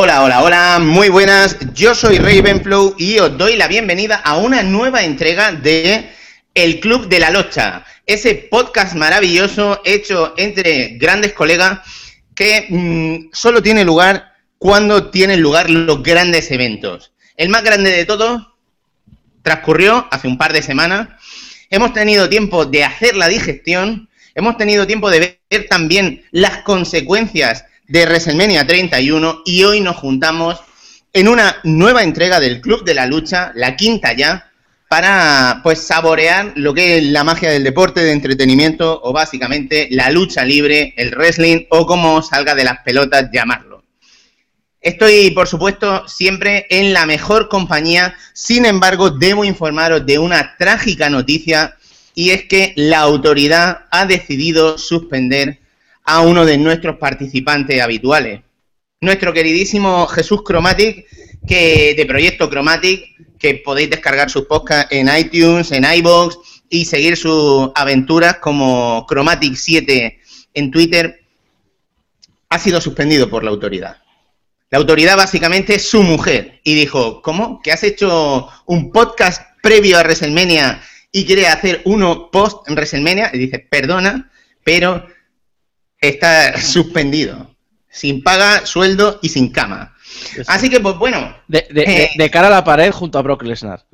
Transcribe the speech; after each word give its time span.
Hola, 0.00 0.22
hola, 0.22 0.42
hola, 0.44 0.78
muy 0.80 1.08
buenas. 1.08 1.56
Yo 1.74 1.92
soy 1.92 2.18
Ravenflow 2.18 2.94
y 2.98 3.18
os 3.18 3.36
doy 3.36 3.56
la 3.56 3.66
bienvenida 3.66 4.14
a 4.14 4.36
una 4.36 4.62
nueva 4.62 5.02
entrega 5.02 5.50
de 5.50 6.08
El 6.54 6.78
Club 6.78 7.08
de 7.08 7.18
la 7.18 7.30
Locha, 7.30 7.84
ese 8.06 8.36
podcast 8.48 8.94
maravilloso 8.94 9.82
hecho 9.84 10.34
entre 10.36 10.98
grandes 10.98 11.32
colegas 11.32 11.80
que 12.36 12.66
mm, 12.68 13.30
solo 13.32 13.60
tiene 13.60 13.84
lugar 13.84 14.34
cuando 14.56 15.10
tienen 15.10 15.40
lugar 15.40 15.68
los 15.68 16.00
grandes 16.00 16.48
eventos. 16.52 17.10
El 17.36 17.48
más 17.48 17.64
grande 17.64 17.90
de 17.90 18.04
todos 18.04 18.46
transcurrió 19.42 20.06
hace 20.12 20.28
un 20.28 20.38
par 20.38 20.52
de 20.52 20.62
semanas. 20.62 21.08
Hemos 21.70 21.92
tenido 21.92 22.28
tiempo 22.28 22.66
de 22.66 22.84
hacer 22.84 23.16
la 23.16 23.26
digestión, 23.26 24.08
hemos 24.36 24.56
tenido 24.56 24.86
tiempo 24.86 25.10
de 25.10 25.40
ver 25.50 25.66
también 25.68 26.24
las 26.30 26.58
consecuencias 26.58 27.64
de 27.88 28.04
WrestleMania 28.04 28.66
31 28.66 29.42
y 29.46 29.64
hoy 29.64 29.80
nos 29.80 29.96
juntamos 29.96 30.60
en 31.14 31.26
una 31.26 31.56
nueva 31.64 32.02
entrega 32.02 32.38
del 32.38 32.60
Club 32.60 32.84
de 32.84 32.92
la 32.92 33.06
Lucha, 33.06 33.50
la 33.54 33.76
quinta 33.76 34.12
ya, 34.12 34.52
para 34.90 35.60
pues 35.62 35.80
saborear 35.80 36.52
lo 36.56 36.74
que 36.74 36.98
es 36.98 37.04
la 37.04 37.24
magia 37.24 37.50
del 37.50 37.64
deporte 37.64 38.00
de 38.00 38.12
entretenimiento 38.12 39.00
o 39.02 39.12
básicamente 39.12 39.88
la 39.90 40.10
lucha 40.10 40.44
libre, 40.44 40.92
el 40.96 41.10
wrestling 41.12 41.64
o 41.70 41.86
como 41.86 42.22
salga 42.22 42.54
de 42.54 42.64
las 42.64 42.80
pelotas 42.84 43.30
llamarlo. 43.32 43.82
Estoy, 44.80 45.30
por 45.30 45.48
supuesto, 45.48 46.06
siempre 46.06 46.66
en 46.70 46.92
la 46.92 47.06
mejor 47.06 47.48
compañía, 47.48 48.14
sin 48.34 48.66
embargo, 48.66 49.10
debo 49.10 49.44
informaros 49.44 50.04
de 50.06 50.18
una 50.18 50.56
trágica 50.58 51.08
noticia 51.10 51.76
y 52.14 52.30
es 52.30 52.44
que 52.44 52.74
la 52.76 53.00
autoridad 53.00 53.86
ha 53.90 54.06
decidido 54.06 54.76
suspender 54.76 55.58
a 56.08 56.22
uno 56.22 56.46
de 56.46 56.56
nuestros 56.56 56.96
participantes 56.96 57.82
habituales. 57.82 58.40
Nuestro 59.02 59.34
queridísimo 59.34 60.06
Jesús 60.06 60.42
Chromatic, 60.42 61.04
que 61.46 61.94
de 61.94 62.06
Proyecto 62.06 62.48
Chromatic, 62.48 63.38
que 63.38 63.56
podéis 63.56 63.90
descargar 63.90 64.30
sus 64.30 64.46
podcasts 64.46 64.90
en 64.90 65.10
iTunes, 65.14 65.70
en 65.70 65.84
iBox 65.84 66.38
y 66.70 66.86
seguir 66.86 67.18
sus 67.18 67.70
aventuras 67.74 68.38
como 68.38 69.04
Chromatic 69.06 69.54
7 69.54 70.18
en 70.54 70.70
Twitter, 70.70 71.20
ha 72.48 72.58
sido 72.58 72.80
suspendido 72.80 73.28
por 73.28 73.44
la 73.44 73.50
autoridad. 73.50 73.98
La 74.70 74.78
autoridad 74.78 75.18
básicamente 75.18 75.74
es 75.74 75.90
su 75.90 76.02
mujer 76.02 76.62
y 76.64 76.74
dijo, 76.74 77.20
¿cómo? 77.20 77.60
¿Que 77.62 77.70
has 77.70 77.82
hecho 77.82 78.48
un 78.64 78.92
podcast 78.92 79.42
previo 79.62 79.98
a 79.98 80.02
WrestleMania 80.02 80.80
y 81.12 81.26
quieres 81.26 81.48
hacer 81.48 81.82
uno 81.84 82.30
post 82.30 82.66
en 82.66 82.76
WrestleMania? 82.76 83.30
Y 83.34 83.38
dice, 83.38 83.58
perdona, 83.58 84.30
pero 84.64 85.06
está 86.00 86.60
suspendido. 86.60 87.54
Sin 87.90 88.22
paga, 88.22 88.66
sueldo 88.66 89.18
y 89.22 89.28
sin 89.28 89.50
cama. 89.50 89.94
Así 90.46 90.68
que, 90.68 90.80
pues 90.80 90.96
bueno. 90.96 91.36
Eh, 91.52 92.10
de, 92.16 92.30
cara 92.30 92.48
a 92.48 92.50
la 92.50 92.64
pared 92.64 92.92
junto 92.92 93.18
a 93.18 93.22
Brock 93.22 93.42
Lesnar. 93.42 93.84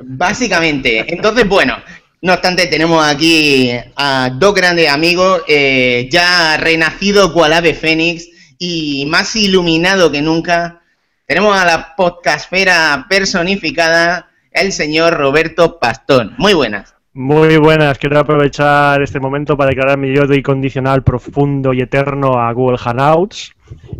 Básicamente. 0.00 1.12
Entonces, 1.12 1.48
bueno. 1.48 1.76
No 2.24 2.34
obstante, 2.34 2.68
tenemos 2.68 3.04
aquí 3.04 3.72
a 3.96 4.30
dos 4.32 4.54
grandes 4.54 4.88
amigos, 4.88 5.42
eh, 5.48 6.08
ya 6.08 6.56
renacido 6.56 7.32
cual 7.32 7.52
ave 7.52 7.74
fénix 7.74 8.28
y 8.58 9.06
más 9.06 9.34
iluminado 9.34 10.12
que 10.12 10.22
nunca. 10.22 10.82
Tenemos 11.26 11.56
a 11.56 11.64
la 11.64 11.96
podcastfera 11.96 13.06
personificada, 13.08 14.30
el 14.52 14.72
señor 14.72 15.14
Roberto 15.14 15.80
Pastón. 15.80 16.36
Muy 16.38 16.54
buenas. 16.54 16.94
Muy 17.14 17.58
buenas, 17.58 17.98
quiero 17.98 18.18
aprovechar 18.18 19.02
este 19.02 19.20
momento 19.20 19.54
para 19.54 19.68
declarar 19.68 19.98
mi 19.98 20.16
odio 20.16 20.34
incondicional, 20.34 21.02
profundo 21.02 21.74
y 21.74 21.82
eterno 21.82 22.38
a 22.38 22.50
Google 22.54 22.78
Hangouts 22.78 23.52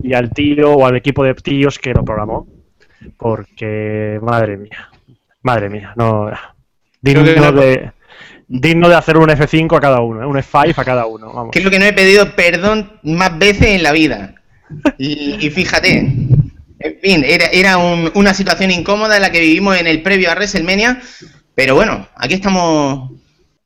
y 0.03 0.15
al 0.15 0.31
tío 0.31 0.73
o 0.73 0.87
al 0.87 0.97
equipo 0.97 1.23
de 1.23 1.35
tíos 1.35 1.79
que 1.79 1.93
lo 1.93 2.07
programó. 2.07 2.47
Porque, 3.19 4.19
madre 4.23 4.57
mía, 4.57 4.89
madre 5.43 5.69
mía, 5.69 5.93
no. 5.95 6.31
Digno 7.03 7.53
de, 7.53 7.93
digno 8.49 8.89
de 8.89 8.95
hacer 8.95 9.19
un 9.19 9.29
F5 9.29 9.77
a 9.77 9.81
cada 9.81 10.01
uno, 10.01 10.23
¿eh? 10.23 10.27
un 10.27 10.37
F5 10.37 10.79
a 10.79 10.85
cada 10.85 11.05
uno. 11.05 11.35
Vamos. 11.35 11.51
Creo 11.53 11.71
que 11.71 11.79
no 11.79 11.85
he 11.85 11.93
pedido 11.93 12.35
perdón 12.35 12.99
más 13.03 13.39
veces 13.39 13.69
en 13.69 13.83
la 13.83 13.93
vida. 13.93 14.37
Y, 14.97 15.51
fíjate, 15.51 15.99
en 15.99 16.99
fin, 17.03 17.25
era, 17.27 17.45
era 17.49 17.77
una 17.77 18.33
situación 18.33 18.71
incómoda 18.71 19.17
en 19.17 19.23
la 19.23 19.31
que 19.31 19.41
vivimos 19.41 19.77
en 19.77 19.87
el 19.87 20.01
previo 20.01 20.31
a 20.31 20.35
WrestleMania 20.35 21.03
pero 21.55 21.75
bueno, 21.75 22.09
aquí 22.17 22.35
estamos 22.35 23.11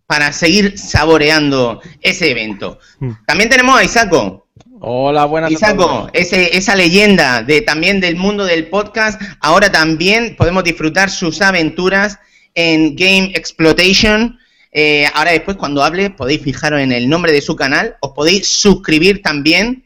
para 0.07 0.33
seguir 0.33 0.79
saboreando 0.79 1.81
ese 2.01 2.31
evento. 2.31 2.79
Mm. 3.01 3.11
También 3.27 3.51
tenemos 3.51 3.79
a 3.79 3.85
Isaco. 3.85 4.47
Hola, 4.81 5.25
buenas 5.25 5.51
Isaco, 5.51 6.09
ese, 6.13 6.57
esa 6.57 6.77
leyenda 6.77 7.43
de, 7.43 7.63
también 7.63 8.01
del 8.01 8.17
mundo 8.17 8.45
del 8.45 8.69
podcast. 8.69 9.21
Ahora 9.41 9.73
también 9.73 10.37
podemos 10.37 10.65
disfrutar 10.65 11.11
sus 11.11 11.41
aventuras 11.41 12.19
en 12.55 12.95
Game 12.95 13.33
Exploitation. 13.35 14.39
Eh, 14.73 15.09
ahora 15.15 15.31
después 15.31 15.57
cuando 15.57 15.83
hable 15.83 16.11
podéis 16.11 16.43
fijaros 16.43 16.81
en 16.81 16.93
el 16.93 17.09
nombre 17.09 17.33
de 17.33 17.41
su 17.41 17.57
canal. 17.57 17.97
Os 18.01 18.13
podéis 18.13 18.47
suscribir 18.47 19.23
también 19.23 19.86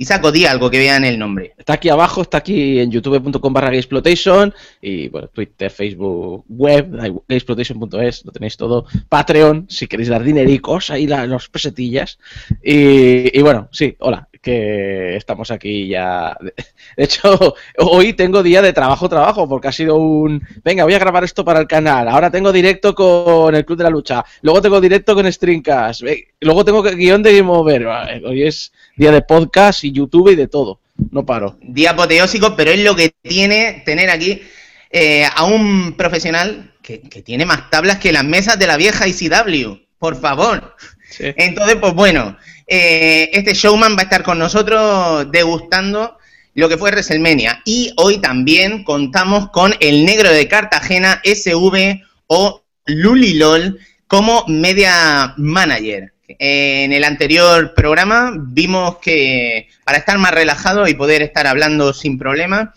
saco 0.00 0.32
di 0.32 0.44
algo 0.46 0.70
que 0.70 0.78
vean 0.78 1.04
el 1.04 1.18
nombre. 1.18 1.54
Está 1.56 1.74
aquí 1.74 1.88
abajo, 1.88 2.22
está 2.22 2.38
aquí 2.38 2.80
en 2.80 2.90
youtube.com 2.90 3.52
barra 3.52 3.74
exploitation 3.74 4.52
y 4.80 5.08
bueno, 5.08 5.28
Twitter, 5.28 5.70
Facebook, 5.70 6.44
web, 6.48 6.90
gamesploitation.es, 7.28 8.24
lo 8.24 8.32
tenéis 8.32 8.56
todo. 8.56 8.86
Patreon, 9.08 9.66
si 9.68 9.86
queréis 9.86 10.08
dar 10.08 10.22
dinericos, 10.22 10.90
ahí 10.90 11.06
la, 11.06 11.26
los 11.26 11.48
pesetillas. 11.48 12.18
Y 12.62 13.40
bueno, 13.42 13.68
sí, 13.70 13.96
hola, 14.00 14.28
que 14.42 15.16
estamos 15.16 15.50
aquí 15.50 15.88
ya. 15.88 16.36
De 16.96 17.04
hecho, 17.04 17.54
hoy 17.78 18.12
tengo 18.12 18.42
día 18.42 18.60
de 18.60 18.72
trabajo, 18.72 19.08
trabajo, 19.08 19.48
porque 19.48 19.68
ha 19.68 19.72
sido 19.72 19.96
un. 19.96 20.46
Venga, 20.62 20.84
voy 20.84 20.94
a 20.94 20.98
grabar 20.98 21.24
esto 21.24 21.44
para 21.44 21.60
el 21.60 21.66
canal. 21.66 22.08
Ahora 22.08 22.30
tengo 22.30 22.52
directo 22.52 22.94
con 22.94 23.54
el 23.54 23.64
Club 23.64 23.78
de 23.78 23.84
la 23.84 23.90
Lucha. 23.90 24.24
Luego 24.42 24.60
tengo 24.60 24.80
directo 24.80 25.14
con 25.14 25.32
Streamcast. 25.32 26.02
Luego 26.40 26.64
tengo 26.64 26.82
guion 26.82 27.22
de 27.22 27.36
Game 27.36 27.50
Over. 27.50 27.86
Hoy 27.86 28.42
es 28.42 28.72
día 28.96 29.12
de 29.12 29.22
podcast 29.22 29.84
y 29.84 29.92
YouTube 29.92 30.30
y 30.30 30.34
de 30.34 30.48
todo. 30.48 30.80
No 31.10 31.24
paro. 31.24 31.56
Día 31.62 31.92
apoteósico, 31.92 32.54
pero 32.56 32.72
es 32.72 32.82
lo 32.82 32.94
que 32.94 33.14
tiene 33.22 33.82
tener 33.86 34.10
aquí 34.10 34.42
eh, 34.90 35.24
a 35.24 35.44
un 35.44 35.94
profesional 35.96 36.74
que, 36.82 36.98
tiene 36.98 37.46
más 37.46 37.70
tablas 37.70 37.98
que 37.98 38.12
las 38.12 38.24
mesas 38.24 38.58
de 38.58 38.66
la 38.66 38.76
vieja 38.76 39.06
ICW. 39.06 39.78
Por 39.98 40.20
favor. 40.20 40.76
Entonces, 41.18 41.76
pues 41.76 41.94
bueno. 41.94 42.36
Eh, 42.74 43.28
este 43.34 43.52
showman 43.52 43.96
va 43.96 44.00
a 44.00 44.04
estar 44.04 44.22
con 44.22 44.38
nosotros 44.38 45.30
degustando 45.30 46.16
lo 46.54 46.70
que 46.70 46.78
fue 46.78 46.90
WrestleMania. 46.90 47.60
Y 47.66 47.92
hoy 47.98 48.16
también 48.16 48.82
contamos 48.82 49.50
con 49.50 49.74
el 49.78 50.06
negro 50.06 50.30
de 50.30 50.48
Cartagena, 50.48 51.20
SV 51.22 52.00
o 52.28 52.64
Lulilol, 52.86 53.78
como 54.06 54.46
media 54.48 55.34
manager. 55.36 56.14
En 56.26 56.94
el 56.94 57.04
anterior 57.04 57.74
programa 57.74 58.32
vimos 58.38 58.96
que 59.02 59.68
para 59.84 59.98
estar 59.98 60.16
más 60.16 60.32
relajado 60.32 60.88
y 60.88 60.94
poder 60.94 61.20
estar 61.20 61.46
hablando 61.46 61.92
sin 61.92 62.16
problema, 62.16 62.72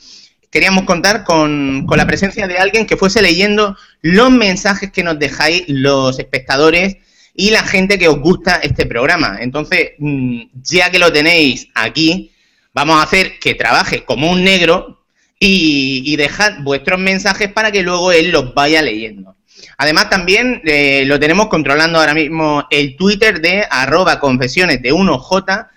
queríamos 0.51 0.83
contar 0.83 1.23
con, 1.23 1.85
con 1.87 1.97
la 1.97 2.05
presencia 2.05 2.47
de 2.47 2.57
alguien 2.57 2.85
que 2.85 2.97
fuese 2.97 3.21
leyendo 3.21 3.77
los 4.01 4.29
mensajes 4.29 4.91
que 4.91 5.03
nos 5.03 5.17
dejáis 5.17 5.63
los 5.69 6.19
espectadores 6.19 6.97
y 7.35 7.49
la 7.49 7.63
gente 7.63 7.99
que 7.99 8.07
os 8.07 8.19
gusta 8.19 8.55
este 8.63 8.85
programa. 8.85 9.37
Entonces, 9.41 9.91
mm, 9.97 10.41
ya 10.63 10.89
que 10.89 10.99
lo 10.99 11.11
tenéis 11.11 11.67
aquí, 11.75 12.31
vamos 12.73 12.97
a 12.97 13.03
hacer 13.03 13.39
que 13.39 13.55
trabaje 13.55 14.05
como 14.05 14.31
un 14.31 14.43
negro 14.43 15.03
y, 15.37 16.15
dejad 16.15 16.61
vuestros 16.63 16.99
mensajes 16.99 17.51
para 17.51 17.71
que 17.71 17.83
luego 17.83 18.11
él 18.11 18.31
los 18.31 18.53
vaya 18.53 18.81
leyendo. 18.81 19.35
Además, 19.77 20.09
también 20.09 20.61
eh, 20.65 21.03
lo 21.05 21.19
tenemos 21.19 21.47
controlando 21.47 21.99
ahora 21.99 22.13
mismo 22.13 22.65
el 22.69 22.95
Twitter 22.95 23.41
de 23.41 23.65
arroba 23.69 24.19
confesiones 24.19 24.81
de 24.81 24.93
1J, 24.93 25.69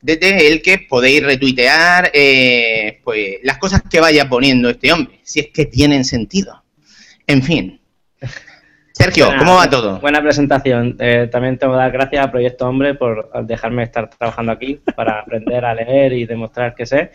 desde 0.00 0.48
el 0.48 0.62
que 0.62 0.78
podéis 0.78 1.22
retuitear 1.24 2.10
eh, 2.14 3.00
pues, 3.04 3.38
las 3.42 3.58
cosas 3.58 3.82
que 3.90 4.00
vaya 4.00 4.28
poniendo 4.28 4.70
este 4.70 4.92
hombre, 4.92 5.20
si 5.24 5.40
es 5.40 5.48
que 5.48 5.66
tienen 5.66 6.04
sentido. 6.04 6.62
En 7.26 7.42
fin, 7.42 7.80
Sergio, 9.00 9.30
¿cómo 9.38 9.54
va 9.54 9.70
todo? 9.70 9.98
Buena 9.98 10.20
presentación. 10.20 10.94
Eh, 10.98 11.26
también 11.32 11.56
tengo 11.56 11.72
que 11.72 11.78
dar 11.78 11.90
gracias 11.90 12.22
a 12.22 12.30
Proyecto 12.30 12.68
Hombre 12.68 12.94
por 12.94 13.30
dejarme 13.46 13.82
estar 13.82 14.10
trabajando 14.10 14.52
aquí 14.52 14.78
para 14.94 15.20
aprender 15.20 15.64
a 15.64 15.74
leer 15.74 16.12
y 16.12 16.26
demostrar 16.26 16.74
que 16.74 16.84
sé. 16.84 17.10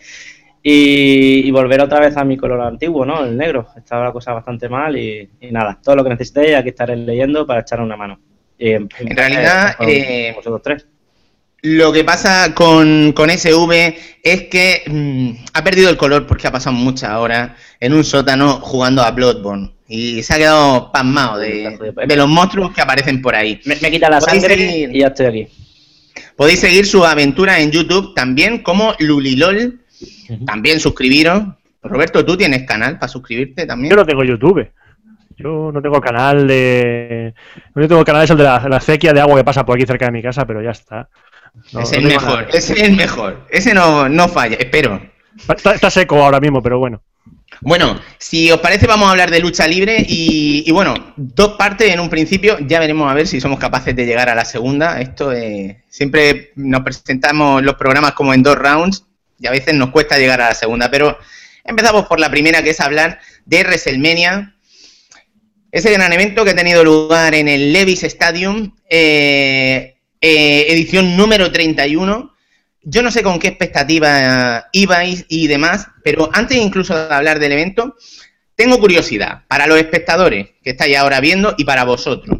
Y, 0.64 1.48
volver 1.52 1.80
otra 1.80 2.00
vez 2.00 2.16
a 2.16 2.24
mi 2.24 2.36
color 2.36 2.60
antiguo, 2.62 3.06
¿no? 3.06 3.24
El 3.24 3.36
negro. 3.36 3.68
Estaba 3.76 4.06
la 4.06 4.12
cosa 4.12 4.32
bastante 4.32 4.68
mal 4.68 4.98
y, 4.98 5.30
nada. 5.52 5.78
Todo 5.80 5.94
lo 5.94 6.02
que 6.02 6.10
necesitéis, 6.10 6.56
aquí 6.56 6.70
estaré 6.70 6.96
leyendo 6.96 7.46
para 7.46 7.60
echar 7.60 7.80
una 7.80 7.96
mano. 7.96 8.18
en, 8.58 8.88
realidad, 9.10 9.76
eh, 9.78 10.32
vosotros 10.34 10.62
tres. 10.64 10.86
Lo 11.62 11.92
que 11.92 12.02
pasa 12.02 12.52
con, 12.52 13.12
con 13.12 13.30
SV 13.30 13.96
es 14.24 14.42
que 14.48 14.82
mm, 14.88 15.44
ha 15.54 15.62
perdido 15.62 15.88
el 15.88 15.96
color 15.96 16.26
porque 16.26 16.48
ha 16.48 16.52
pasado 16.52 16.74
muchas 16.74 17.12
horas 17.12 17.52
en 17.78 17.94
un 17.94 18.02
sótano 18.02 18.54
jugando 18.60 19.02
a 19.02 19.12
Bloodborne 19.12 19.75
y 19.88 20.22
se 20.22 20.34
ha 20.34 20.36
quedado 20.38 20.92
pasmado 20.92 21.38
de, 21.38 22.14
los 22.16 22.28
monstruos 22.28 22.72
que 22.72 22.80
aparecen 22.80 23.22
por 23.22 23.34
ahí. 23.34 23.60
Me, 23.64 23.76
quita 23.76 24.10
la 24.10 24.20
sangre 24.20 24.88
y 24.90 25.00
ya 25.00 25.08
estoy 25.08 25.26
aquí. 25.26 25.48
Podéis 26.36 26.60
seguir 26.60 26.86
su 26.86 27.04
aventura 27.04 27.60
en 27.60 27.70
YouTube 27.70 28.14
también 28.14 28.62
como 28.62 28.94
Lulilol. 28.98 29.80
También 30.44 30.80
suscribiros. 30.80 31.44
Roberto, 31.82 32.24
¿tú 32.24 32.36
tienes 32.36 32.66
canal 32.66 32.98
para 32.98 33.08
suscribirte 33.08 33.64
también? 33.64 33.90
Yo 33.90 33.96
no 33.96 34.04
tengo 34.04 34.24
YouTube. 34.24 34.68
Yo 35.38 35.70
no 35.72 35.82
tengo 35.82 36.00
canal 36.00 36.48
de. 36.48 37.34
Yo 37.74 37.88
tengo 37.88 38.04
canal 38.04 38.24
es 38.24 38.30
el 38.30 38.38
de 38.38 38.44
la, 38.44 38.66
la 38.68 38.76
acequia 38.78 39.12
de 39.12 39.20
agua 39.20 39.36
que 39.36 39.44
pasa 39.44 39.64
por 39.64 39.76
aquí 39.76 39.86
cerca 39.86 40.06
de 40.06 40.12
mi 40.12 40.22
casa, 40.22 40.46
pero 40.46 40.62
ya 40.62 40.70
está. 40.70 41.08
No- 41.72 41.80
es 41.80 41.92
el 41.92 42.04
mejor, 42.04 42.42
nada. 42.42 42.48
ese 42.52 42.72
es 42.72 42.82
el 42.82 42.96
mejor. 42.96 43.46
Ese 43.50 43.74
no, 43.74 44.08
no 44.08 44.28
falla, 44.28 44.56
espero. 44.56 45.00
Está, 45.48 45.72
está 45.72 45.90
seco 45.90 46.22
ahora 46.22 46.40
mismo, 46.40 46.62
pero 46.62 46.78
bueno. 46.78 47.02
Bueno, 47.60 48.00
si 48.18 48.50
os 48.50 48.60
parece 48.60 48.86
vamos 48.86 49.08
a 49.08 49.10
hablar 49.12 49.30
de 49.30 49.40
lucha 49.40 49.66
libre 49.66 50.04
y, 50.06 50.70
bueno, 50.72 51.14
dos 51.16 51.52
partes 51.56 51.92
en 51.92 52.00
un 52.00 52.10
principio, 52.10 52.58
ya 52.60 52.80
veremos 52.80 53.10
a 53.10 53.14
ver 53.14 53.26
si 53.26 53.40
somos 53.40 53.58
capaces 53.58 53.96
de 53.96 54.06
llegar 54.06 54.28
a 54.28 54.34
la 54.34 54.44
segunda. 54.44 55.00
Esto 55.00 55.32
eh, 55.32 55.82
siempre 55.88 56.52
nos 56.56 56.82
presentamos 56.82 57.62
los 57.62 57.76
programas 57.76 58.12
como 58.12 58.34
en 58.34 58.42
dos 58.42 58.56
rounds 58.56 59.04
y 59.38 59.46
a 59.46 59.50
veces 59.50 59.74
nos 59.74 59.90
cuesta 59.90 60.18
llegar 60.18 60.40
a 60.40 60.48
la 60.48 60.54
segunda, 60.54 60.90
pero 60.90 61.18
empezamos 61.64 62.06
por 62.06 62.20
la 62.20 62.30
primera 62.30 62.62
que 62.62 62.70
es 62.70 62.80
hablar 62.80 63.20
de 63.44 63.62
WrestleMania, 63.62 64.54
ese 65.72 65.92
gran 65.92 66.12
evento 66.12 66.44
que 66.44 66.50
ha 66.50 66.56
tenido 66.56 66.84
lugar 66.84 67.34
en 67.34 67.48
el 67.48 67.72
Levis 67.72 68.02
Stadium, 68.04 68.74
eh, 68.88 69.96
eh, 70.20 70.66
edición 70.68 71.16
número 71.16 71.52
31. 71.52 72.35
Yo 72.88 73.02
no 73.02 73.10
sé 73.10 73.24
con 73.24 73.40
qué 73.40 73.48
expectativa 73.48 74.68
ibais 74.70 75.26
y 75.28 75.48
demás, 75.48 75.88
pero 76.04 76.30
antes 76.32 76.56
incluso 76.56 76.94
de 76.94 77.12
hablar 77.12 77.40
del 77.40 77.50
evento, 77.50 77.96
tengo 78.54 78.78
curiosidad 78.78 79.42
para 79.48 79.66
los 79.66 79.76
espectadores 79.76 80.50
que 80.62 80.70
estáis 80.70 80.96
ahora 80.96 81.18
viendo 81.18 81.56
y 81.58 81.64
para 81.64 81.82
vosotros. 81.82 82.38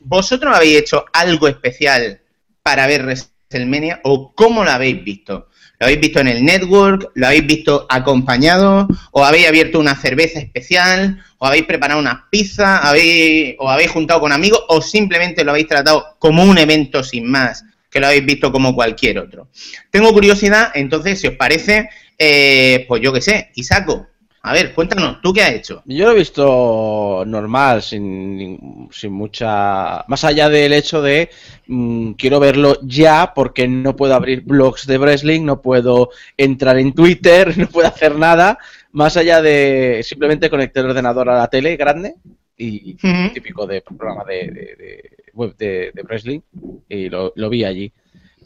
¿Vosotros 0.00 0.56
habéis 0.56 0.78
hecho 0.78 1.04
algo 1.12 1.48
especial 1.48 2.22
para 2.62 2.86
ver 2.86 3.02
WrestleMania 3.02 4.00
o 4.04 4.32
cómo 4.34 4.64
lo 4.64 4.70
habéis 4.70 5.04
visto? 5.04 5.50
¿Lo 5.78 5.84
habéis 5.84 6.00
visto 6.00 6.20
en 6.20 6.28
el 6.28 6.42
network? 6.42 7.10
¿Lo 7.14 7.26
habéis 7.26 7.46
visto 7.46 7.86
acompañado? 7.90 8.88
¿O 9.10 9.22
habéis 9.22 9.48
abierto 9.48 9.78
una 9.78 9.94
cerveza 9.96 10.38
especial? 10.38 11.22
¿O 11.36 11.46
habéis 11.46 11.66
preparado 11.66 12.00
unas 12.00 12.22
pizzas? 12.30 12.80
¿Habéis, 12.82 13.54
¿O 13.58 13.68
habéis 13.68 13.90
juntado 13.90 14.20
con 14.20 14.32
amigos? 14.32 14.64
¿O 14.68 14.80
simplemente 14.80 15.44
lo 15.44 15.50
habéis 15.50 15.68
tratado 15.68 16.16
como 16.18 16.42
un 16.42 16.56
evento 16.56 17.04
sin 17.04 17.30
más? 17.30 17.66
Que 17.90 18.00
lo 18.00 18.06
habéis 18.06 18.26
visto 18.26 18.52
como 18.52 18.74
cualquier 18.74 19.18
otro. 19.18 19.48
Tengo 19.90 20.12
curiosidad, 20.12 20.70
entonces, 20.74 21.20
si 21.20 21.28
os 21.28 21.34
parece, 21.34 21.88
eh, 22.18 22.84
pues 22.88 23.00
yo 23.02 23.12
qué 23.12 23.20
sé, 23.20 23.50
Isaco, 23.54 24.06
a 24.48 24.52
ver, 24.52 24.72
cuéntanos, 24.72 25.20
¿tú 25.20 25.32
qué 25.32 25.42
has 25.42 25.52
hecho? 25.52 25.82
Yo 25.84 26.06
lo 26.06 26.12
he 26.12 26.18
visto 26.18 27.24
normal, 27.26 27.82
sin, 27.82 28.88
sin 28.92 29.12
mucha... 29.12 30.04
Más 30.06 30.24
allá 30.24 30.48
del 30.48 30.72
hecho 30.72 31.02
de 31.02 31.28
mm, 31.66 32.12
quiero 32.12 32.38
verlo 32.38 32.78
ya 32.82 33.32
porque 33.34 33.66
no 33.66 33.96
puedo 33.96 34.14
abrir 34.14 34.42
blogs 34.42 34.86
de 34.86 34.96
wrestling, 34.96 35.44
no 35.44 35.60
puedo 35.60 36.10
entrar 36.36 36.78
en 36.78 36.94
Twitter, 36.94 37.58
no 37.58 37.66
puedo 37.66 37.88
hacer 37.88 38.14
nada, 38.14 38.58
más 38.92 39.16
allá 39.16 39.42
de 39.42 40.00
simplemente 40.04 40.48
conectar 40.48 40.84
el 40.84 40.90
ordenador 40.90 41.28
a 41.28 41.38
la 41.38 41.48
tele 41.48 41.76
grande 41.76 42.14
y 42.58 42.94
típico 43.32 43.66
de 43.66 43.80
programa 43.82 44.24
de, 44.24 44.34
de- 44.50 44.76
de 44.76 45.10
web 45.32 45.56
de, 45.56 45.92
de 45.94 46.02
wrestling 46.02 46.40
y 46.88 47.08
lo, 47.08 47.32
lo 47.36 47.48
vi 47.48 47.64
allí. 47.64 47.92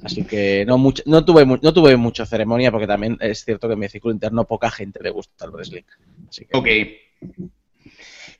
Así 0.04 0.24
que 0.24 0.64
no 0.66 0.76
mucho, 0.78 1.02
no 1.06 1.24
tuve 1.24 1.44
mu- 1.44 1.58
no 1.62 1.72
tuve 1.72 1.96
mucha 1.96 2.26
ceremonia 2.26 2.70
porque 2.70 2.86
también 2.86 3.16
es 3.20 3.44
cierto 3.44 3.68
que 3.68 3.74
en 3.74 3.80
mi 3.80 3.88
círculo 3.88 4.12
interno 4.12 4.44
poca 4.44 4.70
gente 4.70 5.00
le 5.02 5.10
gusta 5.10 5.44
el 5.46 5.52
wrestling. 5.52 5.82
Así 6.28 6.44
que 6.44 6.56
Ok. 6.58 6.66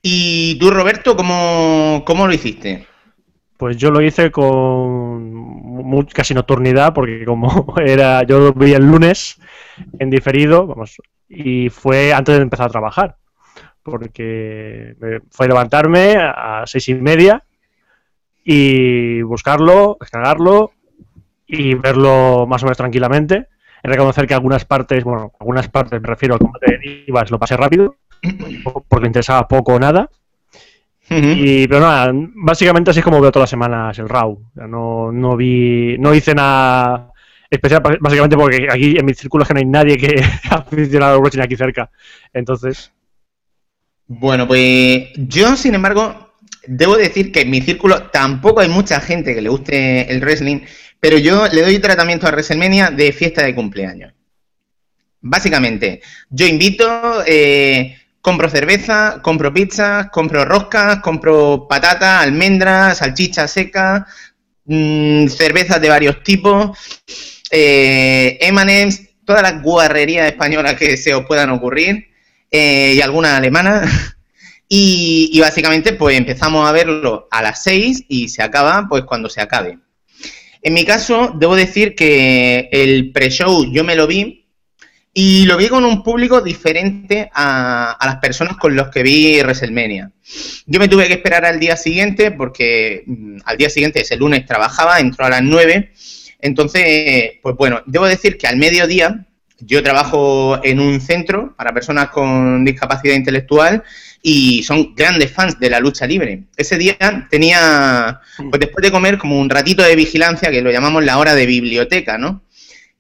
¿Y 0.02 0.58
tú, 0.58 0.70
Roberto, 0.70 1.16
cómo, 1.16 2.02
cómo 2.04 2.26
lo 2.26 2.32
hiciste? 2.34 2.86
Pues 3.56 3.76
yo 3.76 3.90
lo 3.92 4.02
hice 4.02 4.30
con 4.32 6.04
casi 6.12 6.34
nocturnidad, 6.34 6.92
porque 6.92 7.24
como 7.24 7.74
era, 7.86 8.24
yo 8.24 8.38
lo 8.40 8.52
vi 8.52 8.72
el 8.72 8.84
lunes 8.84 9.38
en 9.98 10.10
diferido, 10.10 10.66
vamos, 10.66 10.96
y 11.28 11.69
fue 11.69 12.12
antes 12.12 12.36
de 12.36 12.42
empezar 12.42 12.66
a 12.66 12.70
trabajar, 12.72 13.16
porque 13.82 14.94
me- 15.00 15.20
fue 15.31 15.49
levantarme 15.49 16.17
a 16.17 16.62
seis 16.67 16.88
y 16.88 16.94
media 16.94 17.43
y 18.44 19.23
buscarlo, 19.23 19.96
descargarlo 20.00 20.73
y 21.46 21.75
verlo 21.75 22.46
más 22.46 22.62
o 22.62 22.67
menos 22.67 22.79
tranquilamente. 22.79 23.49
He 23.82 23.88
reconocer 23.88 24.26
que 24.26 24.34
algunas 24.34 24.64
partes, 24.64 25.02
bueno, 25.05 25.32
algunas 25.40 25.69
partes 25.69 26.00
me 26.00 26.06
refiero 26.08 26.34
al 26.34 26.40
combate 26.40 26.73
de 26.73 27.02
divas, 27.06 27.31
lo 27.31 27.38
pasé 27.38 27.56
rápido, 27.56 27.96
porque 28.88 29.02
me 29.02 29.08
interesaba 29.08 29.46
poco 29.49 29.75
o 29.75 29.79
nada. 29.79 30.08
Y, 31.11 31.67
pero 31.69 31.81
nada, 31.81 32.11
básicamente 32.14 32.90
así 32.90 33.00
es 33.00 33.05
como 33.05 33.20
veo 33.20 33.31
todas 33.32 33.44
las 33.44 33.50
semanas 33.50 33.99
el 33.99 34.08
RAW. 34.08 34.38
No, 34.55 35.12
no 35.12 35.37
vi, 35.37 35.96
no 35.99 36.14
hice 36.14 36.34
nada 36.34 37.12
especial, 37.50 37.82
básicamente 38.00 38.37
porque 38.37 38.67
aquí 38.70 38.96
en 38.96 39.05
mi 39.05 39.12
círculo 39.12 39.43
es 39.43 39.49
que 39.49 39.55
no 39.55 39.61
hay 39.61 39.67
nadie 39.67 39.99
que 39.99 40.23
ha 40.50 40.55
aficionado 40.56 41.17
al 41.17 41.20
wrestling 41.20 41.43
aquí 41.43 41.56
cerca. 41.56 41.90
Entonces, 42.32 42.93
Bueno, 44.06 44.46
pues 44.46 45.08
yo, 45.16 45.56
sin 45.56 45.75
embargo, 45.75 46.34
debo 46.66 46.96
decir 46.96 47.32
que 47.32 47.43
en 47.43 47.50
mi 47.50 47.60
círculo 47.60 48.10
tampoco 48.10 48.60
hay 48.60 48.69
mucha 48.69 49.00
gente 49.00 49.34
que 49.34 49.43
le 49.43 49.49
guste 49.49 50.12
el 50.12 50.20
wrestling, 50.20 50.60
pero 51.00 51.19
yo 51.19 51.46
le 51.49 51.62
doy 51.62 51.78
tratamiento 51.78 52.26
a 52.26 52.31
WrestleMania 52.31 52.90
de 52.90 53.12
fiesta 53.12 53.43
de 53.43 53.54
cumpleaños. 53.54 54.12
Básicamente, 55.20 56.00
yo 56.31 56.46
invito, 56.46 57.22
eh, 57.26 57.96
compro 58.20 58.49
cerveza, 58.49 59.20
compro 59.22 59.52
pizzas, 59.52 60.10
compro 60.10 60.44
roscas, 60.44 61.00
compro 61.00 61.66
patatas, 61.69 62.22
almendras, 62.22 62.98
salchichas 62.98 63.50
secas, 63.50 64.02
mm, 64.64 65.28
cervezas 65.28 65.81
de 65.81 65.88
varios 65.88 66.22
tipos, 66.22 66.76
eh, 67.50 68.38
M&M's, 68.40 69.00
todas 69.25 69.43
las 69.43 69.62
guarrerías 69.62 70.26
españolas 70.26 70.75
que 70.75 70.96
se 70.96 71.14
os 71.14 71.25
puedan 71.26 71.50
ocurrir 71.50 72.12
eh, 72.52 72.93
y 72.94 73.00
alguna 73.00 73.37
alemana. 73.37 73.82
Y, 74.75 75.38
básicamente 75.38 75.93
pues 75.93 76.16
empezamos 76.16 76.66
a 76.66 76.72
verlo 76.72 77.28
a 77.31 77.43
las 77.43 77.62
6 77.62 78.06
y 78.08 78.31
se 78.31 78.43
acaba 78.43 78.87
pues 78.88 79.04
cuando 79.04 79.28
se 79.28 79.43
acabe. 79.43 79.78
En 80.62 80.72
mi 80.72 80.87
caso, 80.87 81.34
debo 81.38 81.54
decir 81.54 81.94
que 81.94 82.70
el 82.72 83.12
pre-show 83.12 83.70
yo 83.70 83.84
me 83.84 83.94
lo 83.94 84.06
vi 84.06 84.46
y 85.12 85.44
lo 85.44 85.58
vi 85.58 85.69
con 85.69 85.84
un 85.84 86.02
público 86.02 86.40
diferente 86.40 87.28
a, 87.34 87.93
a 87.93 88.06
las 88.06 88.16
personas 88.16 88.56
con 88.56 88.75
los 88.75 88.88
que 88.88 89.02
vi 89.02 89.43
WrestleMania. 89.43 90.10
Yo 90.64 90.81
me 90.81 90.88
tuve 90.88 91.06
que 91.06 91.14
esperar 91.14 91.44
al 91.44 91.60
día 91.60 91.76
siguiente 91.76 92.31
porque 92.31 93.05
mm, 93.06 93.40
al 93.44 93.58
día 93.58 93.69
siguiente, 93.69 94.00
ese 94.00 94.16
lunes, 94.16 94.46
trabajaba, 94.46 95.00
entró 95.00 95.26
a 95.26 95.28
las 95.28 95.43
9. 95.43 95.93
Entonces, 96.38 97.32
pues 97.43 97.56
bueno, 97.56 97.82
debo 97.84 98.06
decir 98.06 98.38
que 98.38 98.46
al 98.46 98.56
mediodía 98.56 99.26
yo 99.64 99.82
trabajo 99.82 100.60
en 100.65 100.81
un 100.81 101.01
centro 101.01 101.55
para 101.56 101.72
personas 101.72 102.10
con 102.10 102.65
discapacidad 102.65 103.15
intelectual 103.15 103.82
y 104.20 104.63
son 104.65 104.94
grandes 104.94 105.31
fans 105.31 105.58
de 105.60 105.70
la 105.70 105.79
lucha 105.79 106.06
libre. 106.06 106.44
Ese 106.56 106.79
día 106.79 106.96
tenía, 107.31 108.20
pues 108.51 108.60
después 108.60 108.82
de 108.82 108.91
comer, 108.91 109.19
como 109.19 109.39
un 109.39 109.48
ratito 109.48 109.82
de 109.82 109.94
vigilancia 109.94 110.51
que 110.51 110.63
lo 110.63 110.72
llamamos 110.72 111.05
la 111.05 111.19
hora 111.19 111.34
de 111.34 111.46
biblioteca, 111.46 112.19
¿no? 112.19 112.43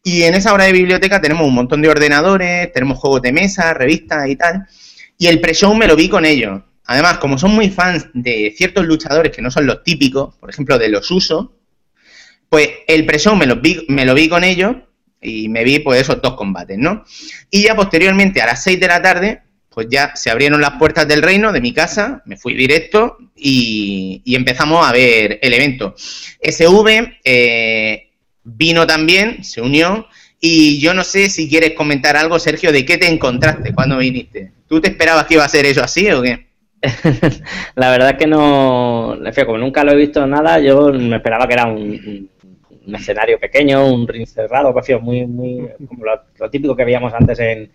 Y 0.04 0.22
en 0.22 0.34
esa 0.34 0.52
hora 0.52 0.64
de 0.64 0.72
biblioteca 0.72 1.20
tenemos 1.20 1.46
un 1.46 1.54
montón 1.54 1.82
de 1.82 1.88
ordenadores, 1.88 2.72
tenemos 2.72 2.98
juegos 2.98 3.22
de 3.22 3.32
mesa, 3.32 3.74
revistas 3.74 4.28
y 4.28 4.36
tal. 4.36 4.66
Y 5.18 5.28
el 5.28 5.40
pre-show 5.40 5.74
me 5.74 5.86
lo 5.86 5.94
vi 5.94 6.08
con 6.08 6.24
ellos. 6.24 6.60
Además, 6.86 7.18
como 7.18 7.38
son 7.38 7.52
muy 7.52 7.70
fans 7.70 8.06
de 8.12 8.52
ciertos 8.56 8.84
luchadores 8.84 9.32
que 9.32 9.42
no 9.42 9.50
son 9.50 9.66
los 9.66 9.84
típicos, 9.84 10.34
por 10.36 10.50
ejemplo, 10.50 10.78
de 10.78 10.88
los 10.88 11.08
usos, 11.10 11.50
pues 12.48 12.68
el 12.88 13.06
pre-show 13.06 13.36
me, 13.36 13.46
lo 13.46 13.56
vi, 13.56 13.84
me 13.88 14.04
lo 14.04 14.14
vi 14.14 14.28
con 14.28 14.42
ellos 14.42 14.76
y 15.22 15.48
me 15.48 15.64
vi 15.64 15.78
pues 15.78 16.00
esos 16.00 16.20
dos 16.20 16.34
combates, 16.34 16.78
¿no? 16.78 17.04
Y 17.50 17.62
ya 17.62 17.74
posteriormente, 17.74 18.42
a 18.42 18.46
las 18.46 18.62
6 18.62 18.80
de 18.80 18.86
la 18.88 19.00
tarde, 19.00 19.42
pues 19.70 19.86
ya 19.90 20.14
se 20.14 20.30
abrieron 20.30 20.60
las 20.60 20.72
puertas 20.72 21.08
del 21.08 21.22
reino 21.22 21.52
de 21.52 21.60
mi 21.60 21.72
casa, 21.72 22.22
me 22.26 22.36
fui 22.36 22.54
directo 22.54 23.16
y, 23.34 24.22
empezamos 24.26 24.86
a 24.86 24.92
ver 24.92 25.38
el 25.42 25.54
evento. 25.54 25.94
SV 26.42 27.18
eh, 27.24 28.10
vino 28.44 28.86
también, 28.86 29.44
se 29.44 29.60
unió, 29.60 30.06
y 30.40 30.80
yo 30.80 30.92
no 30.92 31.04
sé 31.04 31.30
si 31.30 31.48
quieres 31.48 31.72
comentar 31.72 32.16
algo, 32.16 32.38
Sergio, 32.38 32.72
de 32.72 32.84
qué 32.84 32.98
te 32.98 33.08
encontraste 33.08 33.72
cuando 33.72 33.98
viniste. 33.98 34.52
¿Tú 34.68 34.80
te 34.80 34.88
esperabas 34.88 35.26
que 35.26 35.34
iba 35.34 35.44
a 35.44 35.48
ser 35.48 35.66
eso 35.66 35.82
así 35.82 36.10
o 36.10 36.20
qué? 36.20 36.48
La 37.76 37.90
verdad 37.90 38.10
es 38.10 38.16
que 38.16 38.26
no, 38.26 39.16
como 39.46 39.58
nunca 39.58 39.84
lo 39.84 39.92
he 39.92 39.96
visto 39.96 40.26
nada, 40.26 40.58
yo 40.58 40.92
me 40.92 41.16
esperaba 41.16 41.46
que 41.46 41.54
era 41.54 41.66
un, 41.66 42.28
un- 42.86 42.94
escenario 42.94 43.38
pequeño, 43.38 43.86
un 43.92 44.06
ring 44.08 44.26
cerrado, 44.26 44.72
prefiero 44.74 45.00
muy, 45.00 45.26
muy, 45.26 45.68
como 45.88 46.04
lo, 46.04 46.20
lo 46.38 46.50
típico 46.50 46.76
que 46.76 46.84
veíamos 46.84 47.12
antes 47.14 47.38
en, 47.40 47.70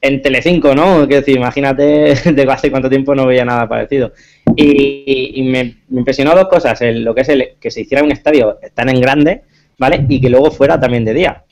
en 0.00 0.22
Telecinco, 0.22 0.74
¿no? 0.74 1.02
Es 1.04 1.08
decir, 1.08 1.36
imagínate 1.36 1.82
de 2.32 2.42
hace 2.52 2.70
cuánto 2.70 2.90
tiempo 2.90 3.14
no 3.14 3.26
veía 3.26 3.44
nada 3.44 3.68
parecido. 3.68 4.12
Y, 4.56 5.32
y 5.36 5.42
me, 5.44 5.76
me 5.88 6.00
impresionó 6.00 6.34
dos 6.34 6.48
cosas, 6.48 6.80
el- 6.82 7.02
lo 7.04 7.14
que 7.14 7.22
es 7.22 7.28
el, 7.30 7.48
que 7.60 7.70
se 7.70 7.82
hiciera 7.82 8.04
un 8.04 8.12
estadio 8.12 8.58
tan 8.74 8.88
en 8.90 9.00
grande, 9.00 9.42
¿vale? 9.78 10.04
Y 10.08 10.20
que 10.20 10.30
luego 10.30 10.50
fuera 10.50 10.78
también 10.80 11.04
de 11.04 11.14
día. 11.14 11.44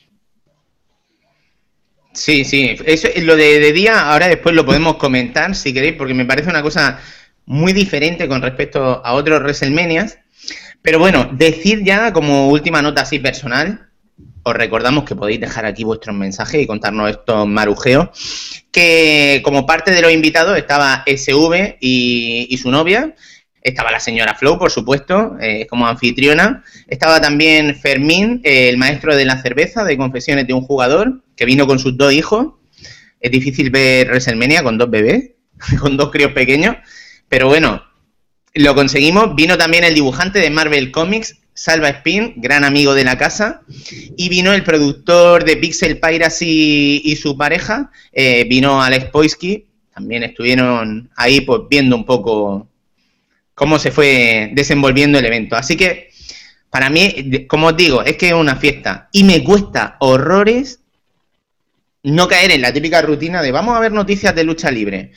Sí, 2.14 2.44
sí, 2.44 2.76
eso 2.84 3.08
lo 3.22 3.36
de, 3.36 3.58
de 3.58 3.72
día, 3.72 4.10
ahora 4.10 4.28
después 4.28 4.54
lo 4.54 4.66
podemos 4.66 4.96
comentar 4.96 5.54
si 5.54 5.72
queréis, 5.72 5.94
porque 5.94 6.12
me 6.12 6.26
parece 6.26 6.50
una 6.50 6.60
cosa 6.62 7.00
muy 7.46 7.72
diferente 7.72 8.28
con 8.28 8.42
respecto 8.42 9.00
a 9.04 9.14
otros 9.14 9.40
WrestleManias. 9.40 10.18
Pero 10.82 10.98
bueno, 10.98 11.30
decir 11.32 11.84
ya 11.84 12.12
como 12.12 12.48
última 12.48 12.82
nota 12.82 13.02
así 13.02 13.20
personal, 13.20 13.88
os 14.42 14.54
recordamos 14.54 15.04
que 15.04 15.14
podéis 15.14 15.40
dejar 15.40 15.64
aquí 15.64 15.84
vuestros 15.84 16.16
mensajes 16.16 16.60
y 16.60 16.66
contarnos 16.66 17.10
estos 17.10 17.46
marujeos. 17.46 18.08
Que 18.72 19.40
como 19.44 19.66
parte 19.66 19.92
de 19.92 20.02
los 20.02 20.12
invitados 20.12 20.58
estaba 20.58 21.04
SV 21.06 21.76
y, 21.80 22.58
su 22.60 22.70
novia. 22.70 23.14
Estaba 23.60 23.92
la 23.92 24.00
señora 24.00 24.34
Flow, 24.34 24.58
por 24.58 24.72
supuesto, 24.72 25.36
eh, 25.40 25.68
como 25.68 25.86
anfitriona. 25.86 26.64
Estaba 26.88 27.20
también 27.20 27.76
Fermín, 27.76 28.40
el 28.42 28.76
maestro 28.76 29.14
de 29.14 29.24
la 29.24 29.40
cerveza 29.40 29.84
de 29.84 29.96
Confesiones 29.96 30.48
de 30.48 30.54
un 30.54 30.62
Jugador, 30.62 31.22
que 31.36 31.44
vino 31.44 31.68
con 31.68 31.78
sus 31.78 31.96
dos 31.96 32.12
hijos. 32.12 32.54
Es 33.20 33.30
difícil 33.30 33.70
ver 33.70 34.08
WrestleMania 34.08 34.64
con 34.64 34.78
dos 34.78 34.90
bebés, 34.90 35.30
con 35.80 35.96
dos 35.96 36.10
críos 36.10 36.32
pequeños. 36.32 36.76
Pero 37.28 37.46
bueno, 37.46 37.80
lo 38.54 38.74
conseguimos. 38.74 39.34
Vino 39.34 39.56
también 39.56 39.84
el 39.84 39.94
dibujante 39.94 40.38
de 40.38 40.50
Marvel 40.50 40.90
Comics, 40.90 41.38
Salva 41.54 41.88
Spin, 41.90 42.34
gran 42.36 42.64
amigo 42.64 42.94
de 42.94 43.04
la 43.04 43.18
casa, 43.18 43.62
y 44.16 44.28
vino 44.28 44.52
el 44.52 44.64
productor 44.64 45.44
de 45.44 45.56
Pixel 45.56 45.98
Piracy 45.98 47.02
y, 47.04 47.16
su 47.16 47.36
pareja, 47.36 47.90
eh, 48.12 48.44
vino 48.48 48.82
Alex 48.82 49.06
Poisky, 49.06 49.66
también 49.94 50.22
estuvieron 50.22 51.10
ahí 51.16 51.42
pues 51.42 51.62
viendo 51.68 51.94
un 51.96 52.06
poco 52.06 52.68
cómo 53.54 53.78
se 53.78 53.90
fue 53.90 54.50
desenvolviendo 54.54 55.18
el 55.18 55.26
evento. 55.26 55.56
Así 55.56 55.76
que 55.76 56.10
para 56.70 56.88
mí, 56.88 57.46
como 57.46 57.68
os 57.68 57.76
digo, 57.76 58.02
es 58.02 58.16
que 58.16 58.28
es 58.28 58.34
una 58.34 58.56
fiesta 58.56 59.08
y 59.12 59.24
me 59.24 59.44
cuesta 59.44 59.96
horrores 60.00 60.80
no 62.02 62.26
caer 62.26 62.50
en 62.50 62.62
la 62.62 62.72
típica 62.72 63.02
rutina 63.02 63.42
de 63.42 63.52
vamos 63.52 63.76
a 63.76 63.80
ver 63.80 63.92
noticias 63.92 64.34
de 64.34 64.44
lucha 64.44 64.70
libre. 64.70 65.12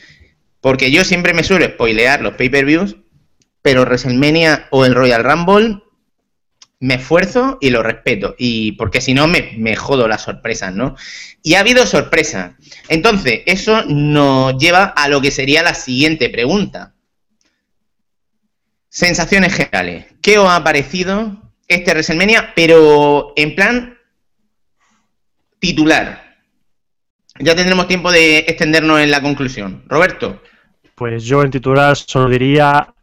Porque 0.60 0.90
yo 0.90 1.04
siempre 1.04 1.32
me 1.32 1.44
suelo 1.44 1.66
spoilear 1.66 2.20
los 2.20 2.34
pay-per-views, 2.34 2.96
pero 3.66 3.82
WrestleMania 3.82 4.68
o 4.70 4.84
el 4.84 4.94
Royal 4.94 5.24
Rumble 5.24 5.82
me 6.78 6.94
esfuerzo 6.94 7.58
y 7.60 7.70
lo 7.70 7.82
respeto. 7.82 8.36
Y 8.38 8.72
porque 8.72 9.00
si 9.00 9.12
no, 9.12 9.26
me, 9.26 9.74
jodo 9.74 10.06
las 10.06 10.22
sorpresas, 10.22 10.72
¿no? 10.72 10.94
Y 11.42 11.54
ha 11.54 11.60
habido 11.60 11.84
sorpresas. 11.84 12.52
Entonces, 12.88 13.42
eso 13.44 13.82
nos 13.86 14.56
lleva 14.56 14.84
a 14.84 15.08
lo 15.08 15.20
que 15.20 15.32
sería 15.32 15.64
la 15.64 15.74
siguiente 15.74 16.30
pregunta. 16.30 16.94
Sensaciones 18.88 19.52
generales. 19.52 20.06
¿Qué 20.22 20.38
os 20.38 20.48
ha 20.48 20.62
parecido 20.62 21.52
este 21.66 21.90
WrestleMania? 21.90 22.52
Pero 22.54 23.32
en 23.34 23.56
plan 23.56 23.98
titular. 25.58 26.36
Ya 27.40 27.56
tendremos 27.56 27.88
tiempo 27.88 28.12
de 28.12 28.38
extendernos 28.46 29.00
en 29.00 29.10
la 29.10 29.20
conclusión. 29.20 29.82
Roberto. 29.88 30.40
Pues 30.94 31.24
yo 31.24 31.42
en 31.42 31.50
titular 31.50 31.96
solo 31.96 32.28
diría 32.28 32.94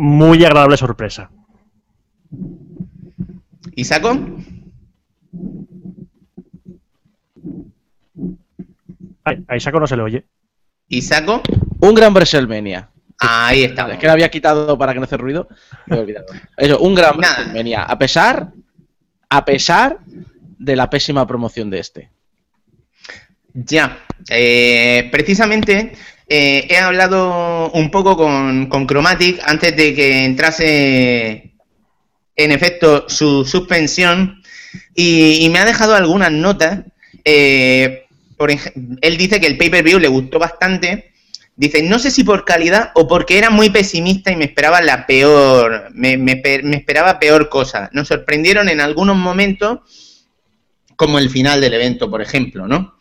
muy 0.00 0.42
agradable 0.44 0.78
sorpresa. 0.78 1.30
¿Y 3.74 3.84
saco? 3.84 4.18
Ahí, 9.24 9.60
saco 9.60 9.78
no 9.78 9.86
se 9.86 9.96
le 9.96 10.02
oye. 10.02 10.24
¿Y 10.88 11.02
saco? 11.02 11.42
Un 11.80 11.94
gran 11.94 12.14
WrestleMania. 12.14 12.88
Ahí 13.18 13.64
está. 13.64 13.92
Es 13.92 13.98
que 13.98 14.06
lo 14.06 14.12
había 14.12 14.30
quitado 14.30 14.78
para 14.78 14.94
que 14.94 15.00
no 15.00 15.04
hace 15.04 15.18
ruido. 15.18 15.48
Me 15.86 15.96
he 15.96 16.00
olvidado. 16.00 16.26
Eso, 16.56 16.78
un 16.80 16.94
gran 16.94 17.18
WrestleMania. 17.18 17.82
A 17.82 17.98
pesar, 17.98 18.52
a 19.28 19.44
pesar 19.44 19.98
de 20.58 20.76
la 20.76 20.88
pésima 20.88 21.26
promoción 21.26 21.68
de 21.68 21.78
este. 21.78 22.10
Ya. 23.52 23.98
Eh, 24.30 25.10
precisamente 25.12 25.92
eh, 26.32 26.68
he 26.70 26.78
hablado 26.78 27.70
un 27.72 27.90
poco 27.90 28.16
con, 28.16 28.66
con 28.66 28.86
Chromatic 28.86 29.40
antes 29.44 29.76
de 29.76 29.94
que 29.94 30.24
entrase 30.24 31.54
en 32.36 32.52
efecto 32.52 33.08
su 33.08 33.44
suspensión 33.44 34.40
y, 34.94 35.48
me 35.50 35.58
ha 35.58 35.64
dejado 35.64 35.96
algunas 35.96 36.30
notas. 36.30 36.84
Eh, 37.24 38.04
por, 38.36 38.50
él 38.52 39.16
dice 39.16 39.40
que 39.40 39.48
el 39.48 39.58
pay-per-view 39.58 39.98
le 39.98 40.06
gustó 40.06 40.38
bastante. 40.38 41.12
Dice, 41.56 41.82
no 41.82 41.98
sé 41.98 42.12
si 42.12 42.22
por 42.22 42.44
calidad 42.44 42.92
o 42.94 43.08
porque 43.08 43.36
era 43.36 43.50
muy 43.50 43.70
pesimista 43.70 44.30
y 44.30 44.36
me 44.36 44.44
esperaba 44.44 44.80
la 44.80 45.06
peor, 45.06 45.90
me, 45.92 46.16
esperaba 46.72 47.18
peor 47.18 47.48
cosa. 47.48 47.90
Nos 47.92 48.06
sorprendieron 48.06 48.68
en 48.68 48.80
algunos 48.80 49.16
momentos, 49.16 49.80
como 50.94 51.18
el 51.18 51.28
final 51.28 51.60
del 51.60 51.74
evento, 51.74 52.08
por 52.08 52.22
ejemplo, 52.22 52.68
¿no? 52.68 52.94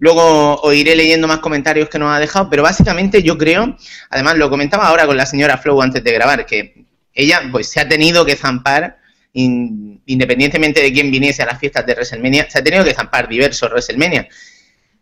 Luego 0.00 0.56
os 0.60 0.74
iré 0.74 0.96
leyendo 0.96 1.28
más 1.28 1.38
comentarios 1.38 1.88
que 1.88 1.98
nos 1.98 2.12
ha 2.12 2.18
dejado, 2.18 2.48
pero 2.50 2.62
básicamente 2.62 3.22
yo 3.22 3.38
creo, 3.38 3.76
además 4.08 4.36
lo 4.38 4.50
comentaba 4.50 4.88
ahora 4.88 5.06
con 5.06 5.16
la 5.16 5.26
señora 5.26 5.58
Flow 5.58 5.80
antes 5.82 6.02
de 6.02 6.12
grabar, 6.12 6.46
que 6.46 6.86
ella 7.12 7.42
pues 7.52 7.68
se 7.70 7.80
ha 7.80 7.88
tenido 7.88 8.24
que 8.24 8.34
zampar, 8.34 8.98
independientemente 9.32 10.80
de 10.80 10.92
quién 10.92 11.10
viniese 11.10 11.42
a 11.42 11.46
las 11.46 11.60
fiestas 11.60 11.84
de 11.86 11.92
WrestleMania, 11.92 12.50
se 12.50 12.58
ha 12.58 12.64
tenido 12.64 12.82
que 12.82 12.94
zampar 12.94 13.28
diversos 13.28 13.70
WrestleMania. 13.70 14.26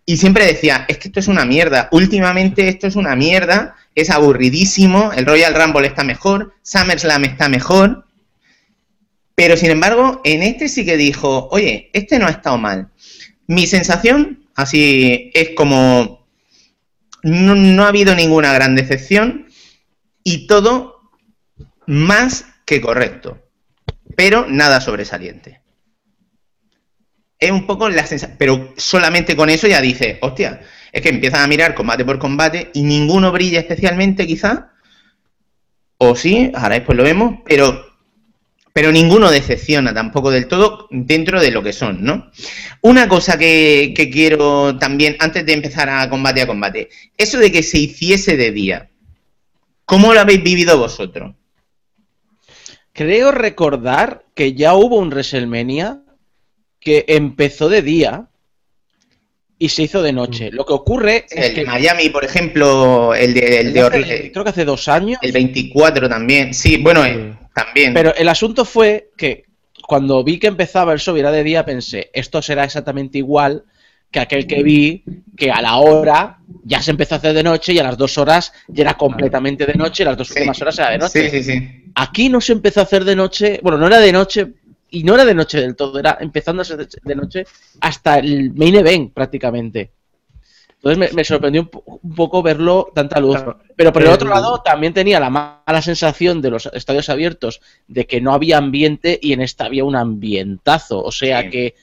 Y 0.04 0.16
siempre 0.16 0.44
decía, 0.46 0.84
es 0.88 0.98
que 0.98 1.08
esto 1.08 1.20
es 1.20 1.28
una 1.28 1.44
mierda, 1.44 1.88
últimamente 1.92 2.68
esto 2.68 2.88
es 2.88 2.96
una 2.96 3.14
mierda, 3.14 3.76
es 3.94 4.10
aburridísimo, 4.10 5.12
el 5.12 5.26
Royal 5.26 5.54
Rumble 5.54 5.86
está 5.86 6.02
mejor, 6.02 6.54
SummerSlam 6.62 7.24
está 7.24 7.48
mejor, 7.48 8.04
pero 9.36 9.56
sin 9.56 9.70
embargo, 9.70 10.20
en 10.24 10.42
este 10.42 10.68
sí 10.68 10.84
que 10.84 10.96
dijo, 10.96 11.48
oye, 11.52 11.90
este 11.92 12.18
no 12.18 12.26
ha 12.26 12.30
estado 12.30 12.58
mal. 12.58 12.88
Mi 13.46 13.68
sensación, 13.68 14.47
así, 14.58 15.30
es 15.34 15.50
como, 15.50 16.26
no, 17.22 17.84
ha 17.84 17.88
habido 17.88 18.16
ninguna 18.16 18.52
gran 18.52 18.74
decepción 18.74 19.46
y 20.24 20.48
todo 20.48 21.12
más 21.86 22.44
que 22.66 22.80
correcto, 22.80 23.40
pero 24.16 24.46
nada 24.48 24.80
sobresaliente. 24.80 25.62
Es 27.38 27.52
un 27.52 27.68
poco 27.68 27.88
la 27.88 28.04
sensación, 28.04 28.36
pero 28.36 28.74
solamente 28.76 29.36
con 29.36 29.48
eso 29.48 29.68
ya 29.68 29.80
dice, 29.80 30.18
hostia, 30.22 30.60
es 30.90 31.02
que 31.02 31.10
empiezan 31.10 31.42
a 31.42 31.46
mirar 31.46 31.76
combate 31.76 32.04
por 32.04 32.18
combate 32.18 32.72
y 32.74 32.82
ninguno 32.82 33.30
brilla 33.30 33.60
especialmente 33.60 34.26
quizá, 34.26 34.72
o 35.98 36.16
sí, 36.16 36.50
ahora 36.52 36.74
después 36.74 36.98
lo 36.98 37.04
vemos, 37.04 37.36
pero, 37.44 37.87
pero 38.78 38.92
ninguno 38.92 39.28
decepciona 39.28 39.92
tampoco 39.92 40.30
del 40.30 40.46
todo 40.46 40.86
dentro 40.92 41.40
de 41.40 41.50
lo 41.50 41.64
que 41.64 41.72
son, 41.72 42.04
¿no? 42.04 42.30
Una 42.80 43.08
cosa 43.08 43.36
que, 43.36 43.92
que 43.92 44.08
quiero 44.08 44.78
también, 44.78 45.16
antes 45.18 45.44
de 45.44 45.52
empezar 45.52 45.90
a 45.90 46.08
combate 46.08 46.42
a 46.42 46.46
combate, 46.46 46.88
eso 47.16 47.38
de 47.38 47.50
que 47.50 47.64
se 47.64 47.78
hiciese 47.78 48.36
de 48.36 48.52
día, 48.52 48.88
¿cómo 49.84 50.14
lo 50.14 50.20
habéis 50.20 50.44
vivido 50.44 50.78
vosotros? 50.78 51.34
Creo 52.92 53.32
recordar 53.32 54.24
que 54.36 54.52
ya 54.52 54.74
hubo 54.74 54.98
un 54.98 55.08
WrestleMania 55.08 56.00
que 56.78 57.04
empezó 57.08 57.68
de 57.68 57.82
día 57.82 58.28
y 59.58 59.70
se 59.70 59.82
hizo 59.82 60.02
de 60.02 60.12
noche. 60.12 60.52
Mm. 60.52 60.54
Lo 60.54 60.64
que 60.64 60.72
ocurre 60.72 61.26
es 61.28 61.46
el 61.46 61.54
que 61.54 61.64
Miami, 61.64 62.10
por 62.10 62.24
ejemplo, 62.24 63.12
el 63.12 63.34
de, 63.34 63.60
el 63.60 63.72
de 63.72 64.30
creo 64.32 64.44
que 64.44 64.50
hace 64.50 64.64
dos 64.64 64.86
años. 64.86 65.18
El 65.20 65.32
24 65.32 66.08
también. 66.08 66.54
Sí, 66.54 66.76
bueno, 66.76 67.04
eh, 67.04 67.34
también. 67.64 67.94
Pero 67.94 68.14
el 68.14 68.28
asunto 68.28 68.64
fue 68.64 69.10
que 69.16 69.44
cuando 69.86 70.22
vi 70.22 70.38
que 70.38 70.48
empezaba 70.48 70.92
el 70.92 70.98
show 70.98 71.16
y 71.16 71.20
era 71.20 71.30
de 71.30 71.42
día, 71.42 71.64
pensé, 71.64 72.10
esto 72.12 72.42
será 72.42 72.64
exactamente 72.64 73.18
igual 73.18 73.64
que 74.10 74.20
aquel 74.20 74.46
que 74.46 74.62
vi 74.62 75.04
que 75.36 75.50
a 75.50 75.60
la 75.60 75.76
hora 75.76 76.38
ya 76.64 76.80
se 76.80 76.90
empezó 76.90 77.14
a 77.14 77.18
hacer 77.18 77.34
de 77.34 77.42
noche 77.42 77.72
y 77.72 77.78
a 77.78 77.82
las 77.82 77.98
dos 77.98 78.16
horas 78.16 78.52
ya 78.68 78.82
era 78.82 78.94
completamente 78.94 79.66
de 79.66 79.74
noche 79.74 80.02
y 80.02 80.06
las 80.06 80.16
dos 80.16 80.30
últimas 80.30 80.60
horas 80.62 80.78
era 80.78 80.90
de 80.90 80.98
noche. 80.98 81.30
Sí, 81.30 81.42
sí, 81.42 81.52
sí. 81.52 81.90
Aquí 81.94 82.28
no 82.28 82.40
se 82.40 82.52
empezó 82.52 82.80
a 82.80 82.84
hacer 82.84 83.04
de 83.04 83.16
noche, 83.16 83.60
bueno, 83.62 83.76
no 83.78 83.86
era 83.86 83.98
de 83.98 84.12
noche 84.12 84.54
y 84.90 85.04
no 85.04 85.14
era 85.14 85.24
de 85.24 85.34
noche 85.34 85.60
del 85.60 85.76
todo, 85.76 85.98
era 85.98 86.16
empezando 86.20 86.62
a 86.62 86.64
ser 86.64 86.86
de 86.86 87.14
noche 87.14 87.44
hasta 87.80 88.18
el 88.18 88.52
main 88.54 88.74
event 88.74 89.12
prácticamente. 89.12 89.90
Entonces 90.82 91.12
me, 91.12 91.24
sorprendió 91.24 91.68
un, 91.84 92.14
poco 92.14 92.42
verlo 92.42 92.92
tanta 92.94 93.18
luz. 93.18 93.42
Pero 93.74 93.92
por 93.92 94.02
el 94.02 94.08
otro 94.08 94.28
lado 94.28 94.62
también 94.62 94.94
tenía 94.94 95.18
la 95.18 95.28
mala 95.28 95.82
sensación 95.82 96.40
de 96.40 96.50
los 96.50 96.66
estadios 96.66 97.08
abiertos 97.08 97.60
de 97.88 98.06
que 98.06 98.20
no 98.20 98.32
había 98.32 98.58
ambiente 98.58 99.18
y 99.20 99.32
en 99.32 99.40
esta 99.40 99.64
había 99.64 99.84
un 99.84 99.96
ambientazo. 99.96 101.02
O 101.02 101.10
sea 101.10 101.50
que, 101.50 101.74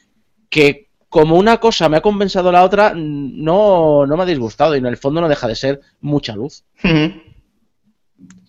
que 0.50 0.88
como 1.10 1.36
una 1.36 1.58
cosa 1.58 1.90
me 1.90 1.98
ha 1.98 2.02
compensado 2.02 2.52
la 2.52 2.64
otra, 2.64 2.94
no, 2.96 4.06
no 4.06 4.18
me 4.18 4.24
ha 4.24 4.26
disgustado 4.26 4.76
y 4.76 4.80
en 4.80 4.86
el 4.86 4.98
fondo 4.98 5.20
no 5.20 5.28
deja 5.28 5.48
de 5.48 5.56
ser 5.56 5.82
mucha 6.00 6.34
luz. 6.36 6.64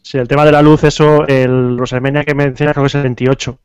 Sí, 0.03 0.19
el 0.19 0.29
tema 0.29 0.45
de 0.45 0.53
la 0.53 0.63
luz, 0.63 0.85
eso, 0.85 1.27
el 1.27 1.75
WrestleMania 1.75 2.25
que 2.25 2.35
mencionas 2.35 2.75
creo 2.75 2.85
que 2.85 2.89
es 2.89 2.95
el 2.95 3.03
28, 3.03 3.59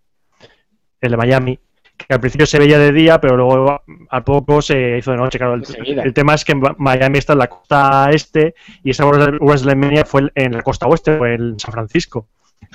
el 1.01 1.11
de 1.11 1.17
Miami, 1.17 1.59
que 2.07 2.13
al 2.13 2.19
principio 2.19 2.45
se 2.45 2.59
veía 2.59 2.77
de 2.79 2.91
día, 2.91 3.19
pero 3.19 3.37
luego 3.37 3.81
a 4.09 4.23
poco 4.23 4.61
se 4.61 4.97
hizo 4.97 5.11
de 5.11 5.17
noche. 5.17 5.37
Claro, 5.37 5.55
el, 5.55 6.13
tema 6.13 6.35
es 6.35 6.45
que 6.45 6.55
Miami 6.77 7.19
está 7.19 7.33
en 7.33 7.39
la 7.39 7.47
costa 7.47 8.09
este 8.11 8.55
y 8.83 8.91
esa 8.91 9.05
WrestleMania 9.05 10.05
fue 10.05 10.31
en 10.35 10.53
la 10.53 10.61
costa 10.61 10.87
oeste, 10.87 11.17
fue 11.17 11.35
en 11.35 11.59
San 11.59 11.71
Francisco. 11.71 12.27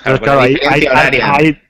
Claro, 0.03 0.41
hay, 0.41 0.55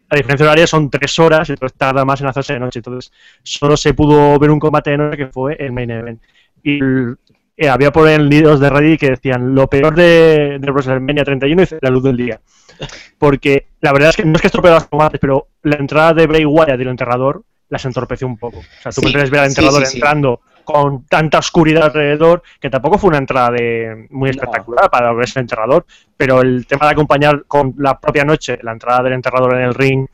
la 0.09 0.17
diferencia 0.17 0.45
horaria 0.45 0.67
son 0.67 0.89
tres 0.89 1.19
horas, 1.19 1.49
entonces 1.49 1.77
tarda 1.77 2.05
más 2.05 2.21
en 2.21 2.27
hacerse 2.27 2.53
de 2.53 2.59
noche. 2.59 2.79
Entonces, 2.79 3.11
solo 3.43 3.75
se 3.75 3.93
pudo 3.93 4.39
ver 4.39 4.51
un 4.51 4.59
combate 4.59 4.91
de 4.91 4.97
noche 4.97 5.17
que 5.17 5.27
fue 5.27 5.55
el 5.59 5.73
main 5.73 5.91
event. 5.91 6.21
Y 6.63 6.79
eh, 7.57 7.69
había 7.69 7.91
por 7.91 8.07
el 8.07 8.29
nidos 8.29 8.59
de 8.59 8.69
Reddit 8.69 8.99
que 8.99 9.09
decían 9.11 9.53
lo 9.53 9.67
peor 9.67 9.95
de, 9.95 10.59
de 10.59 10.71
WrestleMania 10.71 11.25
31 11.25 11.61
es 11.61 11.75
la 11.81 11.89
luz 11.89 12.03
del 12.03 12.17
día. 12.17 12.39
Porque 13.17 13.67
la 13.81 13.93
verdad 13.93 14.09
es 14.09 14.17
que 14.17 14.25
no 14.25 14.35
es 14.35 14.41
que 14.41 14.47
estropeó 14.47 14.71
los 14.71 14.87
combates, 14.87 15.19
pero 15.19 15.47
la 15.63 15.77
entrada 15.77 16.13
de 16.13 16.27
Bray 16.27 16.45
Wyatt 16.45 16.79
y 16.79 16.83
el 16.83 16.87
enterrador 16.89 17.43
las 17.69 17.83
entorpeció 17.85 18.27
un 18.27 18.37
poco. 18.37 18.59
O 18.59 18.81
sea, 18.81 18.91
tú 18.91 19.01
Sí, 19.01 19.13
prefieres 19.13 19.29
ver 19.29 19.39
al 19.41 19.51
sí, 19.51 19.85
sí. 19.85 19.97
entrando 19.97 20.41
con 20.63 21.05
tanta 21.05 21.39
oscuridad 21.39 21.85
alrededor, 21.85 22.43
que 22.59 22.69
tampoco 22.69 22.97
fue 22.97 23.07
una 23.09 23.19
entrada 23.19 23.51
de, 23.51 24.07
muy 24.09 24.29
No. 24.29 24.31
espectacular 24.31 24.89
para 24.89 25.13
ver 25.13 25.23
ese 25.25 25.39
enterrador, 25.39 25.85
pero 26.17 26.41
el 26.41 26.65
tema 26.67 26.85
de 26.87 26.91
acompañar 26.91 27.45
con 27.47 27.73
la 27.77 27.97
propia 27.99 28.25
noche 28.25 28.59
la 28.61 28.73
entrada 28.73 29.03
del 29.03 29.13
enterrador 29.13 29.55
en 29.55 29.61
el 29.61 29.73
ring 29.73 30.07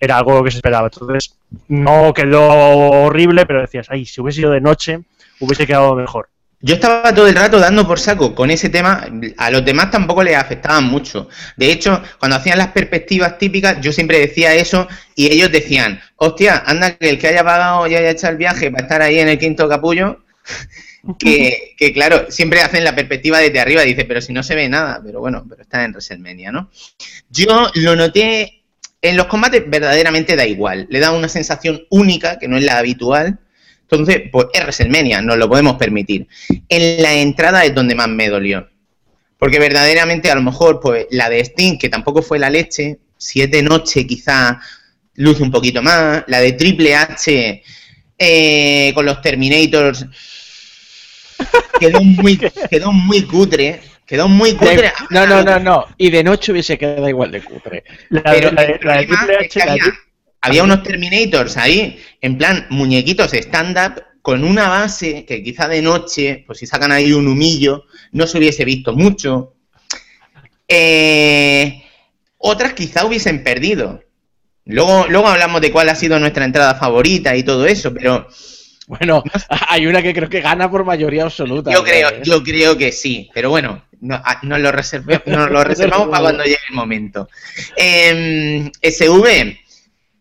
era 0.00 0.18
algo 0.18 0.42
que 0.42 0.50
se 0.50 0.58
esperaba. 0.58 0.88
Entonces, 0.92 1.38
no 1.68 2.12
quedó 2.12 2.48
horrible, 2.50 3.46
pero 3.46 3.60
decías, 3.60 3.86
ay, 3.90 4.04
si 4.04 4.20
hubiese 4.20 4.40
sido 4.40 4.50
de 4.50 4.60
noche, 4.60 5.00
hubiese 5.38 5.66
quedado 5.68 5.94
mejor. 5.94 6.28
Yo 6.64 6.76
estaba 6.76 7.12
todo 7.12 7.26
el 7.26 7.34
rato 7.34 7.58
dando 7.58 7.84
por 7.88 7.98
saco 7.98 8.36
con 8.36 8.48
ese 8.52 8.68
tema, 8.68 9.04
a 9.36 9.50
los 9.50 9.64
demás 9.64 9.90
tampoco 9.90 10.22
les 10.22 10.36
afectaban 10.36 10.84
mucho. 10.84 11.28
De 11.56 11.72
hecho, 11.72 12.00
cuando 12.20 12.36
hacían 12.36 12.56
las 12.56 12.68
perspectivas 12.68 13.36
típicas, 13.36 13.80
yo 13.80 13.92
siempre 13.92 14.20
decía 14.20 14.54
eso 14.54 14.86
y 15.16 15.32
ellos 15.32 15.50
decían, 15.50 16.00
hostia, 16.14 16.62
anda 16.64 16.96
que 16.96 17.10
el 17.10 17.18
que 17.18 17.26
haya 17.26 17.42
pagado 17.42 17.88
y 17.88 17.96
haya 17.96 18.10
hecho 18.10 18.28
el 18.28 18.36
viaje 18.36 18.70
para 18.70 18.84
estar 18.84 19.02
ahí 19.02 19.18
en 19.18 19.28
el 19.28 19.40
quinto 19.40 19.68
capullo, 19.68 20.22
que, 21.18 21.74
que 21.76 21.92
claro, 21.92 22.30
siempre 22.30 22.62
hacen 22.62 22.84
la 22.84 22.94
perspectiva 22.94 23.40
desde 23.40 23.58
arriba, 23.58 23.82
dice, 23.82 24.04
pero 24.04 24.20
si 24.20 24.32
no 24.32 24.44
se 24.44 24.54
ve 24.54 24.68
nada, 24.68 25.00
pero 25.04 25.18
bueno, 25.18 25.44
pero 25.48 25.62
está 25.62 25.82
en 25.82 25.90
WrestleMania, 25.90 26.52
¿no? 26.52 26.70
Yo 27.28 27.72
lo 27.74 27.96
noté, 27.96 28.62
en 29.02 29.16
los 29.16 29.26
combates 29.26 29.68
verdaderamente 29.68 30.36
da 30.36 30.46
igual, 30.46 30.86
le 30.90 31.00
da 31.00 31.10
una 31.10 31.28
sensación 31.28 31.82
única, 31.90 32.38
que 32.38 32.46
no 32.46 32.56
es 32.56 32.62
la 32.62 32.78
habitual, 32.78 33.40
entonces, 33.92 34.22
pues 34.32 34.46
es 34.52 34.60
WrestleMania, 34.62 35.20
nos 35.22 35.36
lo 35.36 35.48
podemos 35.48 35.76
permitir. 35.76 36.26
En 36.68 37.02
la 37.02 37.14
entrada 37.14 37.64
es 37.64 37.74
donde 37.74 37.94
más 37.94 38.08
me 38.08 38.28
dolió. 38.28 38.68
Porque 39.38 39.58
verdaderamente, 39.58 40.30
a 40.30 40.34
lo 40.34 40.42
mejor, 40.42 40.80
pues 40.80 41.06
la 41.10 41.28
de 41.28 41.40
Sting, 41.40 41.78
que 41.78 41.88
tampoco 41.88 42.22
fue 42.22 42.38
la 42.38 42.48
leche, 42.48 42.98
Siete 43.16 43.62
Noche 43.62 44.06
quizá 44.06 44.60
luce 45.14 45.42
un 45.42 45.50
poquito 45.50 45.82
más, 45.82 46.24
la 46.26 46.40
de 46.40 46.52
Triple 46.52 46.94
H 46.94 47.62
eh, 48.18 48.92
con 48.94 49.04
los 49.04 49.20
Terminators 49.20 50.06
quedó 51.80 52.02
muy, 52.02 52.38
quedó 52.70 52.92
muy 52.92 53.22
cutre, 53.22 53.80
quedó 54.06 54.28
muy 54.28 54.52
cutre. 54.54 54.92
No, 55.10 55.26
no, 55.26 55.42
no, 55.42 55.58
no. 55.58 55.86
Y 55.98 56.10
de 56.10 56.22
noche 56.24 56.52
hubiese 56.52 56.78
quedado 56.78 57.08
igual 57.08 57.30
de 57.32 57.42
cutre. 57.42 57.84
La, 58.10 58.22
Pero 58.22 58.52
la- 58.52 58.62
de 58.62 59.06
Triple 59.06 59.36
es 59.40 59.52
que 59.52 59.60
H, 59.62 59.64
de- 59.64 59.70
había, 59.70 59.84
había 60.42 60.62
unos 60.64 60.82
Terminators 60.82 61.56
ahí, 61.56 61.98
en 62.20 62.36
plan 62.36 62.66
muñequitos 62.70 63.32
stand-up, 63.32 64.02
con 64.20 64.44
una 64.44 64.68
base 64.68 65.24
que 65.24 65.42
quizá 65.42 65.66
de 65.68 65.82
noche, 65.82 66.44
pues 66.46 66.58
si 66.58 66.66
sacan 66.66 66.92
ahí 66.92 67.12
un 67.12 67.26
humillo, 67.26 67.84
no 68.12 68.26
se 68.26 68.38
hubiese 68.38 68.64
visto 68.64 68.92
mucho. 68.94 69.54
Eh, 70.68 71.82
otras 72.38 72.72
quizá 72.74 73.04
hubiesen 73.04 73.42
perdido. 73.44 74.02
Luego, 74.64 75.06
luego 75.08 75.28
hablamos 75.28 75.60
de 75.60 75.72
cuál 75.72 75.88
ha 75.88 75.94
sido 75.94 76.18
nuestra 76.20 76.44
entrada 76.44 76.74
favorita 76.76 77.34
y 77.36 77.42
todo 77.42 77.66
eso, 77.66 77.92
pero 77.92 78.28
Bueno, 78.86 79.22
hay 79.68 79.86
una 79.86 80.02
que 80.02 80.14
creo 80.14 80.28
que 80.28 80.40
gana 80.40 80.70
por 80.70 80.84
mayoría 80.84 81.24
absoluta. 81.24 81.72
yo 81.72 81.82
creo, 81.82 82.08
¿eh? 82.10 82.20
yo 82.22 82.42
creo 82.42 82.76
que 82.78 82.92
sí. 82.92 83.28
Pero 83.34 83.50
bueno, 83.50 83.84
no- 84.00 84.14
a- 84.24 84.38
nos 84.42 84.60
lo, 84.60 84.70
reserve- 84.72 85.22
nos 85.26 85.50
lo 85.50 85.64
reservamos 85.64 86.08
para 86.08 86.22
cuando 86.22 86.44
llegue 86.44 86.58
el 86.68 86.74
momento. 86.76 87.28
Em, 87.76 88.70
SV, 88.80 89.58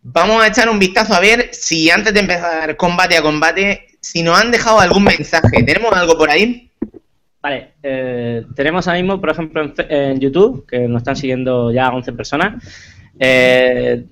vamos 0.04 0.44
a 0.44 0.48
echar 0.48 0.70
un 0.70 0.80
vistazo 0.80 1.14
a 1.14 1.20
ver 1.20 1.50
si 1.52 1.90
antes 1.90 2.14
de 2.14 2.20
empezar 2.22 2.76
combate 2.78 3.18
a 3.18 3.22
combate, 3.22 3.88
si 4.00 4.24
nos 4.24 4.40
han 4.40 4.52
dejado 4.52 4.80
algún 4.80 5.04
mensaje. 5.04 5.64
¿Tenemos 5.64 5.94
algo 5.94 6.18
por 6.18 6.30
ahí? 6.30 6.70
Vale, 7.42 7.70
eh, 7.82 8.44
tenemos 8.56 8.88
ahora 8.88 9.00
mismo, 9.02 9.20
por 9.20 9.32
ejemplo, 9.32 9.64
en, 9.64 9.74
en 9.90 10.20
YouTube, 10.20 10.66
que 10.68 10.80
nos 10.88 11.02
están 11.02 11.16
siguiendo 11.16 11.72
ya 11.72 11.90
11 11.90 12.14
personas. 12.14 12.64
Eh, 13.20 14.04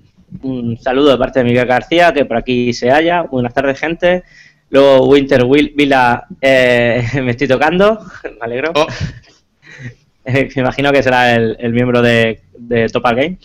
un 0.42 0.76
saludo 0.78 1.10
de 1.12 1.18
parte 1.18 1.40
de 1.40 1.44
Miguel 1.44 1.66
García, 1.66 2.12
que 2.12 2.24
por 2.24 2.36
aquí 2.36 2.72
se 2.72 2.90
halla. 2.90 3.22
Buenas 3.22 3.54
tardes, 3.54 3.78
gente. 3.78 4.24
Luego 4.70 5.06
Winter 5.08 5.42
Will- 5.44 5.72
Vila, 5.76 6.26
eh, 6.40 7.04
me 7.22 7.32
estoy 7.32 7.48
tocando, 7.48 8.00
me 8.24 8.30
alegro. 8.40 8.72
Oh, 8.74 8.86
me 10.24 10.48
imagino 10.54 10.92
que 10.92 11.02
será 11.02 11.34
el, 11.34 11.56
el 11.58 11.72
miembro 11.72 12.02
de, 12.02 12.40
de 12.56 12.88
Topal 12.88 13.16
Game. 13.16 13.38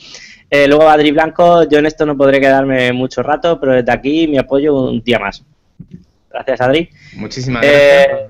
Eh, 0.55 0.67
luego 0.67 0.87
Adri 0.89 1.11
Blanco, 1.11 1.67
yo 1.67 1.79
en 1.79 1.85
esto 1.85 2.05
no 2.05 2.15
podré 2.15 2.39
quedarme 2.39 2.93
mucho 2.93 3.21
rato, 3.23 3.59
pero 3.59 3.73
desde 3.73 3.91
aquí 3.91 4.27
mi 4.27 4.37
apoyo 4.37 4.73
un 4.89 5.01
día 5.01 5.19
más. 5.19 5.43
Gracias, 6.29 6.61
Adri. 6.61 6.89
muchísimas 7.15 7.61
gracias. 7.61 7.81
Eh, 8.07 8.29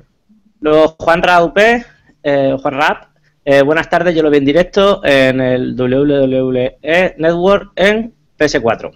luego 0.62 0.96
Juan 1.00 1.22
Raup, 1.22 1.58
eh, 1.58 2.56
Juan 2.62 2.74
Rap, 2.74 3.04
eh, 3.44 3.62
buenas 3.62 3.90
tardes, 3.90 4.16
yo 4.16 4.24
lo 4.24 4.30
vi 4.32 4.38
en 4.38 4.46
directo 4.46 5.02
en 5.04 5.40
el 5.40 5.76
WWE 5.76 6.78
Network 7.18 7.72
en 7.76 8.14
PS4. 8.40 8.92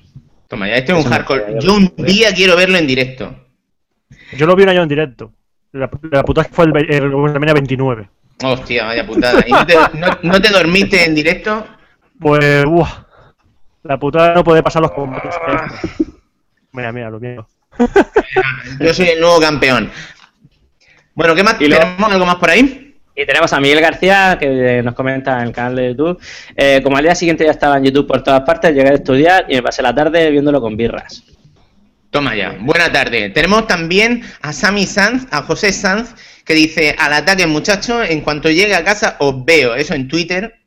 Toma, 0.48 0.68
ya 0.68 0.76
este 0.78 0.94
es 0.98 1.06
un 1.06 1.12
hardcore. 1.12 1.58
Yo 1.60 1.76
un 1.76 1.94
día 1.98 2.34
quiero 2.34 2.56
verlo 2.56 2.78
en 2.78 2.88
directo. 2.88 3.36
Yo 4.36 4.48
lo 4.48 4.56
vi 4.56 4.64
un 4.64 4.70
año 4.70 4.82
en 4.84 4.90
directo. 4.90 5.32
La, 5.72 5.88
la 6.12 6.24
puta 6.24 6.44
que 6.44 6.50
fue 6.52 6.66
el, 6.66 6.76
el 6.92 7.10
WrestleMania 7.14 7.54
29. 7.54 8.10
Hostia, 8.44 8.86
vaya 8.86 9.06
putada. 9.06 9.44
¿Y 9.46 9.52
no 9.52 9.66
te, 9.68 9.76
no- 9.76 10.18
no 10.24 10.42
te 10.42 10.50
dormiste 10.50 11.06
en 11.06 11.14
directo? 11.14 11.66
Pues, 12.20 12.66
uah, 12.66 13.06
la 13.84 13.98
putada 13.98 14.34
no 14.34 14.44
puede 14.44 14.64
pasar 14.64 14.82
los 14.82 14.92
combates. 14.92 15.36
Mira, 16.72 16.92
mira, 16.92 17.10
lo 17.10 17.20
mío. 17.20 17.48
Yo 18.80 18.94
soy 18.94 19.10
el 19.10 19.22
nuevo 19.22 19.40
campeón. 19.40 19.90
Bueno, 21.16 21.36
¿qué 21.36 21.44
más? 21.44 21.58
¿Tenemos 21.58 22.12
algo 22.12 22.26
más 22.26 22.36
por 22.36 22.50
ahí? 22.50 22.96
Y 23.16 23.26
tenemos 23.26 23.52
a 23.52 23.60
Miguel 23.60 23.82
García, 23.82 24.38
que 24.40 24.82
nos 24.82 24.94
comenta 24.94 25.42
en 25.42 25.48
el 25.48 25.52
canal 25.52 25.76
de 25.76 25.90
YouTube. 25.90 26.22
Eh, 26.56 26.80
como 26.82 26.96
al 26.96 27.04
día 27.04 27.16
siguiente 27.16 27.44
ya 27.44 27.52
estaba 27.52 27.78
en 27.78 27.86
YouTube 27.86 28.08
por 28.08 28.24
todas 28.24 28.42
partes, 28.42 28.74
llegué 28.74 28.90
a 28.90 28.94
estudiar 28.94 29.46
y 29.50 29.56
me 29.56 29.64
pasé 29.64 29.82
la 29.82 29.94
tarde 29.94 30.30
viéndolo 30.32 30.62
con 30.62 30.78
birras. 30.78 31.24
Toma 32.12 32.36
ya, 32.36 32.56
buena 32.62 32.92
tarde. 32.92 33.30
Tenemos 33.32 33.68
también 33.68 34.24
a 34.42 34.54
Sammy 34.54 34.86
Sanz, 34.86 35.28
a 35.32 35.42
José 35.42 35.74
Sanz, 35.74 36.16
que 36.46 36.54
dice, 36.54 36.96
al 36.98 37.14
ataque 37.14 37.46
muchachos, 37.46 38.10
en 38.10 38.22
cuanto 38.22 38.50
llegue 38.50 38.74
a 38.74 38.84
casa 38.84 39.18
os 39.20 39.44
veo. 39.44 39.76
Eso 39.76 39.94
en 39.94 40.08
Twitter. 40.08 40.59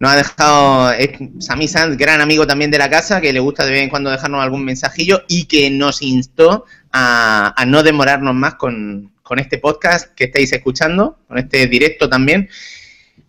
Nos 0.00 0.12
ha 0.12 0.16
dejado 0.16 0.92
Sammy 1.40 1.66
Sanz, 1.66 1.96
gran 1.96 2.20
amigo 2.20 2.46
también 2.46 2.70
de 2.70 2.78
la 2.78 2.88
casa, 2.88 3.20
que 3.20 3.32
le 3.32 3.40
gusta 3.40 3.64
de 3.64 3.72
vez 3.72 3.82
en 3.82 3.88
cuando 3.88 4.10
dejarnos 4.10 4.42
algún 4.42 4.64
mensajillo 4.64 5.22
y 5.28 5.46
que 5.46 5.70
nos 5.70 6.02
instó 6.02 6.66
a, 6.92 7.52
a 7.56 7.66
no 7.66 7.82
demorarnos 7.82 8.34
más 8.34 8.54
con, 8.54 9.10
con 9.22 9.38
este 9.38 9.58
podcast 9.58 10.14
que 10.14 10.24
estáis 10.24 10.52
escuchando, 10.52 11.18
con 11.28 11.36
este 11.36 11.66
directo 11.66 12.08
también. 12.08 12.48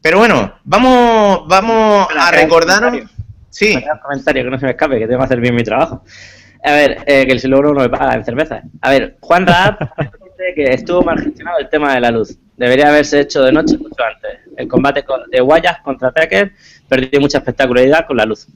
Pero 0.01 0.19
bueno, 0.19 0.55
vamos, 0.63 1.47
vamos 1.47 2.07
a 2.17 2.31
recordaros. 2.31 3.03
Sí, 3.49 3.75
un 3.75 3.99
comentario 3.99 4.43
que 4.43 4.49
no 4.49 4.59
se 4.59 4.65
me 4.65 4.71
escape, 4.71 4.97
que 4.97 5.07
tengo 5.07 5.19
que 5.19 5.25
hacer 5.25 5.41
bien 5.41 5.55
mi 5.55 5.63
trabajo. 5.63 6.03
A 6.63 6.71
ver, 6.71 7.03
eh, 7.05 7.25
que 7.25 7.33
el 7.33 7.39
siluro 7.39 7.73
no 7.73 7.81
me 7.81 7.89
paga 7.89 8.15
en 8.15 8.23
cerveza. 8.23 8.61
A 8.81 8.91
ver, 8.91 9.17
Juan 9.19 9.45
Raab 9.45 9.77
que 10.55 10.73
estuvo 10.73 11.01
mal 11.01 11.19
gestionado 11.19 11.59
el 11.59 11.69
tema 11.69 11.93
de 11.93 11.99
la 11.99 12.11
luz. 12.11 12.37
Debería 12.59 12.89
haberse 12.89 13.21
hecho 13.21 13.41
de 13.41 13.53
noche 13.53 13.77
mucho 13.77 14.03
antes. 14.03 14.41
El 14.57 14.67
combate 14.67 15.05
de 15.31 15.39
Guayas 15.39 15.79
contra 15.81 16.11
Taker 16.11 16.51
perdió 16.89 17.21
mucha 17.21 17.37
espectacularidad 17.37 18.05
con 18.05 18.17
la 18.17 18.25
luz. 18.25 18.47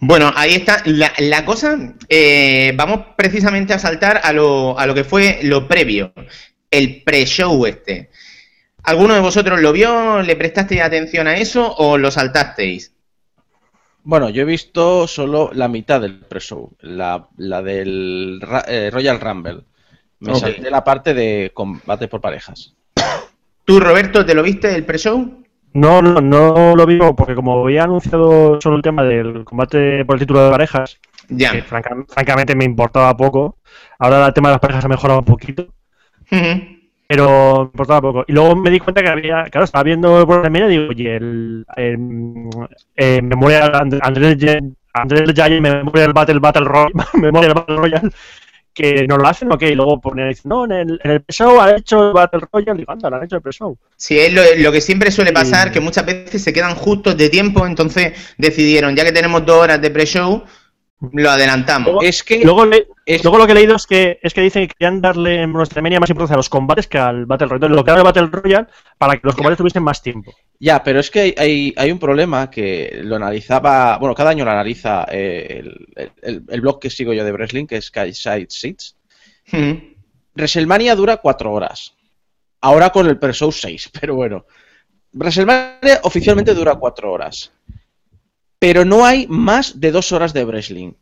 Bueno, 0.00 0.32
ahí 0.34 0.54
está. 0.54 0.82
La, 0.86 1.12
la 1.18 1.44
cosa, 1.44 1.94
eh, 2.08 2.72
vamos 2.74 3.14
precisamente 3.16 3.72
a 3.72 3.78
saltar 3.78 4.20
a 4.24 4.32
lo, 4.32 4.76
a 4.76 4.84
lo 4.84 4.94
que 4.94 5.04
fue 5.04 5.38
lo 5.44 5.68
previo, 5.68 6.12
el 6.72 7.04
pre-show 7.04 7.64
este. 7.66 8.10
¿Alguno 8.82 9.14
de 9.14 9.20
vosotros 9.20 9.60
lo 9.60 9.72
vio? 9.72 10.22
¿Le 10.22 10.34
prestasteis 10.34 10.80
atención 10.80 11.28
a 11.28 11.36
eso 11.36 11.72
o 11.76 11.96
lo 11.98 12.10
saltasteis? 12.10 12.94
Bueno, 14.02 14.28
yo 14.28 14.42
he 14.42 14.46
visto 14.46 15.06
solo 15.06 15.50
la 15.52 15.68
mitad 15.68 16.00
del 16.00 16.18
pre-show, 16.18 16.72
la, 16.80 17.28
la 17.36 17.62
del 17.62 18.40
eh, 18.66 18.90
Royal 18.92 19.20
Rumble. 19.20 19.60
Me 20.20 20.32
Ok. 20.32 20.38
salté 20.38 20.70
la 20.70 20.84
parte 20.84 21.14
de 21.14 21.50
combate 21.54 22.08
por 22.08 22.20
parejas. 22.20 22.74
¿Tú, 23.64 23.80
Roberto, 23.80 24.24
te 24.24 24.34
lo 24.34 24.42
viste 24.42 24.74
el 24.74 24.84
pre-show? 24.84 25.42
No, 25.72 26.02
no, 26.02 26.20
no 26.20 26.74
lo 26.74 26.84
vi 26.86 26.98
porque 27.16 27.34
como 27.34 27.62
había 27.62 27.84
anunciado 27.84 28.60
solo 28.60 28.76
el 28.76 28.82
tema 28.82 29.04
del 29.04 29.44
combate 29.44 30.04
por 30.04 30.16
el 30.16 30.20
título 30.20 30.44
de 30.44 30.50
parejas, 30.50 30.98
que 31.28 31.62
franca- 31.62 31.94
francamente 32.08 32.56
me 32.56 32.64
importaba 32.64 33.16
poco. 33.16 33.56
Ahora 34.00 34.26
el 34.26 34.32
tema 34.34 34.48
de 34.48 34.54
las 34.54 34.60
parejas 34.60 34.84
ha 34.84 34.88
mejorado 34.88 35.20
un 35.20 35.24
poquito, 35.26 35.68
pero 37.06 37.58
me 37.58 37.64
importaba 37.66 38.00
poco. 38.00 38.24
Y 38.26 38.32
luego 38.32 38.56
me 38.56 38.70
di 38.70 38.80
cuenta 38.80 39.02
que 39.02 39.08
había, 39.08 39.44
claro, 39.44 39.64
estaba 39.64 39.84
viendo 39.84 40.26
por 40.26 40.42
la 40.42 40.50
media 40.50 40.66
y 40.66 40.70
digo, 40.70 40.90
oye, 40.90 41.16
el, 41.16 41.64
el, 41.76 42.48
eh, 42.96 43.22
Memorial 43.22 43.70
And- 43.74 44.00
Andrés 44.02 44.36
Andrés 44.92 45.32
Giant 45.34 45.60
Memorial 45.60 46.12
Battle 46.12 46.40
Battle 46.40 46.64
Royale, 46.64 46.92
Memorial 47.14 47.54
Battle 47.54 47.76
Royale, 47.76 48.10
que 48.72 49.06
no 49.06 49.16
lo 49.16 49.26
hacen, 49.26 49.50
ok, 49.52 49.62
y 49.62 49.74
luego 49.74 50.00
pone, 50.00 50.28
dice, 50.28 50.42
no, 50.48 50.64
en 50.64 50.72
el, 50.72 51.00
en 51.02 51.10
el 51.10 51.22
pre-show 51.22 51.60
ha 51.60 51.76
hecho 51.76 52.08
el 52.08 52.12
Battle 52.12 52.40
Royale, 52.52 52.78
digo, 52.78 52.92
anda, 52.92 53.10
lo 53.10 53.16
han 53.16 53.24
hecho 53.24 53.36
el 53.36 53.42
pre-show. 53.42 53.76
Sí, 53.96 54.18
es 54.18 54.32
lo, 54.32 54.42
lo 54.58 54.72
que 54.72 54.80
siempre 54.80 55.10
suele 55.10 55.32
pasar, 55.32 55.68
Sí. 55.68 55.74
que 55.74 55.80
muchas 55.80 56.06
veces 56.06 56.42
se 56.42 56.52
quedan 56.52 56.74
justos 56.76 57.16
de 57.16 57.28
tiempo, 57.28 57.66
entonces 57.66 58.12
decidieron, 58.38 58.94
ya 58.96 59.04
que 59.04 59.12
tenemos 59.12 59.44
dos 59.44 59.56
horas 59.62 59.80
de 59.82 59.90
pre-show, 59.90 60.44
lo 61.12 61.30
adelantamos. 61.30 62.04
Es 62.04 62.22
que 62.22 62.44
Luego 62.44 62.66
le, 62.66 62.86
Es- 63.06 63.24
Luego 63.24 63.38
lo 63.38 63.46
que 63.46 63.52
he 63.52 63.54
leído 63.54 63.74
es 63.76 63.86
que, 63.86 64.18
es 64.22 64.34
que 64.34 64.40
dicen 64.42 64.68
que 64.68 64.74
querían 64.74 65.00
darle 65.00 65.42
en 65.42 65.52
WrestleMania 65.54 65.98
más 66.00 66.10
importancia 66.10 66.34
a 66.34 66.36
los 66.36 66.48
combates 66.48 66.86
que 66.86 66.98
al 66.98 67.24
Battle 67.26 67.46
Royale. 67.48 67.56
Entonces, 67.66 67.76
lo 67.76 67.84
que 67.84 67.90
era 67.90 67.98
el 68.00 68.04
Battle 68.04 68.26
Royale 68.26 68.66
para 68.98 69.14
que 69.14 69.20
los 69.24 69.34
combates 69.34 69.58
tuviesen 69.58 69.82
más 69.82 70.02
tiempo. 70.02 70.32
Ya, 70.58 70.82
pero 70.84 71.00
es 71.00 71.10
que 71.10 71.20
hay, 71.20 71.34
hay, 71.38 71.74
hay 71.76 71.90
un 71.90 71.98
problema 71.98 72.50
que 72.50 73.00
lo 73.02 73.16
analizaba, 73.16 73.96
bueno, 73.98 74.14
cada 74.14 74.30
año 74.30 74.44
lo 74.44 74.50
analiza 74.50 75.06
eh, 75.10 75.62
el, 75.96 76.12
el- 76.22 76.44
el 76.48 76.60
blog 76.60 76.78
que 76.78 76.90
sigo 76.90 77.12
yo 77.14 77.24
de 77.24 77.32
wrestling, 77.32 77.66
que 77.66 77.76
es 77.78 77.90
Side 77.90 78.46
Seats. 78.50 78.96
Mm. 79.52 79.72
WrestleMania 80.34 80.94
dura 80.94 81.16
cuatro 81.16 81.52
horas. 81.52 81.94
Ahora 82.60 82.90
con 82.90 83.06
el 83.06 83.18
pre-show 83.18 83.50
6, 83.52 83.90
pero 84.00 84.14
bueno. 84.16 84.44
WrestleMania 85.12 86.00
oficialmente 86.02 86.54
dura 86.54 86.76
cuatro 86.76 87.10
horas. 87.12 87.52
Pero 88.60 88.84
no 88.84 89.04
hay 89.04 89.26
más 89.26 89.80
de 89.80 89.90
dos 89.90 90.12
horas 90.12 90.32
de 90.32 90.44
wrestling. 90.44 90.92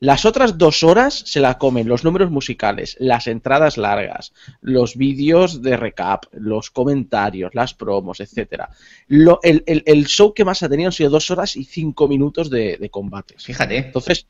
Las 0.00 0.24
otras 0.24 0.58
dos 0.58 0.84
horas 0.84 1.22
se 1.26 1.40
la 1.40 1.58
comen 1.58 1.88
los 1.88 2.04
números 2.04 2.30
musicales, 2.30 2.96
las 3.00 3.26
entradas 3.26 3.76
largas, 3.76 4.32
los 4.60 4.96
vídeos 4.96 5.60
de 5.60 5.76
recap, 5.76 6.26
los 6.32 6.70
comentarios, 6.70 7.52
las 7.54 7.74
promos, 7.74 8.20
etcétera. 8.20 8.70
Lo- 9.08 9.40
el, 9.42 9.64
el- 9.66 9.82
el 9.86 10.06
show 10.06 10.32
que 10.32 10.44
más 10.44 10.62
ha 10.62 10.68
tenido 10.68 10.88
han 10.88 10.92
sido 10.92 11.10
dos 11.10 11.30
horas 11.32 11.56
y 11.56 11.64
cinco 11.64 12.06
minutos 12.08 12.48
de, 12.48 12.76
de 12.76 12.90
combates. 12.90 13.42
Fíjate. 13.44 13.76
Entonces, 13.76 14.26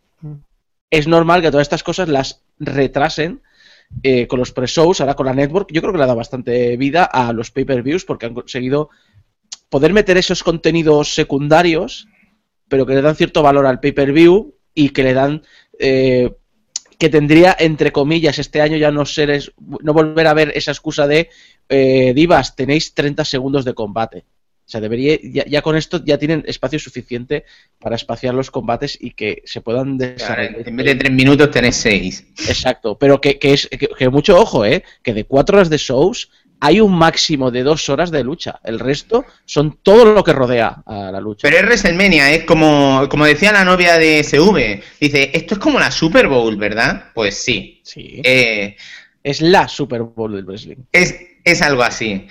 es 0.90 1.06
normal 1.06 1.42
que 1.42 1.50
todas 1.50 1.66
estas 1.66 1.82
cosas 1.82 2.08
las 2.08 2.42
retrasen 2.58 3.42
eh, 4.02 4.26
con 4.26 4.38
los 4.38 4.52
pre-shows, 4.52 5.00
ahora 5.02 5.14
con 5.16 5.26
la 5.26 5.34
network. 5.34 5.70
Yo 5.70 5.82
creo 5.82 5.92
que 5.92 5.98
le 5.98 6.04
ha 6.04 6.08
dado 6.08 6.16
bastante 6.18 6.78
vida 6.78 7.04
a 7.04 7.32
los 7.34 7.50
pay-per-views 7.50 8.06
porque 8.06 8.24
han 8.24 8.34
conseguido 8.34 8.88
poder 9.68 9.92
meter 9.92 10.16
esos 10.16 10.42
contenidos 10.42 11.14
secundarios, 11.14 12.08
pero 12.68 12.86
que 12.86 12.94
le 12.94 13.02
dan 13.02 13.16
cierto 13.16 13.42
valor 13.42 13.66
al 13.66 13.80
pay-per-view 13.80 14.54
y 14.74 14.90
que 14.90 15.02
le 15.02 15.14
dan. 15.14 15.42
eh, 15.78 16.30
que 16.98 17.08
tendría, 17.08 17.54
entre 17.60 17.92
comillas, 17.92 18.40
este 18.40 18.60
año 18.60 18.76
ya 18.76 18.90
no 18.90 19.06
ser 19.06 19.52
no 19.84 19.92
volver 19.92 20.26
a 20.26 20.34
ver 20.34 20.50
esa 20.56 20.72
excusa 20.72 21.06
de 21.06 21.28
eh, 21.68 22.12
divas, 22.12 22.56
tenéis 22.56 22.92
30 22.92 23.24
segundos 23.24 23.64
de 23.64 23.72
combate. 23.72 24.24
O 24.66 24.68
sea, 24.70 24.80
debería, 24.80 25.16
ya, 25.22 25.44
ya 25.46 25.62
con 25.62 25.76
esto 25.76 26.02
ya 26.04 26.18
tienen 26.18 26.42
espacio 26.48 26.80
suficiente 26.80 27.44
para 27.78 27.94
espaciar 27.94 28.34
los 28.34 28.50
combates 28.50 28.98
y 29.00 29.12
que 29.12 29.42
se 29.46 29.60
puedan 29.60 29.96
Claro, 29.96 30.12
desarrollar. 30.14 30.68
en 30.68 30.76
vez 30.76 30.86
de 30.86 30.94
tres 30.96 31.12
minutos 31.12 31.50
tenés 31.52 31.76
seis. 31.76 32.26
Exacto, 32.48 32.98
pero 32.98 33.20
que, 33.20 33.38
que 33.38 33.52
es 33.52 33.68
que, 33.68 33.86
que 33.96 34.08
mucho 34.08 34.36
ojo, 34.36 34.64
¿eh? 34.66 34.82
Que 35.04 35.14
de 35.14 35.22
cuatro 35.24 35.56
horas 35.56 35.70
de 35.70 35.78
shows 35.78 36.30
hay 36.60 36.80
un 36.80 36.96
máximo 36.96 37.50
de 37.50 37.62
dos 37.62 37.88
horas 37.88 38.10
de 38.10 38.24
lucha. 38.24 38.58
El 38.64 38.78
resto 38.78 39.24
son 39.44 39.78
todo 39.82 40.04
lo 40.12 40.24
que 40.24 40.32
rodea 40.32 40.82
a 40.84 41.10
la 41.12 41.20
lucha. 41.20 41.40
Pero 41.42 41.56
es 41.58 41.64
WrestleMania, 41.64 42.32
es 42.32 42.44
como, 42.44 43.06
como 43.08 43.24
decía 43.24 43.52
la 43.52 43.64
novia 43.64 43.98
de 43.98 44.22
SV. 44.24 44.82
Dice, 45.00 45.30
esto 45.34 45.54
es 45.54 45.60
como 45.60 45.78
la 45.78 45.90
Super 45.90 46.26
Bowl, 46.28 46.56
¿verdad? 46.56 47.04
Pues 47.14 47.36
sí. 47.36 47.80
Sí. 47.84 48.20
Eh, 48.24 48.76
Es 49.22 49.40
la 49.40 49.68
Super 49.68 50.02
Bowl 50.02 50.34
del 50.34 50.44
wrestling. 50.44 50.76
es, 50.92 51.14
es 51.44 51.62
algo 51.62 51.82
así. 51.82 52.26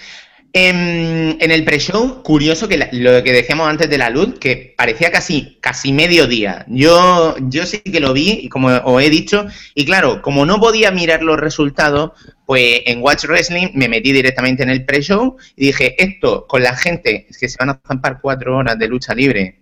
En, 0.54 1.38
en 1.40 1.52
el 1.52 1.64
pre-show, 1.66 2.24
curioso 2.24 2.68
que 2.68 2.78
lo 2.92 3.24
que 3.24 3.34
decíamos 3.34 3.70
antes 3.70 3.90
de 3.90 3.98
la 3.98 4.10
luz, 4.10 4.40
que 4.40 4.74
parecía 4.76 5.12
casi, 5.12 5.58
casi 5.62 5.92
mediodía. 5.92 6.66
Yo, 6.68 7.36
yo 7.42 7.66
sí 7.66 7.80
que 7.80 8.00
lo 8.00 8.14
vi, 8.14 8.50
como 8.50 8.70
os 8.70 9.04
he 9.04 9.10
dicho, 9.10 9.46
y 9.76 9.86
claro, 9.86 10.22
como 10.22 10.46
no 10.46 10.60
podía 10.60 10.90
mirar 10.90 11.22
los 11.22 11.38
resultados, 11.40 12.12
pues 12.46 12.82
en 12.86 13.04
Watch 13.04 13.26
Wrestling 13.26 13.68
me 13.74 13.90
metí 13.90 14.12
directamente 14.12 14.64
en 14.64 14.70
el 14.70 14.86
pre-show 14.86 15.36
y 15.56 15.68
dije, 15.68 16.02
esto 16.02 16.48
con 16.48 16.64
la 16.64 16.76
gente 16.76 17.28
que 17.40 17.50
se 17.50 17.58
van 17.60 17.72
a 17.72 17.82
zampar 17.86 18.20
cuatro 18.22 18.58
horas 18.58 18.80
de 18.80 18.88
lucha 18.88 19.14
libre, 19.14 19.60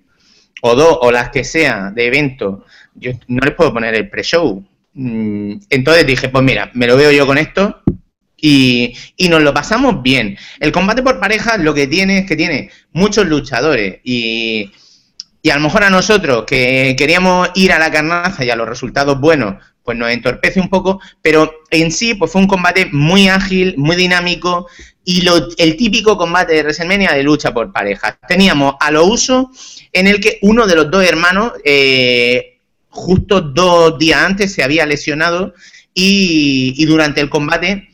o 0.62 0.76
dos, 0.76 0.98
o 1.02 1.12
las 1.12 1.30
que 1.30 1.44
sea, 1.44 1.92
de 1.94 2.06
evento, 2.06 2.64
yo 2.94 3.12
no 3.28 3.42
les 3.44 3.56
puedo 3.56 3.74
poner 3.74 3.96
el 3.96 4.10
pre-show. 4.10 4.64
Mm, 4.94 5.56
Entonces 5.70 6.08
dije, 6.08 6.30
pues 6.30 6.44
mira, 6.44 6.72
me 6.74 6.88
lo 6.88 6.96
veo 6.96 7.12
yo 7.12 7.26
con 7.26 7.38
esto 7.38 7.82
y, 8.48 9.28
nos 9.30 9.42
lo 9.42 9.54
pasamos 9.54 10.04
bien. 10.04 10.38
El 10.60 10.72
combate 10.72 11.02
por 11.02 11.20
parejas 11.20 11.60
lo 11.60 11.74
que 11.74 11.88
tiene 11.88 12.20
es 12.20 12.28
que 12.28 12.36
tiene 12.36 12.70
muchos 12.94 13.26
luchadores 13.26 14.00
y, 14.04 14.72
y 15.42 15.50
a 15.50 15.56
lo 15.56 15.62
mejor 15.62 15.84
a 15.84 15.90
nosotros 15.90 16.44
que 16.46 16.96
queríamos 16.96 17.50
ir 17.56 17.72
a 17.72 17.80
la 17.80 17.92
carnaza 17.92 18.46
y 18.46 18.52
a 18.52 18.56
los 18.56 18.70
resultados 18.70 19.20
buenos, 19.20 19.56
pues 19.84 19.98
nos 19.98 20.12
entorpece 20.12 20.60
un 20.60 20.70
poco, 20.70 21.00
pero 21.24 21.52
en 21.72 21.92
sí 21.92 22.14
pues 22.14 22.32
fue 22.32 22.42
un 22.42 22.48
combate 22.48 22.88
muy 22.92 23.30
ágil, 23.30 23.74
muy 23.78 23.96
dinámico 23.96 24.68
y 25.04 25.22
lo- 25.22 25.48
el 25.58 25.76
típico 25.76 26.16
combate 26.16 26.54
de 26.54 26.62
WrestleMania 26.62 27.14
de 27.14 27.24
lucha 27.24 27.52
por 27.52 27.72
parejas. 27.74 28.16
Teníamos 28.28 28.76
a 28.80 28.92
lo 28.92 29.06
uso 29.06 29.50
en 29.92 30.06
el 30.06 30.20
que 30.20 30.38
uno 30.44 30.68
de 30.68 30.76
los 30.76 30.92
dos 30.92 31.04
hermanos 31.04 31.54
eh, 31.64 32.60
justo 32.90 33.42
dos 33.42 33.98
días 33.98 34.22
antes 34.22 34.54
se 34.54 34.62
había 34.64 34.86
lesionado 34.86 35.56
y, 35.96 36.76
y 36.78 36.86
durante 36.86 37.22
el 37.22 37.30
combate 37.30 37.90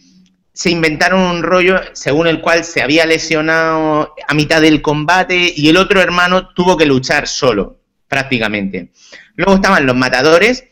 se 0.53 0.69
inventaron 0.69 1.21
un 1.21 1.43
rollo 1.43 1.79
según 1.93 2.27
el 2.27 2.41
cual 2.41 2.63
se 2.63 2.81
había 2.81 3.05
lesionado 3.05 4.13
a 4.27 4.33
mitad 4.33 4.61
del 4.61 4.81
combate 4.81 5.53
y 5.55 5.69
el 5.69 5.77
otro 5.77 6.01
hermano 6.01 6.49
tuvo 6.53 6.75
que 6.77 6.85
luchar 6.85 7.27
solo, 7.27 7.79
prácticamente. 8.07 8.91
Luego 9.35 9.55
estaban 9.55 9.85
los 9.85 9.95
matadores 9.95 10.65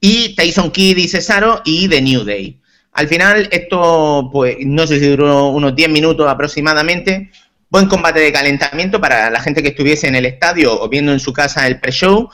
y 0.00 0.34
Tyson 0.34 0.70
Kidd 0.70 0.96
y 0.96 1.08
Cesaro 1.08 1.60
y 1.64 1.88
The 1.88 2.00
New 2.00 2.24
Day. 2.24 2.60
Al 2.92 3.08
final 3.08 3.48
esto, 3.52 4.30
pues 4.32 4.56
no 4.60 4.86
sé 4.86 4.98
si 4.98 5.06
duró 5.06 5.48
unos 5.48 5.76
10 5.76 5.90
minutos 5.90 6.28
aproximadamente. 6.28 7.30
Buen 7.70 7.86
combate 7.86 8.20
de 8.20 8.32
calentamiento 8.32 9.00
para 9.00 9.30
la 9.30 9.40
gente 9.40 9.62
que 9.62 9.68
estuviese 9.68 10.08
en 10.08 10.16
el 10.16 10.24
estadio 10.24 10.80
o 10.80 10.88
viendo 10.88 11.12
en 11.12 11.20
su 11.20 11.32
casa 11.32 11.66
el 11.66 11.78
pre-show. 11.78 12.30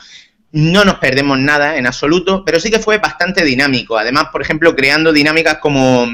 No 0.56 0.84
nos 0.84 0.96
perdemos 0.96 1.38
nada 1.38 1.76
en 1.76 1.86
absoluto, 1.86 2.44
pero 2.44 2.60
sí 2.60 2.70
que 2.70 2.78
fue 2.78 2.98
bastante 2.98 3.44
dinámico. 3.44 3.98
Además, 3.98 4.26
por 4.30 4.40
ejemplo, 4.40 4.76
creando 4.76 5.12
dinámicas 5.12 5.58
como, 5.58 6.06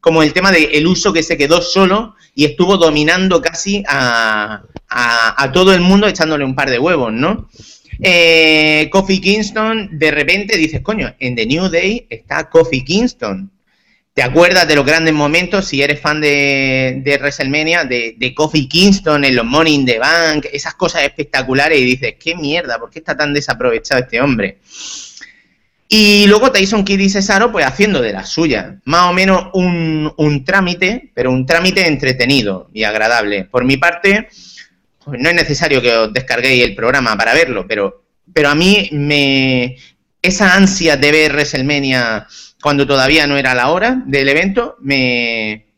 como 0.00 0.22
el 0.22 0.32
tema 0.32 0.52
del 0.52 0.86
uso 0.86 1.12
que 1.12 1.22
se 1.24 1.36
quedó 1.36 1.60
solo 1.60 2.14
y 2.36 2.44
estuvo 2.44 2.76
dominando 2.76 3.42
casi 3.42 3.82
a, 3.88 4.62
a- 4.88 5.42
a 5.42 5.52
todo 5.52 5.74
el 5.74 5.80
mundo 5.80 6.06
echándole 6.06 6.44
un 6.44 6.54
par 6.54 6.70
de 6.70 6.78
huevos, 6.78 7.12
¿no? 7.12 7.48
Eh, 8.00 8.88
Kofi 8.92 9.20
Kingston, 9.20 9.98
de 9.98 10.10
repente 10.12 10.56
dices, 10.56 10.80
coño, 10.82 11.12
en 11.18 11.34
The 11.34 11.46
New 11.46 11.68
Day 11.68 12.06
está 12.08 12.48
Kofi 12.48 12.84
Kingston. 12.84 13.50
¿Te 14.18 14.24
acuerdas 14.24 14.66
de 14.66 14.74
los 14.74 14.84
grandes 14.84 15.14
momentos, 15.14 15.68
si 15.68 15.80
eres 15.80 16.00
fan 16.00 16.20
de, 16.20 17.18
WrestleMania, 17.20 17.84
de, 17.84 18.16
de 18.18 18.34
Kofi 18.34 18.66
Kingston 18.66 19.24
en 19.24 19.36
los 19.36 19.46
in 19.68 19.86
the 19.86 19.96
Bank, 19.96 20.46
esas 20.52 20.74
cosas 20.74 21.04
espectaculares 21.04 21.78
y 21.78 21.84
dices, 21.84 22.16
qué 22.18 22.34
mierda, 22.34 22.80
¿por 22.80 22.90
qué 22.90 22.98
está 22.98 23.16
tan 23.16 23.32
desaprovechado 23.32 24.00
este 24.00 24.20
hombre? 24.20 24.58
Y 25.86 26.26
luego 26.26 26.50
Tyson 26.50 26.84
Kidd 26.84 26.98
y 26.98 27.08
Cesaro, 27.08 27.52
pues 27.52 27.64
haciendo 27.64 28.02
de 28.02 28.12
las 28.12 28.28
suyas. 28.28 28.74
Más 28.86 29.04
o 29.04 29.12
menos 29.12 29.50
un, 29.52 30.12
un 30.16 30.44
trámite, 30.44 31.12
pero 31.14 31.30
un 31.30 31.46
trámite 31.46 31.86
entretenido 31.86 32.70
y 32.74 32.82
agradable. 32.82 33.44
Por 33.44 33.64
mi 33.64 33.76
parte, 33.76 34.26
pues 35.04 35.20
no 35.20 35.28
es 35.28 35.34
necesario 35.36 35.80
que 35.80 35.92
os 35.96 36.12
descarguéis 36.12 36.64
el 36.64 36.74
programa 36.74 37.16
para 37.16 37.34
verlo, 37.34 37.68
pero, 37.68 38.02
pero 38.34 38.48
a 38.48 38.56
mí 38.56 38.88
me. 38.90 39.76
Esa 40.20 40.56
ansia 40.56 40.96
de 40.96 41.12
ver 41.12 41.30
WrestleMania 41.30 42.26
cuando 42.60 42.86
todavía 42.86 43.26
no 43.26 43.36
era 43.36 43.54
la 43.54 43.70
hora 43.70 44.02
del 44.06 44.28
evento, 44.28 44.76
me, 44.80 45.68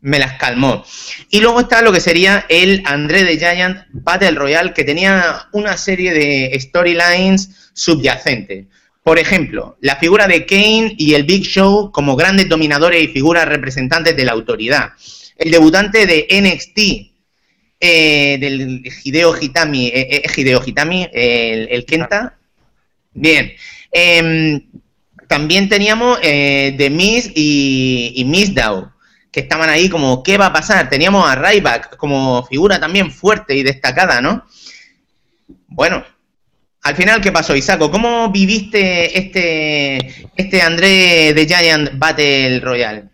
me 0.00 0.18
las 0.18 0.34
calmó. 0.34 0.84
Y 1.30 1.40
luego 1.40 1.60
está 1.60 1.82
lo 1.82 1.92
que 1.92 2.00
sería 2.00 2.46
el 2.48 2.82
André 2.84 3.24
the 3.24 3.38
Giant 3.38 3.78
Battle 3.92 4.32
Royale, 4.32 4.72
que 4.72 4.84
tenía 4.84 5.48
una 5.52 5.76
serie 5.76 6.12
de 6.12 6.58
storylines 6.60 7.70
subyacentes. 7.72 8.66
Por 9.02 9.18
ejemplo, 9.18 9.78
la 9.80 9.96
figura 9.96 10.26
de 10.26 10.44
Kane 10.44 10.94
y 10.98 11.14
el 11.14 11.24
Big 11.24 11.44
Show 11.44 11.90
como 11.92 12.14
grandes 12.14 12.48
dominadores 12.48 13.02
y 13.02 13.08
figuras 13.08 13.48
representantes 13.48 14.16
de 14.16 14.24
la 14.24 14.32
autoridad. 14.32 14.90
El 15.36 15.50
debutante 15.50 16.06
de 16.06 16.26
NXT, 16.30 17.12
eh, 17.80 18.38
del 18.38 18.82
Hideo 19.04 19.34
Hitami, 19.40 19.86
eh, 19.86 20.08
eh, 20.10 20.22
Hideo 20.36 20.62
Hitami, 20.64 21.08
el, 21.12 21.68
el 21.70 21.84
Kenta. 21.86 22.36
Bien. 23.14 23.52
También 25.28 25.68
teníamos 25.68 26.18
eh, 26.22 26.74
The 26.76 26.90
Miz 26.90 27.30
y, 27.34 28.12
y 28.16 28.24
Miss 28.24 28.52
que 29.30 29.40
estaban 29.40 29.68
ahí 29.68 29.88
como, 29.90 30.22
¿qué 30.22 30.38
va 30.38 30.46
a 30.46 30.52
pasar? 30.52 30.88
Teníamos 30.88 31.28
a 31.28 31.34
Ryback 31.36 31.96
como 31.96 32.44
figura 32.46 32.80
también 32.80 33.10
fuerte 33.10 33.54
y 33.54 33.62
destacada, 33.62 34.20
¿no? 34.22 34.44
Bueno, 35.68 36.02
al 36.82 36.96
final, 36.96 37.20
¿qué 37.20 37.30
pasó, 37.30 37.54
Isaco? 37.54 37.90
¿Cómo 37.90 38.30
viviste 38.30 39.18
este, 39.18 40.30
este 40.34 40.62
André 40.62 41.34
de 41.34 41.46
Giant 41.46 41.90
Battle 41.98 42.60
Royale? 42.60 43.04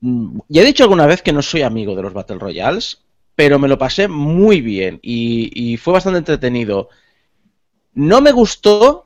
Mm, 0.00 0.40
Ya 0.48 0.62
he 0.62 0.66
dicho 0.66 0.82
alguna 0.84 1.06
vez 1.06 1.22
que 1.22 1.32
no 1.32 1.40
soy 1.42 1.62
amigo 1.62 1.96
de 1.96 2.02
los 2.02 2.12
Battle 2.12 2.38
Royales, 2.38 3.02
pero 3.34 3.58
me 3.58 3.68
lo 3.68 3.78
pasé 3.78 4.08
muy 4.08 4.60
bien 4.60 5.00
y 5.02 5.76
fue 5.78 5.94
bastante 5.94 6.18
entretenido. 6.18 6.90
No 7.94 8.20
me 8.20 8.32
gustó 8.32 9.05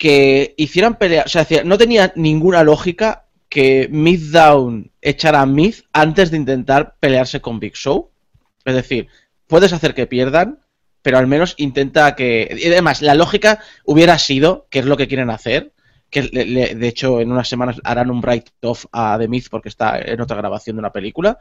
que 0.00 0.54
hicieran 0.56 0.94
pelea, 0.94 1.24
o 1.26 1.28
sea, 1.28 1.42
decía, 1.42 1.62
no 1.62 1.76
tenía 1.76 2.10
ninguna 2.16 2.64
lógica 2.64 3.26
que 3.50 3.86
Myth 3.92 4.30
Down 4.30 4.90
echara 5.02 5.42
a 5.42 5.46
Myth 5.46 5.82
antes 5.92 6.30
de 6.30 6.38
intentar 6.38 6.94
pelearse 6.98 7.42
con 7.42 7.60
Big 7.60 7.74
Show. 7.74 8.08
Es 8.64 8.74
decir, 8.74 9.08
puedes 9.46 9.74
hacer 9.74 9.92
que 9.94 10.06
pierdan, 10.06 10.60
pero 11.02 11.18
al 11.18 11.26
menos 11.26 11.54
intenta 11.58 12.16
que... 12.16 12.48
Y 12.58 12.68
además, 12.68 13.02
la 13.02 13.14
lógica 13.14 13.60
hubiera 13.84 14.18
sido, 14.18 14.66
que 14.70 14.78
es 14.78 14.86
lo 14.86 14.96
que 14.96 15.06
quieren 15.06 15.28
hacer, 15.28 15.72
que 16.08 16.22
le- 16.22 16.46
le- 16.46 16.74
de 16.76 16.88
hecho 16.88 17.20
en 17.20 17.30
unas 17.30 17.46
semanas 17.50 17.76
harán 17.84 18.10
un 18.10 18.22
write-off 18.22 18.86
a 18.92 19.18
The 19.18 19.28
Myth 19.28 19.48
porque 19.50 19.68
está 19.68 19.98
en 20.00 20.18
otra 20.22 20.38
grabación 20.38 20.76
de 20.76 20.80
una 20.80 20.92
película. 20.92 21.38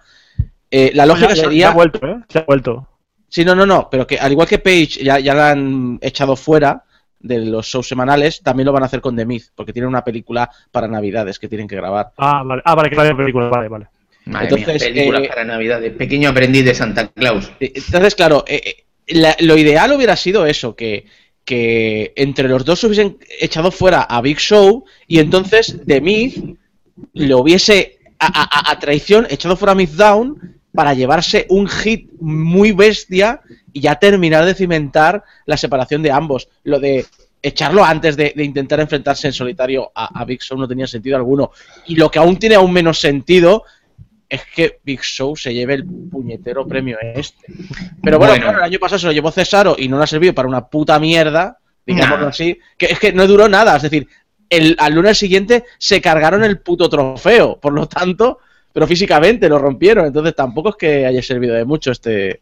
Eh, 0.69 0.91
la 0.93 1.05
lógica 1.05 1.29
Ya- 1.29 1.35
ya- 1.35 1.41
sería... 1.43 1.59
ya 1.61 1.69
ha 1.69 1.73
vuelto, 1.75 2.05
¿eh? 2.05 2.17
Se 2.27 2.39
ha 2.39 2.43
vuelto. 2.43 2.89
Sí, 3.29 3.45
no, 3.45 3.55
no, 3.55 3.65
no, 3.65 3.89
pero 3.89 4.05
que 4.05 4.19
al 4.19 4.33
igual 4.33 4.49
que 4.49 4.59
Page 4.59 5.01
ya, 5.01 5.17
ya 5.19 5.33
la 5.33 5.51
han 5.51 5.97
echado 6.01 6.35
fuera 6.35 6.83
de 7.19 7.39
los 7.45 7.65
shows 7.67 7.88
semanales, 7.88 8.41
también 8.41 8.65
lo 8.65 8.71
van 8.71 8.84
a 8.84 8.86
hacer 8.86 9.01
con 9.01 9.15
The 9.15 9.25
Myth, 9.25 9.47
porque 9.55 9.73
tienen 9.73 9.89
una 9.89 10.03
película 10.03 10.49
para 10.71 10.88
Navidades 10.88 11.38
que 11.39 11.47
tienen 11.49 11.67
que 11.67 11.75
grabar. 11.75 12.12
Ah, 12.17 12.43
vale, 12.45 12.62
ah, 12.65 12.75
vale 12.75 12.89
que 12.89 12.95
la 12.95 13.03
de 13.03 13.15
película, 13.15 13.49
vale, 13.49 13.67
vale. 13.67 13.88
Madre 14.25 14.45
Entonces, 14.49 14.82
mía, 14.84 14.93
películas 14.93 15.23
eh, 15.23 15.27
para 15.27 15.43
Navidades. 15.45 15.93
Pequeño 15.93 16.29
aprendiz 16.29 16.63
de 16.65 16.73
Santa 16.75 17.08
Claus. 17.08 17.51
Eh, 17.60 17.73
Entonces, 17.75 18.15
claro, 18.15 18.43
eh, 18.47 18.62
eh, 18.63 18.84
la- 19.08 19.36
lo 19.39 19.58
ideal 19.58 19.91
hubiera 19.93 20.15
sido 20.15 20.45
eso, 20.45 20.75
que, 20.75 21.05
que 21.43 22.13
entre 22.15 22.47
los 22.47 22.63
dos 22.63 22.84
hubiesen 22.84 23.17
echado 23.39 23.71
fuera 23.71 24.01
a 24.03 24.21
Big 24.21 24.38
Show 24.38 24.86
y 25.08 25.19
entonces 25.19 25.77
The 25.86 25.99
Myth 25.99 26.58
lo 27.13 27.39
hubiese 27.39 27.97
a, 28.19 28.27
a- 28.27 28.71
a 28.71 28.79
traición 28.79 29.25
echado 29.29 29.55
fuera 29.55 29.71
a 29.71 29.75
Myth 29.75 29.91
Down 29.91 30.60
para 30.73 30.93
llevarse 30.93 31.45
un 31.49 31.67
hit 31.67 32.12
muy 32.19 32.71
bestia 32.71 33.41
y 33.73 33.82
ya 33.82 33.95
terminar 33.95 34.45
de 34.45 34.53
cimentar 34.53 35.23
la 35.45 35.58
separación 35.58 36.01
de 36.03 36.12
ambos. 36.12 36.49
Lo 36.63 36.79
de 36.79 37.05
echarlo 37.41 37.84
antes 37.86 38.17
de, 38.17 38.34
de 38.36 38.43
intentar 38.43 38.79
enfrentarse 38.79 39.27
en 39.27 39.34
solitario 39.34 39.91
a, 39.95 40.19
a 40.21 40.25
Big 40.25 40.41
Show 40.41 40.58
no 40.58 40.67
tenía 40.67 40.88
sentido 40.88 41.15
alguno. 41.15 41.51
Y 41.88 41.95
lo 41.95 42.10
que 42.12 42.19
aún 42.19 42.38
tiene 42.38 42.55
aún 42.55 42.73
menos 42.73 42.99
sentido 42.99 43.63
es 44.27 44.41
que 44.55 44.79
Big 44.84 45.01
Show 45.01 45.36
se 45.36 45.53
lleve 45.53 45.73
el 45.73 45.86
puñetero 45.86 46.67
premio 46.67 46.97
este. 47.01 47.45
Pero 48.03 48.17
bueno, 48.19 48.34
Bueno. 48.34 48.43
claro, 48.43 48.58
el 48.60 48.63
año 48.65 48.79
pasado 48.79 48.99
se 48.99 49.05
lo 49.08 49.12
llevó 49.12 49.32
Cesaro 49.32 49.75
y 49.77 49.88
no 49.88 49.97
le 49.97 50.03
ha 50.03 50.08
servido 50.08 50.34
para 50.36 50.47
una 50.47 50.67
puta 50.67 50.99
mierda, 50.99 51.58
digámoslo 51.86 52.25
Nah. 52.25 52.29
así, 52.29 52.60
que 52.77 52.86
es 52.88 52.99
que 52.99 53.12
no 53.12 53.25
duró 53.25 53.49
nada, 53.49 53.75
es 53.77 53.82
decir, 53.84 54.08
el, 54.49 54.75
al 54.79 54.93
lunes 54.93 55.17
siguiente 55.17 55.63
se 55.79 55.99
cargaron 56.01 56.43
el 56.43 56.60
puto 56.60 56.89
trofeo, 56.89 57.60
por 57.60 57.73
lo 57.73 57.88
tanto, 57.88 58.39
pero 58.71 58.86
físicamente 58.86 59.49
lo 59.49 59.58
rompieron, 59.58 60.05
entonces 60.05 60.36
tampoco 60.36 60.69
es 60.69 60.75
que 60.75 61.05
haya 61.08 61.21
servido 61.23 61.55
de 61.55 61.65
mucho 61.65 61.91
este 61.91 62.41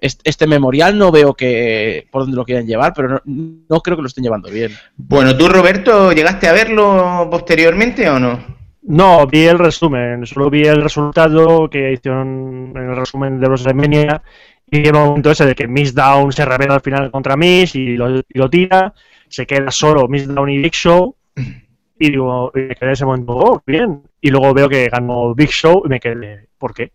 este, 0.00 0.28
este 0.28 0.46
memorial, 0.46 0.96
no 0.96 1.10
veo 1.10 1.34
que 1.34 2.06
por 2.10 2.22
dónde 2.22 2.36
lo 2.36 2.44
quieran 2.44 2.66
llevar, 2.66 2.92
pero 2.94 3.08
no, 3.08 3.20
no 3.24 3.80
creo 3.80 3.96
que 3.96 4.02
lo 4.02 4.08
estén 4.08 4.24
llevando 4.24 4.50
bien. 4.50 4.72
Bueno, 4.96 5.36
¿tú, 5.36 5.48
Roberto, 5.48 6.12
llegaste 6.12 6.48
a 6.48 6.52
verlo 6.52 7.28
posteriormente 7.30 8.08
o 8.08 8.18
no? 8.18 8.58
No, 8.82 9.26
vi 9.26 9.44
el 9.44 9.58
resumen, 9.58 10.24
solo 10.24 10.48
vi 10.48 10.62
el 10.62 10.82
resultado 10.82 11.68
que 11.68 11.92
hicieron 11.92 12.72
en 12.74 12.90
el 12.90 12.96
resumen 12.96 13.38
de 13.38 13.46
WrestleMania 13.46 14.22
y 14.70 14.88
un 14.88 14.94
momento 14.94 15.30
ese 15.30 15.46
de 15.46 15.54
que 15.54 15.68
Miss 15.68 15.94
Down 15.94 16.32
se 16.32 16.44
revela 16.44 16.74
al 16.74 16.80
final 16.80 17.10
contra 17.10 17.36
Miss 17.36 17.74
y 17.74 17.96
lo, 17.96 18.18
y 18.18 18.24
lo 18.30 18.48
tira, 18.48 18.94
se 19.28 19.46
queda 19.46 19.70
solo 19.70 20.08
Miss 20.08 20.26
Down 20.26 20.48
y 20.48 20.58
Big 20.58 20.74
Show 20.74 21.16
y 21.98 22.10
digo, 22.10 22.52
y 22.54 22.60
me 22.60 22.74
quedé 22.74 22.86
en 22.86 22.92
ese 22.92 23.04
momento, 23.04 23.32
oh, 23.32 23.62
bien, 23.66 24.02
y 24.20 24.30
luego 24.30 24.54
veo 24.54 24.68
que 24.68 24.88
ganó 24.88 25.34
Big 25.34 25.50
Show 25.50 25.82
y 25.84 25.88
me 25.88 26.00
quedé, 26.00 26.48
¿por 26.56 26.72
qué? 26.72 26.92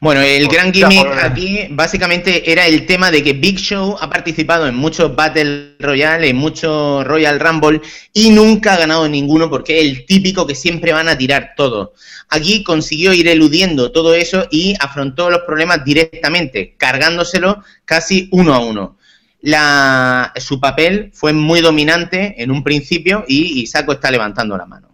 Bueno, 0.00 0.20
el 0.20 0.48
gran 0.48 0.72
gimmick 0.72 1.06
aquí 1.22 1.66
básicamente 1.70 2.50
era 2.50 2.66
el 2.66 2.86
tema 2.86 3.10
de 3.10 3.22
que 3.22 3.32
Big 3.32 3.58
Show 3.58 3.96
ha 4.00 4.08
participado 4.10 4.66
en 4.66 4.74
muchos 4.74 5.14
Battle 5.14 5.76
Royale, 5.78 6.28
en 6.28 6.36
muchos 6.36 7.04
Royal 7.06 7.40
Rumble 7.40 7.80
y 8.12 8.30
nunca 8.30 8.74
ha 8.74 8.78
ganado 8.78 9.08
ninguno 9.08 9.48
porque 9.48 9.78
es 9.78 9.84
el 9.86 10.06
típico 10.06 10.46
que 10.46 10.54
siempre 10.54 10.92
van 10.92 11.08
a 11.08 11.16
tirar 11.18 11.54
todo. 11.56 11.94
Aquí 12.28 12.62
consiguió 12.64 13.12
ir 13.12 13.28
eludiendo 13.28 13.92
todo 13.92 14.14
eso 14.14 14.46
y 14.50 14.74
afrontó 14.80 15.30
los 15.30 15.42
problemas 15.42 15.84
directamente, 15.84 16.74
cargándoselo 16.76 17.62
casi 17.84 18.28
uno 18.32 18.54
a 18.54 18.58
uno. 18.60 18.96
La, 19.40 20.32
su 20.36 20.58
papel 20.60 21.10
fue 21.14 21.32
muy 21.32 21.60
dominante 21.60 22.34
en 22.42 22.50
un 22.50 22.64
principio 22.64 23.24
y, 23.28 23.60
y 23.60 23.66
Saco 23.66 23.92
está 23.92 24.10
levantando 24.10 24.56
la 24.56 24.66
mano. 24.66 24.88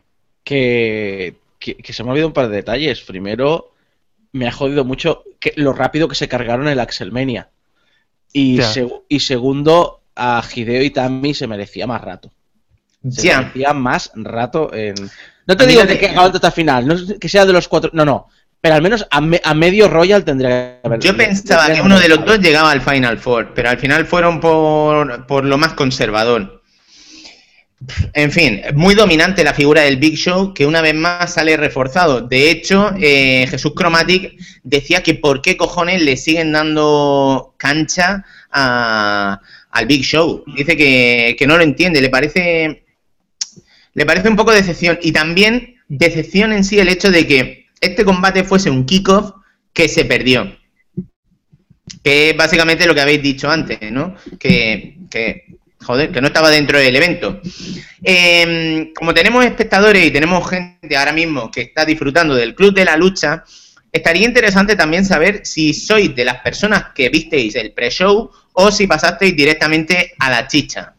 que, 0.45 1.37
que, 1.59 1.77
que 1.77 1.93
se 1.93 2.03
me 2.03 2.11
ha 2.11 2.13
olvidado 2.13 2.29
un 2.29 2.35
par 2.35 2.49
de 2.49 2.57
detalles. 2.57 3.01
Primero, 3.03 3.72
me 4.33 4.49
ha 4.49 4.53
jodido 4.53 4.85
mucho 4.85 5.25
que, 5.39 5.53
lo 5.57 5.73
rápido 5.73 6.09
que 6.09 6.15
se 6.15 6.29
cargaron 6.29 6.69
el 6.69 6.81
Axelmania. 6.81 7.51
Y, 8.33 8.59
seg- 8.59 9.03
y 9.09 9.21
segundo, 9.21 10.01
a 10.17 10.43
Hideo 10.55 10.83
Itami 10.83 11.35
se 11.35 11.47
merecía 11.47 11.87
más 11.87 12.01
rato. 12.01 12.33
Se 13.11 13.37
merecía 13.37 13.73
más 13.73 14.11
rato 14.15 14.73
en... 14.73 14.95
No 15.47 15.57
te 15.57 15.65
A 15.65 15.67
digo 15.67 15.87
que, 15.87 15.99
que 15.99 16.07
hasta 16.07 16.51
final, 16.51 16.87
no 16.87 16.95
que 17.21 17.29
sea 17.29 17.45
de 17.45 17.53
los 17.53 17.69
cuatro... 17.69 17.91
No, 17.93 18.05
no. 18.05 18.29
Pero 18.61 18.77
al 18.77 18.83
menos 18.83 19.07
a, 19.11 19.21
me- 19.21 19.41
a 19.43 19.55
medio 19.55 19.89
Royal 19.89 20.25
tendría 20.25 20.79
que 20.81 20.87
haber... 20.87 21.01
Yo 21.01 21.17
pensaba 21.17 21.67
que 21.73 21.81
uno 21.83 21.99
de 21.99 22.09
los 22.09 22.25
dos 22.25 22.39
llegaba 22.39 22.71
al 22.71 22.81
Final 22.81 23.19
Four, 23.19 23.53
pero 23.55 23.69
al 23.71 23.79
final 23.79 24.07
fueron 24.07 24.41
por, 24.41 25.27
por 25.27 25.45
lo 25.45 25.59
más 25.59 25.75
conservador. 25.75 26.62
En 28.13 28.31
fin, 28.31 28.61
muy 28.75 28.95
dominante 28.95 29.43
la 29.43 29.55
figura 29.55 29.83
del 29.83 29.97
Big 29.97 30.17
Show, 30.17 30.55
que 30.55 30.67
una 30.67 30.81
vez 30.83 30.95
más 30.95 31.35
sale 31.35 31.57
reforzado. 31.57 32.21
De 32.21 32.51
hecho, 32.51 32.93
eh, 33.01 33.47
Jesús 33.49 33.73
Chromatic 33.75 34.35
decía 34.63 35.03
que 35.03 35.15
por 35.15 35.43
qué 35.43 35.57
cojones 35.57 36.03
le 36.03 36.17
siguen 36.17 36.53
dando 36.53 37.55
cancha 37.57 38.25
a- 38.51 39.41
al 39.71 39.87
Big 39.87 40.05
Show. 40.05 40.45
Dice 40.57 40.77
que, 40.77 41.35
que 41.39 41.47
no 41.47 41.57
lo 41.57 41.65
entiende, 41.65 42.01
le 42.01 42.11
parece, 42.11 42.85
le 43.95 44.07
parece 44.07 44.29
un 44.29 44.37
poco 44.37 44.53
decepción. 44.53 44.99
Y 45.03 45.13
también 45.13 45.77
decepción 45.89 46.53
en 46.53 46.65
sí 46.65 46.79
el 46.79 46.89
hecho 46.89 47.11
de 47.11 47.27
que 47.27 47.67
este 47.81 48.05
combate 48.05 48.45
fuese 48.45 48.71
un 48.71 48.85
kickoff 48.87 49.33
que 49.73 49.89
se 49.89 50.05
perdió. 50.05 50.57
Que 52.05 52.31
es 52.31 52.37
básicamente 52.37 52.87
lo 52.87 52.95
que 52.95 53.01
habéis 53.01 53.23
dicho 53.23 53.51
antes, 53.51 53.79
¿no? 53.91 54.15
Que, 54.39 54.99
que, 55.11 55.47
joder, 55.83 56.11
que 56.11 56.21
no 56.21 56.29
estaba 56.29 56.51
dentro 56.51 56.79
del 56.79 56.97
evento. 56.97 57.41
Eh, 58.03 58.93
como 58.95 59.15
tenemos 59.15 59.45
espectadores 59.45 60.07
y 60.07 60.11
tenemos 60.11 60.49
gente 60.49 60.97
ahora 60.97 61.13
mismo 61.13 61.51
que 61.51 61.63
está 61.63 61.85
disfrutando 61.85 62.35
del 62.35 62.55
Club 62.55 62.75
de 62.75 62.85
la 62.85 62.97
Lucha, 62.97 63.45
estaría 63.91 64.27
interesante 64.27 64.77
también 64.77 65.05
saber 65.05 65.43
si 65.45 65.75
sois 65.75 66.15
de 66.15 66.25
las 66.25 66.41
personas 66.41 66.87
que 66.95 67.09
visteis 67.09 67.55
el 67.57 67.73
pre-show 67.73 68.31
o 68.55 68.71
si 68.71 68.87
pasasteis 68.87 69.37
directamente 69.37 70.15
a 70.19 70.31
la 70.31 70.47
chicha. 70.47 70.95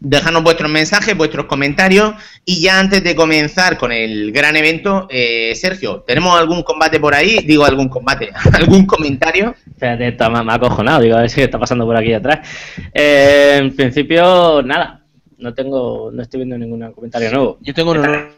Déjanos 0.00 0.42
vuestros 0.42 0.70
mensajes, 0.70 1.16
vuestros 1.16 1.46
comentarios 1.46 2.14
y 2.44 2.60
ya 2.60 2.78
antes 2.78 3.02
de 3.02 3.16
comenzar 3.16 3.76
con 3.78 3.90
el 3.90 4.32
gran 4.32 4.56
evento, 4.56 5.06
eh, 5.10 5.52
Sergio, 5.54 6.04
¿tenemos 6.06 6.38
algún 6.38 6.62
combate 6.62 7.00
por 7.00 7.14
ahí? 7.14 7.40
Digo 7.44 7.64
algún 7.64 7.88
combate, 7.88 8.30
algún 8.52 8.86
comentario. 8.86 9.54
Espérate, 9.66 10.08
está, 10.08 10.30
me, 10.30 10.50
ha 10.50 10.54
acojonado, 10.54 11.00
digo, 11.00 11.16
a 11.16 11.22
ver 11.22 11.30
si 11.30 11.42
está 11.42 11.58
pasando 11.58 11.84
por 11.84 11.96
aquí 11.96 12.12
atrás. 12.12 12.46
Eh, 12.94 13.56
en 13.58 13.74
principio, 13.74 14.62
nada, 14.62 15.02
no 15.38 15.54
tengo, 15.54 16.10
no 16.12 16.22
estoy 16.22 16.38
viendo 16.38 16.58
ningún 16.58 16.92
comentario 16.92 17.30
nuevo. 17.30 17.58
Yo 17.60 17.74
tengo 17.74 17.92
uno 17.92 18.02
nuevo, 18.02 18.28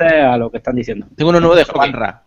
a 0.00 0.36
lo 0.36 0.50
que 0.50 0.58
están 0.58 0.76
diciendo. 0.76 1.06
tengo 1.16 1.30
uno 1.30 1.40
nuevo 1.40 1.56
de 1.56 1.64
Juanra. 1.64 2.22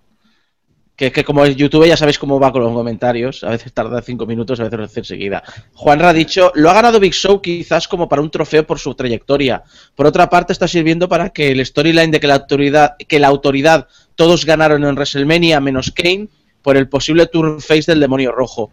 Que 0.96 1.08
es 1.08 1.14
que 1.14 1.24
como 1.24 1.44
es 1.46 1.56
YouTube 1.56 1.88
ya 1.88 1.98
sabéis 1.98 2.20
cómo 2.20 2.40
va 2.40 2.52
con 2.52 2.62
los 2.62 2.74
comentarios. 2.74 3.44
A 3.44 3.50
veces 3.50 3.74
tarda 3.74 4.02
cinco 4.02 4.26
minutos, 4.28 4.60
a 4.60 4.64
veces 4.64 4.78
lo 4.78 4.86
hace 4.86 5.00
enseguida. 5.00 5.42
Juanra 5.74 6.10
ha 6.10 6.14
dicho, 6.14 6.52
lo 6.56 6.70
ha 6.70 6.74
ganado 6.74 7.00
Big 7.00 7.14
Show 7.14 7.42
quizás 7.42 7.88
como 7.88 8.08
para 8.08 8.22
un 8.22 8.30
trofeo 8.30 8.68
por 8.68 8.78
su 8.78 8.94
trayectoria. 8.94 9.64
Por 9.96 10.06
otra 10.06 10.30
parte, 10.30 10.54
está 10.54 10.68
sirviendo 10.68 11.10
para 11.10 11.30
que 11.30 11.52
el 11.52 11.66
storyline 11.66 12.12
de 12.12 12.20
que 12.20 12.28
la 12.28 12.36
autoridad, 12.36 12.96
que 13.08 13.20
la 13.20 13.28
autoridad 13.30 13.88
todos 14.16 14.46
ganaron 14.46 14.84
en 14.84 14.94
WrestleMania 14.96 15.60
menos 15.60 15.92
Kane 15.92 16.28
por 16.62 16.78
el 16.78 16.88
posible 16.88 17.26
turn 17.26 17.62
face 17.62 17.90
del 17.92 18.00
demonio 18.00 18.32
rojo. 18.32 18.72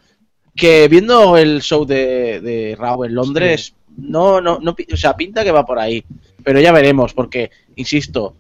Que 0.55 0.89
viendo 0.89 1.37
el 1.39 1.63
show 1.63 1.87
de, 1.87 2.41
de 2.41 2.77
Raw 2.79 3.05
en 3.05 3.15
Londres, 3.15 3.73
no, 3.97 4.41
no, 4.41 4.59
no, 4.61 4.75
pi- 4.75 4.89
o 4.93 4.97
sea, 4.97 5.17
pinta 5.17 5.45
que 5.45 5.53
va 5.53 5.65
por 5.65 5.79
ahí. 5.79 6.05
Pero 6.45 6.61
ya 6.61 6.73
veremos, 6.73 7.15
porque, 7.15 7.51
insisto, 7.77 8.35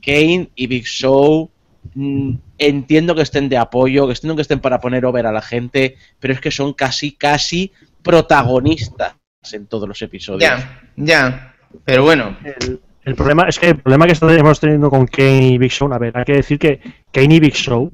Kane 0.00 0.48
y 0.54 0.66
Big 0.68 0.84
Show 0.86 1.50
mm, 1.94 2.34
entiendo 2.60 3.14
que 3.14 3.22
estén 3.22 3.48
de 3.48 3.56
apoyo, 3.56 4.06
que 4.06 4.12
entiendo 4.12 4.36
que 4.36 4.42
estén 4.42 4.60
para 4.60 4.80
poner 4.80 5.04
over 5.04 5.26
a 5.26 5.32
la 5.32 5.42
gente, 5.42 5.96
pero 6.20 6.34
es 6.34 6.40
que 6.40 6.50
son 6.50 6.74
casi, 6.74 7.12
casi 7.12 7.72
protagonistas 8.02 9.14
en 9.52 9.66
todos 9.66 9.88
los 9.88 10.00
episodios. 10.02 10.48
Ya, 10.48 10.80
ya. 10.96 11.54
Pero 11.84 12.02
bueno, 12.04 12.36
El, 12.44 12.80
el 13.04 13.14
problema 13.14 13.44
es 13.48 13.58
que 13.58 13.70
el 13.70 13.78
problema 13.78 14.06
que 14.06 14.12
estamos 14.12 14.60
teniendo 14.60 14.90
con 14.90 15.06
Kane 15.06 15.48
y 15.48 15.58
Big 15.58 15.72
Show, 15.72 15.92
a 15.92 15.98
ver, 15.98 16.16
hay 16.16 16.24
que 16.24 16.34
decir 16.34 16.58
que 16.58 16.80
Kane 17.10 17.34
y 17.34 17.40
Big 17.40 17.54
Show, 17.54 17.90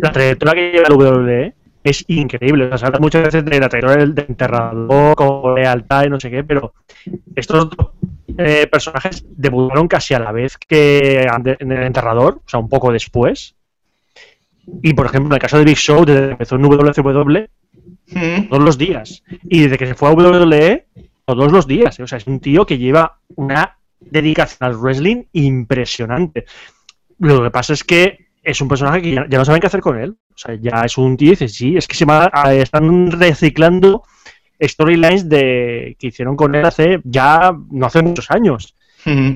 la 0.00 0.12
trayectoria 0.12 0.54
que 0.54 0.72
lleva 0.72 0.88
el 0.88 0.94
WWE 0.94 1.54
es 1.82 2.04
increíble. 2.08 2.66
O 2.66 2.68
sea, 2.68 2.78
se 2.78 2.86
habla 2.86 3.00
muchas 3.00 3.24
veces 3.24 3.44
de 3.44 3.60
la 3.60 3.68
trayectoria 3.68 4.04
del 4.04 4.14
de 4.14 4.26
enterrador, 4.28 5.16
con 5.16 5.54
lealtad 5.54 6.04
y 6.04 6.10
no 6.10 6.20
sé 6.20 6.30
qué, 6.30 6.44
pero 6.44 6.72
estos 7.34 7.70
dos 7.70 7.90
eh, 8.42 8.66
personajes 8.66 9.24
debutaron 9.28 9.86
casi 9.88 10.14
a 10.14 10.18
la 10.18 10.32
vez 10.32 10.56
que 10.58 11.22
en 11.22 11.72
el 11.72 11.82
enterrador, 11.82 12.40
o 12.44 12.48
sea, 12.48 12.60
un 12.60 12.68
poco 12.68 12.90
después. 12.92 13.54
Y 14.82 14.94
por 14.94 15.06
ejemplo, 15.06 15.28
en 15.30 15.34
el 15.34 15.40
caso 15.40 15.58
de 15.58 15.64
Big 15.64 15.76
Show, 15.76 16.04
desde 16.04 16.26
que 16.26 16.32
empezó 16.32 16.56
en 16.56 16.62
WCW, 16.62 17.46
mm, 18.12 18.48
todos 18.48 18.62
los 18.64 18.78
días. 18.78 19.22
Y 19.44 19.62
desde 19.62 19.78
que 19.78 19.86
se 19.86 19.94
fue 19.94 20.08
a 20.08 20.12
WWE, 20.12 20.86
todos 21.24 21.52
los 21.52 21.66
días. 21.66 21.98
O 22.00 22.06
sea, 22.06 22.18
es 22.18 22.26
un 22.26 22.40
tío 22.40 22.64
que 22.66 22.78
lleva 22.78 23.18
una 23.36 23.76
dedicación 24.00 24.58
al 24.70 24.76
wrestling 24.76 25.24
impresionante. 25.32 26.44
Lo 27.18 27.42
que 27.42 27.50
pasa 27.50 27.72
es 27.74 27.84
que 27.84 28.28
es 28.42 28.60
un 28.60 28.68
personaje 28.68 29.02
que 29.02 29.10
ya, 29.14 29.26
ya 29.28 29.38
no 29.38 29.44
saben 29.44 29.60
qué 29.60 29.66
hacer 29.66 29.80
con 29.80 29.98
él. 30.00 30.16
O 30.34 30.38
sea, 30.38 30.54
ya 30.54 30.82
es 30.84 30.96
un 30.96 31.16
tío 31.16 31.28
y 31.28 31.30
dices, 31.32 31.54
sí, 31.54 31.76
es 31.76 31.86
que 31.86 31.94
se 31.96 32.04
va, 32.06 32.30
a- 32.32 32.54
están 32.54 33.10
reciclando 33.10 34.04
storylines 34.62 35.28
de 35.28 35.96
que 35.98 36.08
hicieron 36.08 36.36
con 36.36 36.54
él 36.54 36.64
hace 36.64 37.00
ya, 37.04 37.52
no 37.70 37.86
hace 37.86 38.02
muchos 38.02 38.30
años. 38.30 38.74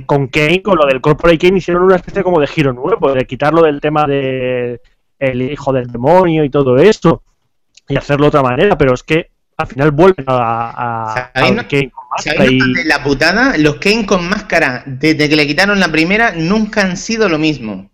Con 0.05 0.27
Kane, 0.29 0.61
con 0.63 0.77
lo 0.77 0.87
del 0.87 1.01
Corporate 1.01 1.39
Kane, 1.39 1.57
hicieron 1.59 1.85
una 1.85 1.97
especie 1.97 2.23
como 2.23 2.39
de 2.39 2.47
giro 2.47 2.75
nuevo, 2.75 3.13
de 3.15 3.27
quitarlo 3.27 3.63
del 3.63 3.81
tema 3.81 4.07
de 4.07 4.81
el 5.19 5.41
hijo 5.41 5.73
del 5.73 5.87
demonio 5.91 6.45
y 6.45 6.51
todo 6.51 6.77
esto, 6.77 7.23
y 7.89 7.97
hacerlo 7.97 8.25
de 8.25 8.29
otra 8.29 8.43
manera, 8.43 8.77
pero 8.77 8.93
es 8.93 9.03
que 9.03 9.31
al 9.57 9.67
final 9.69 9.91
vuelven 9.93 10.27
a, 10.29 10.35
a, 10.37 11.13
a 11.15 11.31
¿Sabéis 11.35 11.55
no- 11.57 11.69
Kane 11.69 11.91
con 11.91 12.05
máscara 12.11 12.37
¿Sabéis 12.45 12.63
y- 12.85 12.85
la 12.89 13.03
putada? 13.03 13.57
Los 13.57 13.77
Kane 13.77 14.05
con 14.05 14.29
máscara, 14.29 14.83
desde 14.87 15.29
que 15.31 15.37
le 15.37 15.47
quitaron 15.47 15.81
la 15.81 15.89
primera, 15.89 16.33
nunca 16.37 16.83
han 16.83 16.99
sido 16.99 17.29
lo 17.31 17.39
mismo. 17.39 17.91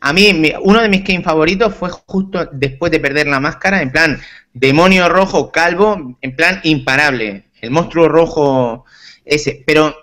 A 0.00 0.12
mí, 0.12 0.52
uno 0.60 0.82
de 0.82 0.88
mis 0.88 1.02
Kane 1.02 1.22
favoritos 1.22 1.74
fue 1.74 1.88
justo 1.90 2.48
después 2.52 2.92
de 2.92 3.00
perder 3.00 3.26
la 3.26 3.40
máscara, 3.40 3.82
en 3.82 3.90
plan, 3.90 4.20
demonio 4.52 5.08
rojo, 5.08 5.50
calvo, 5.50 6.16
en 6.20 6.36
plan, 6.36 6.60
imparable. 6.64 7.46
El 7.60 7.70
monstruo 7.70 8.08
rojo 8.08 8.84
ese. 9.24 9.62
Pero 9.66 9.96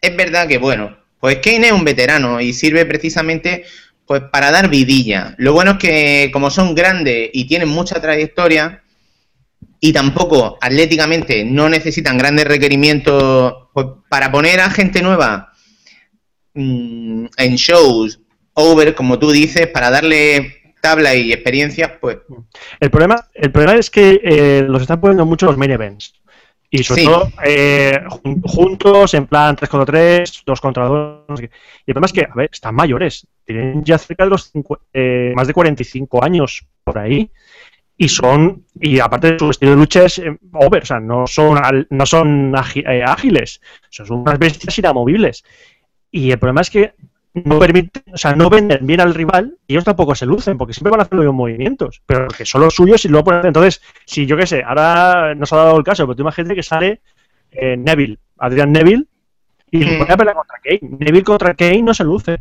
es 0.00 0.16
verdad 0.16 0.46
que, 0.46 0.58
bueno, 0.58 0.96
pues 1.18 1.38
Kane 1.38 1.68
es 1.68 1.72
un 1.72 1.84
veterano 1.84 2.40
y 2.40 2.52
sirve 2.52 2.84
precisamente 2.84 3.64
pues 4.06 4.22
para 4.30 4.52
dar 4.52 4.68
vidilla. 4.68 5.34
Lo 5.38 5.52
bueno 5.52 5.72
es 5.72 5.78
que 5.78 6.30
como 6.32 6.50
son 6.50 6.74
grandes 6.74 7.30
y 7.32 7.46
tienen 7.46 7.68
mucha 7.68 8.00
trayectoria, 8.00 8.84
y 9.80 9.92
tampoco 9.92 10.58
atléticamente 10.60 11.44
no 11.44 11.68
necesitan 11.68 12.18
grandes 12.18 12.46
requerimientos 12.46 13.54
pues, 13.72 13.86
para 14.08 14.32
poner 14.32 14.60
a 14.60 14.70
gente 14.70 15.02
nueva 15.02 15.52
mm, 16.54 17.26
en 17.36 17.56
shows, 17.56 18.20
over, 18.58 18.94
como 18.94 19.18
tú 19.18 19.30
dices, 19.30 19.66
para 19.68 19.90
darle 19.90 20.74
tabla 20.80 21.14
y 21.14 21.32
experiencia, 21.32 21.98
pues 22.00 22.18
El 22.80 22.90
problema, 22.90 23.28
el 23.34 23.50
problema 23.52 23.78
es 23.78 23.90
que 23.90 24.20
eh, 24.22 24.62
los 24.66 24.82
están 24.82 25.00
poniendo 25.00 25.26
mucho 25.26 25.46
los 25.46 25.56
main 25.56 25.70
events. 25.72 26.14
Y 26.70 26.82
sobre 26.82 27.02
Sí. 27.02 27.06
todo 27.06 27.28
eh, 27.44 28.00
jun- 28.08 28.42
juntos, 28.42 29.14
en 29.14 29.26
plan 29.26 29.54
3 29.56 29.68
contra 29.68 29.86
3, 29.86 30.42
2 30.44 30.60
contra 30.60 30.86
2. 30.86 31.24
no 31.28 31.36
sé 31.36 31.48
qué. 31.48 31.54
Y 31.86 31.90
el 31.90 31.94
problema 31.94 32.06
es 32.06 32.12
que, 32.12 32.22
a 32.22 32.34
ver, 32.34 32.50
están 32.52 32.74
mayores. 32.74 33.26
Tienen 33.44 33.84
ya 33.84 33.98
cerca 33.98 34.24
de 34.24 34.30
los 34.30 34.52
cincu- 34.52 34.80
eh, 34.92 35.32
más 35.36 35.46
de 35.46 35.54
45 35.54 36.24
años 36.24 36.66
por 36.82 36.98
ahí. 36.98 37.30
Y 37.98 38.08
son, 38.08 38.64
y 38.80 38.98
aparte 39.00 39.32
de 39.32 39.38
su 39.38 39.50
estilo 39.50 39.70
de 39.72 39.76
lucha 39.78 40.04
es 40.04 40.18
eh, 40.18 40.36
over, 40.52 40.82
o 40.82 40.86
sea, 40.86 41.00
no 41.00 41.26
son, 41.26 41.56
al- 41.62 41.86
no 41.90 42.04
son 42.04 42.54
eh, 42.74 43.02
ágiles, 43.04 43.60
son 43.90 44.20
unas 44.20 44.38
bestias 44.38 44.78
inamovibles. 44.78 45.44
Y 46.10 46.30
el 46.30 46.38
problema 46.38 46.60
es 46.62 46.70
que 46.70 46.92
no 47.44 47.58
permiten, 47.58 48.02
o 48.12 48.16
sea, 48.16 48.34
no 48.34 48.48
venden 48.50 48.86
bien 48.86 49.00
al 49.00 49.14
rival 49.14 49.56
y 49.66 49.74
ellos 49.74 49.84
tampoco 49.84 50.14
se 50.14 50.26
lucen, 50.26 50.56
porque 50.56 50.72
siempre 50.72 50.90
van 50.90 51.00
a 51.00 51.02
hacer 51.04 51.14
los 51.16 51.24
mismos 51.24 51.36
movimientos, 51.36 52.02
pero 52.06 52.28
que 52.28 52.44
son 52.46 52.62
los 52.62 52.74
suyos 52.74 53.04
y 53.04 53.08
luego 53.08 53.24
ponen. 53.24 53.46
Entonces, 53.46 53.82
si 54.04 54.26
yo 54.26 54.36
qué 54.36 54.46
sé, 54.46 54.62
ahora 54.62 55.34
nos 55.34 55.52
ha 55.52 55.56
dado 55.56 55.76
el 55.78 55.84
caso, 55.84 56.04
pero 56.06 56.16
tú 56.16 56.22
imagínate 56.22 56.54
que 56.54 56.62
sale 56.62 57.00
eh, 57.52 57.76
Neville, 57.76 58.18
Adrian 58.38 58.72
Neville, 58.72 59.06
y 59.70 59.82
se 59.82 59.90
Mm. 59.90 59.98
pone 59.98 60.12
a 60.12 60.16
pelear 60.16 60.36
contra 60.36 60.58
Kane. 60.62 60.80
Neville 61.00 61.24
contra 61.24 61.54
Kane 61.54 61.82
no 61.82 61.92
se 61.94 62.04
luce, 62.04 62.38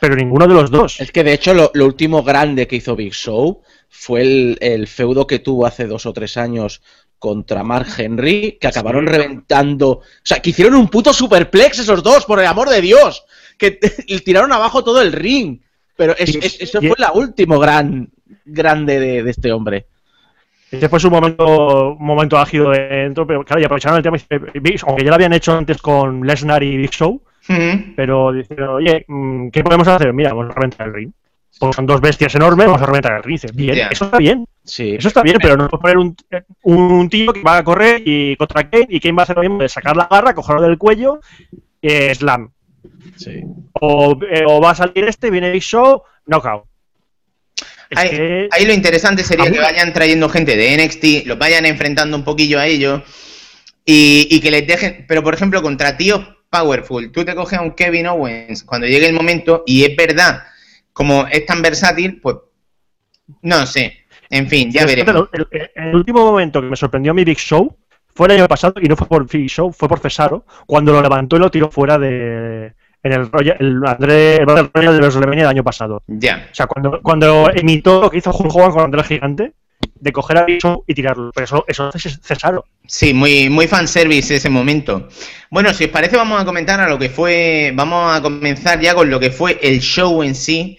pero 0.00 0.14
ninguno 0.14 0.46
de 0.46 0.54
los 0.54 0.70
dos. 0.70 1.00
Es 1.00 1.10
que 1.12 1.24
de 1.24 1.32
hecho 1.34 1.52
lo, 1.54 1.70
lo 1.74 1.86
último 1.86 2.22
grande 2.22 2.66
que 2.66 2.76
hizo 2.76 2.96
Big 2.96 3.12
Show 3.12 3.62
fue 3.88 4.22
el, 4.22 4.58
el 4.60 4.86
feudo 4.86 5.26
que 5.26 5.38
tuvo 5.40 5.66
hace 5.66 5.86
dos 5.86 6.06
o 6.06 6.12
tres 6.12 6.36
años 6.36 6.82
contra 7.18 7.62
Mark 7.64 7.88
Henry, 7.96 8.58
que 8.60 8.68
acabaron 8.68 9.06
reventando. 9.06 9.88
O 9.88 10.02
sea, 10.22 10.40
que 10.40 10.50
hicieron 10.50 10.74
un 10.74 10.88
puto 10.88 11.12
superplex 11.12 11.78
esos 11.78 12.02
dos, 12.02 12.24
por 12.26 12.38
el 12.40 12.46
amor 12.46 12.68
de 12.68 12.80
Dios. 12.82 13.24
Que 13.58 13.78
y 14.06 14.18
tiraron 14.24 14.52
abajo 14.52 14.82
todo 14.84 15.00
el 15.02 15.12
ring. 15.12 15.58
Pero 15.96 16.14
es- 16.16 16.34
Y- 16.34 16.38
es- 16.38 16.60
eso 16.60 16.78
y- 16.82 16.88
fue 16.88 16.96
la 16.98 17.12
último 17.12 17.58
gran 17.58 18.08
grande 18.44 19.00
de, 19.00 19.22
de 19.22 19.30
este 19.30 19.52
hombre. 19.52 19.86
Ese 20.70 20.88
fue 20.88 20.98
su 20.98 21.10
momento, 21.10 21.92
un 21.92 22.04
momento 22.04 22.36
ágido 22.38 22.70
dentro, 22.70 23.24
pero 23.26 23.44
claro, 23.44 23.62
y 23.62 23.64
aprovecharon 23.64 23.98
el 23.98 24.02
tema, 24.02 24.16
y 24.52 24.58
Big- 24.58 24.80
aunque 24.84 25.04
ya 25.04 25.10
lo 25.10 25.14
habían 25.14 25.32
hecho 25.32 25.56
antes 25.56 25.80
con 25.80 26.26
Lesnar 26.26 26.62
y 26.64 26.76
Big 26.76 26.90
Show, 26.90 27.22
pero 27.94 28.32
dijeron, 28.32 28.70
oye, 28.70 29.04
mm, 29.06 29.48
¿qué 29.50 29.62
podemos 29.62 29.86
hacer? 29.86 30.12
Mira, 30.12 30.30
vamos 30.34 30.50
a 30.50 30.54
reventar 30.54 30.88
el 30.88 30.94
ring. 30.94 31.12
Pues 31.58 31.74
son 31.76 31.86
dos 31.86 32.00
bestias 32.00 32.34
enormes, 32.34 32.66
vamos 32.66 32.82
a 32.82 32.86
reventar 32.86 33.12
el 33.16 33.22
ring. 33.22 33.40
Dice, 33.40 33.54
bien, 33.54 33.78
eso 33.90 34.04
está 34.06 34.18
bien, 34.18 34.44
Sí. 34.64 34.96
eso 34.98 35.06
está 35.08 35.22
bien, 35.22 35.38
pero 35.40 35.56
no 35.56 35.68
puedes 35.68 35.80
poner 35.80 35.98
un, 35.98 36.16
un 36.64 37.08
tío 37.08 37.32
que 37.32 37.42
va 37.42 37.58
a 37.58 37.64
correr 37.64 38.02
y 38.04 38.34
contra 38.36 38.68
Kane 38.68 38.88
y 38.90 38.98
Kane 39.00 39.14
va 39.14 39.22
a 39.22 39.24
hacer 39.24 39.36
lo 39.36 39.42
mismo 39.42 39.58
de 39.58 39.68
sacar 39.68 39.96
la 39.96 40.08
garra, 40.10 40.34
cogerlo 40.34 40.62
del 40.62 40.76
cuello, 40.78 41.20
eh, 41.80 42.12
slam. 42.14 42.50
Sí. 43.16 43.42
O, 43.80 44.18
eh, 44.30 44.44
o 44.46 44.60
va 44.60 44.70
a 44.70 44.74
salir 44.74 45.04
este, 45.08 45.30
viene 45.30 45.50
Big 45.50 45.62
Show, 45.62 46.02
knockout. 46.26 46.64
Ahí, 47.94 48.10
que- 48.10 48.48
ahí 48.50 48.64
lo 48.66 48.72
interesante 48.72 49.22
sería 49.22 49.50
que 49.50 49.58
vayan 49.60 49.92
trayendo 49.92 50.28
gente 50.28 50.56
de 50.56 50.74
NXT, 50.76 51.26
los 51.26 51.38
vayan 51.38 51.66
enfrentando 51.66 52.16
un 52.16 52.24
poquillo 52.24 52.58
a 52.58 52.66
ellos 52.66 53.02
y, 53.84 54.26
y 54.30 54.40
que 54.40 54.50
les 54.50 54.66
dejen, 54.66 55.04
pero 55.06 55.22
por 55.22 55.34
ejemplo 55.34 55.62
contra 55.62 55.96
tíos 55.96 56.20
powerful, 56.50 57.12
tú 57.12 57.24
te 57.24 57.34
coges 57.34 57.58
a 57.58 57.62
un 57.62 57.72
Kevin 57.72 58.06
Owens 58.08 58.64
cuando 58.64 58.86
llegue 58.88 59.06
el 59.08 59.14
momento 59.14 59.62
y 59.66 59.84
es 59.84 59.94
verdad, 59.96 60.42
como 60.92 61.26
es 61.28 61.46
tan 61.46 61.62
versátil, 61.62 62.20
pues 62.20 62.36
no 63.42 63.64
sé, 63.66 63.98
en 64.30 64.48
fin, 64.48 64.72
ya 64.72 64.84
veremos. 64.84 65.28
El, 65.32 65.46
el- 65.52 65.70
el 65.76 65.94
último 65.94 66.24
momento 66.24 66.60
que 66.60 66.66
me 66.68 66.76
sorprendió 66.76 67.14
mi 67.14 67.22
Big 67.24 67.38
Show 67.38 67.76
fue 68.16 68.26
el 68.28 68.32
año 68.38 68.48
pasado 68.48 68.74
y 68.82 68.88
no 68.88 68.96
fue 68.96 69.06
por 69.06 69.30
Big 69.30 69.48
Show, 69.48 69.70
fue 69.72 69.88
por 69.88 70.00
Cesaro, 70.00 70.44
cuando 70.66 70.90
lo 70.92 71.02
levantó 71.02 71.36
y 71.36 71.40
lo 71.40 71.50
tiró 71.50 71.70
fuera 71.70 71.98
de. 71.98 72.72
En 73.02 73.12
el, 73.12 73.30
Royal- 73.30 73.56
el, 73.60 73.80
André, 73.86 74.36
el 74.38 74.46
Battle 74.46 74.70
Royale 74.74 74.94
de 74.96 75.00
WrestleMania 75.00 75.42
del 75.44 75.50
año 75.50 75.62
pasado. 75.62 76.02
Ya. 76.08 76.48
O 76.50 76.54
sea, 76.54 76.66
cuando, 76.66 77.00
cuando 77.02 77.50
imitó 77.54 78.00
lo 78.00 78.10
que 78.10 78.18
hizo 78.18 78.32
Hulk 78.32 78.52
Hogan 78.52 78.72
con 78.72 78.82
André 78.82 79.00
el 79.02 79.06
Gigante, 79.06 79.52
de 79.94 80.12
coger 80.12 80.38
a 80.38 80.44
Big 80.44 80.60
Show 80.60 80.82
y 80.88 80.94
tirarlo. 80.94 81.30
Pero 81.32 81.44
eso, 81.44 81.64
eso 81.68 81.90
es 81.94 82.20
Cesaro. 82.22 82.64
Sí, 82.84 83.14
muy, 83.14 83.48
muy 83.48 83.68
fanservice 83.68 84.34
ese 84.34 84.48
momento. 84.50 85.08
Bueno, 85.50 85.72
si 85.72 85.84
os 85.84 85.90
parece, 85.90 86.16
vamos 86.16 86.40
a 86.40 86.44
comentar 86.44 86.80
a 86.80 86.88
lo 86.88 86.98
que 86.98 87.08
fue. 87.08 87.72
Vamos 87.76 88.16
a 88.16 88.20
comenzar 88.20 88.80
ya 88.80 88.94
con 88.94 89.08
lo 89.08 89.20
que 89.20 89.30
fue 89.30 89.60
el 89.62 89.78
show 89.80 90.22
en 90.24 90.34
sí. 90.34 90.76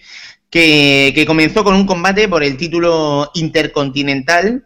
Que, 0.50 1.12
que 1.14 1.24
comenzó 1.24 1.64
con 1.64 1.74
un 1.74 1.86
combate 1.86 2.28
por 2.28 2.42
el 2.42 2.56
título 2.58 3.30
intercontinental. 3.34 4.64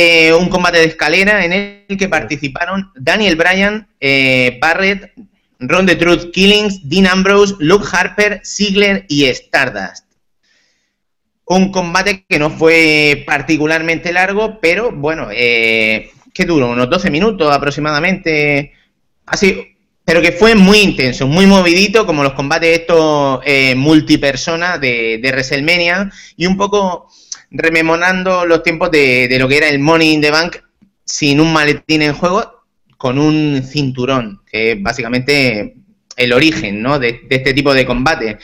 Eh, 0.00 0.32
un 0.32 0.48
combate 0.48 0.78
de 0.78 0.84
escalera 0.84 1.44
en 1.44 1.52
el 1.52 1.98
que 1.98 2.08
participaron 2.08 2.92
Daniel 2.94 3.34
Bryan, 3.34 3.88
eh, 3.98 4.56
Barrett, 4.60 5.12
Ron 5.58 5.86
the 5.86 5.96
Truth 5.96 6.30
Killings, 6.30 6.88
Dean 6.88 7.08
Ambrose, 7.08 7.56
Luke 7.58 7.84
Harper, 7.90 8.40
Ziggler 8.44 9.06
y 9.08 9.24
Stardust. 9.24 10.04
Un 11.46 11.72
combate 11.72 12.24
que 12.28 12.38
no 12.38 12.48
fue 12.48 13.24
particularmente 13.26 14.12
largo, 14.12 14.60
pero 14.60 14.92
bueno, 14.92 15.30
eh, 15.32 16.12
¿qué 16.32 16.44
duró? 16.44 16.70
Unos 16.70 16.88
12 16.88 17.10
minutos 17.10 17.52
aproximadamente. 17.52 18.74
Así, 19.26 19.77
pero 20.08 20.22
que 20.22 20.32
fue 20.32 20.54
muy 20.54 20.78
intenso, 20.78 21.26
muy 21.26 21.44
movidito, 21.44 22.06
como 22.06 22.22
los 22.22 22.32
combates 22.32 22.78
estos 22.78 23.40
eh, 23.44 23.74
multipersona 23.74 24.78
de, 24.78 25.20
WrestleMania, 25.22 26.10
y 26.34 26.46
un 26.46 26.56
poco 26.56 27.10
rememorando 27.50 28.46
los 28.46 28.62
tiempos 28.62 28.90
de, 28.90 29.36
lo 29.38 29.46
que 29.46 29.58
era 29.58 29.68
el 29.68 29.80
Money 29.80 30.14
in 30.14 30.22
the 30.22 30.30
Bank 30.30 30.56
sin 31.04 31.40
un 31.40 31.52
maletín 31.52 32.00
en 32.00 32.14
juego, 32.14 32.64
con 32.96 33.18
un 33.18 33.62
cinturón, 33.62 34.40
que 34.50 34.72
es 34.72 34.82
básicamente 34.82 35.76
el 36.16 36.32
origen 36.32 36.80
¿no? 36.80 36.98
de, 36.98 37.20
de 37.28 37.36
este 37.36 37.52
tipo 37.52 37.74
de 37.74 37.84
combate. 37.84 38.38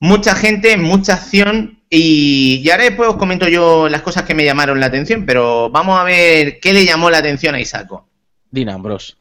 Mucha 0.00 0.34
gente, 0.34 0.78
mucha 0.78 1.16
acción, 1.16 1.80
y, 1.90 2.62
y 2.64 2.70
ahora 2.70 2.84
después 2.84 3.10
os 3.10 3.16
comento 3.16 3.46
yo 3.46 3.90
las 3.90 4.00
cosas 4.00 4.22
que 4.22 4.32
me 4.32 4.46
llamaron 4.46 4.80
la 4.80 4.86
atención, 4.86 5.26
pero 5.26 5.68
vamos 5.68 6.00
a 6.00 6.04
ver 6.04 6.60
qué 6.60 6.72
le 6.72 6.86
llamó 6.86 7.10
la 7.10 7.18
atención 7.18 7.54
a 7.54 7.60
Isaco. 7.60 8.08
Dean 8.50 8.70
Ambrose. 8.70 9.16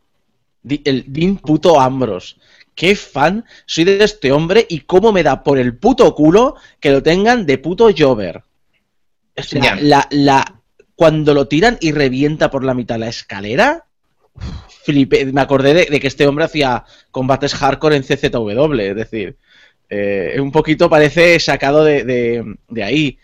El 0.68 1.06
Dean 1.08 1.38
puto 1.38 1.80
Ambrose. 1.80 2.36
Qué 2.76 2.96
fan 2.96 3.46
soy 3.66 3.84
de 3.84 4.04
este 4.04 4.32
hombre 4.32 4.66
y 4.68 4.80
cómo 4.82 5.12
me 5.12 5.22
da 5.24 5.44
por 5.44 5.60
el 5.60 5.78
puto 5.78 6.14
culo 6.16 6.56
que 6.80 6.90
lo 6.92 7.04
tengan 7.04 7.46
de 7.46 7.58
puto 7.60 7.90
Jover. 7.96 8.44
O 9.38 9.44
sea, 9.44 9.62
Ya. 9.62 9.76
la, 9.76 10.08
la, 10.12 10.62
cuando 10.96 11.34
lo 11.34 11.48
tiran 11.48 11.78
y 11.82 11.92
revienta 11.92 12.50
por 12.50 12.64
la 12.64 12.74
mitad 12.74 12.98
la 12.98 13.10
escalera, 13.10 13.86
flipé. 14.84 15.26
Me 15.26 15.42
acordé 15.42 15.74
de, 15.74 15.86
de 15.86 16.00
que 16.00 16.08
este 16.08 16.26
hombre 16.28 16.46
hacía 16.46 16.84
combates 17.12 17.54
hardcore 17.54 17.96
en 17.96 18.04
CZW, 18.04 18.74
es 18.80 18.96
decir, 18.96 19.38
eh, 19.90 20.38
un 20.40 20.52
poquito 20.52 20.90
parece 20.90 21.40
sacado 21.40 21.84
de, 21.84 22.04
de- 22.04 22.56
de 22.70 22.84
ahí. 22.84 23.18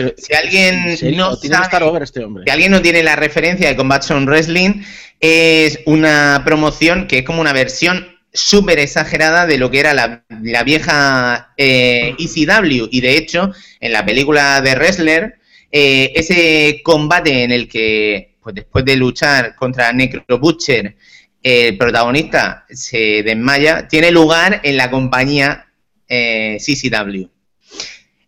Pero 0.00 0.14
Si 0.16 0.34
alguien 0.34 0.96
no 1.16 1.36
tiene 1.36 1.56
over 1.82 2.02
este 2.02 2.24
hombre. 2.24 2.44
Si 2.46 2.50
alguien 2.50 2.70
no 2.70 2.80
tiene 2.80 3.02
la 3.02 3.16
referencia 3.16 3.68
de 3.68 3.76
Combat 3.76 4.02
Zone 4.02 4.26
Wrestling, 4.26 4.82
es 5.20 5.80
una 5.86 6.42
promoción 6.44 7.06
que 7.06 7.18
es 7.18 7.24
como 7.24 7.40
una 7.40 7.52
versión 7.52 8.06
súper 8.32 8.78
exagerada 8.78 9.46
de 9.46 9.58
lo 9.58 9.70
que 9.70 9.80
era 9.80 9.92
la, 9.92 10.24
la 10.42 10.62
vieja 10.62 11.52
eh, 11.56 12.14
ECW. 12.18 12.88
Y 12.90 13.00
de 13.00 13.16
hecho, 13.16 13.52
en 13.80 13.92
la 13.92 14.04
película 14.04 14.60
de 14.60 14.74
Wrestler, 14.74 15.34
eh, 15.70 16.12
ese 16.14 16.80
combate 16.82 17.44
en 17.44 17.52
el 17.52 17.68
que, 17.68 18.36
pues 18.42 18.54
después 18.54 18.84
de 18.84 18.96
luchar 18.96 19.54
contra 19.56 19.92
Necro 19.92 20.38
Butcher, 20.38 20.96
el 21.42 21.76
protagonista 21.76 22.66
se 22.70 23.22
desmaya, 23.22 23.88
tiene 23.88 24.10
lugar 24.10 24.60
en 24.62 24.76
la 24.76 24.90
compañía 24.90 25.66
eh, 26.08 26.58
CCW. 26.58 27.28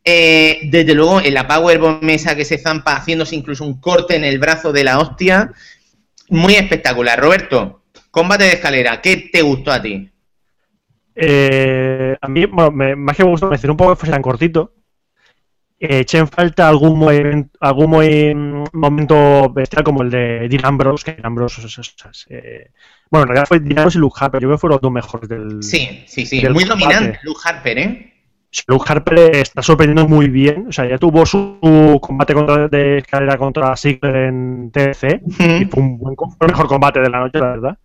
Eh, 0.04 0.60
desde 0.64 0.94
luego, 0.94 1.20
en 1.20 1.34
la 1.34 1.46
Powerbomb 1.46 2.02
mesa 2.02 2.34
que 2.34 2.44
se 2.44 2.58
zampa 2.58 2.96
haciéndose 2.96 3.36
incluso 3.36 3.64
un 3.64 3.80
corte 3.80 4.16
en 4.16 4.24
el 4.24 4.38
brazo 4.38 4.72
de 4.72 4.84
la 4.84 4.98
hostia. 4.98 5.52
Muy 6.28 6.54
espectacular. 6.54 7.20
Roberto, 7.20 7.82
combate 8.10 8.44
de 8.44 8.52
escalera, 8.52 9.00
¿qué 9.00 9.28
te 9.32 9.42
gustó 9.42 9.70
a 9.72 9.82
ti? 9.82 10.10
Eh, 11.14 12.16
a 12.20 12.28
mí, 12.28 12.46
bueno, 12.46 12.70
me, 12.70 12.96
más 12.96 13.16
que 13.16 13.24
me 13.24 13.30
gustó, 13.30 13.50
me 13.50 13.70
un 13.70 13.76
poco 13.76 13.90
que 13.90 13.96
fuese 13.96 14.12
tan 14.12 14.22
cortito. 14.22 14.72
Eh, 15.78 15.98
eché 16.00 16.18
en 16.18 16.28
falta 16.28 16.68
algún, 16.68 17.50
algún 17.58 18.68
momento 18.72 19.52
bestial 19.52 19.82
como 19.82 20.02
el 20.02 20.10
de 20.10 20.48
Dean 20.48 20.64
Ambrose, 20.64 21.04
que 21.04 21.12
Dean 21.12 21.26
Ambrose 21.26 21.60
eh, 22.28 22.70
bueno, 23.10 23.24
en 23.24 23.28
realidad 23.28 23.48
fue 23.48 23.58
Dean 23.58 23.78
Ambrose 23.78 23.98
y 23.98 24.00
Luke 24.00 24.16
Harper, 24.20 24.40
yo 24.40 24.46
creo 24.46 24.56
que 24.56 24.60
fueron 24.60 24.74
los 24.76 24.82
dos 24.82 24.92
mejores 24.92 25.28
del... 25.28 25.62
Sí, 25.62 26.04
sí, 26.06 26.24
sí. 26.24 26.40
del 26.40 26.54
Muy 26.54 26.64
combate. 26.66 26.94
dominante 26.94 27.20
Luke 27.24 27.40
Harper, 27.44 27.78
¿eh? 27.78 28.12
Luke 28.66 28.84
Harper 28.86 29.36
está 29.36 29.62
sorprendiendo 29.62 30.06
muy 30.06 30.28
bien, 30.28 30.66
o 30.68 30.72
sea, 30.72 30.86
ya 30.88 30.98
tuvo 30.98 31.24
su, 31.24 31.58
su 31.62 31.98
combate 32.00 32.34
contra, 32.34 32.68
de 32.68 32.98
escalera 32.98 33.38
contra 33.38 33.76
Ziggler 33.76 34.16
en 34.16 34.70
TC, 34.70 35.22
y 35.60 35.64
fue 35.64 35.82
un 35.82 35.98
buen, 35.98 36.16
fue 36.16 36.46
el 36.46 36.52
mejor 36.52 36.66
combate 36.66 37.00
de 37.00 37.10
la 37.10 37.20
noche, 37.20 37.38
la 37.38 37.50
verdad. 37.50 37.78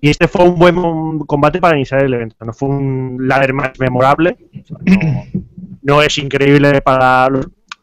Y 0.00 0.10
este 0.10 0.28
fue 0.28 0.44
un 0.44 0.58
buen 0.58 1.20
combate 1.20 1.60
para 1.60 1.76
iniciar 1.76 2.02
el 2.02 2.12
evento. 2.12 2.36
No 2.44 2.52
fue 2.52 2.68
un 2.68 3.18
ladder 3.20 3.54
match 3.54 3.78
memorable. 3.78 4.36
o 4.60 4.64
sea, 4.64 4.78
no, 4.84 5.24
no 5.82 6.02
es 6.02 6.18
increíble 6.18 6.82
para, 6.82 7.28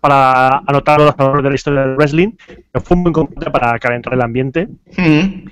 para 0.02 0.62
anotar 0.68 1.00
los 1.00 1.16
valores 1.16 1.44
de 1.44 1.50
la 1.50 1.56
historia 1.56 1.82
del 1.82 1.96
wrestling, 1.96 2.32
pero 2.72 2.84
fue 2.84 2.98
un 2.98 3.04
buen 3.04 3.14
combate 3.14 3.50
para 3.52 3.80
calentar 3.80 4.14
el 4.14 4.22
ambiente. 4.22 4.68
Mm. 4.98 5.48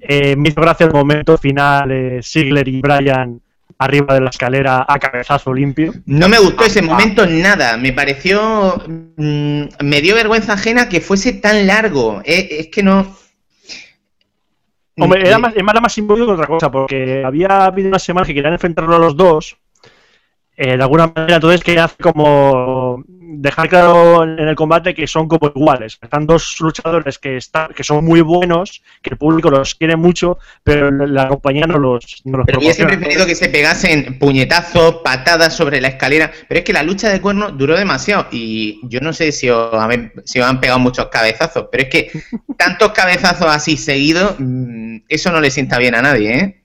Eh, 0.00 0.36
me 0.36 0.48
hizo 0.48 0.60
gracia 0.60 0.86
el 0.86 0.92
momento 0.92 1.36
final 1.36 1.88
de 1.90 2.20
Ziggler 2.22 2.66
y 2.68 2.80
Bryan 2.80 3.40
arriba 3.78 4.14
de 4.14 4.20
la 4.20 4.30
escalera 4.30 4.84
a 4.86 4.98
cabezazo 4.98 5.54
limpio. 5.54 5.94
No 6.06 6.28
me 6.28 6.38
gustó 6.38 6.64
ese 6.64 6.82
momento 6.82 7.24
nada. 7.26 7.76
Me 7.76 7.92
pareció. 7.92 8.82
mm, 8.86 9.62
me 9.80 10.00
dio 10.00 10.14
vergüenza 10.16 10.54
ajena 10.54 10.88
que 10.88 11.00
fuese 11.00 11.32
tan 11.34 11.66
largo. 11.66 12.20
Eh, 12.24 12.48
es 12.50 12.66
que 12.68 12.82
no. 12.82 13.16
Hombre, 15.00 15.20
era 15.26 15.36
Eh, 15.36 15.38
más, 15.38 15.54
era 15.56 15.80
más 15.80 15.92
simbólico 15.92 16.26
que 16.26 16.32
otra 16.32 16.46
cosa, 16.46 16.70
porque 16.70 17.22
había 17.24 17.66
habido 17.66 17.88
una 17.88 18.00
semana 18.00 18.26
que 18.26 18.34
querían 18.34 18.54
enfrentarlo 18.54 18.96
a 18.96 18.98
los 18.98 19.16
dos. 19.16 19.56
Eh, 20.60 20.76
de 20.76 20.82
alguna 20.82 21.12
manera, 21.14 21.36
entonces 21.36 21.62
que 21.62 21.78
hace 21.78 22.02
como 22.02 23.04
dejar 23.06 23.68
claro 23.68 24.24
en 24.24 24.40
el 24.40 24.56
combate 24.56 24.92
que 24.92 25.06
son 25.06 25.28
como 25.28 25.52
iguales. 25.54 25.98
Están 26.02 26.26
dos 26.26 26.56
luchadores 26.58 27.16
que 27.20 27.36
están, 27.36 27.68
que 27.74 27.84
son 27.84 28.04
muy 28.04 28.22
buenos, 28.22 28.82
que 29.00 29.10
el 29.10 29.18
público 29.18 29.50
los 29.50 29.76
quiere 29.76 29.94
mucho, 29.94 30.38
pero 30.64 30.90
la 30.90 31.28
compañía 31.28 31.66
no 31.68 31.78
los, 31.78 32.22
no 32.24 32.38
los 32.38 32.46
Pero 32.46 32.58
hubiese 32.58 32.82
proporciona. 32.82 32.88
preferido 32.88 33.24
que 33.24 33.36
se 33.36 33.48
pegasen 33.50 34.18
puñetazos, 34.18 34.96
patadas 35.04 35.54
sobre 35.54 35.80
la 35.80 35.88
escalera. 35.88 36.32
Pero 36.48 36.58
es 36.58 36.64
que 36.64 36.72
la 36.72 36.82
lucha 36.82 37.08
de 37.08 37.20
cuernos 37.20 37.56
duró 37.56 37.76
demasiado. 37.76 38.26
Y 38.32 38.80
yo 38.88 38.98
no 39.00 39.12
sé 39.12 39.30
si 39.30 39.48
os, 39.50 39.70
si 40.24 40.40
os 40.40 40.46
han 40.46 40.60
pegado 40.60 40.80
muchos 40.80 41.06
cabezazos. 41.06 41.68
Pero 41.70 41.84
es 41.84 41.88
que 41.88 42.10
tantos 42.56 42.90
cabezazos 42.90 43.46
así 43.46 43.76
seguidos, 43.76 44.34
mm, 44.40 45.02
eso 45.08 45.30
no 45.30 45.40
le 45.40 45.52
sienta 45.52 45.78
bien 45.78 45.94
a 45.94 46.02
nadie, 46.02 46.34
¿eh? 46.34 46.57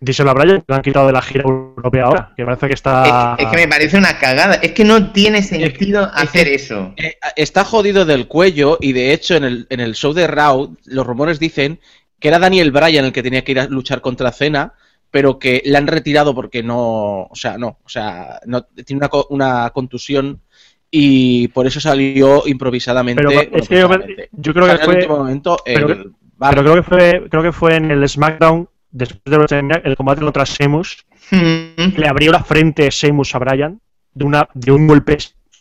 Díselo 0.00 0.30
a 0.30 0.34
Bryan, 0.34 0.58
que 0.58 0.64
lo 0.68 0.74
han 0.76 0.82
quitado 0.82 1.06
de 1.08 1.12
la 1.12 1.22
gira 1.22 1.42
europea 1.44 2.04
ahora, 2.04 2.32
que 2.36 2.44
parece 2.44 2.68
que 2.68 2.74
está... 2.74 3.34
Es, 3.36 3.44
es 3.46 3.50
que 3.50 3.56
me 3.56 3.68
parece 3.68 3.96
una 3.98 4.16
cagada. 4.18 4.54
Es 4.54 4.70
que 4.72 4.84
no 4.84 5.10
tiene 5.10 5.42
sentido 5.42 6.02
es 6.04 6.08
que- 6.12 6.20
hacer 6.22 6.48
eso. 6.48 6.92
Eh, 6.96 7.16
está 7.34 7.64
jodido 7.64 8.04
del 8.04 8.28
cuello 8.28 8.78
y 8.80 8.92
de 8.92 9.12
hecho 9.12 9.34
en 9.34 9.44
el, 9.44 9.66
en 9.70 9.80
el 9.80 9.94
show 9.96 10.12
de 10.12 10.28
Raw 10.28 10.76
los 10.86 11.06
rumores 11.06 11.40
dicen 11.40 11.80
que 12.20 12.28
era 12.28 12.38
Daniel 12.38 12.70
Bryan 12.70 13.06
el 13.06 13.12
que 13.12 13.22
tenía 13.24 13.42
que 13.42 13.52
ir 13.52 13.60
a 13.60 13.66
luchar 13.66 14.00
contra 14.00 14.30
Cena, 14.30 14.72
pero 15.10 15.38
que 15.38 15.62
le 15.64 15.76
han 15.76 15.86
retirado 15.88 16.32
porque 16.34 16.62
no, 16.62 17.22
o 17.24 17.34
sea, 17.34 17.58
no, 17.58 17.78
o 17.84 17.88
sea, 17.88 18.38
no 18.46 18.62
tiene 18.64 18.98
una, 18.98 19.08
co- 19.08 19.26
una 19.30 19.70
contusión 19.70 20.40
y 20.92 21.48
por 21.48 21.66
eso 21.66 21.80
salió 21.80 22.44
improvisadamente. 22.46 23.20
Pero 23.22 23.34
bueno, 23.34 23.50
es 23.56 23.68
que 23.68 23.78
yo, 23.78 23.88
creo 24.54 24.66
que 24.66 24.70
Salió 24.70 24.70
en 24.74 24.78
el 24.80 24.84
fue... 24.84 24.94
último 24.94 25.16
momento 25.18 25.56
pero- 25.64 25.88
Pero 25.88 26.62
creo 26.62 26.74
que 26.76 26.82
fue, 26.82 27.28
creo 27.28 27.42
que 27.42 27.52
fue 27.52 27.74
en 27.76 27.90
el 27.90 28.08
SmackDown, 28.08 28.68
después 28.90 29.20
de 29.24 29.36
WrestleMania, 29.36 29.82
el 29.84 29.96
combate 29.96 30.20
contra 30.22 30.44
Sheamus, 30.44 31.04
Mm. 31.30 31.96
le 31.98 32.08
abrió 32.08 32.32
la 32.32 32.42
frente 32.42 32.88
Sheamus 32.90 33.34
a 33.34 33.38
Bryan 33.38 33.80
de, 34.14 34.24
una, 34.24 34.48
de 34.54 34.72
un 34.72 34.86
golpe. 34.86 35.18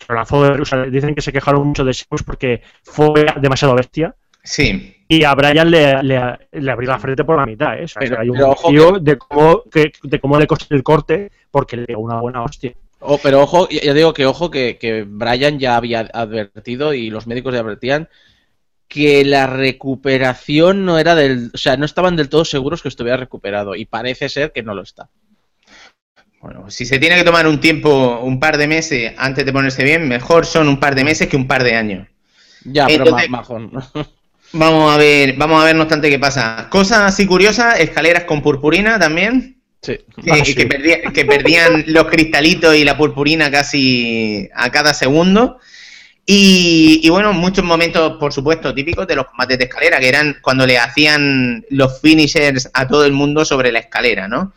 O 0.09 0.65
sea, 0.65 0.84
dicen 0.84 1.13
que 1.13 1.21
se 1.21 1.34
quejaron 1.34 1.67
mucho 1.67 1.84
de 1.84 1.91
Sheamus 1.91 2.23
porque 2.23 2.61
fue 2.84 3.25
demasiado 3.41 3.75
bestia. 3.75 4.15
Sí. 4.43 4.95
Y 5.09 5.23
a 5.25 5.36
Bryan 5.36 5.69
le, 5.69 6.01
le- 6.03 6.38
le 6.53 6.71
abrió 6.71 6.89
la 6.91 6.99
frente 6.99 7.25
por 7.25 7.38
la 7.38 7.45
mitad, 7.45 7.78
¿eh? 7.78 7.84
O 7.84 7.88
sea, 7.88 7.99
Pero- 7.99 8.19
hay 8.21 8.30
un 8.30 8.38
vídeo 8.69 8.99
de 8.99 9.17
cómo, 9.17 9.63
que- 9.69 9.91
de 10.03 10.19
cómo 10.19 10.39
le 10.39 10.47
costó 10.47 10.73
el 10.73 10.84
corte 10.84 11.32
porque 11.51 11.75
le 11.75 11.86
dio 11.86 11.99
una 11.99 12.21
buena 12.21 12.43
hostia. 12.43 12.73
Oh, 12.99 13.19
pero 13.21 13.41
ojo, 13.41 13.67
ya 13.69 13.82
ya 13.82 13.93
digo 13.93 14.13
que 14.13 14.25
ojo 14.25 14.49
que, 14.49 14.78
que 14.80 15.03
Brian 15.07 15.59
ya 15.59 15.75
había 15.75 16.09
advertido 16.13 16.93
y 16.93 17.09
los 17.09 17.28
médicos 17.28 17.53
le 17.53 17.59
advertían 17.59 18.07
que 18.88 19.25
la 19.25 19.47
recuperación 19.47 20.85
no 20.85 20.97
era 20.99 21.13
del, 21.15 21.51
o 21.53 21.57
sea, 21.57 21.75
no 21.77 21.85
estaban 21.85 22.15
del 22.15 22.29
todo 22.29 22.45
seguros 22.45 22.81
que 22.81 22.88
estuviera 22.89 23.17
recuperado 23.17 23.75
y 23.75 23.85
parece 23.85 24.29
ser 24.29 24.51
que 24.53 24.63
no 24.63 24.73
lo 24.73 24.81
está. 24.83 25.09
Bueno, 26.41 26.69
si 26.69 26.85
se 26.85 26.99
tiene 26.99 27.15
que 27.15 27.23
tomar 27.23 27.47
un 27.47 27.59
tiempo, 27.59 28.19
un 28.21 28.39
par 28.39 28.57
de 28.57 28.67
meses 28.67 29.13
antes 29.17 29.45
de 29.45 29.51
ponerse 29.51 29.83
bien, 29.83 30.07
mejor 30.07 30.45
son 30.45 30.67
un 30.69 30.79
par 30.79 30.95
de 30.95 31.03
meses 31.03 31.27
que 31.27 31.35
un 31.35 31.47
par 31.47 31.63
de 31.63 31.75
años. 31.75 32.07
Ya, 32.63 32.85
pero 32.88 33.05
Entonces- 33.05 33.29
majón. 33.29 33.71
Vamos 34.53 34.93
a 34.93 34.97
ver, 34.97 35.33
vamos 35.35 35.61
a 35.61 35.65
ver 35.65 35.75
no 35.75 35.81
obstante 35.81 36.09
qué 36.09 36.19
pasa. 36.19 36.67
Cosas 36.69 36.99
así 36.99 37.25
curiosas, 37.27 37.81
escaleras 37.81 38.23
con 38.23 38.41
purpurina 38.41 38.97
también. 38.97 39.61
Sí. 39.81 39.97
Ah, 40.31 40.38
sí. 40.45 40.55
que 40.55 40.65
perdía- 40.65 41.01
que 41.13 41.25
perdían 41.25 41.83
los 41.88 42.05
cristalitos 42.05 42.73
y 42.73 42.85
la 42.85 42.97
purpurina 42.97 43.51
casi 43.51 44.47
a 44.55 44.71
cada 44.71 44.93
segundo. 44.93 45.59
Y, 46.30 46.99
y 47.03 47.09
bueno, 47.09 47.32
muchos 47.32 47.63
momentos, 47.63 48.17
por 48.19 48.34
supuesto, 48.34 48.73
típicos 48.73 49.07
de 49.07 49.15
los 49.15 49.28
combates 49.28 49.57
de 49.57 49.63
escalera, 49.63 49.97
que 49.97 50.09
eran 50.09 50.36
cuando 50.41 50.67
le 50.67 50.78
hacían 50.78 51.65
los 51.69 52.01
finishers 52.01 52.69
a 52.73 52.86
todo 52.86 53.05
el 53.05 53.13
mundo 53.13 53.45
sobre 53.45 53.71
la 53.71 53.80
escalera, 53.80 54.28
¿no? 54.28 54.53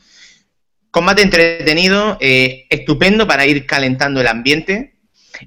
Combate 0.91 1.23
entretenido, 1.23 2.19
eh, 2.21 2.67
estupendo 2.69 3.25
para 3.29 3.47
ir 3.47 3.67
calentando 3.67 4.21
el 4.21 4.27
ambiente. 4.27 4.97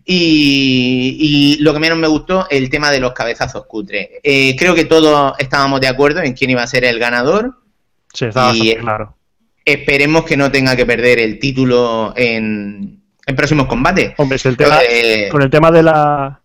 Y, 0.06 1.18
y 1.20 1.62
lo 1.62 1.74
que 1.74 1.80
menos 1.82 1.98
me 1.98 2.08
gustó, 2.08 2.48
el 2.50 2.70
tema 2.70 2.90
de 2.90 3.02
los 3.02 3.12
cabezazos 3.12 3.66
cutres. 3.68 4.08
Eh, 4.24 4.56
creo 4.58 4.74
que 4.74 4.86
todos 4.86 5.34
estábamos 5.38 5.82
de 5.82 5.90
acuerdo 5.90 6.22
en 6.24 6.32
quién 6.34 6.52
iba 6.52 6.64
a 6.64 6.68
ser 6.68 6.86
el 6.86 7.00
ganador. 7.00 7.60
Sí, 8.14 8.26
estaba 8.26 8.56
Y- 8.56 8.76
claro. 8.78 9.18
Esperemos 9.66 10.24
que 10.24 10.38
no 10.38 10.50
tenga 10.52 10.76
que 10.78 10.86
perder 10.86 11.20
el 11.20 11.38
título 11.38 12.14
en, 12.16 13.03
en 13.26 13.36
próximos 13.36 13.68
combates. 13.68 14.14
Hombre, 14.18 14.36
es 14.38 14.46
el 14.46 14.58
tema, 14.58 14.80
Eh, 14.90 15.30
con 15.32 15.42
el 15.42 15.50
tema 15.50 15.72
de 15.72 15.84
la 15.84 16.40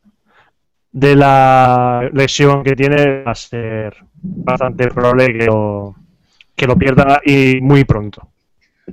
de 0.90 1.14
la 1.14 2.08
lesión 2.12 2.64
que 2.64 2.74
tiene 2.74 3.22
va 3.22 3.32
a 3.32 3.34
ser 3.34 3.94
bastante 4.14 4.88
probable 4.88 5.26
que 5.38 5.44
lo, 5.46 5.94
que 6.56 6.66
lo 6.66 6.76
pierda 6.76 7.20
y 7.24 7.60
muy 7.60 7.84
pronto. 7.84 8.26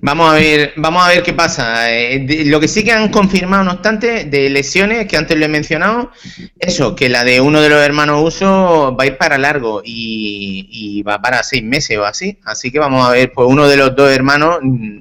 vamos 0.02 0.30
a 0.30 0.36
ver, 0.36 0.74
vamos 0.76 1.04
a 1.06 1.08
ver 1.08 1.24
qué 1.24 1.32
pasa. 1.34 1.90
Eh, 1.90 2.20
de- 2.20 2.46
lo 2.46 2.60
que 2.60 2.68
sí 2.68 2.84
que 2.84 2.92
han 2.92 3.08
confirmado, 3.10 3.64
no 3.64 3.72
obstante, 3.72 4.26
de 4.26 4.50
lesiones, 4.50 5.08
que 5.08 5.16
antes 5.16 5.38
lo 5.38 5.46
he 5.46 5.48
mencionado, 5.48 6.12
eso, 6.60 6.96
que 6.98 7.08
la 7.08 7.24
de 7.24 7.40
uno 7.40 7.62
de 7.62 7.70
los 7.70 7.82
hermanos 7.82 8.22
Uso 8.22 8.94
va 8.96 9.06
a 9.06 9.08
ir 9.08 9.18
para 9.18 9.38
largo 9.38 9.82
y, 9.84 10.68
y 10.70 11.02
va 11.02 11.22
para 11.22 11.42
seis 11.44 11.64
meses 11.64 11.98
o 11.98 12.04
así. 12.06 12.38
Así 12.44 12.72
que 12.72 12.78
vamos 12.80 13.08
a 13.08 13.12
ver, 13.12 13.32
pues 13.34 13.48
uno 13.50 13.68
de 13.70 13.78
los 13.78 13.96
dos 13.96 14.12
hermanos 14.12 14.60
mm, 14.62 14.98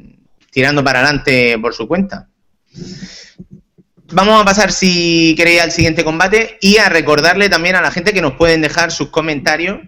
tirando 0.53 0.85
para 0.85 1.01
adelante 1.01 1.59
por 1.59 1.75
su 1.75 1.89
cuenta. 1.89 2.29
Vamos 4.13 4.41
a 4.41 4.45
pasar, 4.45 4.71
si 4.71 5.35
queréis, 5.37 5.63
al 5.63 5.73
siguiente 5.73 6.05
combate 6.05 6.59
y 6.61 6.77
a 6.77 6.89
recordarle 6.89 7.49
también 7.49 7.75
a 7.77 7.83
la 7.83 7.91
gente 7.91 8.13
que 8.13 8.21
nos 8.21 8.35
pueden 8.35 8.61
dejar 8.61 8.93
sus 8.93 9.09
comentarios 9.09 9.81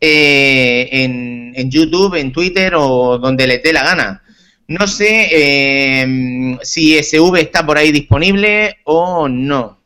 eh, 0.00 0.88
en, 0.92 1.70
YouTube, 1.70 2.14
en 2.14 2.32
Twitter 2.32 2.74
o 2.76 3.18
donde 3.18 3.46
les 3.46 3.62
dé 3.62 3.72
la 3.72 3.84
gana. 3.84 4.22
No 4.68 4.86
sé 4.86 5.28
eh, 5.30 6.56
si 6.62 6.96
SV 7.02 7.40
está 7.40 7.66
por 7.66 7.76
ahí 7.76 7.92
disponible 7.92 8.78
o 8.84 9.28
no. 9.28 9.80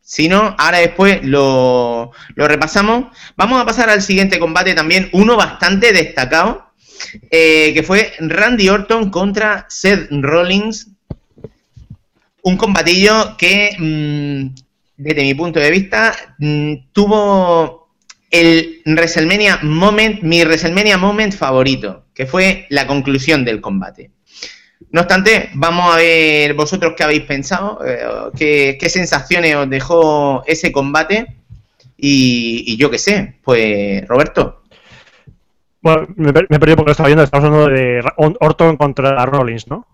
Si 0.00 0.26
no, 0.26 0.54
ahora 0.56 0.78
después 0.78 1.22
lo, 1.22 2.12
lo 2.34 2.48
repasamos. 2.48 3.14
Vamos 3.36 3.60
a 3.60 3.66
pasar 3.66 3.90
al 3.90 4.00
siguiente 4.00 4.38
combate 4.38 4.74
también, 4.74 5.10
uno 5.12 5.36
bastante 5.36 5.92
destacado, 5.92 6.72
eh, 7.30 7.72
que 7.74 7.82
fue 7.82 8.14
Randy 8.18 8.70
Orton 8.70 9.10
contra 9.10 9.66
Seth 9.68 10.08
Rollins. 10.10 10.88
Un 12.48 12.56
combatillo 12.56 13.36
que, 13.36 13.76
mm, 13.78 14.54
desde 14.96 15.22
mi 15.22 15.34
punto 15.34 15.60
de 15.60 15.70
vista, 15.70 16.14
mm, 16.38 16.92
tuvo 16.92 17.90
el 18.30 18.80
WrestleMania 18.86 19.58
Moment, 19.64 20.22
mi 20.22 20.40
WrestleMania 20.40 20.96
Moment 20.96 21.34
favorito, 21.34 22.06
que 22.14 22.24
fue 22.24 22.64
la 22.70 22.86
conclusión 22.86 23.44
del 23.44 23.60
combate. 23.60 24.12
No 24.92 25.02
obstante, 25.02 25.50
vamos 25.56 25.92
a 25.92 25.98
ver 25.98 26.54
vosotros 26.54 26.94
qué 26.96 27.04
habéis 27.04 27.24
pensado, 27.24 27.80
eh, 27.86 28.78
qué, 28.80 28.88
sensaciones 28.88 29.54
os 29.54 29.68
dejó 29.68 30.42
ese 30.46 30.72
combate 30.72 31.26
y, 31.98 32.78
yo 32.78 32.90
qué 32.90 32.98
sé, 32.98 33.34
pues 33.44 34.08
Roberto. 34.08 34.62
Bueno, 35.82 36.06
me, 36.16 36.32
me 36.32 36.58
perdido 36.58 36.76
porque 36.76 36.88
lo 36.88 36.92
estaba 36.92 37.08
viendo, 37.08 37.24
estamos 37.24 37.44
hablando 37.44 37.68
de 37.68 38.02
Orton 38.16 38.78
contra 38.78 39.26
Rollins, 39.26 39.68
¿no? 39.68 39.86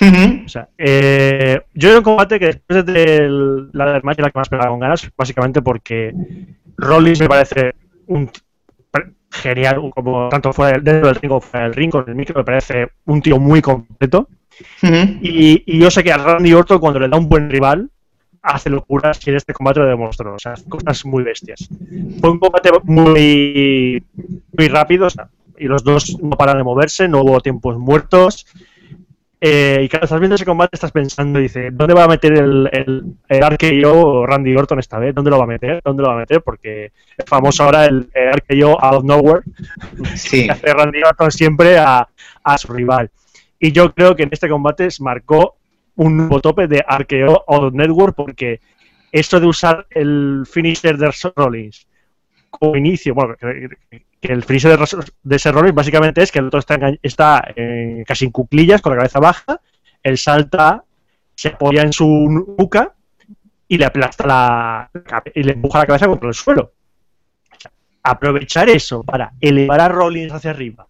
O 0.00 0.48
sea, 0.48 0.68
eh, 0.76 1.60
yo 1.74 1.88
era 1.88 1.98
un 1.98 2.04
combate 2.04 2.38
que 2.38 2.46
después 2.46 2.84
de 2.84 3.28
la 3.72 3.92
del 3.92 4.02
match 4.02 4.18
era 4.18 4.28
la 4.28 4.30
que 4.30 4.38
más 4.38 4.48
pegaba 4.48 4.70
con 4.70 4.80
ganas, 4.80 5.10
básicamente 5.16 5.62
porque 5.62 6.12
Rollins 6.76 7.20
me 7.20 7.28
parece 7.28 7.74
un 8.06 8.30
genial, 9.30 9.90
como 9.94 10.28
tanto 10.28 10.52
fuera 10.52 10.72
del, 10.72 10.84
dentro 10.84 11.08
del 11.08 11.16
ring 11.16 11.28
como 11.28 11.40
fuera 11.40 11.66
del 11.66 11.74
ring, 11.74 11.90
con 11.90 12.04
el 12.06 12.14
micro 12.14 12.38
me 12.38 12.44
parece 12.44 12.88
un 13.06 13.22
tío 13.22 13.38
muy 13.38 13.62
completo. 13.62 14.28
Y, 15.20 15.62
y 15.66 15.78
yo 15.78 15.90
sé 15.90 16.02
que 16.02 16.12
a 16.12 16.18
Randy 16.18 16.54
Orton 16.54 16.78
cuando 16.78 17.00
le 17.00 17.08
da 17.08 17.16
un 17.18 17.28
buen 17.28 17.50
rival 17.50 17.90
hace 18.42 18.70
locuras 18.70 19.18
y 19.26 19.30
en 19.30 19.36
este 19.36 19.52
combate 19.52 19.80
lo 19.80 19.86
demostró, 19.86 20.34
o 20.34 20.38
sea, 20.38 20.52
hace 20.52 20.68
cosas 20.68 21.04
muy 21.04 21.24
bestias. 21.24 21.68
Fue 22.20 22.30
un 22.30 22.38
combate 22.38 22.70
muy, 22.84 24.02
muy 24.56 24.68
rápido, 24.68 25.06
o 25.06 25.10
sea, 25.10 25.28
y 25.58 25.64
los 25.64 25.82
dos 25.82 26.16
no 26.22 26.36
paran 26.36 26.58
de 26.58 26.64
moverse, 26.64 27.08
no 27.08 27.22
hubo 27.22 27.40
tiempos 27.40 27.76
muertos. 27.78 28.46
Eh, 29.38 29.82
y 29.82 29.88
cuando 29.88 30.04
estás 30.04 30.18
viendo 30.18 30.34
ese 30.36 30.46
combate 30.46 30.76
estás 30.76 30.92
pensando, 30.92 31.38
dice, 31.38 31.70
¿dónde 31.70 31.92
va 31.94 32.04
a 32.04 32.08
meter 32.08 32.32
el, 32.32 32.68
el, 32.72 33.02
el 33.28 33.42
RKO 33.50 34.26
Randy 34.26 34.56
Orton 34.56 34.78
esta 34.78 34.98
vez? 34.98 35.14
¿Dónde 35.14 35.30
lo 35.30 35.38
va 35.38 35.44
a 35.44 35.48
meter? 35.48 35.80
¿Dónde 35.84 36.02
lo 36.02 36.08
va 36.08 36.14
a 36.14 36.18
meter? 36.20 36.40
Porque 36.42 36.86
es 37.16 37.24
famoso 37.26 37.64
ahora 37.64 37.84
el, 37.84 38.08
el 38.14 38.32
RKO 38.32 38.80
out 38.82 38.94
of 38.94 39.04
nowhere, 39.04 39.42
Sí. 40.14 40.46
que 40.46 40.52
hace 40.52 40.72
Randy 40.72 41.00
Orton 41.02 41.30
siempre 41.30 41.76
a, 41.78 42.08
a 42.42 42.58
su 42.58 42.72
rival. 42.72 43.10
Y 43.58 43.72
yo 43.72 43.92
creo 43.94 44.16
que 44.16 44.22
en 44.22 44.30
este 44.32 44.48
combate 44.48 44.90
se 44.90 45.02
marcó 45.02 45.56
un 45.96 46.16
nuevo 46.16 46.40
tope 46.40 46.66
de 46.66 46.82
arqueo 46.86 47.44
o 47.46 47.70
network 47.70 48.14
porque 48.14 48.60
esto 49.12 49.38
de 49.40 49.46
usar 49.46 49.86
el 49.90 50.44
finisher 50.50 50.96
de 50.98 51.10
Rollins 51.34 51.86
como 52.58 52.76
inicio, 52.76 53.14
bueno, 53.14 53.34
que, 53.38 53.68
que 54.20 54.32
el 54.32 54.42
finisher 54.42 54.78
de, 54.78 55.04
de 55.22 55.36
ese 55.36 55.52
Rollins 55.52 55.74
básicamente 55.74 56.22
es 56.22 56.32
que 56.32 56.38
el 56.40 56.46
otro 56.46 56.60
está, 56.60 56.78
está 57.02 57.52
eh, 57.56 58.04
casi 58.06 58.24
en 58.26 58.30
cuclillas 58.30 58.82
con 58.82 58.92
la 58.92 58.98
cabeza 58.98 59.20
baja, 59.20 59.60
él 60.02 60.18
salta, 60.18 60.84
se 61.34 61.48
apoya 61.48 61.82
en 61.82 61.92
su 61.92 62.06
nuca 62.58 62.94
y 63.68 63.78
le 63.78 63.84
aplasta 63.84 64.26
la 64.26 64.90
y 65.34 65.42
le 65.42 65.52
empuja 65.52 65.80
la 65.80 65.86
cabeza 65.86 66.06
contra 66.06 66.28
el 66.28 66.34
suelo. 66.34 66.72
O 67.52 67.60
sea, 67.60 67.70
aprovechar 68.02 68.68
eso 68.70 69.02
para 69.02 69.32
elevar 69.40 69.80
a 69.80 69.88
Rollins 69.88 70.32
hacia 70.32 70.50
arriba 70.50 70.86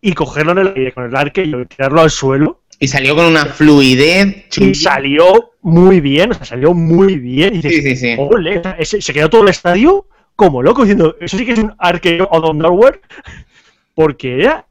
y 0.00 0.12
cogerlo 0.12 0.52
en 0.52 0.58
el 0.58 0.68
aire 0.76 0.92
con 0.92 1.04
el 1.04 1.16
arqueo 1.16 1.60
y 1.62 1.66
tirarlo 1.66 2.00
al 2.02 2.10
suelo 2.10 2.60
Y 2.78 2.86
salió 2.86 3.16
con 3.16 3.24
una 3.26 3.46
fluidez 3.46 4.44
y 4.56 4.74
salió 4.74 5.52
muy 5.62 6.00
bien, 6.00 6.30
o 6.30 6.34
sea, 6.34 6.44
salió 6.44 6.72
muy 6.74 7.16
bien. 7.18 7.54
Y 7.56 7.62
dices, 7.62 7.72
Sí, 7.74 7.82
sí, 7.82 7.96
sí. 7.96 8.14
"Ole", 8.16 8.58
o 8.58 8.62
sea, 8.62 8.72
ese- 8.78 9.00
se 9.02 9.12
quedó 9.12 9.28
todo 9.28 9.42
el 9.42 9.48
estadio 9.48 10.06
como 10.38 10.62
loco 10.62 10.82
diciendo, 10.82 11.16
eso 11.20 11.36
sí 11.36 11.44
que 11.44 11.50
es 11.50 11.58
un 11.58 11.74
arqueo 11.78 12.28
o 12.30 12.54
nowhere, 12.54 13.00
porque 13.92 14.40
era. 14.40 14.64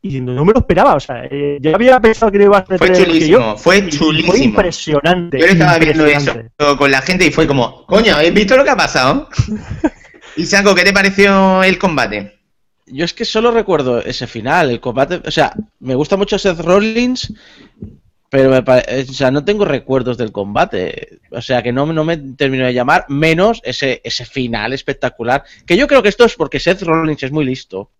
Y 0.00 0.20
no 0.20 0.44
me 0.44 0.52
lo 0.52 0.60
esperaba, 0.60 0.94
o 0.94 1.00
sea, 1.00 1.24
eh, 1.24 1.58
yo 1.60 1.74
había 1.74 1.98
pensado 1.98 2.30
que 2.30 2.38
no 2.38 2.44
iba 2.44 2.58
a 2.58 2.64
meter 2.68 2.78
Fue 2.78 3.04
chulísimo, 3.04 3.56
fue 3.56 3.88
chulísimo. 3.88 4.32
Fue 4.32 4.44
impresionante. 4.44 5.40
Yo 5.40 5.46
le 5.46 5.52
estaba 5.54 5.76
viendo 5.78 6.06
eso 6.06 6.32
con 6.78 6.92
la 6.92 7.02
gente 7.02 7.26
y 7.26 7.32
fue 7.32 7.48
como, 7.48 7.84
coño, 7.86 8.14
¿habéis 8.14 8.32
visto 8.32 8.56
lo 8.56 8.62
que 8.62 8.70
ha 8.70 8.76
pasado? 8.76 9.28
y 10.36 10.46
Saco, 10.46 10.72
¿qué 10.76 10.84
te 10.84 10.92
pareció 10.92 11.64
el 11.64 11.78
combate? 11.78 12.38
Yo 12.86 13.04
es 13.04 13.12
que 13.12 13.24
solo 13.24 13.50
recuerdo 13.50 14.00
ese 14.00 14.28
final, 14.28 14.70
el 14.70 14.78
combate. 14.78 15.20
O 15.26 15.32
sea, 15.32 15.52
me 15.80 15.96
gusta 15.96 16.16
mucho 16.16 16.38
Seth 16.38 16.60
Rollins, 16.60 17.32
pero 18.30 18.50
me 18.50 18.62
pare- 18.62 19.02
o 19.08 19.12
sea, 19.12 19.30
no 19.30 19.44
tengo 19.44 19.64
recuerdos 19.64 20.18
del 20.18 20.32
combate. 20.32 21.18
O 21.30 21.40
sea, 21.40 21.62
que 21.62 21.72
no, 21.72 21.86
no 21.92 22.04
me 22.04 22.16
termino 22.16 22.66
de 22.66 22.74
llamar, 22.74 23.06
menos 23.08 23.60
ese, 23.64 24.00
ese 24.04 24.24
final 24.24 24.72
espectacular. 24.72 25.44
Que 25.66 25.76
yo 25.76 25.86
creo 25.86 26.02
que 26.02 26.08
esto 26.10 26.24
es 26.24 26.34
porque 26.34 26.60
Seth 26.60 26.82
Rollins 26.82 27.22
es 27.22 27.32
muy 27.32 27.44
listo. 27.44 27.80
O 27.80 27.90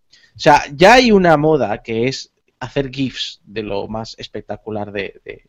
sea, 0.41 0.63
ya 0.75 0.95
hay 0.95 1.11
una 1.13 1.37
moda 1.37 1.83
que 1.83 2.09
es 2.09 2.33
hacer 2.61 2.91
GIFs 2.91 3.41
de 3.45 3.63
lo 3.63 3.89
más 3.89 4.15
espectacular 4.19 4.93
de, 4.93 5.21
de- 5.25 5.45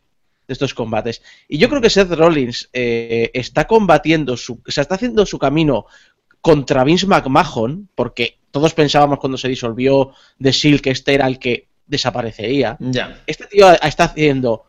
de 0.48 0.52
estos 0.54 0.74
combates. 0.74 1.22
Y 1.46 1.58
yo 1.58 1.68
creo 1.68 1.80
que 1.80 1.90
Seth 1.90 2.10
Rollins 2.12 2.68
eh, 2.72 3.30
está 3.34 3.66
combatiendo 3.66 4.36
su. 4.36 4.60
O 4.66 4.70
sea, 4.70 4.82
está 4.82 4.96
haciendo 4.96 5.24
su 5.26 5.38
camino 5.38 5.86
contra 6.40 6.82
Vince 6.84 7.06
McMahon, 7.06 7.88
porque 7.94 8.38
todos 8.50 8.72
pensábamos 8.74 9.18
cuando 9.20 9.36
se 9.38 9.46
disolvió 9.48 10.12
The 10.42 10.50
Shield 10.52 10.80
que 10.80 10.90
este 10.90 11.14
era 11.14 11.26
el 11.26 11.38
que 11.38 11.68
desaparecería. 11.86 12.76
Ya. 12.80 13.22
Este 13.26 13.46
tío 13.46 13.70
está 13.82 14.04
haciendo, 14.04 14.64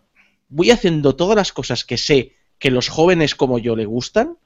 voy 0.51 0.69
haciendo 0.69 1.15
todas 1.15 1.35
las 1.35 1.51
cosas 1.51 1.83
que 1.83 1.97
sé 1.97 2.35
que 2.59 2.69
los 2.69 2.89
jóvenes 2.89 3.33
como 3.33 3.57
yo 3.57 3.75
le 3.75 3.85
gustan 3.85 4.37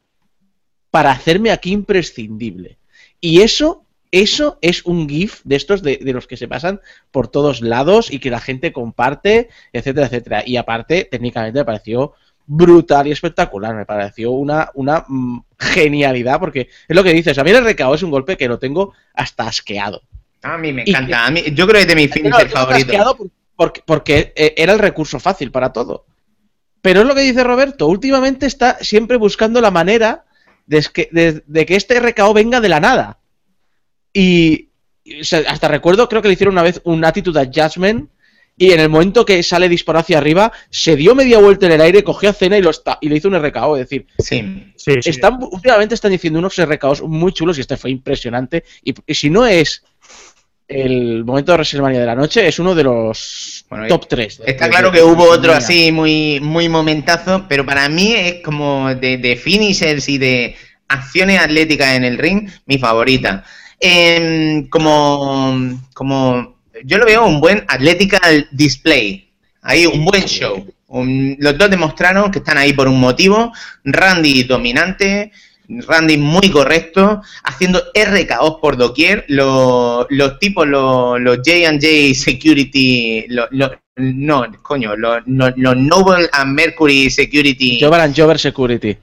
para 0.89 1.12
hacerme 1.12 1.51
aquí 1.51 1.74
imprescindible. 1.74 2.78
Y 3.20 3.41
eso, 3.41 3.84
eso 4.12 4.58
es 4.62 4.86
un 4.86 5.10
GIF 5.10 5.41
de 5.43 5.58
estos 5.58 5.82
de, 5.82 5.97
de 5.97 6.14
los 6.14 6.26
que 6.26 6.38
se 6.38 6.47
pasan 6.47 6.80
por 7.12 7.28
todos 7.28 7.60
lados 7.60 8.10
y 8.10 8.20
que 8.20 8.30
la 8.30 8.39
gente 8.39 8.72
comparte, 8.72 9.49
etcétera, 9.74 10.08
etcétera. 10.08 10.43
Y 10.45 10.56
aparte, 10.56 11.06
técnicamente 11.12 11.60
me 11.60 11.66
pareció 11.66 12.14
brutal 12.47 13.08
y 13.08 13.12
espectacular. 13.12 13.76
Me 13.76 13.86
pareció 13.86 14.32
una, 14.32 14.70
una 14.76 15.06
mm, 15.08 15.39
genialidad, 15.60 16.39
porque 16.39 16.70
es 16.88 16.95
lo 16.95 17.03
que 17.03 17.14
dices. 17.14 17.38
A 17.38 17.43
mí 17.43 17.51
el 17.51 17.66
RKO 17.66 17.95
es 17.95 18.03
un 18.03 18.12
golpe 18.12 18.38
que 18.38 18.47
lo 18.47 18.60
tengo 18.60 18.93
hasta 19.14 19.47
asqueado. 19.47 20.01
A 20.43 20.58
mí 20.58 20.72
me 20.72 20.84
encanta. 20.84 21.26
A 21.26 21.32
mí, 21.32 21.43
yo 21.53 21.68
creo 21.68 21.80
que 21.80 21.82
es 21.82 21.88
de 21.88 21.95
mis 21.95 22.10
No, 22.24 22.38
finisher 22.38 22.91
yo 22.93 23.18
porque, 23.56 23.82
porque 23.86 24.34
eh, 24.36 24.53
era 24.58 24.74
el 24.74 24.80
recurso 24.80 25.20
fácil 25.20 25.51
para 25.51 25.72
todo. 25.74 26.06
Pero 26.82 27.01
es 27.01 27.08
lo 27.08 27.16
que 27.16 27.22
dice 27.22 27.43
Roberto, 27.43 27.88
últimamente 27.88 28.45
está 28.45 28.78
siempre 28.82 29.18
buscando 29.18 29.60
la 29.62 29.72
manera 29.72 30.26
de, 30.68 30.78
es 30.78 30.89
que, 30.89 31.10
de- 31.12 31.43
de 31.45 31.66
que 31.66 31.76
este 31.76 31.99
RKO 31.99 32.34
venga 32.34 32.62
de 32.62 32.70
la 32.70 32.80
nada. 32.80 33.20
Y, 34.14 34.70
y, 35.03 35.22
o 35.22 35.24
sea, 35.24 35.41
hasta 35.47 35.68
recuerdo, 35.68 36.08
creo 36.10 36.22
que 36.22 36.28
le 36.28 36.34
hicieron 36.36 36.53
una 36.53 36.64
vez 36.64 36.82
un 36.84 37.03
Attitude 37.03 37.39
Adjustment 37.41 38.10
y 38.58 38.72
en 38.72 38.80
el 38.80 38.88
momento 38.88 39.26
que 39.26 39.43
sale 39.43 39.68
disparado 39.68 40.03
hacia 40.03 40.18
arriba, 40.18 40.51
se 40.70 40.95
dio 40.95 41.14
media 41.14 41.39
vuelta 41.39 41.66
en 41.66 41.74
el 41.74 41.82
aire, 41.82 42.03
cogió 42.06 42.30
a 42.30 42.34
Cena 42.34 42.58
y, 42.58 42.62
lo 42.62 42.72
y 43.01 43.10
le 43.10 43.18
hizo 43.18 43.28
un 43.28 43.36
RKO. 43.36 43.76
Es 43.76 43.89
decir, 43.89 44.08
Sí. 44.18 44.72
Sí, 44.78 44.93
sí. 45.01 45.10
están, 45.10 45.39
últimamente 45.41 45.95
están 45.95 46.12
diciendo 46.12 46.39
unos 46.39 46.56
RKOs 46.58 47.01
muy 47.01 47.34
chulos 47.34 47.58
y 47.58 47.62
este 47.62 47.76
fue 47.76 47.91
impresionante. 47.91 48.64
Y, 48.84 48.93
y 49.06 49.14
si 49.14 49.30
no 49.30 49.45
es 49.45 49.84
el 50.68 51.24
momento 51.24 51.51
de 51.51 51.57
WrestleMania 51.57 51.99
de 51.99 52.05
la 52.05 52.16
noche, 52.16 52.47
es 52.47 52.57
uno 52.59 52.74
de 52.74 52.84
los 52.84 53.66
Bueno, 53.70 53.88
top 53.88 54.07
3. 54.07 54.41
Está 54.45 54.70
claro 54.70 54.91
que 54.91 55.03
hubo 55.03 55.30
otro 55.30 55.53
así 55.53 55.91
muy, 55.91 56.39
muy 56.41 56.70
momentazo, 56.70 57.45
pero 57.47 57.66
para 57.66 57.88
mí 57.89 58.13
es 58.13 58.36
como 58.43 58.93
de, 58.95 59.18
de 59.18 59.36
finishers 59.36 60.09
y 60.09 60.18
de 60.18 60.55
acciones 60.88 61.39
atléticas 61.39 61.95
en 61.95 62.03
el 62.03 62.18
ring, 62.18 62.49
mi 62.66 62.78
favorita. 62.78 63.43
Em, 63.80 64.68
como, 64.70 65.80
como 65.93 66.55
yo 66.84 66.97
lo 66.97 67.05
veo 67.05 67.26
un 67.26 67.39
buen 67.39 67.63
athletic 67.68 68.20
display, 68.51 69.30
ahí 69.61 69.86
un 69.86 70.03
buen 70.05 70.24
show. 70.26 70.66
Un- 70.88 71.36
los 71.39 71.57
dos 71.57 71.70
demostraron 71.70 72.32
que 72.32 72.39
están 72.39 72.57
ahí 72.57 72.74
por 72.74 72.88
un 72.88 72.99
motivo. 72.99 73.51
Randy 73.84 74.43
dominante, 74.43 75.32
Randy 75.70 76.18
muy 76.18 76.49
correcto, 76.51 77.22
haciendo 77.43 77.82
RKOs 77.93 78.59
por 78.61 78.78
doquier. 78.78 79.26
Los, 79.28 80.05
los 80.09 80.39
tipos, 80.39 80.68
los, 80.68 81.20
los 81.22 81.38
J&J 81.38 82.13
Security, 82.16 83.26
los, 83.30 83.47
los- 83.51 83.72
no, 83.97 84.45
coño, 84.61 84.95
los, 84.97 85.22
Noble 85.26 86.28
and 86.34 86.53
Mercury 86.53 87.09
Security. 87.09 87.80
Jover 87.82 88.01
and 88.01 88.13
Jover 88.18 88.38
Security. 88.38 88.97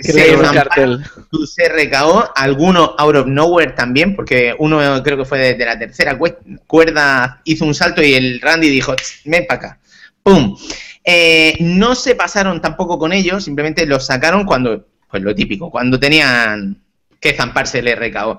Se 0.00 0.36
cartel. 0.54 1.02
sus 1.32 1.56
RKO, 1.58 2.30
algunos 2.34 2.90
out 2.98 3.16
of 3.16 3.26
nowhere 3.26 3.72
también, 3.72 4.14
porque 4.14 4.54
uno 4.58 5.02
creo 5.02 5.16
que 5.16 5.24
fue 5.24 5.38
desde 5.38 5.64
la 5.64 5.76
tercera 5.78 6.16
cue- 6.18 6.36
cuerda, 6.66 7.40
hizo 7.44 7.64
un 7.64 7.74
salto 7.74 8.02
y 8.02 8.14
el 8.14 8.40
Randy 8.40 8.68
dijo, 8.68 8.94
"Tss, 8.94 9.22
ven 9.24 9.46
para 9.48 9.58
acá. 9.58 9.80
¡Pum! 10.22 10.56
Eh, 11.04 11.56
no 11.60 11.94
se 11.94 12.14
pasaron 12.14 12.60
tampoco 12.60 12.98
con 12.98 13.12
ellos, 13.12 13.42
simplemente 13.44 13.86
los 13.86 14.06
sacaron 14.06 14.44
cuando, 14.44 14.86
pues 15.10 15.22
lo 15.22 15.34
típico, 15.34 15.70
cuando 15.70 15.98
tenían 15.98 16.82
que 17.20 17.34
zamparse 17.34 17.80
el 17.80 17.92
RKO. 17.96 18.38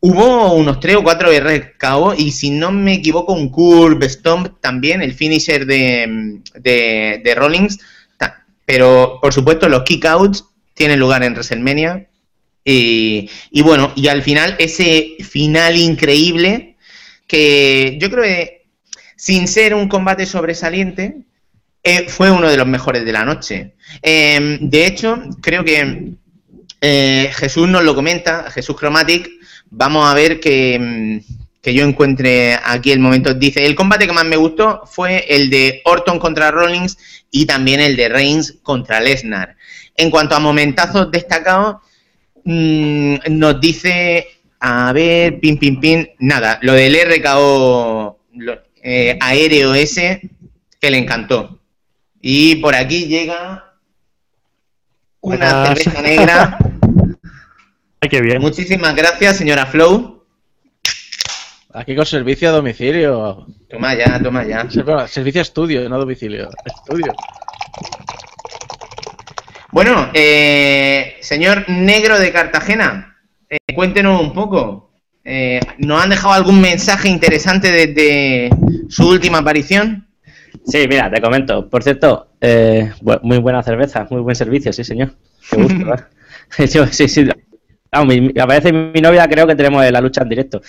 Hubo 0.00 0.52
unos 0.54 0.78
3 0.78 0.96
o 0.96 1.02
4 1.02 1.30
RKO 1.40 2.14
y 2.16 2.30
si 2.30 2.50
no 2.50 2.70
me 2.70 2.94
equivoco 2.94 3.32
un 3.32 3.48
Curve 3.48 4.08
Stomp 4.08 4.60
también, 4.60 5.02
el 5.02 5.12
finisher 5.12 5.66
de, 5.66 6.40
de, 6.54 7.20
de 7.24 7.34
Rollins, 7.34 7.78
pero 8.64 9.18
por 9.20 9.32
supuesto 9.32 9.68
los 9.68 9.82
kickouts 9.82 10.44
tienen 10.74 11.00
lugar 11.00 11.24
en 11.24 11.32
WrestleMania 11.32 12.06
y, 12.64 13.30
y 13.50 13.62
bueno, 13.62 13.92
y 13.96 14.08
al 14.08 14.22
final 14.22 14.54
ese 14.58 15.16
final 15.20 15.76
increíble 15.76 16.76
que 17.26 17.98
yo 18.00 18.10
creo 18.10 18.24
que 18.24 18.66
sin 19.16 19.48
ser 19.48 19.74
un 19.74 19.88
combate 19.88 20.26
sobresaliente, 20.26 21.24
eh, 21.82 22.08
fue 22.08 22.30
uno 22.30 22.48
de 22.48 22.56
los 22.56 22.66
mejores 22.66 23.04
de 23.04 23.12
la 23.12 23.24
noche. 23.24 23.74
Eh, 24.02 24.58
de 24.60 24.86
hecho, 24.86 25.22
creo 25.40 25.64
que 25.64 26.12
eh, 26.80 27.30
Jesús 27.34 27.68
nos 27.68 27.82
lo 27.84 27.94
comenta, 27.94 28.50
Jesús 28.50 28.76
Chromatic, 28.76 29.28
vamos 29.70 30.06
a 30.06 30.14
ver 30.14 30.40
que, 30.40 30.78
mm, 30.78 31.18
que 31.62 31.74
yo 31.74 31.84
encuentre 31.84 32.54
aquí 32.64 32.92
el 32.92 33.00
momento. 33.00 33.34
Dice, 33.34 33.64
el 33.66 33.74
combate 33.74 34.06
que 34.06 34.12
más 34.12 34.24
me 34.24 34.36
gustó 34.36 34.82
fue 34.86 35.24
el 35.28 35.50
de 35.50 35.82
Orton 35.84 36.18
contra 36.18 36.50
Rollins 36.50 36.98
y 37.30 37.46
también 37.46 37.80
el 37.80 37.96
de 37.96 38.08
Reigns 38.08 38.58
contra 38.62 39.00
Lesnar. 39.00 39.56
En 39.96 40.10
cuanto 40.10 40.34
a 40.36 40.40
momentazos 40.40 41.10
destacados, 41.10 41.76
mm, 42.44 43.16
nos 43.30 43.60
dice, 43.60 44.26
a 44.60 44.92
ver, 44.92 45.40
pin, 45.40 45.58
pin, 45.58 45.80
pin, 45.80 46.08
nada, 46.18 46.58
lo 46.62 46.72
del 46.74 46.94
RKO 46.96 48.18
lo- 48.34 48.62
eh, 48.82 49.18
aéreo 49.20 49.74
ese, 49.74 50.22
que 50.80 50.90
le 50.90 50.98
encantó. 50.98 51.57
Y 52.20 52.56
por 52.56 52.74
aquí 52.74 53.06
llega 53.06 53.72
una 55.20 55.36
Buenas. 55.36 55.78
cerveza 55.78 56.02
negra. 56.02 56.58
Ay, 58.00 58.08
qué 58.08 58.20
bien. 58.20 58.40
Muchísimas 58.40 58.94
gracias, 58.94 59.36
señora 59.36 59.66
Flow. 59.66 60.24
Aquí 61.74 61.94
con 61.94 62.06
servicio 62.06 62.48
a 62.48 62.52
domicilio. 62.52 63.46
Toma 63.68 63.94
ya, 63.94 64.20
toma 64.22 64.44
ya. 64.44 64.66
Servicio 65.06 65.40
a 65.40 65.42
estudio, 65.42 65.88
no 65.88 65.98
domicilio. 65.98 66.48
Estudio. 66.64 67.12
Bueno, 69.70 70.10
eh, 70.14 71.16
señor 71.20 71.68
Negro 71.68 72.18
de 72.18 72.32
Cartagena, 72.32 73.18
eh, 73.50 73.58
cuéntenos 73.74 74.20
un 74.20 74.32
poco. 74.32 74.90
Eh, 75.24 75.60
¿Nos 75.76 76.02
han 76.02 76.10
dejado 76.10 76.32
algún 76.32 76.60
mensaje 76.60 77.08
interesante 77.08 77.70
desde 77.70 78.50
su 78.88 79.06
última 79.06 79.38
aparición? 79.38 80.07
Sí, 80.68 80.86
mira, 80.88 81.10
te 81.10 81.20
comento. 81.20 81.68
Por 81.68 81.82
cierto, 81.82 82.28
eh, 82.40 82.92
muy 83.22 83.38
buena 83.38 83.62
cerveza, 83.62 84.06
muy 84.10 84.20
buen 84.20 84.36
servicio, 84.36 84.72
sí, 84.72 84.84
señor. 84.84 85.12
Qué 85.50 85.56
gusto, 85.62 85.78
¿verdad? 85.84 86.06
Yo, 86.72 86.86
sí, 86.86 87.08
sí. 87.08 87.26
Vamos, 87.90 88.14
mi- 88.18 88.38
aparece 88.38 88.72
mi 88.72 89.00
novia, 89.00 89.26
creo 89.28 89.46
que 89.46 89.56
tenemos 89.56 89.90
la 89.90 90.00
lucha 90.00 90.22
en 90.22 90.28
directo. 90.28 90.60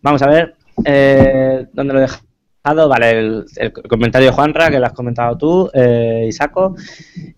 Vamos 0.00 0.22
a 0.22 0.28
ver, 0.28 0.54
eh, 0.84 1.66
¿dónde 1.72 1.92
lo 1.92 1.98
he 1.98 2.02
dejado? 2.02 2.88
Vale, 2.88 3.10
el, 3.10 3.44
el 3.56 3.72
comentario 3.72 4.28
de 4.28 4.32
Juanra, 4.32 4.70
que 4.70 4.78
lo 4.78 4.86
has 4.86 4.92
comentado 4.92 5.36
tú, 5.36 5.68
eh, 5.74 6.26
Isaco. 6.28 6.76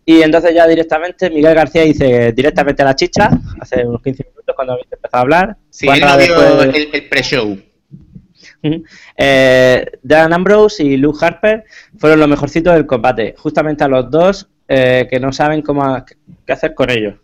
Y 0.04 0.20
entonces 0.20 0.54
ya 0.54 0.66
directamente, 0.66 1.30
Miguel 1.30 1.54
García 1.54 1.82
dice 1.84 2.32
directamente 2.32 2.82
a 2.82 2.84
la 2.84 2.94
chicha, 2.96 3.30
hace 3.58 3.86
unos 3.86 4.02
15 4.02 4.24
minutos 4.28 4.54
cuando 4.54 4.74
habéis 4.74 4.92
empezado 4.92 5.16
a 5.18 5.22
hablar. 5.22 5.56
Sí, 5.70 5.86
él 5.88 6.00
Juanra 6.00 6.10
no 6.10 6.18
vio 6.18 6.50
después- 6.58 6.74
el, 6.76 6.88
el 6.92 7.08
pre-show. 7.08 7.58
Eh, 9.16 9.86
Dan 10.02 10.32
Ambrose 10.32 10.84
y 10.84 10.96
Luke 10.96 11.24
Harper 11.24 11.64
fueron 11.98 12.20
los 12.20 12.28
mejorcitos 12.28 12.74
del 12.74 12.86
combate. 12.86 13.34
Justamente 13.38 13.84
a 13.84 13.88
los 13.88 14.10
dos 14.10 14.48
eh, 14.68 15.06
que 15.10 15.20
no 15.20 15.32
saben 15.32 15.62
cómo 15.62 16.04
qué 16.46 16.52
hacer 16.52 16.74
con 16.74 16.90
ellos. 16.90 17.14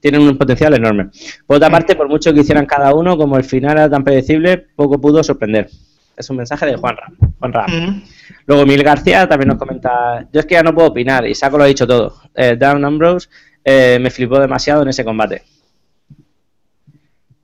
Tienen 0.00 0.22
un 0.22 0.38
potencial 0.38 0.74
enorme. 0.74 1.10
Por 1.46 1.56
otra 1.56 1.70
parte, 1.70 1.96
por 1.96 2.08
mucho 2.08 2.32
que 2.32 2.40
hicieran 2.40 2.66
cada 2.66 2.94
uno, 2.94 3.16
como 3.16 3.36
el 3.36 3.44
final 3.44 3.72
era 3.72 3.90
tan 3.90 4.04
predecible, 4.04 4.66
poco 4.76 5.00
pudo 5.00 5.22
sorprender. 5.24 5.68
Es 6.16 6.30
un 6.30 6.36
mensaje 6.36 6.66
de 6.66 6.76
Juanra. 6.76 7.10
Juanra. 7.38 7.66
Ujú. 7.66 8.00
Luego 8.46 8.66
Mil 8.66 8.82
García 8.82 9.28
también 9.28 9.48
nos 9.48 9.58
comenta, 9.58 10.26
yo 10.32 10.40
es 10.40 10.46
que 10.46 10.54
ya 10.54 10.62
no 10.62 10.74
puedo 10.74 10.88
opinar, 10.88 11.26
y 11.26 11.34
Saco 11.34 11.58
lo 11.58 11.64
ha 11.64 11.68
dicho 11.68 11.86
todo. 11.86 12.14
Eh, 12.34 12.56
Dan 12.58 12.84
Ambrose 12.84 13.28
eh, 13.64 13.98
me 14.00 14.10
flipó 14.10 14.38
demasiado 14.40 14.82
en 14.82 14.88
ese 14.88 15.04
combate. 15.04 15.42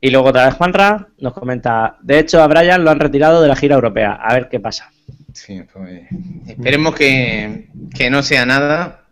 Y 0.05 0.11
luego 0.11 0.29
otra 0.29 0.45
vez 0.45 0.55
Juanra 0.57 1.09
nos 1.17 1.33
comenta, 1.33 1.97
de 2.03 2.19
hecho 2.19 2.43
a 2.43 2.47
Brian 2.47 2.85
lo 2.85 2.91
han 2.91 3.01
retirado 3.01 3.41
de 3.41 3.49
la 3.49 3.57
gira 3.57 3.75
europea, 3.75 4.13
a 4.13 4.35
ver 4.35 4.51
qué 4.51 4.61
pasa. 4.61 4.93
Sí, 5.33 5.63
pues, 5.73 6.03
esperemos 6.47 6.95
que, 6.95 7.71
que 7.97 8.11
no 8.11 8.23
sea 8.23 8.45
nada. 8.45 9.07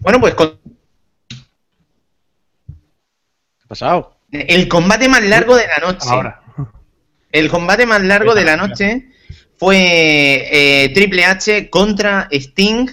Bueno, 0.00 0.20
pues 0.20 0.32
con- 0.32 0.58
¿Qué 2.66 2.74
ha 3.64 3.68
pasado? 3.68 4.16
el 4.32 4.68
combate 4.68 5.06
más 5.06 5.22
largo 5.22 5.54
de 5.54 5.66
la 5.66 5.86
noche. 5.86 6.08
Ahora. 6.08 6.40
El 7.30 7.50
combate 7.50 7.84
más 7.84 8.02
largo 8.02 8.34
de 8.34 8.44
la 8.44 8.56
noche 8.56 9.10
fue 9.58 10.48
eh, 10.50 10.88
Triple 10.94 11.26
H 11.26 11.68
contra 11.68 12.26
Sting. 12.30 12.86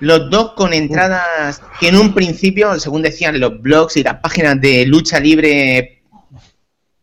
Los 0.00 0.30
dos 0.30 0.52
con 0.52 0.72
entradas 0.72 1.62
que 1.78 1.88
en 1.88 1.96
un 1.96 2.14
principio, 2.14 2.78
según 2.80 3.02
decían 3.02 3.38
los 3.38 3.60
blogs 3.60 3.96
y 3.96 4.02
las 4.02 4.16
páginas 4.16 4.60
de 4.60 4.86
lucha 4.86 5.20
libre 5.20 6.02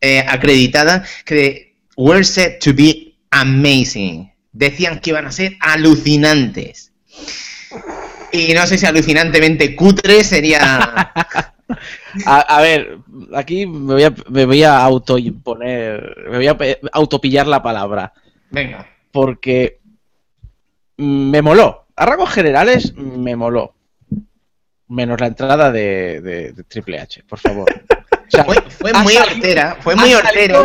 eh, 0.01 0.25
acreditadas, 0.27 1.07
que 1.23 1.75
were 1.95 2.23
set 2.23 2.61
to 2.63 2.73
be 2.73 3.15
amazing. 3.31 4.31
Decían 4.51 4.99
que 4.99 5.11
iban 5.11 5.25
a 5.27 5.31
ser 5.31 5.55
alucinantes. 5.59 6.91
Y 8.31 8.53
no 8.53 8.65
sé 8.67 8.77
si 8.77 8.85
alucinantemente 8.85 9.75
cutre 9.75 10.23
sería. 10.23 11.13
A, 12.25 12.39
a 12.39 12.61
ver, 12.61 12.99
aquí 13.35 13.65
me 13.67 13.93
voy 13.93 14.03
a, 14.03 14.13
me 14.29 14.45
voy 14.45 14.63
a 14.63 14.77
autoimponer, 14.79 16.15
me 16.29 16.37
voy 16.37 16.47
a 16.47 16.57
autopillar 16.93 17.45
la 17.45 17.61
palabra, 17.61 18.13
Venga. 18.49 18.87
porque 19.11 19.81
mm, 20.95 21.29
me 21.29 21.41
moló. 21.41 21.86
A 21.97 22.05
rasgos 22.05 22.29
generales, 22.29 22.93
me 22.95 23.35
moló. 23.35 23.73
Menos 24.87 25.19
la 25.19 25.27
entrada 25.27 25.71
de, 25.71 26.21
de- 26.21 26.51
de 26.53 26.63
Triple 26.63 26.99
H, 26.99 27.23
por 27.27 27.39
favor. 27.39 27.65
O 27.69 28.29
sea, 28.29 28.43
Fue, 28.43 28.57
muy 29.03 29.13
salido- 29.13 29.23
hortera, 29.35 29.77
fue 29.81 29.95
muy 29.95 30.13
hortero. 30.13 30.63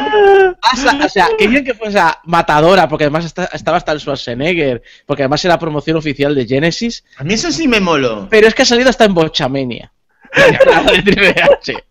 o 1.05 1.09
sea, 1.09 1.28
querían 1.39 1.64
que 1.64 1.74
fuese 1.74 1.99
matadora, 2.24 2.89
porque 2.89 3.05
además 3.05 3.24
está- 3.24 3.49
estaba 3.53 3.76
hasta 3.78 3.93
el 3.93 4.01
Schwarzenegger, 4.01 4.83
porque 5.07 5.22
además 5.22 5.45
era 5.45 5.59
promoción 5.59 5.97
oficial 5.97 6.35
de 6.35 6.47
Genesis, 6.47 7.05
A 7.16 7.24
mí 7.24 7.35
eso 7.35 7.51
sí 7.53 7.66
me 7.68 7.80
moló. 7.80 8.28
pero 8.30 8.47
es 8.49 8.55
que 8.55 8.62
ha 8.62 8.66
salido 8.66 8.91
hasta 8.91 9.05
en 9.05 9.14
Bochamania. 9.14 9.93
La 10.66 10.93
de 10.93 11.03
Triple 11.03 11.35
H. 11.41 11.85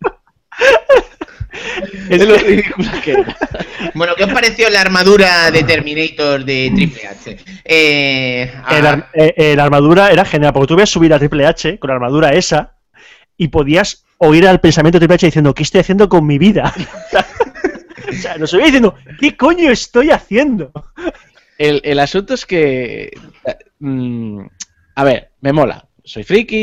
Es 2.08 2.26
lo 2.26 2.36
ridícula 2.36 3.00
que 3.02 3.12
era. 3.12 3.36
Bueno, 3.94 4.14
¿qué 4.16 4.24
os 4.24 4.32
pareció 4.32 4.70
la 4.70 4.80
armadura 4.80 5.50
de 5.50 5.64
Terminator 5.64 6.44
de 6.44 6.70
Triple 6.74 7.06
H? 7.06 7.36
Eh, 7.64 8.52
ah, 8.64 8.78
El 8.78 8.86
ar- 8.86 9.10
eh, 9.12 9.34
eh, 9.36 9.56
la 9.56 9.64
armadura 9.64 10.10
era 10.10 10.24
genial, 10.24 10.52
porque 10.52 10.68
tú 10.68 10.76
ves 10.76 10.88
subir 10.88 11.12
a 11.12 11.18
Triple 11.18 11.44
H 11.46 11.78
con 11.78 11.88
la 11.88 11.94
armadura 11.94 12.30
esa 12.32 12.76
y 13.36 13.48
podías 13.48 14.04
oír 14.18 14.46
al 14.46 14.60
pensamiento 14.60 14.96
de 14.98 15.00
Triple 15.00 15.16
H 15.16 15.26
diciendo, 15.26 15.52
¿qué 15.54 15.64
estoy 15.64 15.80
haciendo 15.80 16.08
con 16.08 16.24
mi 16.26 16.38
vida? 16.38 16.72
o 18.08 18.12
sea, 18.14 18.36
nos 18.38 18.54
oía 18.54 18.66
diciendo, 18.66 18.94
¿qué 19.20 19.36
coño 19.36 19.70
estoy 19.70 20.10
haciendo? 20.10 20.70
El, 21.58 21.80
el 21.84 21.98
asunto 21.98 22.34
es 22.34 22.46
que. 22.46 23.10
mm, 23.80 24.40
a 24.94 25.04
ver, 25.04 25.30
me 25.40 25.52
mola. 25.52 25.86
Soy 26.04 26.24
friki 26.24 26.56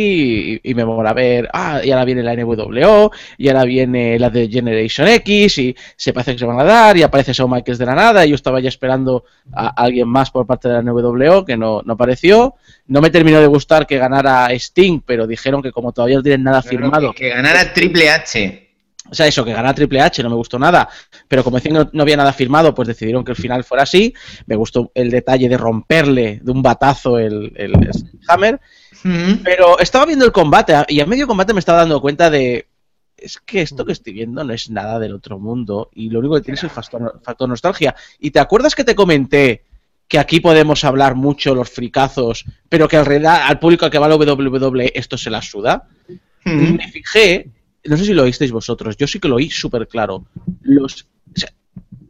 y, 0.64 0.72
y 0.72 0.74
me 0.74 0.84
mola 0.84 1.14
ver. 1.14 1.50
Ah, 1.54 1.82
y 1.84 1.92
ahora 1.92 2.06
viene 2.06 2.22
la 2.22 2.36
NWO, 2.36 3.12
y 3.38 3.48
ahora 3.48 3.64
viene 3.64 4.20
la 4.20 4.30
de 4.30 4.50
Generation 4.50 5.08
X, 5.08 5.58
y 5.60 5.76
se 5.96 6.12
parece 6.12 6.34
que 6.34 6.40
se 6.40 6.46
van 6.46 6.60
a 6.60 6.64
dar, 6.64 6.98
y 6.98 7.04
aparece 7.04 7.32
Shawn 7.32 7.52
Michaels 7.52 7.80
de 7.80 7.86
la 7.86 7.96
nada. 7.96 8.26
Y 8.26 8.30
yo 8.30 8.36
estaba 8.36 8.60
ya 8.60 8.70
esperando 8.70 9.24
a 9.54 9.70
alguien 9.70 10.08
más 10.08 10.30
por 10.32 10.46
parte 10.46 10.68
de 10.68 10.76
la 10.76 10.82
NWO 10.82 11.46
que 11.46 11.56
no, 11.56 11.82
no 11.84 11.94
apareció. 11.94 12.56
No 12.88 13.02
me 13.02 13.10
terminó 13.10 13.40
de 13.40 13.48
gustar 13.48 13.88
que 13.88 13.98
ganara 13.98 14.48
Sting, 14.52 15.02
pero 15.06 15.26
dijeron 15.26 15.62
que 15.62 15.72
como 15.72 15.94
todavía 15.94 16.18
no 16.18 16.24
tienen 16.24 16.44
nada 16.44 16.62
no, 16.64 16.70
firmado. 16.70 17.14
Que, 17.14 17.24
que 17.24 17.30
ganara 17.30 17.74
Triple 17.74 18.10
H. 18.10 18.70
O 19.12 19.16
sea, 19.16 19.26
eso, 19.26 19.44
que 19.44 19.52
ganara 19.52 19.74
Triple 19.74 20.02
H, 20.02 20.22
no 20.22 20.30
me 20.30 20.36
gustó 20.36 20.60
nada. 20.60 20.88
Pero 21.28 21.44
como 21.44 21.58
decían 21.58 21.74
que 21.76 21.80
no, 21.80 21.90
no 21.94 22.04
había 22.04 22.18
nada 22.18 22.34
firmado, 22.34 22.76
pues 22.76 22.88
decidieron 22.88 23.24
que 23.24 23.32
el 23.32 23.38
final 23.38 23.64
fuera 23.64 23.84
así. 23.84 24.14
Me 24.46 24.56
gustó 24.56 24.92
el 24.94 25.10
detalle 25.10 25.50
de 25.50 25.58
romperle 25.58 26.40
de 26.44 26.52
un 26.52 26.62
batazo 26.62 27.18
el, 27.18 27.54
el 27.56 27.74
Hammer. 28.28 28.60
Pero 29.44 29.80
estaba 29.80 30.06
viendo 30.06 30.26
el 30.26 30.32
combate 30.32 30.74
y 30.88 31.00
a 31.00 31.06
medio 31.06 31.28
combate 31.28 31.54
me 31.54 31.60
estaba 31.60 31.80
dando 31.80 32.02
cuenta 32.02 32.30
de. 32.30 32.68
Es 33.18 33.38
que 33.38 33.62
esto 33.62 33.86
que 33.86 33.92
estoy 33.92 34.14
viendo 34.14 34.44
no 34.44 34.54
es 34.54 34.70
nada 34.70 34.98
del 34.98 35.14
otro 35.14 35.40
mundo 35.40 35.90
y 35.94 36.10
lo 36.10 36.20
único 36.20 36.36
que 36.36 36.42
tiene 36.42 36.56
es 36.56 36.64
el 36.64 36.70
factor, 36.70 37.20
factor 37.22 37.50
nostalgia. 37.50 37.94
¿Y 38.18 38.32
te 38.32 38.40
acuerdas 38.40 38.76
que 38.76 38.86
te 38.86 38.96
comenté 38.96 39.66
que 40.08 40.20
aquí 40.20 40.40
podemos 40.40 40.84
hablar 40.86 41.16
mucho 41.16 41.54
los 41.54 41.70
fricazos, 41.70 42.46
pero 42.70 42.88
que 42.88 42.96
al, 42.96 43.06
realidad, 43.06 43.42
al 43.46 43.60
público 43.60 43.86
al 43.86 43.92
que 43.92 44.00
va 44.00 44.08
la 44.08 44.16
WWE 44.16 44.92
esto 44.96 45.18
se 45.18 45.30
la 45.30 45.42
suda? 45.42 45.88
Me 46.46 46.88
fijé, 46.90 47.52
no 47.84 47.98
sé 47.98 48.06
si 48.06 48.14
lo 48.14 48.24
oísteis 48.24 48.52
vosotros, 48.52 48.96
yo 48.98 49.06
sí 49.06 49.20
que 49.20 49.28
lo 49.28 49.36
oí 49.36 49.50
súper 49.50 49.88
claro. 49.88 50.26
Los 50.62 51.06
o 51.36 51.40
sea, 51.40 51.52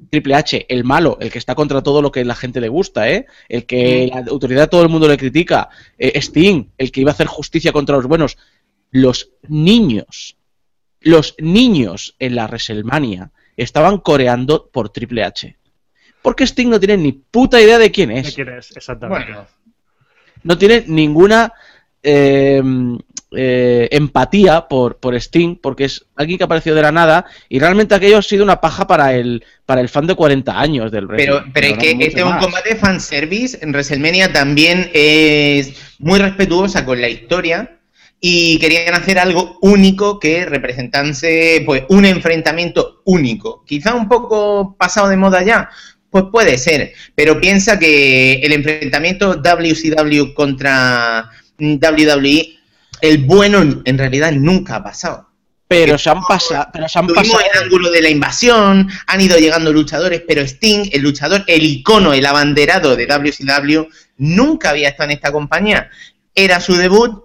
Triple 0.10 0.36
H, 0.36 0.66
el 0.70 0.84
malo, 0.84 1.18
el 1.22 1.32
que 1.32 1.38
está 1.38 1.56
contra 1.56 1.82
todo 1.82 2.02
lo 2.02 2.12
que 2.12 2.26
la 2.26 2.36
gente 2.36 2.62
le 2.62 2.70
gusta, 2.70 3.10
¿eh? 3.10 3.26
El 3.48 3.66
que 3.66 4.10
la 4.14 4.32
autoridad 4.32 4.70
todo 4.70 4.84
el 4.84 4.90
mundo 4.90 5.08
le 5.08 5.18
critica. 5.18 5.70
Eh, 5.98 6.20
Sting, 6.20 6.72
el 6.78 6.92
que 6.92 7.02
iba 7.02 7.12
a 7.12 7.14
hacer 7.14 7.28
justicia 7.28 7.72
contra 7.72 7.96
los 7.96 8.08
buenos. 8.08 8.38
Los 8.92 9.32
niños, 9.48 10.38
los 11.00 11.36
niños 11.40 12.16
en 12.20 12.36
la 12.36 12.48
WrestleMania 12.48 13.32
estaban 13.56 14.00
coreando 14.00 14.70
por 14.72 14.90
Triple 14.90 15.24
H. 15.24 15.58
Porque 16.22 16.46
Sting 16.46 16.70
no 16.70 16.80
tiene 16.80 16.98
ni 16.98 17.12
puta 17.12 17.62
idea 17.62 17.78
de 17.78 17.92
quién 17.92 18.10
¿Qué 18.10 18.20
es 18.20 18.36
quieres? 18.36 18.76
Exactamente. 18.76 19.32
Bueno, 19.32 19.48
no 20.44 20.58
tiene 20.58 20.84
ninguna 20.88 21.54
eh, 22.04 22.62
eh, 23.32 23.88
empatía 23.92 24.68
por, 24.68 24.98
por 24.98 25.14
Sting, 25.14 25.58
porque 25.62 25.86
es 25.86 26.06
alguien 26.16 26.40
que 26.40 26.46
apareció 26.46 26.74
de 26.74 26.82
la 26.82 26.92
nada 26.92 27.26
y 27.48 27.60
realmente 27.60 27.94
aquello 27.94 28.18
ha 28.18 28.24
sido 28.24 28.44
una 28.44 28.60
paja 28.60 28.88
para 28.88 29.14
el, 29.14 29.44
para 29.68 29.82
el 29.82 29.90
fan 29.90 30.08
de 30.08 30.16
40 30.16 30.60
años 30.60 30.92
del 30.92 31.08
pero, 31.08 31.44
pero 31.54 31.68
es 31.68 31.78
que 31.78 31.92
este 31.92 32.22
es 32.22 32.26
un 32.26 32.40
combate 32.40 32.76
fanservice. 32.76 33.60
En 33.62 33.70
WrestleMania 33.70 34.34
también 34.34 34.90
es 34.96 35.74
muy 36.00 36.18
respetuosa 36.18 36.86
con 36.86 37.00
la 37.00 37.10
historia. 37.10 37.76
Y 38.22 38.60
querían 38.60 38.96
hacer 38.96 39.18
algo 39.18 39.60
único 39.62 40.20
que 40.20 40.46
representase 40.46 41.62
pues 41.66 41.84
un 41.88 42.06
enfrentamiento 42.06 43.02
único. 43.06 43.64
Quizá 43.66 43.94
un 43.94 44.10
poco 44.10 44.76
pasado 44.78 45.08
de 45.08 45.16
moda 45.16 45.42
ya, 45.42 45.70
pues 46.10 46.26
puede 46.32 46.58
ser, 46.58 46.94
pero 47.16 47.40
piensa 47.40 47.80
que 47.80 48.42
el 48.42 48.52
enfrentamiento 48.52 49.36
WCW 49.36 50.34
contra 50.34 51.30
WWE, 51.60 52.58
el 53.02 53.18
bueno 53.26 53.82
en 53.86 53.98
realidad 53.98 54.32
nunca 54.32 54.78
ha 54.78 54.84
pasado. 54.84 55.28
Pero 55.68 56.00
se 56.00 56.10
han 56.10 56.22
pasado, 56.24 56.68
pero 56.74 56.90
se 56.90 56.98
han 56.98 57.06
pasado. 57.08 57.40
el 57.54 57.62
ángulo 57.64 57.92
de 57.92 58.02
la 58.02 58.10
invasión, 58.10 58.90
han 59.06 59.22
ido 59.22 59.38
llegando 59.38 59.72
luchadores, 59.72 60.24
pero 60.28 60.42
Sting, 60.42 60.90
el 60.92 61.02
luchador, 61.04 61.44
el 61.46 61.64
icono, 61.64 62.12
el 62.14 62.26
abanderado 62.26 62.96
de 62.96 63.06
WCW, 63.06 63.88
nunca 64.18 64.72
había 64.72 64.90
estado 64.90 65.12
en 65.12 65.16
esta 65.18 65.32
compañía, 65.32 65.90
era 66.34 66.60
su 66.60 66.74
debut. 66.76 67.24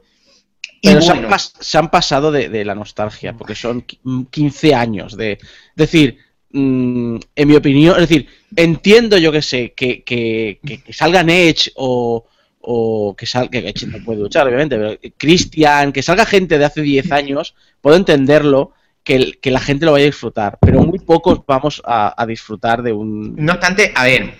Y 0.82 0.88
Pero 0.88 1.00
se, 1.00 1.12
han 1.12 1.26
pas- 1.30 1.52
se 1.58 1.78
han 1.78 1.90
pasado 1.90 2.30
de, 2.30 2.50
de 2.50 2.64
la 2.66 2.74
nostalgia, 2.74 3.32
porque 3.32 3.54
son 3.54 3.86
qui- 3.86 4.28
15 4.30 4.74
años 4.74 5.16
de... 5.16 5.32
Es 5.32 5.40
decir, 5.74 6.18
mm, 6.50 7.16
en 7.34 7.48
mi 7.48 7.56
opinión, 7.56 7.94
es 7.94 8.06
decir, 8.06 8.28
entiendo 8.54 9.16
yo 9.16 9.32
que 9.32 9.40
sé, 9.40 9.72
que, 9.74 10.02
que, 10.04 10.60
que, 10.62 10.82
que 10.82 10.92
salgan 10.92 11.30
Edge 11.30 11.72
o, 11.76 12.26
o 12.66 13.14
que 13.16 13.26
salga, 13.26 13.60
que 13.72 13.86
no 13.86 14.04
puede 14.04 14.20
luchar, 14.20 14.46
obviamente, 14.46 14.76
pero 14.76 14.98
Christian, 15.16 15.92
que 15.92 16.02
salga 16.02 16.24
gente 16.24 16.58
de 16.58 16.64
hace 16.64 16.82
10 16.82 17.12
años, 17.12 17.54
puedo 17.80 17.96
entenderlo, 17.96 18.72
que, 19.04 19.38
que 19.40 19.50
la 19.50 19.60
gente 19.60 19.84
lo 19.84 19.92
vaya 19.92 20.04
a 20.04 20.06
disfrutar, 20.06 20.58
pero 20.60 20.82
muy 20.82 20.98
pocos 20.98 21.40
vamos 21.46 21.82
a, 21.84 22.24
disfrutar 22.26 22.82
de 22.82 22.92
un... 22.92 23.36
No 23.36 23.52
obstante, 23.52 23.92
a 23.94 24.04
ver, 24.04 24.34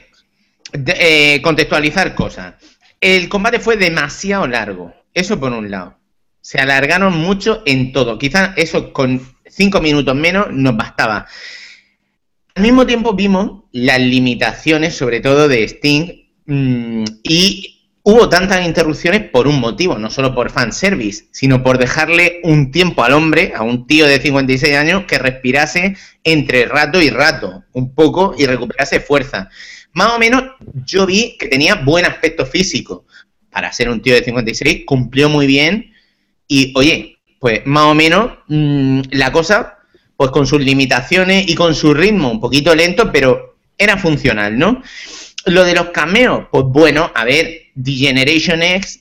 eh, 0.73 1.41
contextualizar 1.43 2.15
cosas. 2.15 2.55
El 3.01 3.29
combate 3.29 3.61
fue 3.61 3.77
demasiado 3.77 4.47
largo, 4.47 4.95
eso 5.13 5.39
por 5.39 5.53
un 5.53 5.71
lado. 5.71 5.99
Se 6.41 6.59
alargaron 6.59 7.17
mucho 7.17 7.63
en 7.67 7.93
todo. 7.93 8.19
Quizás 8.19 8.53
eso 8.57 8.93
con 8.93 9.21
cinco 9.47 9.81
minutos 9.81 10.15
menos 10.15 10.51
nos 10.51 10.77
bastaba. 10.77 11.27
Al 12.55 12.63
mismo 12.63 12.87
tiempo 12.87 13.15
vimos 13.15 13.65
las 13.73 14.01
limitaciones, 14.01 14.97
sobre 14.97 15.21
todo 15.21 15.49
de 15.49 15.65
Sting, 15.65 16.29
mm, 16.47 17.05
y 17.23 17.74
hubo 18.05 18.29
tantas 18.29 18.67
interrupciones 18.67 19.31
por 19.31 19.49
un 19.49 19.59
motivo, 19.59 19.99
no 19.99 20.11
solo 20.11 20.35
por 20.35 20.51
fanservice, 20.51 21.25
sino 21.33 21.63
por 21.63 21.79
dejarle 21.79 22.41
un 22.45 22.71
tiempo 22.71 23.03
al 23.03 23.15
hombre, 23.15 23.55
a 23.57 23.63
un 23.63 23.87
tío 23.87 24.07
de 24.07 24.21
56 24.21 24.77
años, 24.77 25.05
que 25.05 25.19
respirase 25.19 25.97
entre 26.23 26.67
rato 26.67 27.01
y 27.01 27.09
rato, 27.09 27.65
un 27.73 27.95
poco, 27.95 28.35
y 28.39 28.45
recuperase 28.45 29.01
fuerza. 29.01 29.49
Más 29.95 30.13
o 30.13 30.19
menos 30.19 30.45
yo 30.85 31.07
vi 31.07 31.37
que 31.39 31.49
tenía 31.49 31.77
buen 31.77 32.05
aspecto 32.05 32.45
físico. 32.45 33.07
Para 33.51 33.73
ser 33.73 33.89
un 33.89 34.03
tío 34.03 34.15
de 34.15 34.23
56, 34.23 34.83
cumplió 34.85 35.31
muy 35.31 35.47
bien. 35.47 35.93
Y 36.47 36.75
oye, 36.77 37.17
pues 37.41 37.63
más 37.65 37.85
o 37.85 37.95
menos 37.95 38.33
mm, 38.49 39.01
la 39.13 39.33
cosa, 39.33 39.79
pues 40.17 40.31
con 40.31 40.47
sus 40.47 40.61
limitaciones 40.61 41.49
y 41.49 41.55
con 41.55 41.75
su 41.75 41.95
ritmo 41.95 42.31
un 42.31 42.41
poquito 42.41 42.75
lento, 42.75 43.11
pero 43.11 43.57
era 43.79 43.97
funcional, 43.97 44.59
¿no? 44.59 44.83
Lo 45.47 45.65
de 45.65 45.75
los 45.75 45.91
cameos, 45.91 46.47
pues 46.51 46.65
bueno, 46.67 47.11
a 47.15 47.25
ver, 47.25 47.65
The 47.83 47.93
Generation 47.93 48.63
X, 48.63 49.01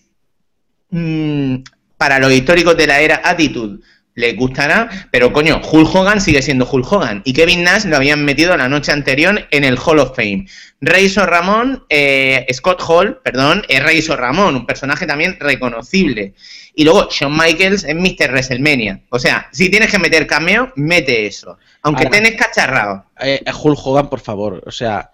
mm, 0.89 1.55
para 1.97 2.19
los 2.19 2.31
históricos 2.33 2.75
de 2.75 2.87
la 2.87 2.99
era 2.99 3.21
Attitude, 3.23 3.79
les 4.15 4.35
gustará, 4.35 4.89
pero 5.11 5.33
coño, 5.33 5.59
Hulk 5.63 5.95
Hogan 5.95 6.21
sigue 6.21 6.41
siendo 6.41 6.69
Hulk 6.69 6.91
Hogan. 6.91 7.21
Y 7.25 7.33
Kevin 7.33 7.63
Nash 7.63 7.85
lo 7.85 7.95
habían 7.95 8.23
metido 8.23 8.55
la 8.55 8.69
noche 8.69 8.91
anterior 8.91 9.47
en 9.49 9.63
el 9.63 9.77
Hall 9.77 9.99
of 9.99 10.15
Fame. 10.15 10.45
Razor 10.81 11.29
Ramón, 11.29 11.85
eh, 11.89 12.45
Scott 12.53 12.81
Hall, 12.87 13.21
perdón, 13.23 13.63
es 13.67 13.81
Razor 13.81 14.19
Ramón, 14.19 14.55
un 14.55 14.65
personaje 14.65 15.07
también 15.07 15.37
reconocible. 15.39 16.33
Y 16.75 16.83
luego 16.83 17.07
Shawn 17.09 17.35
Michaels 17.35 17.83
es 17.85 17.95
Mr. 17.95 18.31
WrestleMania. 18.31 19.01
O 19.09 19.17
sea, 19.17 19.47
si 19.51 19.69
tienes 19.69 19.89
que 19.89 19.99
meter 19.99 20.27
cameo, 20.27 20.71
mete 20.75 21.25
eso. 21.25 21.57
Aunque 21.81 22.05
Ahora. 22.05 22.17
tenés 22.17 22.35
cacharrado. 22.35 23.05
Eh, 23.19 23.43
Hulk 23.51 23.79
Hogan, 23.83 24.09
por 24.09 24.19
favor, 24.19 24.61
o 24.65 24.71
sea, 24.71 25.09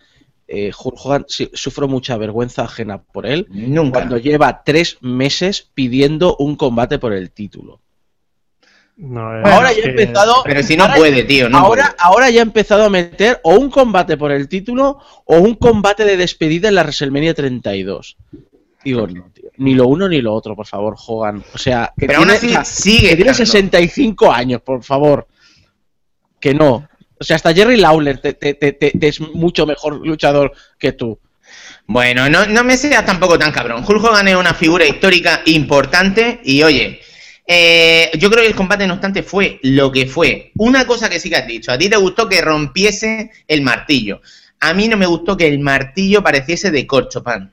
eh, 0.52 0.72
Hulk 0.78 0.96
Hogan, 1.06 1.26
sí, 1.28 1.50
sufro 1.54 1.88
mucha 1.88 2.18
vergüenza 2.18 2.64
ajena 2.64 3.02
por 3.04 3.28
él, 3.28 3.46
Nunca. 3.52 4.00
cuando 4.00 4.18
lleva 4.18 4.64
tres 4.64 4.98
meses 5.02 5.70
pidiendo 5.76 6.36
un 6.40 6.56
combate 6.56 6.98
por 6.98 7.14
el 7.14 7.30
título. 7.32 7.82
No, 8.98 9.34
eh, 9.38 9.44
ahora 9.46 9.72
ya 9.72 9.86
ha 9.86 9.90
empezado. 9.90 10.34
Pero 10.44 10.62
si 10.64 10.76
no 10.76 10.84
ahora- 10.84 10.96
puede, 10.98 11.24
tío. 11.24 11.48
No 11.50 11.60
ahora, 11.60 11.84
puede. 11.84 11.96
ahora 12.00 12.30
ya 12.32 12.42
ha 12.42 12.44
empezado 12.44 12.84
a 12.84 12.90
meter 12.90 13.40
o 13.44 13.56
un 13.56 13.70
combate 13.70 14.18
por 14.18 14.32
el 14.32 14.50
título 14.50 15.00
o 15.26 15.38
un 15.38 15.56
combate 15.56 16.04
de 16.04 16.18
despedida 16.18 16.68
en 16.68 16.76
la 16.76 16.82
WrestleMania 16.84 17.34
32. 17.34 18.18
Digo, 18.84 19.08
no, 19.08 19.30
tío. 19.32 19.52
Ni 19.58 19.74
lo 19.76 19.88
uno 19.88 20.10
ni 20.10 20.22
lo 20.22 20.34
otro, 20.34 20.56
por 20.56 20.66
favor, 20.66 20.96
Hogan. 21.08 21.44
O 21.54 21.58
sea, 21.58 21.94
que 21.98 22.08
Pero 22.08 22.20
aún 22.20 22.30
tiene, 22.40 22.56
así 22.58 22.92
sigue. 22.92 23.10
que 23.10 23.16
tiene 23.18 23.32
estando. 23.32 23.52
65 23.52 24.32
años, 24.32 24.62
por 24.62 24.84
favor. 24.84 25.28
Que 26.40 26.54
no. 26.54 26.88
O 27.20 27.24
sea, 27.24 27.36
hasta 27.36 27.54
Jerry 27.54 27.78
Lawler 27.78 28.20
te, 28.20 28.34
te- 28.34 28.54
te- 28.54 28.74
te- 28.74 28.92
te 28.92 29.08
es 29.08 29.20
mucho 29.20 29.66
mejor 29.66 30.06
luchador 30.06 30.54
que 30.78 30.94
tú. 30.94 31.20
Bueno, 31.86 32.30
no, 32.30 32.46
no 32.46 32.64
me 32.64 32.78
seas 32.78 33.06
tampoco 33.06 33.38
tan 33.38 33.52
cabrón. 33.52 33.84
Hulk 33.88 34.04
Hogan 34.04 34.28
es 34.28 34.36
una 34.36 34.54
figura 34.54 34.86
histórica 34.86 35.42
importante 35.46 36.40
y 36.44 36.62
oye, 36.64 37.02
eh, 37.48 38.12
yo 38.20 38.30
creo 38.30 38.44
que 38.44 38.50
el 38.50 38.56
combate, 38.56 38.86
no 38.86 38.94
obstante, 38.94 39.24
fue 39.24 39.60
lo 39.64 39.92
que 39.92 40.06
fue. 40.06 40.52
Una 40.58 40.86
cosa 40.86 41.10
que 41.10 41.20
sí 41.20 41.30
que 41.30 41.38
has 41.38 41.48
dicho, 41.48 41.72
a 41.72 41.78
ti 41.80 41.90
te 41.90 41.98
gustó 41.98 42.30
que 42.30 42.42
rompiese 42.42 43.32
el 43.48 43.64
martillo. 43.64 44.22
A 44.60 44.74
mí 44.76 44.88
no 44.88 44.98
me 44.98 45.08
gustó 45.08 45.36
que 45.36 45.48
el 45.48 45.58
martillo 45.60 46.22
pareciese 46.22 46.70
de 46.70 46.86
corcho 46.86 47.24
pan. 47.24 47.52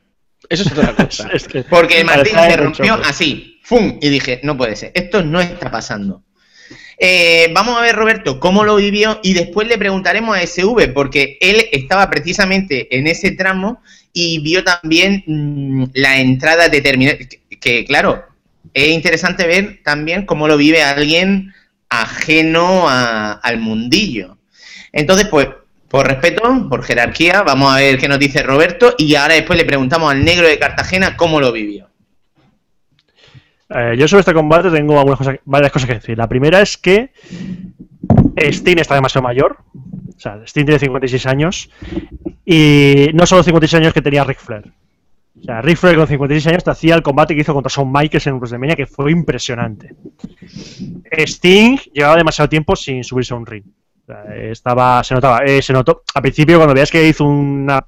Eso 0.50 0.64
es 0.64 0.72
otra 0.72 0.94
cosa. 0.94 1.28
es 1.32 1.48
que 1.48 1.62
Porque 1.62 2.00
el 2.00 2.04
martillo 2.04 2.42
se 2.42 2.56
rompió 2.58 2.94
así, 3.04 3.58
¡fum! 3.62 3.98
Y 4.02 4.10
dije, 4.10 4.40
no 4.42 4.54
puede 4.56 4.76
ser, 4.76 4.92
esto 4.94 5.22
no 5.22 5.40
está 5.40 5.70
pasando. 5.70 6.22
Eh, 6.98 7.50
vamos 7.52 7.76
a 7.76 7.82
ver, 7.82 7.94
Roberto, 7.94 8.40
cómo 8.40 8.64
lo 8.64 8.76
vivió 8.76 9.20
y 9.22 9.34
después 9.34 9.68
le 9.68 9.78
preguntaremos 9.78 10.36
a 10.36 10.46
SV, 10.46 10.92
porque 10.94 11.36
él 11.40 11.66
estaba 11.72 12.08
precisamente 12.08 12.96
en 12.96 13.06
ese 13.06 13.32
tramo 13.32 13.82
y 14.12 14.40
vio 14.40 14.64
también 14.64 15.22
mm, 15.26 15.84
la 15.94 16.18
entrada 16.18 16.68
de 16.68 16.80
Terminator. 16.80 17.26
Que, 17.60 17.84
claro, 17.84 18.24
es 18.72 18.88
interesante 18.88 19.46
ver 19.46 19.80
también 19.84 20.24
cómo 20.24 20.48
lo 20.48 20.56
vive 20.56 20.82
alguien 20.82 21.52
ajeno 21.88 22.86
al 22.88 23.58
mundillo. 23.58 24.38
Entonces, 24.92 25.28
pues, 25.28 25.48
por 25.88 26.06
respeto, 26.06 26.66
por 26.68 26.82
jerarquía, 26.82 27.42
vamos 27.42 27.72
a 27.72 27.76
ver 27.76 27.98
qué 27.98 28.08
nos 28.08 28.18
dice 28.18 28.42
Roberto 28.42 28.94
y 28.98 29.14
ahora 29.14 29.34
después 29.34 29.58
le 29.58 29.64
preguntamos 29.64 30.10
al 30.10 30.24
negro 30.24 30.48
de 30.48 30.58
Cartagena 30.58 31.16
cómo 31.16 31.40
lo 31.40 31.52
vivió. 31.52 31.88
Eh, 33.68 33.96
yo 33.98 34.06
sobre 34.06 34.20
este 34.20 34.32
combate 34.34 34.70
tengo 34.70 34.94
varias 35.44 35.72
cosas 35.72 35.88
que 35.88 35.94
decir. 35.94 36.16
La 36.16 36.28
primera 36.28 36.60
es 36.60 36.76
que 36.76 37.12
Sting 38.36 38.78
está 38.78 38.94
demasiado 38.94 39.22
mayor. 39.24 39.58
O 40.16 40.18
sea, 40.20 40.40
Sting 40.44 40.64
tiene 40.64 40.78
56 40.78 41.26
años. 41.26 41.70
Y 42.44 43.08
no 43.14 43.26
solo 43.26 43.42
56 43.42 43.80
años 43.82 43.92
que 43.92 44.02
tenía 44.02 44.24
Ric 44.24 44.38
Flair. 44.38 44.72
O 45.38 45.42
sea, 45.42 45.60
Ric 45.60 45.76
Flair 45.76 45.96
con 45.96 46.06
56 46.06 46.46
años 46.46 46.64
te 46.64 46.70
hacía 46.70 46.94
el 46.94 47.02
combate 47.02 47.34
que 47.34 47.42
hizo 47.42 47.52
contra 47.52 47.70
Shawn 47.74 47.92
Michaels 47.92 48.26
en 48.26 48.36
WrestleMania, 48.38 48.76
que 48.76 48.86
fue 48.86 49.10
impresionante. 49.12 49.94
Sting 51.26 51.76
llevaba 51.92 52.16
demasiado 52.16 52.48
tiempo 52.48 52.74
sin 52.76 53.04
subirse 53.04 53.34
a 53.34 53.36
un 53.36 53.46
ring. 53.46 53.64
O 54.02 54.06
sea, 54.06 54.34
estaba, 54.36 55.02
se 55.04 55.14
notaba, 55.14 55.40
eh, 55.44 55.60
se 55.60 55.72
notó. 55.72 56.02
Al 56.14 56.22
principio, 56.22 56.56
cuando 56.56 56.74
veías 56.74 56.90
que 56.90 57.06
hizo 57.06 57.24
una, 57.24 57.78
un- 57.78 57.86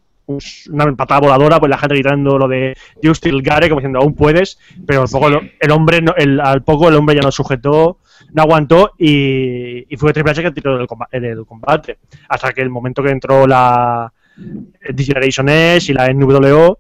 una 0.71 0.95
patada 0.95 1.21
voladora, 1.21 1.59
pues 1.59 1.71
la 1.71 1.79
gente 1.79 1.95
gritando 1.95 2.37
lo 2.39 2.47
de 2.49 2.77
You 3.03 3.13
still 3.15 3.43
got 3.43 3.63
it", 3.65 3.69
como 3.69 3.81
diciendo, 3.81 4.01
aún 4.01 4.15
puedes, 4.15 4.59
pero 4.87 5.03
al 5.03 5.09
poco, 5.09 5.29
el 5.61 5.71
hombre, 5.71 6.03
no- 6.03 6.15
el- 6.17 6.41
al 6.41 6.63
poco 6.63 6.89
el 6.89 6.95
hombre 6.97 7.17
ya 7.17 7.23
no 7.23 7.31
sujetó, 7.33 7.99
no 8.33 8.43
aguantó 8.43 8.93
y, 8.99 9.87
y 9.93 9.97
fue 9.97 10.13
Triple 10.13 10.33
H 10.33 10.43
que 10.43 10.51
tiró 10.51 10.77
del 10.77 10.87
combate, 10.87 11.21
del 11.21 11.47
combate. 11.47 11.99
Hasta 12.29 12.53
que 12.53 12.61
el 12.61 12.69
momento 12.71 13.03
que 13.03 13.11
entró 13.11 13.47
la 13.47 14.13
The 14.95 15.03
Generation 15.05 15.49
S 15.49 15.91
y 15.91 15.95
la 15.95 16.09
NWO, 16.13 16.79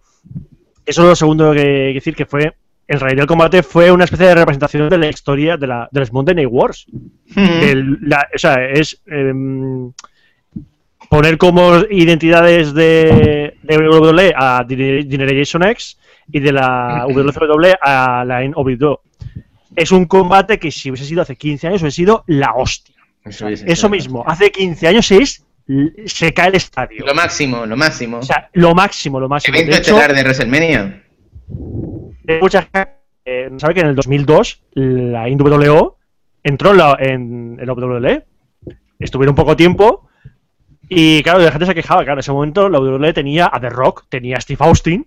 eso 0.84 1.02
es 1.02 1.08
lo 1.08 1.16
segundo 1.16 1.52
que, 1.52 1.58
que 1.62 1.92
decir, 1.94 2.14
que 2.14 2.26
fue, 2.26 2.52
en 2.86 3.00
realidad 3.00 3.22
el 3.22 3.26
combate 3.28 3.62
fue 3.62 3.90
una 3.90 4.04
especie 4.04 4.26
de 4.26 4.34
representación 4.34 4.88
de 4.88 4.98
la 4.98 5.08
historia 5.08 5.56
de, 5.56 5.66
la, 5.66 5.88
de 5.90 6.00
los 6.00 6.12
Monday 6.12 6.34
Night 6.34 6.48
Wars. 6.50 6.86
El- 7.36 7.98
la- 8.02 8.26
o 8.34 8.38
sea, 8.38 8.64
es 8.64 9.00
em, 9.06 9.92
poner 11.08 11.38
como 11.38 11.76
identidades 11.90 12.74
de, 12.74 13.54
de 13.62 13.76
WWE 13.78 14.32
a 14.36 14.64
Gener- 14.66 15.08
Generation 15.10 15.62
X 15.64 15.98
y 16.30 16.40
de 16.40 16.52
la 16.52 17.06
WWE 17.08 17.74
a 17.80 18.24
la 18.26 18.42
NWO. 18.42 19.00
Es 19.76 19.92
un 19.92 20.06
combate 20.06 20.58
que 20.58 20.70
si 20.70 20.90
hubiese 20.90 21.06
sido 21.06 21.22
hace 21.22 21.36
15 21.36 21.68
años 21.68 21.82
hubiese 21.82 21.96
sido 21.96 22.24
la 22.26 22.52
hostia. 22.54 22.94
Eso 23.24 23.88
mismo, 23.88 24.24
hace 24.26 24.50
15 24.50 24.88
años 24.88 25.10
es 25.10 25.44
se 26.06 26.32
cae 26.32 26.48
el 26.48 26.54
estadio. 26.54 27.04
Lo 27.06 27.14
máximo, 27.14 27.66
lo 27.66 27.76
máximo. 27.76 28.18
O 28.18 28.22
sea, 28.22 28.48
lo 28.54 28.74
máximo, 28.74 29.20
lo 29.20 29.28
máximo. 29.28 29.54
Evento 29.56 29.72
De 29.74 29.78
hecho, 29.82 29.90
estelar 29.96 30.14
de 30.16 30.22
WrestleMania. 30.22 31.02
hay 32.26 32.40
mucha 32.40 32.62
gente 32.62 32.90
que 33.24 33.48
no 33.50 33.58
sabe 33.58 33.74
que 33.74 33.80
en 33.80 33.86
el 33.88 33.94
2002 33.94 34.62
la 34.72 35.28
NWO 35.28 35.98
entró 36.42 36.70
en 36.70 36.76
la, 36.78 36.96
en, 36.98 37.56
en 37.60 37.66
la 37.66 37.72
WWE. 37.74 38.24
Estuvieron 38.98 39.34
poco 39.34 39.56
tiempo 39.56 40.07
y 40.88 41.22
claro, 41.22 41.40
la 41.40 41.50
gente 41.50 41.66
se 41.66 41.74
quejaba. 41.74 42.02
Claro, 42.02 42.14
en 42.14 42.20
ese 42.20 42.32
momento 42.32 42.68
la 42.68 42.80
WWE 42.80 43.12
tenía 43.12 43.50
a 43.52 43.60
The 43.60 43.70
Rock, 43.70 44.04
tenía 44.08 44.36
a 44.36 44.40
Steve 44.40 44.64
Austin 44.64 45.06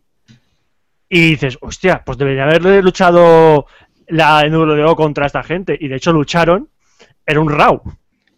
y 1.10 1.32
dices, 1.32 1.58
hostia, 1.62 2.04
pues 2.06 2.18
debería 2.18 2.44
haberle 2.44 2.82
luchado 2.82 3.66
la 4.08 4.48
NWO 4.48 4.96
contra 4.96 5.26
esta 5.26 5.44
gente. 5.44 5.78
Y 5.80 5.88
de 5.88 5.98
hecho 5.98 6.14
lucharon, 6.14 6.70
era 7.26 7.40
un 7.40 7.50
Raw. 7.50 7.82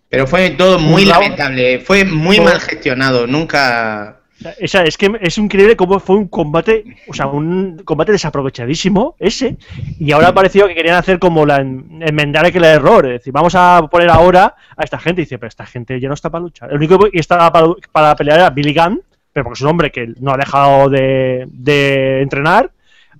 Pero 0.10 0.28
fue 0.28 0.52
todo 0.52 0.80
muy 0.80 1.06
lamentable, 1.06 1.80
fue 1.80 2.06
muy 2.06 2.40
mal 2.40 2.60
gestionado, 2.60 3.28
nunca... 3.28 4.20
O 4.64 4.68
sea, 4.68 4.84
es 4.84 4.98
que 4.98 5.10
es 5.22 5.38
increíble 5.38 5.76
cómo 5.78 6.00
fue 6.00 6.18
un 6.18 6.28
combate, 6.28 6.84
o 7.08 7.14
sea, 7.14 7.28
un 7.28 7.82
combate 7.86 8.12
desaprovechadísimo 8.12 9.16
ese, 9.20 9.58
y 10.00 10.12
ahora 10.12 10.30
ha 10.30 10.34
parecido 10.34 10.68
que 10.68 10.76
querían 10.76 10.96
hacer 10.98 11.18
como 11.20 11.46
la 11.46 11.58
en- 11.58 12.02
enmendar 12.02 12.46
aquel 12.46 12.64
error, 12.66 13.06
es 13.06 13.14
decir, 13.14 13.32
vamos 13.32 13.54
a 13.56 13.88
poner 13.90 14.10
ahora 14.10 14.56
a 14.76 14.84
esta 14.84 15.00
gente, 15.00 15.22
y 15.22 15.26
dice, 15.26 15.38
pero 15.38 15.48
esta 15.48 15.66
gente 15.66 16.00
ya 16.00 16.08
no 16.10 16.14
está 16.16 16.30
para 16.30 16.42
luchar. 16.42 16.70
El 16.72 16.78
único 16.78 16.98
que 17.00 17.20
estaba 17.20 17.52
para, 17.54 17.68
para 17.92 18.16
pelear 18.16 18.40
era 18.40 18.50
Billy 18.50 18.74
Gunn, 18.74 19.02
pero 19.32 19.46
porque 19.46 19.58
es 19.58 19.62
un 19.62 19.70
hombre 19.70 19.92
que 19.92 20.14
no 20.20 20.34
ha 20.34 20.38
dejado 20.38 20.90
de, 20.90 21.46
de 21.50 22.22
entrenar. 22.22 22.70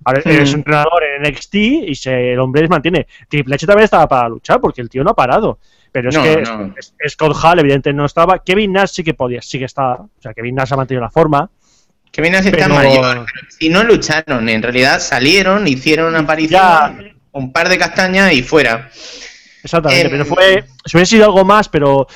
Ahora 0.04 0.20
es 0.24 0.52
Mm. 0.52 0.56
entrenador 0.56 1.02
en 1.04 1.22
NXT 1.22 1.54
y 1.54 1.94
se, 1.94 2.32
el 2.34 2.38
hombre 2.40 2.62
se 2.62 2.68
mantiene. 2.68 3.06
Triple 3.28 3.54
H 3.54 3.66
también 3.66 3.84
estaba 3.84 4.06
para 4.06 4.28
luchar 4.28 4.60
porque 4.60 4.82
el 4.82 4.90
tío 4.90 5.02
no 5.02 5.10
ha 5.12 5.14
parado. 5.16 5.58
Pero 5.94 6.08
es 6.08 6.16
No, 6.16 6.22
que 6.24 6.42
no. 6.42 6.74
Scott 7.08 7.36
Hall, 7.40 7.60
evidentemente, 7.60 7.92
no 7.96 8.04
estaba. 8.04 8.40
Kevin 8.42 8.72
Nash 8.72 8.90
sí 8.94 9.04
que 9.04 9.14
podía, 9.14 9.40
sí 9.40 9.60
que 9.60 9.66
estaba. 9.66 9.94
O 9.94 10.10
sea, 10.20 10.34
Kevin 10.34 10.56
Nash 10.56 10.72
ha 10.72 10.76
mantenido 10.76 11.02
la 11.02 11.10
forma. 11.10 11.48
Kevin 12.10 12.32
Nash 12.32 12.46
está 12.46 12.64
Pero- 12.64 12.74
mayor. 12.74 13.26
Si 13.48 13.68
no 13.68 13.84
lucharon, 13.84 14.48
en 14.48 14.60
realidad 14.60 14.98
salieron, 14.98 15.68
hicieron 15.68 16.08
una 16.08 16.18
aparición, 16.18 16.50
Ya. 16.60 16.98
un 17.30 17.52
par 17.52 17.68
de 17.68 17.78
castañas 17.78 18.32
y 18.32 18.42
fuera. 18.42 18.90
Exactamente, 19.62 20.06
Em, 20.06 20.10
pero 20.10 20.24
fue. 20.24 20.64
Si 20.84 20.96
hubiese 20.96 21.12
sido 21.16 21.26
algo 21.26 21.44
más, 21.44 21.68
pero 21.68 22.08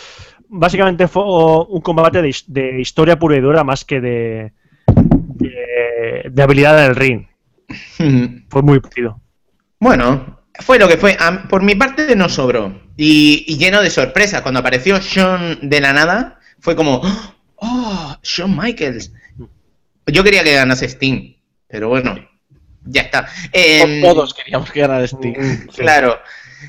básicamente 0.48 1.06
fue 1.06 1.22
un 1.24 1.80
combate 1.80 2.20
de, 2.20 2.28
his- 2.30 2.44
de 2.48 2.80
historia 2.80 3.16
pura 3.16 3.36
y 3.36 3.40
dura 3.40 3.62
más 3.62 3.84
que 3.84 4.00
de, 4.00 4.52
de, 4.88 6.26
de 6.30 6.42
habilidad 6.42 6.78
en 6.84 6.90
el 6.90 6.96
ring. 6.96 7.26
Fue 8.48 8.62
muy 8.62 8.80
partido. 8.80 9.20
Bueno, 9.78 10.37
fue 10.58 10.78
lo 10.78 10.88
que 10.88 10.96
fue. 10.96 11.16
Por 11.48 11.62
mi 11.62 11.74
parte 11.74 12.14
no 12.16 12.28
sobró. 12.28 12.80
Y, 12.96 13.44
y 13.46 13.58
lleno 13.58 13.80
de 13.82 13.90
sorpresas. 13.90 14.42
Cuando 14.42 14.60
apareció 14.60 14.98
Shawn 14.98 15.68
de 15.68 15.80
la 15.80 15.92
nada, 15.92 16.38
fue 16.60 16.76
como, 16.76 17.02
oh, 17.56 18.16
Shawn 18.22 18.56
Michaels. 18.56 19.12
Yo 20.06 20.24
quería 20.24 20.42
que 20.42 20.54
ganase 20.54 20.88
Sting, 20.88 21.36
pero 21.66 21.88
bueno, 21.88 22.16
ya 22.84 23.02
está. 23.02 23.28
Em, 23.52 24.00
Todos 24.00 24.32
queríamos 24.32 24.70
que 24.70 24.80
ganara 24.80 25.04
Sting. 25.04 25.34
Claro. 25.76 26.18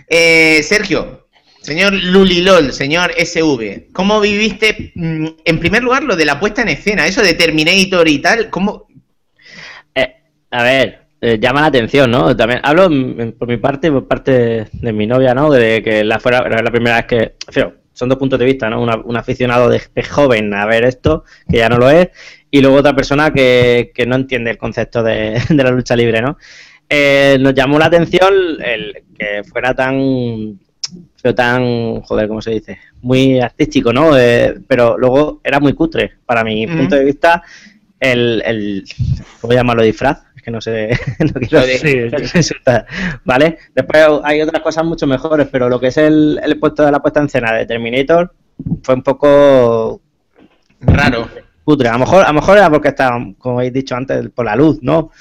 Eh, 0.08 0.62
Sergio, 0.64 1.28
señor 1.62 1.94
Lulilol, 1.94 2.74
señor 2.74 3.12
SV, 3.18 3.88
¿cómo 3.94 4.20
viviste, 4.20 4.92
mm, 4.94 5.28
en 5.46 5.60
primer 5.60 5.84
lugar, 5.84 6.04
lo 6.04 6.16
de 6.16 6.26
la 6.26 6.40
puesta 6.40 6.62
en 6.62 6.70
escena, 6.70 7.08
eso 7.08 7.22
de 7.22 7.34
Terminator 7.34 8.08
y 8.08 8.20
tal? 8.20 8.50
¿Cómo? 8.50 8.88
Eh, 9.96 10.16
a 10.52 10.64
ver, 10.64 11.08
eh, 11.22 11.38
llama 11.40 11.62
la 11.62 11.68
atención, 11.68 12.10
¿no? 12.12 12.36
También 12.36 12.62
hablo 12.64 12.90
por 13.38 13.48
mi 13.48 13.58
parte 13.58 13.92
por 13.92 14.08
parte 14.08 14.68
de 14.72 14.94
mi 14.94 15.06
novia, 15.08 15.34
¿no? 15.34 15.52
De 15.52 15.82
que 15.84 16.04
la 16.04 16.20
fuera 16.20 16.40
era 16.46 16.62
la 16.62 16.72
primera 16.72 16.96
vez 16.98 17.06
que. 17.06 17.34
Feo, 17.52 17.74
son 17.94 18.08
dos 18.10 18.18
puntos 18.18 18.40
de 18.40 18.46
vista, 18.46 18.70
¿no? 18.70 18.82
Una- 18.82 18.96
un 19.04 19.18
aficionado 19.18 19.70
de, 19.70 19.82
de 19.94 20.04
joven 20.04 20.54
a 20.54 20.66
ver 20.66 20.86
esto, 20.86 21.26
que 21.50 21.58
ya 21.58 21.68
no 21.70 21.78
lo 21.78 21.90
es, 21.90 22.08
y 22.50 22.62
luego 22.62 22.78
otra 22.78 22.96
persona 22.96 23.32
que, 23.34 23.92
que 23.94 24.06
no 24.06 24.16
entiende 24.16 24.52
el 24.52 24.58
concepto 24.58 25.04
de, 25.04 25.42
de 25.50 25.64
la 25.64 25.72
lucha 25.72 25.96
libre, 25.96 26.22
¿no? 26.22 26.38
Eh, 26.90 27.38
nos 27.40 27.54
llamó 27.54 27.78
la 27.78 27.86
atención 27.88 28.34
el 28.64 29.04
que 29.18 29.44
fuera 29.44 29.74
tan. 29.74 30.60
Pero 31.22 31.36
tan. 31.36 32.02
Joder, 32.02 32.28
¿cómo 32.28 32.42
se 32.42 32.52
dice? 32.52 32.80
Muy 33.02 33.40
artístico, 33.40 33.92
¿no? 33.94 34.18
Eh, 34.18 34.56
pero 34.68 34.98
luego 34.98 35.42
era 35.44 35.60
muy 35.60 35.74
cutre, 35.74 36.14
para 36.26 36.44
mi 36.44 36.66
punto 36.66 36.96
de 36.96 37.04
vista. 37.06 37.44
El, 38.00 38.42
el. 38.46 38.84
¿Cómo 39.42 39.54
llamarlo? 39.54 39.84
Disfraz. 39.84 40.20
Es 40.40 40.44
que 40.44 40.52
no 40.52 40.62
sé. 40.62 40.98
no 41.20 41.34
quiero 41.42 41.60
Lo 41.60 41.66
de- 41.68 42.28
Sí, 42.44 42.54
¿Vale? 43.26 43.58
Después 43.76 44.08
hay 44.24 44.42
otras 44.42 44.64
cosas 44.64 44.86
mucho 44.86 45.06
mejores, 45.06 45.50
pero 45.52 45.68
lo 45.68 45.82
que 45.82 45.88
es 45.88 45.98
el, 45.98 46.40
el 46.42 46.58
puesto 46.58 46.86
de 46.86 46.92
la 46.94 47.02
puesta 47.02 47.20
en 47.20 47.26
escena 47.26 47.52
de 47.52 47.66
Terminator 47.66 48.34
fue 48.82 48.96
un 48.96 49.04
poco 49.04 50.02
Raro. 50.80 51.28
cutre. 51.66 51.90
A 51.90 51.94
lo 51.94 52.00
mejor, 52.00 52.24
a 52.24 52.30
lo 52.30 52.34
mejor 52.36 52.58
era 52.58 52.70
porque 52.70 52.88
estaba, 52.88 53.20
como 53.38 53.58
habéis 53.60 53.74
dicho 53.74 53.96
antes, 53.98 54.30
por 54.30 54.46
la 54.46 54.56
luz, 54.56 54.80
¿no? 54.82 55.12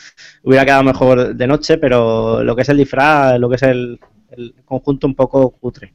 Hubiera 0.45 0.64
quedado 0.64 0.85
mejor 0.85 1.35
de 1.35 1.47
noche, 1.49 1.79
pero 1.79 2.45
lo 2.45 2.55
que 2.55 2.62
es 2.62 2.69
el 2.69 2.77
disfraz, 2.77 3.41
lo 3.41 3.49
que 3.49 3.57
es 3.57 3.62
el, 3.64 3.99
el 4.31 4.55
conjunto 4.64 5.09
un 5.09 5.16
poco 5.16 5.51
cutre. 5.51 5.95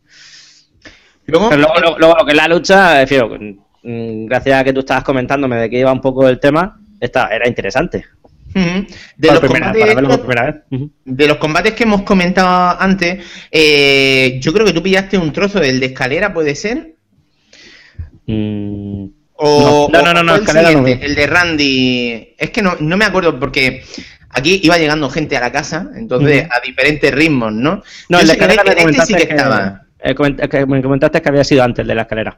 Luego, 1.27 1.47
Pero 1.47 1.61
luego, 1.61 1.79
luego- 1.79 1.97
luego 1.97 2.15
lo 2.19 2.25
que 2.25 2.31
es 2.31 2.37
la 2.37 2.47
lucha, 2.49 3.07
fío, 3.07 3.29
mm, 3.83 4.25
gracias 4.25 4.59
a 4.59 4.63
que 4.65 4.73
tú 4.73 4.81
estabas 4.81 5.05
comentándome 5.05 5.55
de 5.55 5.69
que 5.69 5.79
iba 5.79 5.93
un 5.93 6.01
poco 6.01 6.27
el 6.27 6.41
tema, 6.41 6.77
esta, 6.99 7.27
era 7.33 7.47
interesante. 7.47 8.03
De, 8.53 9.27
los 9.31 9.39
primera- 9.39 9.71
combates, 9.71 9.95
de 11.05 11.27
los 11.27 11.37
que 11.73 11.83
hemos 11.83 12.03
comentado 12.03 12.77
antes, 12.79 13.23
eh, 13.51 14.37
yo 14.41 14.53
creo 14.53 14.65
que 14.65 14.73
tú 14.73 14.81
pillaste 14.83 15.17
un 15.17 15.31
trozo 15.33 15.59
del 15.59 15.79
de 15.79 15.87
escalera, 15.87 16.33
¿puede 16.33 16.55
ser? 16.55 16.95
Mm, 18.27 19.05
O, 19.35 19.89
No, 19.91 20.01
no, 20.01 20.13
no, 20.13 20.23
no, 20.23 20.35
el 20.35 20.41
escalera 20.41 20.71
no 20.71 20.87
el 20.87 21.15
de 21.15 21.27
Randy. 21.27 22.35
Es 22.37 22.51
que 22.51 22.61
no, 22.61 22.75
no 22.79 22.95
me 22.97 23.05
acuerdo 23.05 23.37
porque 23.39 23.83
aquí 24.29 24.59
iba 24.63 24.77
llegando 24.77 25.09
gente 25.09 25.35
a 25.35 25.41
la 25.41 25.51
casa, 25.51 25.89
entonces 25.95 26.45
a 26.49 26.59
diferentes 26.65 27.13
ritmos, 27.13 27.51
¿no? 27.51 27.83
No, 28.09 28.17
Yo 28.17 28.19
el 28.21 28.27
de 28.27 28.37
que 28.37 28.39
escalera 28.43 28.63
este 28.63 28.81
comentaste 28.83 29.13
sí 29.13 29.19
que 29.19 29.27
que, 29.27 29.33
estaba. 29.35 29.81
eh, 29.99 30.15
coment- 30.15 30.47
que 30.49 30.65
me 30.65 30.81
comentaste 30.81 31.21
que 31.21 31.29
había 31.29 31.43
sido 31.43 31.63
antes 31.63 31.81
el 31.81 31.87
de 31.87 31.95
la 31.95 32.01
escalera. 32.03 32.37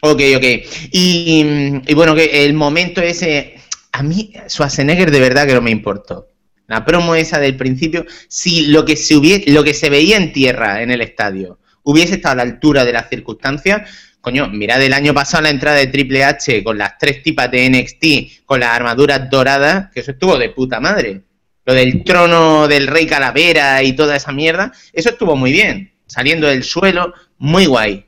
Ok, 0.00 0.20
ok. 0.36 0.44
Y, 0.90 1.80
y 1.86 1.94
bueno, 1.94 2.14
que 2.14 2.44
el 2.44 2.54
momento 2.54 3.00
ese, 3.02 3.54
a 3.92 4.02
mí 4.02 4.32
Schwarzenegger 4.48 5.10
de 5.10 5.20
verdad 5.20 5.46
que 5.46 5.54
no 5.54 5.60
me 5.60 5.70
importó. 5.70 6.28
La 6.66 6.84
promo 6.84 7.14
esa 7.14 7.38
del 7.38 7.56
principio, 7.56 8.06
si 8.28 8.66
lo 8.66 8.84
que 8.84 8.96
se 8.96 9.14
hubiese, 9.14 9.50
lo 9.50 9.62
que 9.62 9.74
se 9.74 9.90
veía 9.90 10.16
en 10.16 10.32
tierra 10.32 10.82
en 10.82 10.90
el 10.90 11.02
estadio 11.02 11.58
hubiese 11.84 12.14
estado 12.14 12.32
a 12.32 12.36
la 12.36 12.42
altura 12.42 12.84
de 12.84 12.92
las 12.92 13.08
circunstancias, 13.08 13.90
coño, 14.20 14.48
mirad 14.48 14.82
el 14.82 14.92
año 14.92 15.14
pasado 15.14 15.42
la 15.42 15.50
entrada 15.50 15.78
de 15.78 15.88
Triple 15.88 16.24
H 16.24 16.62
con 16.62 16.78
las 16.78 16.98
tres 16.98 17.22
tipas 17.22 17.50
de 17.50 17.68
NXT, 17.68 18.44
con 18.44 18.60
las 18.60 18.70
armaduras 18.70 19.28
doradas, 19.28 19.90
que 19.92 20.00
eso 20.00 20.12
estuvo 20.12 20.38
de 20.38 20.50
puta 20.50 20.80
madre. 20.80 21.22
Lo 21.64 21.74
del 21.74 22.02
trono 22.02 22.66
del 22.66 22.88
rey 22.88 23.06
calavera 23.06 23.82
y 23.82 23.92
toda 23.92 24.16
esa 24.16 24.32
mierda, 24.32 24.72
eso 24.92 25.10
estuvo 25.10 25.36
muy 25.36 25.52
bien. 25.52 25.92
Saliendo 26.06 26.48
del 26.48 26.64
suelo, 26.64 27.14
muy 27.38 27.66
guay. 27.66 28.04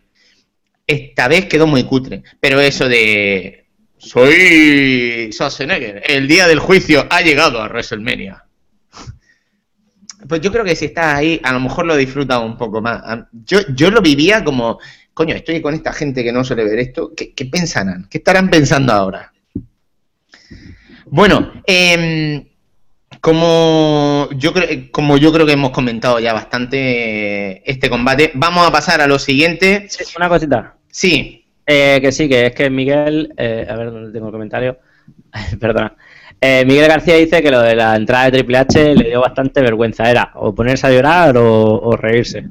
Esta 0.87 1.29
vez 1.29 1.47
quedó 1.47 1.67
muy 1.67 1.85
cutre. 1.85 2.23
Pero 2.41 2.61
eso 2.61 2.89
de. 2.89 3.64
Soy 4.05 5.31
Schwarzenegger. 5.33 6.03
El 6.07 6.29
día 6.29 6.47
del 6.47 6.59
juicio 6.59 7.07
ha 7.09 7.23
llegado 7.23 7.61
a 7.61 7.69
WrestleMania. 7.69 8.45
Pues 10.29 10.41
yo 10.41 10.53
creo 10.53 10.65
que 10.65 10.77
si 10.77 10.87
estás 10.87 11.15
ahí, 11.15 11.41
a 11.43 11.53
lo 11.53 11.61
mejor 11.61 11.87
lo 11.87 11.97
disfrutas 11.97 12.41
un 12.41 12.57
poco 12.57 12.81
más. 12.81 13.03
Yo, 13.33 13.61
yo 13.75 13.91
lo 13.91 14.01
vivía 14.01 14.45
como, 14.45 14.79
coño, 15.13 15.35
estoy 15.35 15.61
con 15.61 15.75
esta 15.75 15.93
gente 15.93 16.23
que 16.23 16.33
no 16.33 16.45
suele 16.45 16.65
ver 16.65 16.79
esto. 16.79 17.13
¿Qué, 17.15 17.33
qué 17.33 17.47
pensarán? 17.47 18.07
¿Qué 18.11 18.19
estarán 18.19 18.49
pensando 18.51 18.93
ahora? 18.93 19.33
Bueno, 21.07 21.53
em, 21.67 22.45
como, 23.21 24.29
yo 24.37 24.53
creo, 24.53 24.91
como 24.91 25.17
yo 25.17 25.33
creo 25.33 25.47
que 25.47 25.53
hemos 25.53 25.71
comentado 25.71 26.19
ya 26.21 26.33
bastante 26.33 27.53
eh, 27.53 27.63
este 27.67 27.89
combate, 27.91 28.33
vamos 28.35 28.67
a 28.67 28.73
pasar 28.73 29.01
a 29.01 29.07
lo 29.07 29.19
siguiente. 29.19 29.89
Una 30.17 30.29
cosita. 30.29 30.77
Sí, 30.91 31.44
Eh, 31.67 31.99
que 32.01 32.13
sí, 32.13 32.29
que 32.29 32.47
es 32.47 32.55
que 32.55 32.69
Miguel, 32.71 33.33
eh, 33.37 33.67
a 33.69 33.77
ver 33.77 33.91
dónde 33.91 34.13
tengo 34.13 34.27
el 34.27 34.33
comentario, 34.33 34.79
perdona. 35.61 35.95
Eh, 36.41 36.65
Miguel 36.67 36.89
García 36.89 37.17
dice 37.17 37.43
que 37.43 37.51
lo 37.51 37.63
de 37.63 37.75
la 37.75 37.97
entrada 37.97 38.27
de 38.27 38.33
Triple 38.33 38.59
H 38.59 38.95
le 38.95 39.09
dio 39.09 39.21
bastante 39.21 39.63
vergüenza. 39.63 40.11
Era 40.11 40.31
o 40.35 40.55
ponerse 40.55 40.87
a 40.87 40.91
llorar 40.91 41.37
o, 41.39 41.81
o 41.81 41.97
reírse. 41.97 42.45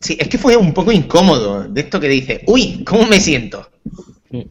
Sí, 0.00 0.16
es 0.18 0.28
que 0.28 0.38
fue 0.38 0.56
un 0.56 0.72
poco 0.72 0.92
incómodo 0.92 1.64
de 1.64 1.80
esto 1.80 1.98
que 1.98 2.08
dice, 2.08 2.42
uy, 2.46 2.84
¿cómo 2.84 3.04
me 3.06 3.20
siento? 3.20 3.68
Mm. 4.30 4.42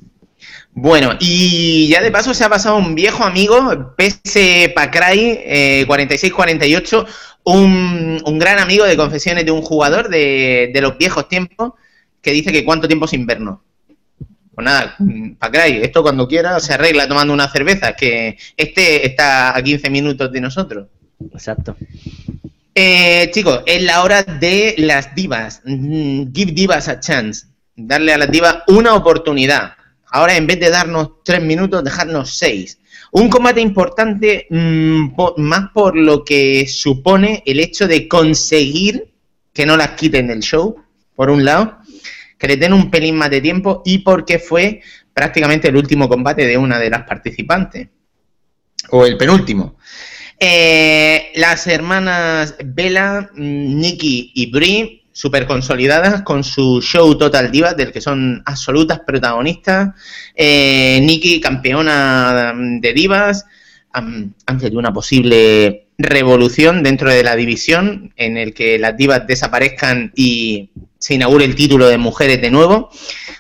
Bueno, 0.73 1.11
y 1.19 1.88
ya 1.88 2.01
de 2.01 2.11
paso 2.11 2.34
se 2.34 2.43
ha 2.43 2.49
pasado 2.49 2.78
un 2.78 2.93
viejo 2.95 3.23
amigo, 3.23 3.95
PS 3.97 4.71
Pacray, 4.75 5.39
eh, 5.43 5.84
4648, 5.88 7.05
un, 7.45 8.21
un 8.25 8.39
gran 8.39 8.59
amigo 8.59 8.86
de 8.86 8.97
confesiones 8.97 9.45
de 9.45 9.51
un 9.51 9.61
jugador 9.61 10.09
de, 10.09 10.69
de 10.73 10.82
los 10.82 10.97
viejos 10.97 11.30
tiempos, 11.30 11.73
que 12.28 12.34
dice 12.34 12.51
que 12.51 12.65
cuánto 12.65 12.89
tiempo 12.89 13.07
sin 13.07 13.25
vernos. 13.25 13.59
Pues 14.53 14.65
nada, 14.65 14.97
Pacray, 15.39 15.82
esto 15.82 16.03
cuando 16.03 16.28
quiera 16.28 16.59
se 16.59 16.73
arregla 16.73 17.07
tomando 17.07 17.34
una 17.34 17.47
cerveza, 17.47 17.93
que 17.93 18.38
este 18.57 19.07
está 19.07 19.55
a 19.55 19.63
15 19.63 19.89
minutos 19.89 20.30
de 20.30 20.41
nosotros. 20.41 20.88
Exacto. 21.32 21.78
Eh, 22.75 23.32
chicos, 23.32 23.61
es 23.65 23.82
la 23.82 24.03
hora 24.03 24.23
de 24.23 24.75
las 24.78 25.15
divas. 25.15 25.61
Mm, 25.63 26.34
Give 26.34 26.51
divas 26.51 26.89
a 26.89 26.99
chance. 26.99 27.47
Darle 27.78 28.11
a 28.11 28.17
las 28.17 28.30
divas 28.30 28.57
una 28.67 28.93
oportunidad. 28.93 29.75
Ahora, 30.11 30.36
en 30.36 30.47
vez 30.47 30.59
de 30.59 30.69
darnos 30.69 31.23
tres 31.23 31.41
minutos, 31.41 31.82
dejarnos 31.82 32.36
seis. 32.36 32.78
Un 33.13 33.30
combate 33.30 33.61
importante 33.61 34.47
mm, 34.49 35.13
más 35.38 35.69
por 35.73 35.95
lo 35.95 36.25
que 36.25 36.67
supone 36.67 37.41
el 37.45 37.61
hecho 37.61 37.88
de 37.88 38.09
conseguir 38.09 39.13
que 39.53 39.65
no 39.65 39.78
las 39.78 39.91
quiten 39.91 40.28
del 40.28 40.41
show, 40.41 40.75
por 41.17 41.32
un 41.32 41.43
lado, 41.43 41.80
que 42.38 42.47
le 42.47 42.57
den 42.57 42.73
un 42.73 42.89
pelín 42.91 43.15
más 43.15 43.29
de 43.29 43.41
tiempo 43.41 43.81
y 43.85 43.99
porque 43.99 44.39
fue 44.39 44.81
prácticamente 45.13 45.67
el 45.69 45.75
último 45.75 46.07
combate 46.07 46.45
de 46.45 46.57
una 46.57 46.79
de 46.79 46.89
las 46.89 47.03
participantes. 47.03 47.88
O 48.89 49.05
el 49.05 49.17
penúltimo. 49.17 49.77
Eh, 50.39 51.31
las 51.35 51.65
hermanas 51.65 52.55
Bella, 52.63 53.29
mm, 53.33 53.79
Nikki 53.79 54.31
y 54.35 54.51
Brie, 54.51 55.03
super 55.11 55.47
consolidadas 55.47 56.21
con 56.21 56.43
su 56.43 56.79
show 56.81 57.17
Total 57.17 57.51
Divas, 57.51 57.75
del 57.75 57.91
que 57.91 58.01
son 58.01 58.43
absolutas 58.45 58.99
protagonistas. 58.99 59.89
Eh, 60.35 60.99
Nikki, 61.01 61.41
campeona 61.41 62.53
mm, 62.55 62.79
de 62.79 62.93
divas, 62.93 63.45
de 64.01 64.77
una 64.77 64.93
posible 64.93 65.87
revolución 65.97 66.83
dentro 66.83 67.09
de 67.11 67.23
la 67.23 67.35
división, 67.35 68.13
en 68.15 68.37
el 68.37 68.53
que 68.53 68.77
las 68.77 68.95
divas 68.97 69.25
desaparezcan 69.27 70.11
y 70.15 70.71
se 70.99 71.15
inaugure 71.15 71.45
el 71.45 71.55
título 71.55 71.87
de 71.87 71.97
mujeres 71.97 72.41
de 72.41 72.51
nuevo, 72.51 72.89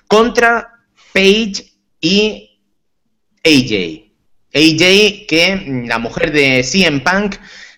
contra 0.07 0.69
Paige 1.13 1.73
y 2.01 2.61
AJ. 3.43 4.07
AJ, 4.53 5.25
que 5.27 5.63
mm, 5.65 5.87
la 5.87 5.99
mujer 5.99 6.31
de 6.31 6.63
CM 6.63 7.01
Punk, 7.01 7.35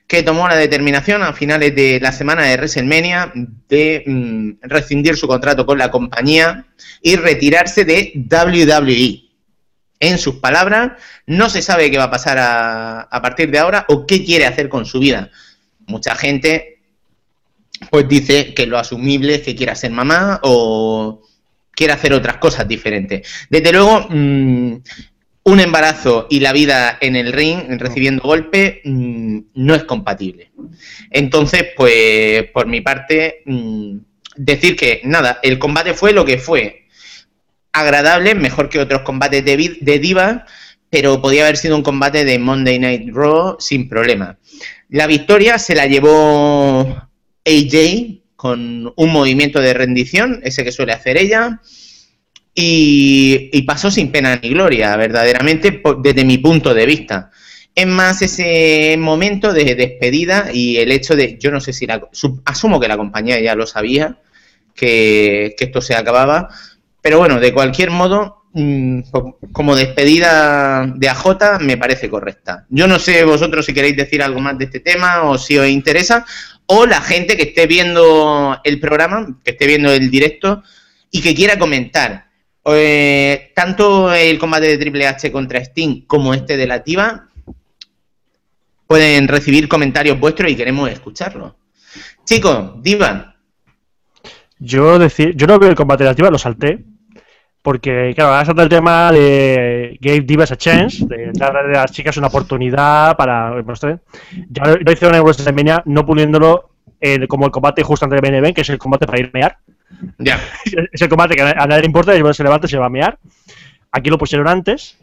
que 0.07 0.23
tomó 0.23 0.47
la 0.47 0.55
determinación 0.55 1.21
a 1.21 1.34
finales 1.34 1.75
de 1.75 1.99
la 2.01 2.11
semana 2.11 2.43
de 2.43 2.55
WrestleMania 2.55 3.32
de 3.67 4.03
mm, 4.05 4.51
rescindir 4.63 5.15
su 5.15 5.27
contrato 5.27 5.65
con 5.65 5.77
la 5.77 5.91
compañía 5.91 6.65
y 7.01 7.15
retirarse 7.15 7.86
de 7.86 8.13
WWE. 8.15 9.28
En 10.00 10.18
sus 10.18 10.36
palabras, 10.36 10.93
no 11.26 11.50
se 11.50 11.62
sabe 11.62 11.91
qué 11.91 11.97
va 11.97 12.06
a 12.06 12.12
pasar 12.12 12.38
a, 12.39 13.22
partir 13.22 13.52
de 13.52 13.60
ahora 13.60 13.86
o 13.89 14.06
qué 14.06 14.24
quiere 14.24 14.45
hacer 14.45 14.70
con 14.70 14.86
su 14.86 15.00
vida. 15.00 15.30
Mucha 15.88 16.16
gente 16.16 16.78
pues 17.89 18.08
dice 18.08 18.54
que 18.54 18.66
lo 18.66 18.78
asumible 18.78 19.36
es 19.36 19.41
que 19.41 19.56
quiera 19.56 19.74
ser 19.74 19.91
mamá 19.91 20.39
o 20.43 21.22
quiera 21.72 21.93
hacer 21.93 22.14
otras 22.14 22.38
cosas 22.38 22.68
diferentes. 22.68 23.28
Desde 23.50 23.72
luego, 23.72 24.08
mm, 24.10 24.76
un 25.43 25.60
embarazo 25.60 26.28
y 26.30 26.39
la 26.41 26.54
vida 26.54 26.97
en 27.00 27.16
el 27.16 27.32
ring, 27.34 27.80
recibiendo 27.80 28.22
golpe, 28.22 28.82
mm, 28.84 29.39
no 29.56 29.76
es 29.76 29.84
compatible. 29.86 30.52
Entonces, 31.10 31.68
pues, 31.76 32.45
por 32.52 32.68
mi 32.68 32.82
parte, 32.82 33.41
mm, 33.45 33.97
decir 34.36 34.76
que 34.76 35.02
nada, 35.04 35.39
el 35.43 35.58
combate 35.58 35.93
fue 35.93 36.14
lo 36.14 36.26
que 36.26 36.38
fue. 36.38 36.78
Agradable, 37.72 38.36
mejor 38.36 38.70
que 38.70 38.80
otros 38.80 39.01
combates 39.01 39.45
de, 39.45 39.78
de 39.80 39.99
diva, 39.99 40.45
pero 40.89 41.22
podía 41.22 41.43
haber 41.43 41.57
sido 41.57 41.76
un 41.76 41.84
combate 41.84 42.26
de 42.26 42.39
Monday 42.39 42.80
Night 42.80 43.09
Raw 43.13 43.57
sin 43.59 43.88
problema. 43.88 44.38
La 44.89 45.05
victoria 45.05 45.59
se 45.59 45.76
la 45.76 45.86
llevó 45.86 46.82
AJ 47.45 48.22
con 48.36 48.91
un 48.95 49.11
movimiento 49.11 49.59
de 49.59 49.74
rendición, 49.74 50.39
ese 50.43 50.63
que 50.63 50.72
suele 50.72 50.93
hacer 50.93 51.17
ella, 51.17 51.61
y, 52.55 53.61
pasó 53.63 53.91
sin 53.91 54.11
pena 54.11 54.39
ni 54.41 54.49
gloria, 54.49 54.95
verdaderamente, 54.97 55.82
desde 56.01 56.26
mi 56.26 56.39
punto 56.39 56.74
de 56.74 56.86
vista. 56.86 57.30
Es 57.76 57.86
más 57.86 58.22
ese 58.22 58.95
momento 58.97 59.53
de 59.53 59.76
despedida 59.76 60.49
y 60.51 60.78
el 60.78 60.91
hecho 60.91 61.15
de, 61.15 61.38
yo 61.39 61.51
no 61.51 61.61
sé 61.61 61.72
si 61.72 61.86
la, 61.86 62.01
su- 62.11 62.41
asumo 62.45 62.80
que 62.80 62.88
la 62.88 62.97
compañía 62.97 63.39
ya 63.39 63.55
lo 63.55 63.67
sabía, 63.67 64.17
que 64.74 65.55
esto 65.59 65.82
se 65.82 65.95
acababa, 65.95 66.49
pero 67.02 67.18
bueno, 67.20 67.39
de 67.39 67.54
cualquier 67.54 67.91
modo, 67.91 68.43
mm, 68.54 69.02
co- 69.12 69.38
como 69.52 69.76
despedida 69.76 70.86
de 70.88 71.10
AJ 71.10 71.60
me 71.62 71.78
parece 71.78 72.10
correcta. 72.10 72.66
Yo 72.70 72.88
no 72.88 73.00
sé 73.00 73.24
vosotros 73.24 73.66
si 73.66 73.74
queréis 73.74 73.95
decir 73.97 74.22
algo 74.24 74.39
más 74.39 74.58
de 74.58 74.66
este 74.66 74.80
tema 74.80 75.24
o 75.24 75.38
si 75.38 75.58
os 75.58 75.68
interesa, 75.68 76.26
o 76.66 76.86
la 76.86 77.02
gente 77.02 77.36
que 77.38 77.43
esté 77.43 77.68
viendo 77.68 78.60
el 78.64 78.80
programa, 78.80 79.39
que 79.43 79.52
esté 79.52 79.66
viendo 79.68 79.91
el 79.91 80.10
directo 80.12 80.62
y 81.12 81.22
que 81.22 81.34
quiera 81.34 81.58
comentar. 81.58 82.28
Eh, 82.66 83.52
tanto 83.56 84.14
el 84.14 84.38
combate 84.38 84.68
de 84.68 84.78
Triple 84.78 85.08
H 85.08 85.32
contra 85.32 85.60
Sting 85.60 86.06
como 86.06 86.34
este 86.34 86.56
de 86.58 86.68
la 86.68 86.84
Tiva 86.84 87.28
pueden 88.86 89.28
recibir 89.28 89.68
comentarios 89.68 90.20
vuestros 90.20 90.52
y 90.52 90.56
queremos 90.56 90.89
escucharlos. 90.89 91.54
Chicos, 92.26 92.74
Diva, 92.84 93.36
Yo 94.60 95.00
decir, 95.00 95.36
yo 95.36 95.47
no 95.47 95.58
veo 95.58 95.70
el 95.70 95.76
combate 95.76 96.04
de 96.04 96.10
la 96.10 96.14
Diva, 96.14 96.30
lo 96.30 96.38
salté. 96.38 96.84
Porque, 97.62 98.14
claro, 98.16 98.32
ahora 98.32 98.45
salta 98.45 98.64
el 98.64 98.70
tema 98.70 99.12
de 99.12 99.97
Gave 99.99 100.22
Divas 100.22 100.51
a 100.51 100.57
Chance, 100.57 101.05
de 101.05 101.32
darle 101.34 101.78
a 101.78 101.82
las 101.82 101.91
chicas 101.91 102.16
una 102.18 102.28
oportunidad 102.28 103.18
para 103.18 103.62
mostrar. 103.64 103.99
Ya 104.49 104.64
lo 104.66 104.91
hicieron 104.91 105.16
en 105.16 105.24
WrestleMania, 105.24 105.84
no 105.86 106.05
puliéndolo 106.05 106.70
eh, 107.01 107.28
como 107.28 107.45
el 107.45 107.51
combate 107.51 107.84
justo 107.84 108.05
antes 108.05 108.22
de 108.22 108.38
Event, 108.38 108.55
que 108.55 108.62
es 108.62 108.70
el 108.70 108.78
combate 108.78 109.05
para 109.05 109.20
ir 109.20 109.26
a 109.28 109.38
mear. 109.38 109.57
ya. 110.18 110.39
es 110.91 111.01
el 111.01 111.10
combate 111.10 111.36
que 111.36 111.41
a 111.41 111.68
nadie 111.68 111.82
le 111.82 111.88
importa, 111.88 112.16
y 112.16 112.34
se 112.34 112.43
levanta 112.43 112.68
y 112.68 112.70
se 112.70 112.78
va 112.78 112.86
a 112.86 112.89
mear. 112.89 113.20
Aquí 113.91 114.10
lo 114.10 114.18
pusieron 114.18 114.47
antes. 114.47 114.97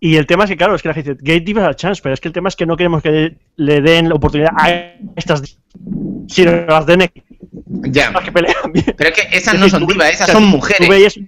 Y 0.00 0.16
el 0.16 0.26
tema 0.26 0.44
es 0.44 0.50
que, 0.50 0.56
claro, 0.56 0.74
es 0.74 0.82
que 0.82 0.88
la 0.88 0.94
gente 0.94 1.14
dice, 1.14 1.22
Gate 1.22 1.44
Divas 1.44 1.64
a 1.64 1.74
chance, 1.74 2.02
pero 2.02 2.12
es 2.12 2.20
que 2.20 2.28
el 2.28 2.34
tema 2.34 2.48
es 2.48 2.56
que 2.56 2.66
no 2.66 2.76
queremos 2.76 3.02
que 3.02 3.36
le 3.56 3.80
den 3.80 4.08
la 4.08 4.16
oportunidad 4.16 4.52
a 4.56 4.70
estas, 5.16 5.58
sino 6.26 6.66
las 6.66 6.86
den 6.86 7.08
Ya. 7.50 8.10
las 8.10 8.24
que 8.24 8.32
pelean 8.32 8.72
bien. 8.72 8.94
Pero 8.96 9.10
es 9.10 9.16
que 9.16 9.36
esas 9.36 9.54
Es 9.54 9.60
no 9.60 9.68
son 9.68 9.86
divas, 9.86 10.10
esas 10.10 10.30
son 10.30 10.42
tú 10.44 10.48
mujeres. 10.48 10.88
veías- 10.88 11.18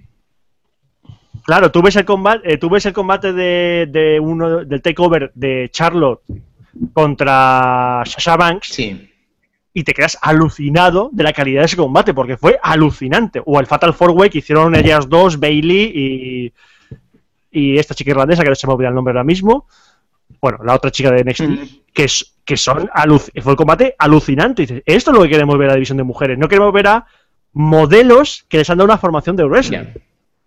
claro, 1.43 1.71
tú 1.71 1.81
ves 1.81 1.95
el 1.95 2.05
combate, 2.05 2.53
eh, 2.53 2.57
tú 2.57 2.69
ves 2.69 2.85
el 2.85 2.93
combate 2.93 3.33
de, 3.33 3.87
de 3.89 4.19
uno 4.19 4.63
del 4.65 4.81
takeover 4.81 5.31
de 5.35 5.69
Charlotte 5.71 6.21
contra 6.93 8.03
Sasha 8.05 8.35
Banks 8.37 8.67
Sí. 8.69 9.09
y 9.73 9.83
te 9.83 9.93
quedas 9.93 10.17
alucinado 10.21 11.09
de 11.11 11.23
la 11.23 11.33
calidad 11.33 11.61
de 11.61 11.65
ese 11.65 11.77
combate, 11.77 12.13
porque 12.13 12.37
fue 12.37 12.59
alucinante. 12.61 13.41
O 13.45 13.59
el 13.59 13.65
Fatal 13.67 13.93
Four 13.93 14.11
Way 14.11 14.29
que 14.29 14.39
hicieron 14.39 14.75
ellas 14.75 15.07
dos, 15.09 15.39
Bailey 15.39 15.91
y, 15.93 16.53
y 17.51 17.77
esta 17.77 17.93
chica 17.95 18.11
irlandesa, 18.11 18.43
que 18.43 18.49
no 18.49 18.55
se 18.55 18.67
me 18.67 18.73
olvida 18.73 18.89
el 18.89 18.95
nombre 18.95 19.11
ahora 19.11 19.23
mismo. 19.23 19.67
Bueno, 20.41 20.59
la 20.63 20.73
otra 20.75 20.91
chica 20.91 21.11
de 21.11 21.23
NXT, 21.23 21.43
Mm. 21.43 21.59
Que, 21.95 22.57
son 22.57 22.89
fue 23.41 23.53
el 23.53 23.57
combate 23.57 23.95
alucinante. 23.97 24.63
Y 24.63 24.65
dices, 24.67 24.83
esto 24.85 25.11
es 25.11 25.17
lo 25.17 25.23
que 25.23 25.29
queremos 25.29 25.57
ver 25.57 25.69
a 25.69 25.71
la 25.71 25.75
división 25.75 25.97
de 25.97 26.03
mujeres. 26.03 26.37
No 26.37 26.47
queremos 26.47 26.71
ver 26.73 26.87
a 26.87 27.05
modelos 27.53 28.45
que 28.49 28.57
les 28.57 28.69
han 28.69 28.77
dado 28.77 28.85
una 28.85 28.97
formación 28.97 29.35
de 29.35 29.45
wrestling. 29.45 29.85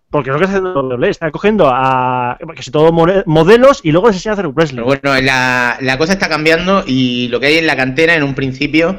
Porque 0.09 0.29
es 0.29 0.33
lo 0.33 0.39
que 0.39 0.45
está 0.45 0.57
haciendo 0.57 0.81
WWE, 0.81 1.09
está 1.09 1.29
cogiendo 1.29 1.67
a 1.67 2.37
casi 2.55 2.71
todos 2.71 2.91
modelos 3.25 3.81
y 3.83 3.91
luego 3.91 4.07
les 4.07 4.15
enseña 4.15 4.31
a 4.31 4.33
hacer 4.33 4.47
wrestling. 4.47 4.77
Pero 4.77 4.87
bueno, 4.87 5.21
la, 5.21 5.77
la 5.81 5.97
cosa 5.97 6.13
está 6.13 6.29
cambiando 6.29 6.83
y 6.87 7.27
lo 7.27 7.39
que 7.39 7.47
hay 7.47 7.57
en 7.57 7.67
la 7.67 7.75
cantera 7.75 8.15
en 8.15 8.23
un 8.23 8.33
principio 8.33 8.97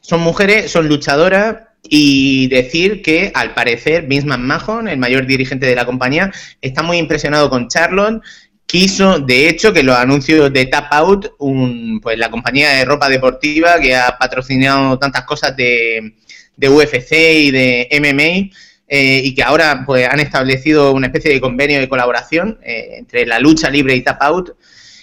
son 0.00 0.20
mujeres, 0.20 0.70
son 0.70 0.88
luchadoras 0.88 1.56
y 1.82 2.48
decir 2.48 3.02
que 3.02 3.32
al 3.34 3.54
parecer 3.54 4.06
Vince 4.06 4.26
McMahon, 4.26 4.88
el 4.88 4.98
mayor 4.98 5.26
dirigente 5.26 5.66
de 5.66 5.74
la 5.74 5.86
compañía, 5.86 6.32
está 6.60 6.82
muy 6.82 6.98
impresionado 6.98 7.50
con 7.50 7.68
Charlotte. 7.68 8.22
Quiso, 8.70 9.18
de 9.18 9.48
hecho, 9.48 9.72
que 9.72 9.82
los 9.82 9.96
anuncios 9.96 10.52
de 10.52 10.66
Tap 10.66 10.92
Out, 10.92 11.32
un, 11.38 12.00
pues 12.02 12.18
la 12.18 12.30
compañía 12.30 12.68
de 12.72 12.84
ropa 12.84 13.08
deportiva 13.08 13.80
que 13.80 13.96
ha 13.96 14.18
patrocinado 14.18 14.98
tantas 14.98 15.24
cosas 15.24 15.56
de, 15.56 16.12
de 16.54 16.68
UFC 16.68 17.12
y 17.12 17.50
de 17.50 17.88
MMA, 17.98 18.54
eh, 18.86 19.22
y 19.24 19.34
que 19.34 19.42
ahora 19.42 19.84
pues 19.86 20.06
han 20.06 20.20
establecido 20.20 20.92
una 20.92 21.06
especie 21.06 21.32
de 21.32 21.40
convenio 21.40 21.80
de 21.80 21.88
colaboración 21.88 22.58
eh, 22.62 22.96
entre 22.98 23.24
la 23.24 23.38
lucha 23.40 23.70
libre 23.70 23.96
y 23.96 24.02
Tap 24.02 24.20
Out. 24.22 24.50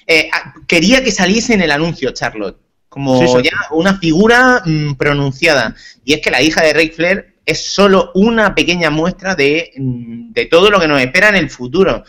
Eh, 0.06 0.30
a- 0.32 0.54
quería 0.68 1.04
que 1.04 1.12
saliese 1.12 1.56
en 1.56 1.62
el 1.62 1.72
anuncio 1.72 2.12
Charlotte, 2.12 2.60
como 2.88 3.20
Sí, 3.20 3.28
sí. 3.28 3.50
ya 3.50 3.58
una 3.72 3.98
figura 3.98 4.62
mm, 4.64 4.94
pronunciada. 4.94 5.76
Y 6.04 6.14
es 6.14 6.22
que 6.22 6.30
la 6.30 6.40
hija 6.44 6.62
de 6.62 6.72
Ric 6.74 6.94
Flair 6.94 7.34
es 7.44 7.66
solo 7.66 8.12
una 8.14 8.54
pequeña 8.54 8.92
muestra 8.92 9.34
de, 9.34 9.72
mm, 9.76 10.34
de 10.34 10.46
todo 10.46 10.70
lo 10.70 10.80
que 10.80 10.88
nos 10.88 11.02
espera 11.02 11.30
en 11.30 11.36
el 11.38 11.50
futuro. 11.50 12.04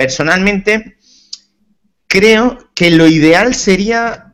Personalmente, 0.00 0.96
creo 2.06 2.56
que 2.74 2.90
lo 2.90 3.06
ideal 3.06 3.54
sería 3.54 4.32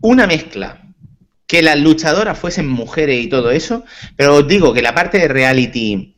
una 0.00 0.28
mezcla. 0.28 0.80
Que 1.44 1.60
las 1.60 1.76
luchadoras 1.76 2.38
fuesen 2.38 2.68
mujeres 2.68 3.24
y 3.24 3.28
todo 3.28 3.50
eso, 3.50 3.84
pero 4.14 4.36
os 4.36 4.46
digo 4.46 4.72
que 4.72 4.80
la 4.80 4.94
parte 4.94 5.18
de 5.18 5.26
reality 5.26 6.14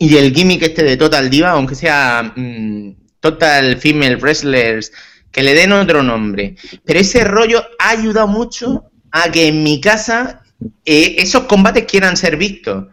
y 0.00 0.16
el 0.16 0.34
gimmick 0.34 0.62
este 0.62 0.82
de 0.82 0.96
Total 0.96 1.30
Diva, 1.30 1.50
aunque 1.50 1.76
sea 1.76 2.32
mm, 2.34 2.96
Total 3.20 3.76
Female 3.76 4.16
Wrestlers, 4.16 4.90
que 5.30 5.44
le 5.44 5.54
den 5.54 5.70
otro 5.70 6.02
nombre, 6.02 6.56
pero 6.84 6.98
ese 6.98 7.22
rollo 7.22 7.64
ha 7.78 7.90
ayudado 7.90 8.26
mucho 8.26 8.90
a 9.12 9.30
que 9.30 9.46
en 9.46 9.62
mi 9.62 9.80
casa 9.80 10.42
eh, 10.84 11.14
esos 11.18 11.44
combates 11.44 11.84
quieran 11.84 12.16
ser 12.16 12.36
vistos. 12.36 12.86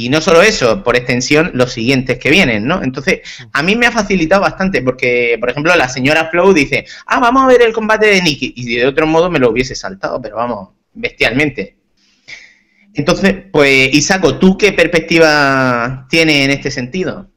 Y 0.00 0.10
no 0.10 0.20
solo 0.20 0.42
eso, 0.42 0.84
por 0.84 0.94
extensión, 0.94 1.50
los 1.54 1.72
siguientes 1.72 2.20
que 2.20 2.30
vienen, 2.30 2.64
¿no? 2.68 2.84
Entonces, 2.84 3.20
a 3.52 3.64
mí 3.64 3.74
me 3.74 3.86
ha 3.86 3.90
facilitado 3.90 4.42
bastante 4.42 4.80
porque, 4.80 5.36
por 5.40 5.50
ejemplo, 5.50 5.74
la 5.74 5.88
señora 5.88 6.28
Flow 6.30 6.52
dice, 6.52 6.86
ah, 7.06 7.18
vamos 7.18 7.42
a 7.42 7.48
ver 7.48 7.62
el 7.62 7.72
combate 7.72 8.06
de 8.06 8.22
Nikki. 8.22 8.52
Y 8.54 8.76
de 8.76 8.86
otro 8.86 9.08
modo 9.08 9.28
me 9.28 9.40
lo 9.40 9.50
hubiese 9.50 9.74
saltado, 9.74 10.22
pero 10.22 10.36
vamos, 10.36 10.68
bestialmente. 10.94 11.78
Entonces, 12.94 13.34
pues, 13.50 13.92
Isaco, 13.92 14.38
¿tú 14.38 14.56
qué 14.56 14.72
perspectiva 14.72 16.06
tienes 16.08 16.44
en 16.44 16.50
este 16.52 16.70
sentido? 16.70 17.30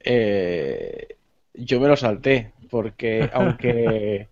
Eh, 0.00 1.06
yo 1.54 1.80
me 1.80 1.88
lo 1.88 1.96
salté, 1.96 2.52
porque 2.68 3.30
aunque, 3.32 4.28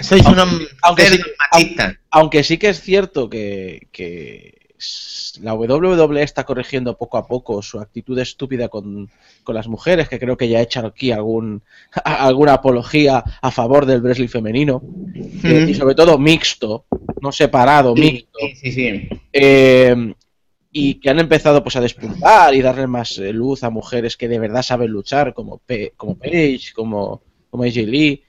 Sois 0.00 0.24
Aunque- 0.24 0.42
unos, 0.42 0.68
aunque 0.82 1.20
machistas. 1.52 1.96
aunque 2.10 2.44
sí 2.44 2.56
que 2.56 2.68
es 2.68 2.80
cierto 2.80 3.28
que, 3.28 3.88
que 3.90 4.57
la 5.40 5.54
WWE 5.54 6.22
está 6.22 6.44
corrigiendo 6.44 6.96
poco 6.96 7.18
a 7.18 7.26
poco 7.26 7.62
su 7.62 7.80
actitud 7.80 8.18
estúpida 8.18 8.68
con, 8.68 9.08
con 9.42 9.54
las 9.54 9.66
mujeres, 9.68 10.08
que 10.08 10.18
creo 10.18 10.36
que 10.36 10.48
ya 10.48 10.60
he 10.60 10.62
hecho 10.62 10.80
aquí 10.86 11.10
algún, 11.12 11.62
alguna 12.04 12.54
apología 12.54 13.22
a 13.40 13.50
favor 13.50 13.86
del 13.86 14.00
wrestling 14.02 14.28
femenino, 14.28 14.82
eh, 15.44 15.66
y 15.68 15.74
sobre 15.74 15.94
todo 15.94 16.18
mixto, 16.18 16.84
no 17.20 17.32
separado, 17.32 17.94
Sí, 17.96 18.00
mixto. 18.02 18.38
sí, 18.40 18.54
sí, 18.56 18.72
sí. 18.72 19.08
Eh, 19.32 20.14
y 20.70 20.94
que 20.94 21.10
han 21.10 21.18
empezado 21.18 21.62
pues 21.62 21.76
a 21.76 21.80
despuntar 21.80 22.54
y 22.54 22.60
darle 22.60 22.86
más 22.86 23.18
eh, 23.18 23.32
luz 23.32 23.64
a 23.64 23.70
mujeres 23.70 24.16
que 24.16 24.28
de 24.28 24.38
verdad 24.38 24.62
saben 24.62 24.90
luchar, 24.90 25.34
como, 25.34 25.58
Pe- 25.58 25.92
como 25.96 26.16
Paige, 26.16 26.72
como, 26.74 27.22
como 27.50 27.64
AJ 27.64 27.76
Lee. 27.86 28.22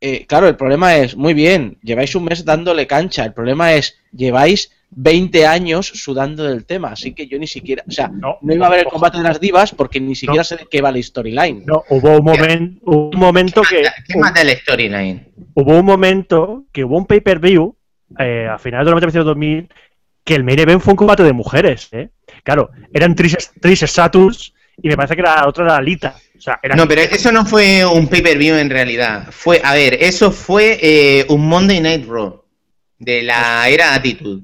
Eh, 0.00 0.24
claro, 0.26 0.48
el 0.48 0.56
problema 0.56 0.96
es, 0.96 1.14
muy 1.16 1.34
bien, 1.34 1.76
lleváis 1.82 2.14
un 2.14 2.24
mes 2.24 2.44
dándole 2.44 2.86
cancha, 2.86 3.24
el 3.24 3.34
problema 3.34 3.74
es, 3.74 3.96
lleváis 4.12 4.70
20 4.92 5.46
años 5.46 5.86
sudando 5.86 6.44
del 6.44 6.66
tema, 6.66 6.88
así 6.92 7.12
que 7.14 7.26
yo 7.26 7.38
ni 7.38 7.46
siquiera, 7.46 7.84
o 7.86 7.90
sea, 7.90 8.08
No, 8.08 8.38
no, 8.42 8.54
iba 8.54 8.66
a 8.66 8.70
ver 8.70 8.80
el 8.80 8.86
combate 8.86 9.18
de 9.18 9.24
las 9.24 9.38
divas 9.40 9.72
porque 9.72 10.00
ni 10.00 10.14
siquiera 10.16 10.42
sé 10.42 10.56
de 10.56 10.66
qué 10.70 10.80
va 10.80 10.90
la 10.90 11.00
storyline. 11.02 11.62
No, 11.64 11.84
hubo 11.90 12.18
un, 12.18 12.24
momen- 12.24 12.78
hubo 12.82 13.10
un 13.10 13.18
momento 13.18 13.62
que 13.62 13.82
¿Qué 14.06 14.18
mata 14.18 14.42
el 14.42 14.50
storyline? 14.56 15.28
hubo 15.54 15.78
un 15.78 15.84
momento 15.86 16.64
que 16.72 16.84
hubo 16.84 16.96
un 16.96 17.06
pay-per-view 17.06 17.76
eh, 18.18 18.48
a 18.50 18.58
finales 18.58 18.86
de 18.86 18.90
los 18.92 19.00
90 19.00 19.20
2000 19.22 19.68
que 20.24 20.34
el 20.34 20.44
main 20.44 20.58
event 20.58 20.82
fue 20.82 20.92
un 20.92 20.96
combate 20.96 21.22
de 21.22 21.32
mujeres, 21.32 21.88
¿eh? 21.92 22.10
Claro, 22.42 22.70
eran 22.92 23.14
Trish, 23.14 23.36
Trish 23.60 23.84
Stratus 23.86 24.52
y 24.82 24.88
me 24.88 24.96
parece 24.96 25.14
que 25.16 25.22
la 25.22 25.46
otra 25.46 25.64
era 25.64 25.76
Alita. 25.76 26.14
O 26.36 26.40
sea, 26.40 26.58
No, 26.76 26.88
pero 26.88 27.02
eso 27.02 27.30
no 27.32 27.44
fue 27.46 27.84
un 27.84 28.08
pay-per-view 28.08 28.56
en 28.56 28.70
realidad. 28.70 29.28
Fue, 29.30 29.60
a 29.62 29.74
ver, 29.74 29.94
eso 30.00 30.30
fue 30.32 30.78
eh, 30.82 31.26
un 31.28 31.46
Monday 31.46 31.80
Night 31.80 32.06
Raw 32.08 32.42
de 32.98 33.22
la 33.22 33.68
era 33.68 33.94
Attitude. 33.94 34.42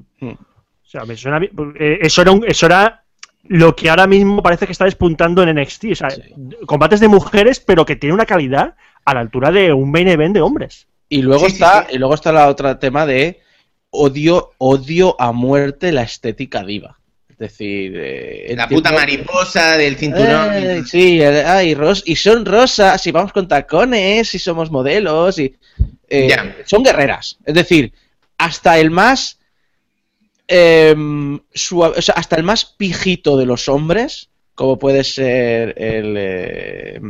O 0.87 0.89
sea, 0.89 1.05
me 1.05 1.17
suena 1.17 1.39
bien, 1.41 1.53
eh, 1.81 1.99
eso, 2.03 2.23
era 2.23 2.31
un- 2.31 2.45
eso 2.47 2.67
era 2.67 3.03
lo 3.49 3.75
que 3.75 3.91
ahora 3.91 4.07
mismo 4.07 4.43
parece 4.43 4.67
que 4.67 4.73
está 4.73 4.85
despuntando 4.85 5.43
en 5.43 5.49
NXT. 5.51 5.93
O 5.93 5.95
sea, 5.97 6.11
Sí. 6.11 6.23
combates 6.67 7.01
de 7.01 7.09
mujeres, 7.09 7.61
pero 7.61 7.85
que 7.85 7.97
tiene 7.97 8.15
una 8.15 8.27
calidad 8.27 8.75
a 9.05 9.15
la 9.15 9.21
altura 9.21 9.51
de 9.51 9.73
un 9.73 9.91
main 9.91 10.09
event 10.09 10.35
de 10.35 10.41
hombres. 10.41 10.87
Y 11.09 11.23
luego 11.23 11.47
Sí, 11.47 11.53
está, 11.55 11.87
sí. 11.89 11.95
y 11.95 11.99
luego 11.99 12.15
está 12.15 12.33
la 12.33 12.49
otra 12.49 12.79
tema 12.79 13.07
de 13.07 13.41
odio, 13.91 14.51
odio 14.59 15.15
a 15.21 15.33
muerte 15.33 15.93
la 15.93 16.03
estética 16.03 16.65
diva. 16.65 16.99
Es 17.29 17.39
decir, 17.39 17.93
eh, 17.97 18.55
La 18.57 18.67
puta 18.69 18.91
mariposa 18.93 19.77
del 19.77 19.97
cinturón. 19.97 20.51
Eh, 20.55 20.83
sí, 20.87 21.21
eh, 21.21 21.45
ay, 21.45 21.75
ros- 21.75 22.03
y 22.07 22.17
son 22.17 22.45
rosas, 22.47 23.07
y 23.07 23.13
vamos 23.13 23.33
con 23.33 23.47
tacones, 23.47 24.35
y 24.35 24.39
somos 24.39 24.71
modelos, 24.71 25.39
y 25.39 25.55
eh, 26.09 26.35
son 26.65 26.83
guerreras. 26.83 27.39
Es 27.45 27.55
decir, 27.55 27.93
hasta 28.39 28.79
el 28.79 28.91
más 28.91 29.39
em, 30.49 31.39
suave- 31.55 31.99
o 31.99 32.03
sea, 32.03 32.15
hasta 32.17 32.37
el 32.37 32.43
más 32.43 32.65
pijito 32.65 33.37
de 33.37 33.47
los 33.47 33.69
hombres, 33.69 34.31
como 34.55 34.79
puede 34.79 35.05
ser 35.05 35.75
el 35.81 36.15
eh, 36.17 37.01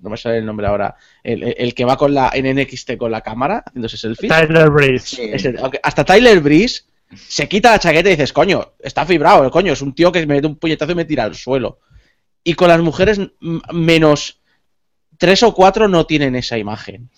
no 0.00 0.10
me 0.10 0.16
sale 0.16 0.38
el 0.38 0.46
nombre 0.46 0.66
ahora, 0.66 0.96
el, 1.22 1.54
el 1.58 1.74
que 1.74 1.84
va 1.84 1.96
con 1.96 2.14
la 2.14 2.30
en 2.32 2.46
NXT 2.58 2.96
con 2.96 3.10
la 3.10 3.20
cámara 3.20 3.62
haciéndose 3.66 3.96
selfies. 3.98 4.30
Tyler 4.32 4.70
Breeze. 4.70 5.34
Ese- 5.34 5.54
aunque 5.60 5.80
hasta 5.82 6.04
Tyler 6.04 6.40
Breeze 6.40 6.84
se 7.14 7.48
quita 7.48 7.72
la 7.72 7.78
chaqueta 7.78 8.08
y 8.08 8.12
dices, 8.12 8.32
coño, 8.32 8.72
está 8.80 9.04
fibrado, 9.04 9.44
el 9.44 9.50
coño, 9.50 9.72
es 9.74 9.82
un 9.82 9.94
tío 9.94 10.10
que 10.10 10.20
me 10.26 10.34
mete 10.36 10.46
un 10.46 10.56
puñetazo 10.56 10.92
y 10.92 10.96
me 10.96 11.04
tira 11.04 11.24
al 11.24 11.34
suelo. 11.34 11.80
Y 12.42 12.54
con 12.54 12.68
las 12.68 12.80
mujeres 12.80 13.20
menos 13.72 14.40
tres 15.18 15.42
o 15.42 15.54
cuatro 15.54 15.86
no 15.88 16.06
tienen 16.06 16.34
esa 16.34 16.58
imagen. 16.58 17.10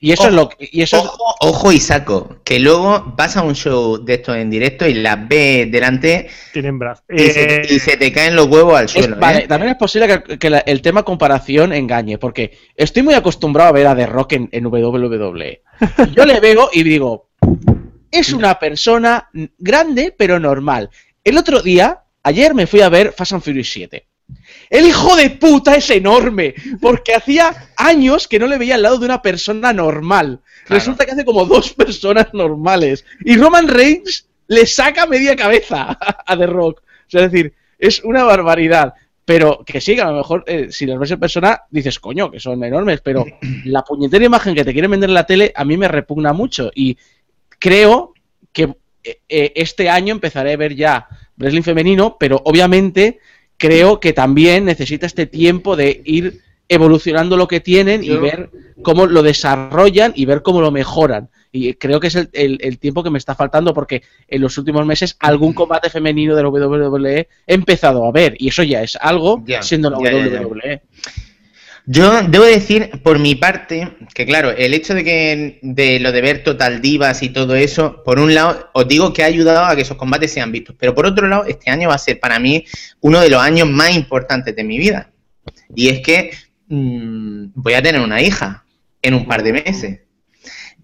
Y 0.00 0.12
eso 0.12 0.28
es 0.28 0.34
lo 0.34 0.48
que. 0.48 0.68
Y 0.70 0.82
eso 0.82 0.96
es- 0.96 1.02
Ojo, 1.04 1.34
ojo 1.40 1.72
y 1.72 1.80
saco, 1.80 2.36
que 2.44 2.60
luego 2.60 3.12
vas 3.16 3.36
a 3.36 3.42
un 3.42 3.54
show 3.56 3.98
de 4.04 4.14
estos 4.14 4.36
en 4.36 4.48
directo 4.48 4.86
y 4.86 4.94
las 4.94 5.26
ves 5.28 5.70
delante 5.72 6.28
Tienen 6.52 6.78
brazos. 6.78 7.04
y, 7.08 7.18
se, 7.18 7.54
Eh, 7.56 7.62
y 7.68 7.78
se 7.80 7.96
te 7.96 8.12
caen 8.12 8.36
los 8.36 8.46
huevos 8.46 8.78
al 8.78 8.84
es- 8.84 8.92
suelo. 8.92 9.16
vale, 9.16 9.40
¿eh? 9.40 9.48
también 9.48 9.72
es 9.72 9.76
posible 9.78 10.22
que, 10.22 10.38
que 10.38 10.50
la- 10.50 10.60
el 10.60 10.82
tema 10.82 11.02
comparación 11.02 11.72
engañe, 11.72 12.16
porque 12.18 12.56
estoy 12.76 13.02
muy 13.02 13.14
acostumbrado 13.14 13.70
a 13.70 13.72
ver 13.72 13.86
a 13.88 13.96
The 13.96 14.06
Rock 14.06 14.32
en, 14.34 14.48
en 14.52 14.66
WWE. 14.66 15.62
Yo 16.14 16.24
le 16.26 16.40
veo 16.40 16.70
y 16.72 16.82
digo, 16.84 17.28
es 18.10 18.32
una 18.32 18.58
persona 18.58 19.28
grande 19.58 20.14
pero 20.16 20.38
normal. 20.40 20.90
El 21.24 21.36
otro 21.38 21.60
día, 21.60 22.04
ayer 22.22 22.54
me 22.54 22.66
fui 22.66 22.80
a 22.80 22.88
ver 22.88 23.12
Fast 23.12 23.32
and 23.32 23.42
Furious 23.42 23.68
7. 23.70 24.06
El 24.70 24.86
hijo 24.86 25.16
de 25.16 25.30
puta 25.30 25.74
es 25.74 25.88
enorme, 25.90 26.54
porque 26.80 27.14
hacía 27.14 27.70
años 27.76 28.28
que 28.28 28.38
no 28.38 28.46
le 28.46 28.58
veía 28.58 28.74
al 28.74 28.82
lado 28.82 28.98
de 28.98 29.06
una 29.06 29.22
persona 29.22 29.72
normal. 29.72 30.40
Claro. 30.64 30.78
Resulta 30.78 31.06
que 31.06 31.12
hace 31.12 31.24
como 31.24 31.44
dos 31.46 31.72
personas 31.72 32.28
normales. 32.32 33.04
Y 33.24 33.36
Roman 33.36 33.68
Reigns 33.68 34.26
le 34.48 34.66
saca 34.66 35.06
media 35.06 35.36
cabeza 35.36 35.98
a 36.26 36.36
The 36.36 36.46
Rock. 36.46 36.80
O 36.80 37.10
sea, 37.10 37.24
es 37.24 37.32
decir, 37.32 37.54
es 37.78 38.02
una 38.04 38.24
barbaridad. 38.24 38.94
Pero 39.24 39.62
que 39.64 39.80
sí, 39.80 39.94
que 39.94 40.00
a 40.00 40.10
lo 40.10 40.16
mejor 40.16 40.42
eh, 40.46 40.68
si 40.70 40.86
las 40.86 40.98
ves 40.98 41.10
en 41.10 41.20
persona 41.20 41.62
dices, 41.70 41.98
coño, 41.98 42.30
que 42.30 42.40
son 42.40 42.64
enormes. 42.64 43.00
Pero 43.02 43.24
la 43.64 43.82
puñetera 43.82 44.24
imagen 44.24 44.54
que 44.54 44.64
te 44.64 44.72
quieren 44.72 44.90
vender 44.90 45.10
en 45.10 45.14
la 45.14 45.26
tele 45.26 45.52
a 45.54 45.64
mí 45.64 45.76
me 45.76 45.88
repugna 45.88 46.32
mucho. 46.32 46.70
Y 46.74 46.96
creo 47.58 48.14
que 48.52 48.74
eh, 49.04 49.20
eh, 49.28 49.52
este 49.54 49.88
año 49.90 50.12
empezaré 50.12 50.54
a 50.54 50.56
ver 50.56 50.74
ya 50.74 51.08
wrestling 51.36 51.62
femenino, 51.62 52.16
pero 52.18 52.40
obviamente 52.44 53.20
creo 53.58 54.00
que 54.00 54.12
también 54.12 54.64
necesita 54.64 55.04
este 55.06 55.26
tiempo 55.26 55.76
de 55.76 56.00
ir 56.04 56.40
evolucionando 56.70 57.36
lo 57.36 57.48
que 57.48 57.60
tienen 57.60 58.04
y 58.04 58.10
ver 58.20 58.50
cómo 58.82 59.06
lo 59.06 59.22
desarrollan 59.22 60.12
y 60.14 60.24
ver 60.26 60.42
cómo 60.42 60.60
lo 60.60 60.70
mejoran. 60.70 61.30
Y 61.50 61.72
creo 61.74 61.98
que 61.98 62.08
es 62.08 62.14
el, 62.14 62.28
el- 62.34 62.58
el 62.60 62.78
tiempo 62.78 63.02
que 63.02 63.08
me 63.10 63.16
está 63.18 63.34
faltando 63.34 63.72
porque 63.72 64.02
en 64.28 64.42
los 64.42 64.58
últimos 64.58 64.84
meses 64.84 65.16
algún 65.18 65.54
combate 65.54 65.88
femenino 65.88 66.36
de 66.36 66.42
la 66.42 66.48
WWE 66.50 67.28
he 67.46 67.54
empezado 67.54 68.04
a 68.06 68.12
ver 68.12 68.34
y 68.38 68.48
eso 68.48 68.62
ya 68.62 68.82
es 68.82 68.96
algo 69.00 69.42
Ya, 69.46 69.62
siendo 69.62 69.88
la 69.90 69.96
ya, 69.98 70.10
ya. 70.30 70.38
Yo 71.90 72.22
debo 72.24 72.44
decir, 72.44 73.00
por 73.02 73.18
mi 73.18 73.34
parte, 73.34 73.96
que 74.14 74.26
claro, 74.26 74.50
el 74.50 74.74
hecho 74.74 74.92
de 74.92 75.04
que 75.04 75.58
de 75.62 75.98
lo 76.00 76.12
de 76.12 76.20
ver 76.20 76.44
Total 76.44 76.82
Divas 76.82 77.22
y 77.22 77.30
todo 77.30 77.54
eso, 77.54 78.02
por 78.04 78.20
un 78.20 78.34
lado, 78.34 78.68
os 78.74 78.86
digo 78.86 79.14
que 79.14 79.22
ha 79.22 79.26
ayudado 79.26 79.64
a 79.64 79.74
que 79.74 79.80
esos 79.80 79.96
combates 79.96 80.30
sean 80.30 80.52
vistos. 80.52 80.76
Pero 80.78 80.94
por 80.94 81.06
otro 81.06 81.26
lado, 81.26 81.46
este 81.46 81.70
año 81.70 81.88
va 81.88 81.94
a 81.94 81.98
ser 81.98 82.20
para 82.20 82.38
mí 82.38 82.66
uno 83.00 83.20
de 83.20 83.30
los 83.30 83.40
años 83.40 83.70
más 83.70 83.96
importantes 83.96 84.54
de 84.54 84.64
mi 84.64 84.76
vida. 84.76 85.10
Y 85.74 85.88
es 85.88 86.00
que 86.00 86.32
mm, 86.68 87.52
voy 87.54 87.72
a 87.72 87.82
tener 87.82 88.02
una 88.02 88.20
hija 88.20 88.66
en 89.00 89.14
un 89.14 89.26
par 89.26 89.42
de 89.42 89.54
meses. 89.54 90.00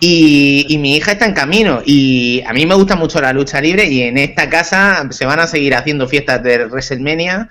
Y, 0.01 0.65
y 0.71 0.79
mi 0.79 0.97
hija 0.97 1.13
está 1.13 1.27
en 1.27 1.35
camino. 1.35 1.83
Y 1.85 2.43
a 2.47 2.55
mí 2.55 2.65
me 2.65 2.77
gusta 2.77 2.97
mucho 2.97 3.21
la 3.21 3.35
lucha 3.35 3.61
libre. 3.61 3.85
Y 3.85 4.01
en 4.05 4.17
esta 4.17 4.49
casa 4.49 5.07
se 5.11 5.27
van 5.27 5.41
a 5.41 5.47
seguir 5.47 5.75
haciendo 5.75 6.09
fiestas 6.09 6.43
de 6.43 6.65
WrestleMania. 6.65 7.51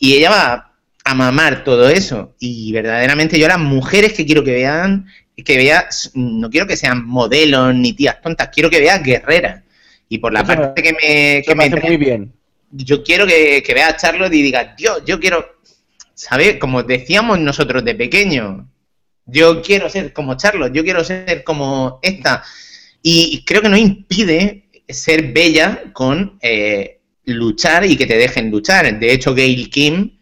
Y 0.00 0.14
ella 0.14 0.30
va 0.30 0.75
a 1.06 1.14
mamar 1.14 1.62
todo 1.64 1.88
eso. 1.88 2.34
Y 2.40 2.72
verdaderamente 2.72 3.38
yo 3.38 3.46
las 3.48 3.60
mujeres 3.60 4.12
que 4.12 4.26
quiero 4.26 4.42
que 4.42 4.52
vean, 4.52 5.06
que 5.44 5.56
veas, 5.56 6.10
no 6.14 6.50
quiero 6.50 6.66
que 6.66 6.76
sean 6.76 7.06
modelos 7.06 7.74
ni 7.74 7.92
tías 7.92 8.20
tontas, 8.20 8.48
quiero 8.52 8.68
que 8.68 8.80
veas 8.80 9.02
guerreras. 9.02 9.62
Y 10.08 10.18
por 10.18 10.32
la 10.32 10.40
Eso 10.40 10.48
me- 10.48 10.56
parte 10.56 10.82
que 10.82 10.92
me, 10.92 11.42
que 11.42 11.54
me 11.54 11.70
muy 11.80 11.96
bien. 11.96 12.32
yo 12.70 13.02
quiero 13.04 13.26
que, 13.26 13.62
que 13.62 13.72
veas 13.74 13.94
a 13.94 13.96
Charlotte 13.96 14.34
y 14.34 14.42
digas, 14.42 14.76
Dios, 14.76 15.02
yo 15.06 15.20
quiero, 15.20 15.46
¿sabes? 16.14 16.56
Como 16.58 16.82
decíamos 16.82 17.38
nosotros 17.38 17.84
de 17.84 17.94
pequeño, 17.94 18.68
yo 19.26 19.62
quiero 19.62 19.88
ser 19.88 20.12
como 20.12 20.36
Charlotte, 20.36 20.72
yo 20.74 20.82
quiero 20.84 21.04
ser 21.04 21.44
como 21.44 22.00
esta. 22.02 22.42
Y 23.02 23.44
creo 23.44 23.62
que 23.62 23.68
no 23.68 23.76
impide 23.76 24.64
ser 24.88 25.32
bella 25.32 25.84
con 25.92 26.38
eh, 26.42 26.98
luchar 27.26 27.84
y 27.86 27.96
que 27.96 28.06
te 28.06 28.16
dejen 28.16 28.50
luchar. 28.50 28.98
De 28.98 29.12
hecho, 29.12 29.34
Gail 29.34 29.68
Kim, 29.70 30.15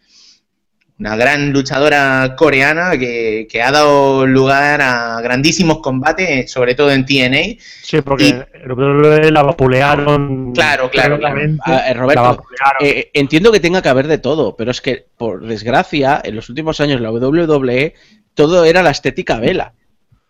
una 0.97 1.15
gran 1.17 1.51
luchadora 1.51 2.35
coreana 2.37 2.97
que, 2.97 3.47
que 3.51 3.61
ha 3.61 3.69
dado 3.71 4.25
lugar 4.25 4.81
a 4.81 5.19
grandísimos 5.21 5.79
combates, 5.79 6.49
sobre 6.49 6.73
todo 6.73 6.89
en 6.91 7.05
TNA. 7.05 7.61
sí, 7.83 8.01
porque 8.01 8.27
y- 8.29 9.31
la 9.31 9.43
vapulearon. 9.43 10.53
Claro, 10.53 10.89
claro, 10.89 11.19
claro. 11.19 11.39
eh, 11.41 11.93
Roberto, 11.93 12.21
La 12.23 12.29
vapulearon. 12.29 12.77
Eh, 12.81 13.09
entiendo 13.13 13.51
que 13.51 13.59
tenga 13.59 13.81
que 13.81 13.89
haber 13.89 14.07
de 14.07 14.19
todo, 14.19 14.55
pero 14.55 14.71
es 14.71 14.79
que, 14.81 15.05
por 15.17 15.45
desgracia, 15.45 16.21
en 16.23 16.35
los 16.35 16.47
últimos 16.49 16.79
años 16.79 17.01
la 17.01 17.11
WWE 17.11 17.93
todo 18.33 18.63
era 18.65 18.81
la 18.81 18.91
estética 18.91 19.37
vela. 19.39 19.73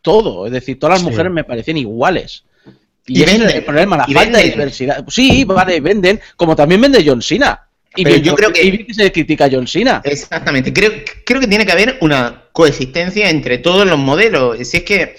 Todo. 0.02 0.46
Es 0.46 0.52
decir, 0.52 0.80
todas 0.80 0.96
las 0.96 1.02
Sí. 1.02 1.10
mujeres 1.10 1.32
me 1.32 1.44
parecían 1.44 1.78
iguales. 1.78 2.44
Y, 3.08 3.20
Y 3.20 3.24
ese 3.24 3.34
es 3.36 3.40
venden, 3.40 3.58
el 3.58 3.64
problema, 3.66 3.98
la 3.98 4.06
de 4.08 4.14
venden. 4.16 4.44
diversidad. 4.52 5.06
Sí, 5.08 5.44
vale, 5.44 5.80
venden, 5.80 6.20
como 6.36 6.56
también 6.56 6.82
vende 6.82 7.04
John 7.06 7.22
Cena. 7.22 7.65
Y 7.96 8.04
bien, 8.06 8.22
yo 8.24 8.36
creo 8.36 8.52
que- 8.52 8.64
y 8.64 8.72
bien 8.72 8.86
que 8.88 8.94
se 8.94 9.12
critica 9.12 9.46
a 9.46 9.50
John 9.52 9.68
Cena. 9.68 10.02
Exactamente. 10.04 10.72
Creo, 10.74 10.92
creo 11.26 11.40
que 11.42 11.48
tiene 11.48 11.66
que 11.66 11.72
haber 11.72 11.98
una 12.02 12.44
coexistencia 12.52 13.30
entre 13.30 13.58
todos 13.60 13.86
los 13.88 13.98
modelos. 14.00 14.58
Si 14.68 14.78
es 14.78 14.84
que 14.84 15.16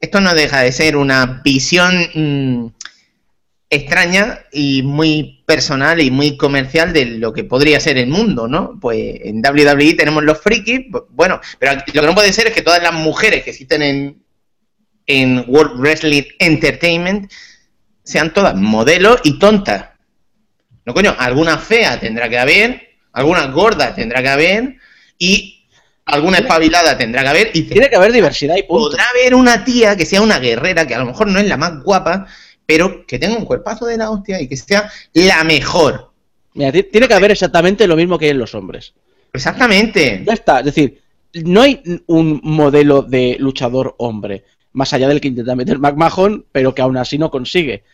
esto 0.00 0.20
no 0.20 0.34
deja 0.34 0.60
de 0.62 0.72
ser 0.72 0.96
una 0.96 1.40
visión 1.44 1.92
mm, 2.14 2.66
extraña 3.68 4.40
y 4.52 4.82
muy 4.82 5.44
personal 5.46 6.00
y 6.00 6.10
muy 6.10 6.36
comercial 6.36 6.92
de 6.92 7.04
lo 7.06 7.32
que 7.32 7.44
podría 7.44 7.78
ser 7.78 7.98
el 7.98 8.08
mundo, 8.08 8.48
¿no? 8.48 8.78
Pues 8.80 9.20
en 9.24 9.40
WWE 9.42 9.94
tenemos 9.94 10.24
los 10.24 10.40
frikis, 10.40 10.80
bu- 10.90 11.06
bueno, 11.10 11.40
pero 11.58 11.74
lo 11.74 12.00
que 12.02 12.06
no 12.06 12.14
puede 12.14 12.32
ser 12.32 12.48
es 12.48 12.52
que 12.54 12.62
todas 12.62 12.82
las 12.82 12.92
mujeres 12.92 13.44
que 13.44 13.50
existen 13.50 13.82
en, 13.82 14.22
en 15.06 15.44
World 15.46 15.78
Wrestling 15.80 16.22
Entertainment 16.40 17.30
sean 18.02 18.32
todas 18.32 18.56
modelos 18.56 19.20
y 19.22 19.38
tontas. 19.38 19.89
No, 20.86 20.94
coño, 20.94 21.14
alguna 21.18 21.58
fea 21.58 21.98
tendrá 22.00 22.28
que 22.28 22.38
haber, 22.38 22.80
alguna 23.12 23.46
gorda 23.48 23.94
tendrá 23.94 24.22
que 24.22 24.28
haber 24.28 24.76
y 25.18 25.64
alguna 26.06 26.38
espabilada 26.38 26.96
tendrá 26.96 27.22
que 27.22 27.28
haber 27.28 27.50
y 27.54 27.62
Tiene 27.62 27.88
que 27.90 27.96
haber 27.96 28.12
diversidad 28.12 28.56
y 28.56 28.62
punto. 28.62 28.88
podrá 28.90 29.04
haber 29.10 29.34
una 29.34 29.64
tía 29.64 29.96
que 29.96 30.06
sea 30.06 30.22
una 30.22 30.38
guerrera, 30.38 30.86
que 30.86 30.94
a 30.94 30.98
lo 30.98 31.06
mejor 31.06 31.26
no 31.28 31.38
es 31.38 31.46
la 31.46 31.56
más 31.56 31.82
guapa, 31.82 32.26
pero 32.66 33.06
que 33.06 33.18
tenga 33.18 33.36
un 33.36 33.44
cuerpazo 33.44 33.86
de 33.86 33.96
la 33.98 34.10
hostia 34.10 34.40
y 34.40 34.48
que 34.48 34.56
sea 34.56 34.90
la 35.12 35.44
mejor. 35.44 36.10
Mira, 36.54 36.72
ti- 36.72 36.84
tiene 36.84 37.06
que 37.06 37.14
haber 37.14 37.30
exactamente 37.30 37.86
lo 37.86 37.94
mismo 37.96 38.18
que 38.18 38.24
hay 38.26 38.30
en 38.32 38.38
los 38.38 38.54
hombres. 38.54 38.92
Exactamente. 39.32 40.22
Ya 40.26 40.32
está, 40.32 40.58
es 40.60 40.66
decir, 40.66 41.00
no 41.44 41.62
hay 41.62 41.80
un 42.06 42.40
modelo 42.42 43.02
de 43.02 43.36
luchador 43.38 43.94
hombre, 43.98 44.44
más 44.72 44.92
allá 44.92 45.06
del 45.08 45.20
que 45.20 45.28
intenta 45.28 45.54
meter 45.54 45.78
McMahon, 45.78 46.44
pero 46.50 46.74
que 46.74 46.82
aún 46.82 46.96
así 46.96 47.18
no 47.18 47.30
consigue. 47.30 47.84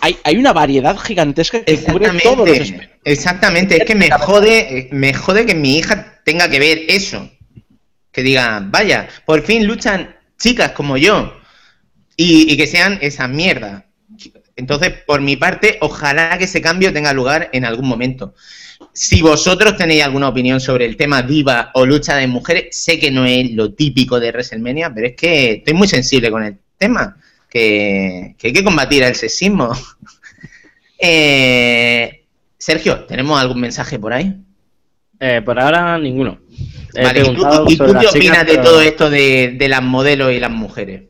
Hay, 0.00 0.16
hay 0.24 0.36
una 0.36 0.52
variedad 0.52 0.96
gigantesca 0.98 1.64
que 1.64 1.78
cubre 1.78 2.10
todos 2.22 2.48
los 2.48 2.72
Exactamente. 3.04 3.76
Es 3.76 3.84
que 3.84 3.94
me 3.94 4.10
jode, 4.10 4.88
me 4.92 5.14
jode 5.14 5.46
que 5.46 5.54
mi 5.54 5.78
hija 5.78 6.20
tenga 6.24 6.48
que 6.48 6.58
ver 6.58 6.82
eso. 6.88 7.30
Que 8.10 8.22
diga, 8.22 8.62
vaya, 8.64 9.08
por 9.24 9.42
fin 9.42 9.66
luchan 9.66 10.14
chicas 10.38 10.72
como 10.72 10.96
yo. 10.96 11.40
Y, 12.16 12.52
y 12.52 12.56
que 12.56 12.66
sean 12.66 12.98
esa 13.00 13.26
mierda. 13.28 13.86
Entonces, 14.56 14.92
por 15.06 15.20
mi 15.20 15.36
parte, 15.36 15.78
ojalá 15.80 16.36
que 16.36 16.44
ese 16.44 16.60
cambio 16.60 16.92
tenga 16.92 17.12
lugar 17.12 17.48
en 17.52 17.64
algún 17.64 17.88
momento. 17.88 18.34
Si 18.92 19.22
vosotros 19.22 19.76
tenéis 19.76 20.02
alguna 20.02 20.28
opinión 20.28 20.60
sobre 20.60 20.84
el 20.84 20.96
tema 20.96 21.22
diva 21.22 21.70
o 21.74 21.86
lucha 21.86 22.16
de 22.16 22.26
mujeres, 22.26 22.76
sé 22.76 22.98
que 22.98 23.10
no 23.10 23.24
es 23.24 23.52
lo 23.52 23.72
típico 23.72 24.20
de 24.20 24.30
WrestleMania, 24.30 24.92
pero 24.92 25.06
es 25.06 25.16
que 25.16 25.52
estoy 25.52 25.74
muy 25.74 25.88
sensible 25.88 26.30
con 26.30 26.44
el 26.44 26.58
tema, 26.76 27.16
que, 27.52 28.34
que 28.38 28.46
hay 28.48 28.52
que 28.54 28.64
combatir 28.64 29.02
el 29.02 29.14
sexismo. 29.14 29.70
Eh, 31.04 32.24
Sergio, 32.56 33.04
¿tenemos 33.06 33.40
algún 33.40 33.60
mensaje 33.60 33.98
por 33.98 34.12
ahí? 34.12 34.36
Eh, 35.18 35.42
por 35.44 35.58
ahora 35.58 35.98
ninguno. 35.98 36.38
He 36.94 37.02
Vale, 37.02 37.20
¿y 37.22 37.34
tú, 37.34 37.42
y 37.66 37.76
qué 37.76 37.84
chicas, 37.84 38.06
opinas 38.14 38.46
de 38.46 38.52
pero 38.52 38.62
todo 38.62 38.80
esto 38.82 39.10
de, 39.10 39.56
de 39.58 39.68
las 39.68 39.82
modelos 39.82 40.32
y 40.32 40.38
las 40.38 40.52
mujeres? 40.52 41.02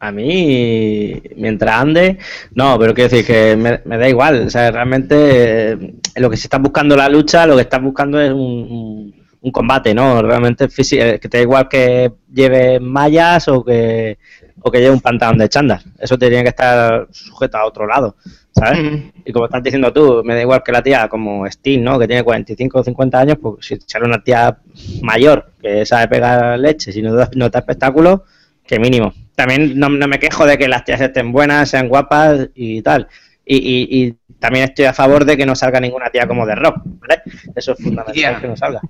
A 0.00 0.12
mí, 0.12 1.20
mientras 1.36 1.80
ande, 1.80 2.18
no, 2.52 2.78
pero 2.78 2.92
quiero 2.94 3.08
decir 3.10 3.26
que 3.26 3.56
me, 3.56 3.80
me 3.84 3.96
da 3.98 4.08
igual. 4.08 4.46
O 4.46 4.50
sea, 4.50 4.70
realmente 4.70 5.72
eh, 5.72 5.94
lo 6.16 6.28
que 6.28 6.36
se 6.36 6.44
está 6.46 6.58
buscando 6.58 6.94
la 6.94 7.08
lucha, 7.08 7.46
lo 7.46 7.56
que 7.56 7.62
estás 7.62 7.82
buscando 7.82 8.20
es 8.20 8.30
un, 8.30 8.38
un- 8.40 9.18
un 9.40 9.52
combate, 9.52 9.94
¿no? 9.94 10.20
Realmente 10.20 10.64
eh, 10.66 11.18
que 11.20 11.28
te 11.28 11.38
da 11.38 11.42
igual 11.42 11.68
que 11.68 12.12
lleve 12.32 12.80
mallas 12.80 13.46
o 13.48 13.64
que, 13.64 14.18
o 14.60 14.70
que 14.70 14.78
lleve 14.80 14.92
un 14.94 15.00
pantalón 15.00 15.38
de 15.38 15.48
chándal. 15.48 15.80
Eso 15.98 16.18
tiene 16.18 16.42
que 16.42 16.48
estar 16.50 17.06
sujeto 17.10 17.58
a 17.58 17.64
otro 17.66 17.86
lado, 17.86 18.16
¿sabes? 18.52 18.78
Mm. 18.82 19.10
Y 19.24 19.32
como 19.32 19.46
estás 19.46 19.62
diciendo 19.62 19.92
tú, 19.92 20.22
me 20.24 20.34
da 20.34 20.40
igual 20.42 20.62
que 20.64 20.72
la 20.72 20.82
tía 20.82 21.08
como 21.08 21.48
Steve, 21.50 21.78
¿no? 21.82 21.98
Que 21.98 22.06
tiene 22.06 22.22
45 22.22 22.78
o 22.80 22.84
50 22.84 23.20
años, 23.20 23.38
pues 23.40 23.66
si 23.66 23.78
sale 23.86 24.04
una 24.06 24.22
tía 24.22 24.58
mayor 25.02 25.52
que 25.60 25.84
sabe 25.86 26.08
pegar 26.08 26.58
leche, 26.58 26.92
si 26.92 27.02
no 27.02 27.14
da, 27.14 27.28
no 27.34 27.48
da 27.48 27.58
espectáculo, 27.60 28.24
que 28.66 28.78
mínimo. 28.78 29.12
También 29.34 29.78
no, 29.78 29.88
no 29.88 30.08
me 30.08 30.18
quejo 30.18 30.44
de 30.46 30.58
que 30.58 30.68
las 30.68 30.84
tías 30.84 31.00
estén 31.00 31.30
buenas, 31.32 31.70
sean 31.70 31.88
guapas 31.88 32.48
y 32.54 32.82
tal. 32.82 33.06
Y, 33.44 33.56
y- 33.56 34.02
y 34.06 34.14
también 34.38 34.64
estoy 34.66 34.84
a 34.84 34.92
favor 34.92 35.24
de 35.24 35.36
que 35.36 35.46
no 35.46 35.54
salga 35.56 35.80
ninguna 35.80 36.10
tía 36.10 36.26
como 36.26 36.44
de 36.44 36.54
rock, 36.54 36.82
¿vale? 36.84 37.22
Eso 37.54 37.72
es 37.72 37.78
fundamental 37.82 38.40
que 38.40 38.48
no 38.48 38.56
salga. 38.56 38.80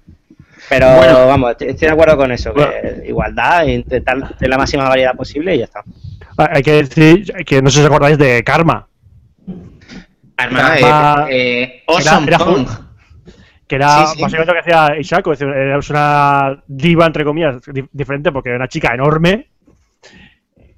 Pero 0.68 0.96
Bueno. 0.96 1.26
vamos, 1.26 1.50
estoy 1.52 1.68
estoy 1.68 1.88
de 1.88 1.92
acuerdo 1.94 2.16
con 2.16 2.30
eso, 2.32 2.52
que 2.52 2.60
Bueno. 2.60 3.04
igualdad, 3.06 3.64
intentar 3.66 4.34
tener 4.36 4.50
la 4.50 4.58
máxima 4.58 4.88
variedad 4.88 5.14
posible 5.14 5.54
y 5.54 5.58
ya 5.58 5.64
está. 5.64 5.82
Ah, 6.36 6.50
Hay 6.52 6.62
que 6.62 6.72
decir 6.82 7.32
que 7.46 7.62
no 7.62 7.70
sé 7.70 7.76
si 7.78 7.80
os 7.82 7.86
acordáis 7.86 8.18
de 8.18 8.44
Karma, 8.44 8.86
Arma, 10.36 10.58
Karma- 10.78 11.26
eh, 11.30 11.62
eh, 11.62 11.82
Awesome 11.86 12.26
era 12.28 12.38
Punk. 12.38 12.68
que 13.66 13.74
era 13.76 14.06
Sí, 14.06 14.16
sí. 14.16 14.22
básicamente 14.22 14.46
lo 14.46 14.62
que 14.62 14.70
hacía 14.70 14.96
decir, 15.30 15.48
era 15.48 15.78
una 15.90 16.62
diva, 16.68 17.06
entre 17.06 17.24
comillas, 17.24 17.56
di- 17.66 17.88
diferente, 17.92 18.30
porque 18.30 18.50
era 18.50 18.56
una 18.58 18.68
chica 18.68 18.94
enorme, 18.94 19.48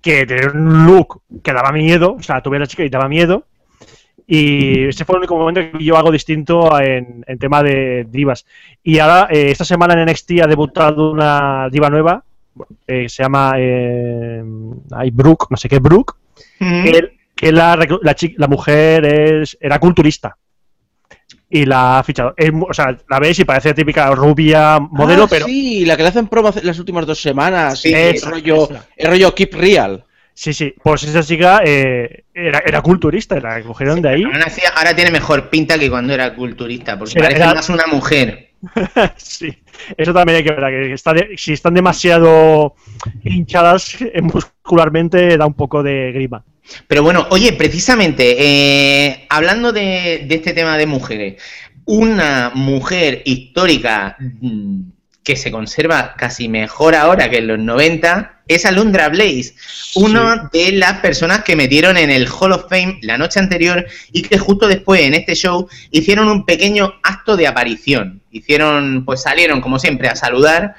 que 0.01 0.25
tenía 0.25 0.49
un 0.53 0.87
look 0.87 1.21
que 1.43 1.53
daba 1.53 1.73
miedo, 1.73 2.15
o 2.19 2.23
sea, 2.23 2.41
tuve 2.41 2.57
a 2.57 2.61
la 2.61 2.67
chica 2.67 2.83
y 2.85 2.89
daba 2.89 3.07
miedo, 3.09 3.45
y 4.33 4.89
ese 4.89 5.05
fue 5.05 5.17
el 5.17 5.21
único 5.21 5.37
momento 5.37 5.61
que 5.77 5.85
yo 5.85 5.97
hago 5.97 6.11
distinto 6.13 6.81
en, 6.81 7.25
en 7.27 7.39
tema 7.39 7.63
de 7.63 8.07
divas. 8.09 8.47
Y 8.83 8.99
ahora, 9.01 9.27
eh, 9.31 9.51
esta 9.51 9.65
semana 9.65 9.95
en 9.95 10.09
NXT 10.09 10.41
ha 10.43 10.47
debutado 10.47 11.11
una 11.11 11.69
diva 11.71 11.91
nueva, 11.91 12.23
eh, 12.87 13.09
se 13.09 13.23
llama 13.25 13.55
eh, 13.57 14.43
ay, 14.93 15.11
Brooke, 15.11 15.47
no 15.51 15.57
sé 15.57 15.69
qué, 15.69 15.79
Brooke, 15.79 16.15
Mm. 16.59 16.85
que, 16.85 17.11
que 17.35 17.53
la, 17.53 17.75
la, 17.77 18.17
la 18.37 18.47
mujer 18.49 19.05
es, 19.07 19.57
era 19.61 19.79
culturista. 19.79 20.37
Y 21.49 21.65
la 21.65 21.99
ha 21.99 22.03
fichado. 22.05 22.33
Es 22.37 22.51
o 22.53 22.73
sea, 22.73 22.97
la 23.09 23.19
ves 23.19 23.39
y 23.41 23.45
parece 23.45 23.75
típica 23.75 24.11
rubia 24.15 24.79
modelo, 24.79 25.25
Ah, 25.25 25.29
pero 25.29 25.47
Sí, 25.47 25.85
la 25.85 25.97
que 25.97 26.03
le 26.05 26.11
hacen 26.11 26.29
promo 26.29 26.51
las 26.63 26.79
últimas 26.79 27.07
dos 27.07 27.21
semanas. 27.21 27.81
Sí, 27.81 27.93
el 27.93 28.15
esa, 28.15 28.31
rollo, 28.31 28.71
esa. 28.71 28.87
el 28.97 29.09
rollo 29.11 29.35
Keep 29.35 29.55
Real. 29.55 30.05
Sí, 30.41 30.53
sí. 30.55 30.75
Pues 30.83 31.03
esa 31.03 31.23
chica 31.23 31.61
eh, 31.65 32.25
era, 32.33 32.63
era 32.65 32.81
culturista, 32.81 33.39
la 33.41 33.61
cogieron 33.63 34.01
de 34.01 34.09
ahí. 34.09 34.25
Ahora 34.75 34.95
tiene 34.97 35.11
mejor 35.11 35.51
pinta 35.51 35.79
que 35.79 35.91
cuando 35.91 36.15
era 36.15 36.35
culturista, 36.35 36.99
porque 36.99 37.19
Era- 37.19 37.29
parece 37.29 37.43
era- 37.43 37.55
más 37.55 37.69
una 37.69 37.87
mujer. 37.87 38.53
sí. 39.17 39.55
Eso 39.97 40.13
también 40.13 40.39
hay 40.39 40.45
que 40.45 40.53
ver. 40.53 40.89
Que 40.89 40.93
está 40.95 41.13
de- 41.13 41.35
si 41.37 41.53
están 41.53 41.75
demasiado 41.75 42.75
hinchadas 43.23 43.97
eh, 44.01 44.21
muscularmente, 44.23 45.37
da 45.37 45.47
un 45.47 45.55
poco 45.55 45.83
de 45.83 46.13
grima. 46.13 46.43
Pero 46.87 47.03
bueno, 47.03 47.27
oye, 47.31 47.53
precisamente, 47.55 48.37
eh, 48.39 49.27
hablando 49.29 49.73
de, 49.73 50.25
de 50.27 50.35
este 50.35 50.53
tema 50.53 50.77
de 50.79 50.87
mujeres, 50.87 51.43
una 51.87 52.53
mujer 52.55 53.23
histórica 53.25 54.17
mm, 54.19 54.81
que 55.23 55.37
se 55.37 55.51
conserva 55.51 56.15
casi 56.17 56.49
mejor 56.49 56.95
ahora 56.95 57.29
que 57.29 57.39
en 57.39 57.47
los 57.49 57.59
90 57.59 58.41
es 58.49 58.67
Alundra 58.67 59.09
Blaze, 59.09 59.55
una 59.95 60.51
de 60.53 60.73
las 60.73 60.95
personas 61.01 61.45
que 61.45 61.55
metieron 61.55 61.97
en 61.97 62.11
el 62.11 62.27
Hall 62.29 62.53
of 62.53 62.69
Fame 62.69 62.99
la 63.03 63.17
noche 63.17 63.39
anterior 63.39 63.87
y 64.13 64.23
que 64.23 64.39
justo 64.39 64.67
después 64.67 65.03
en 65.03 65.15
este 65.15 65.35
show 65.35 65.69
hicieron 65.91 66.29
un 66.29 66.45
pequeño 66.45 66.95
acto 67.03 67.37
de 67.37 67.47
aparición. 67.47 68.23
Hicieron, 68.33 69.05
pues 69.05 69.23
salieron 69.23 69.61
como 69.61 69.79
siempre 69.79 70.09
a 70.09 70.17
saludar 70.17 70.75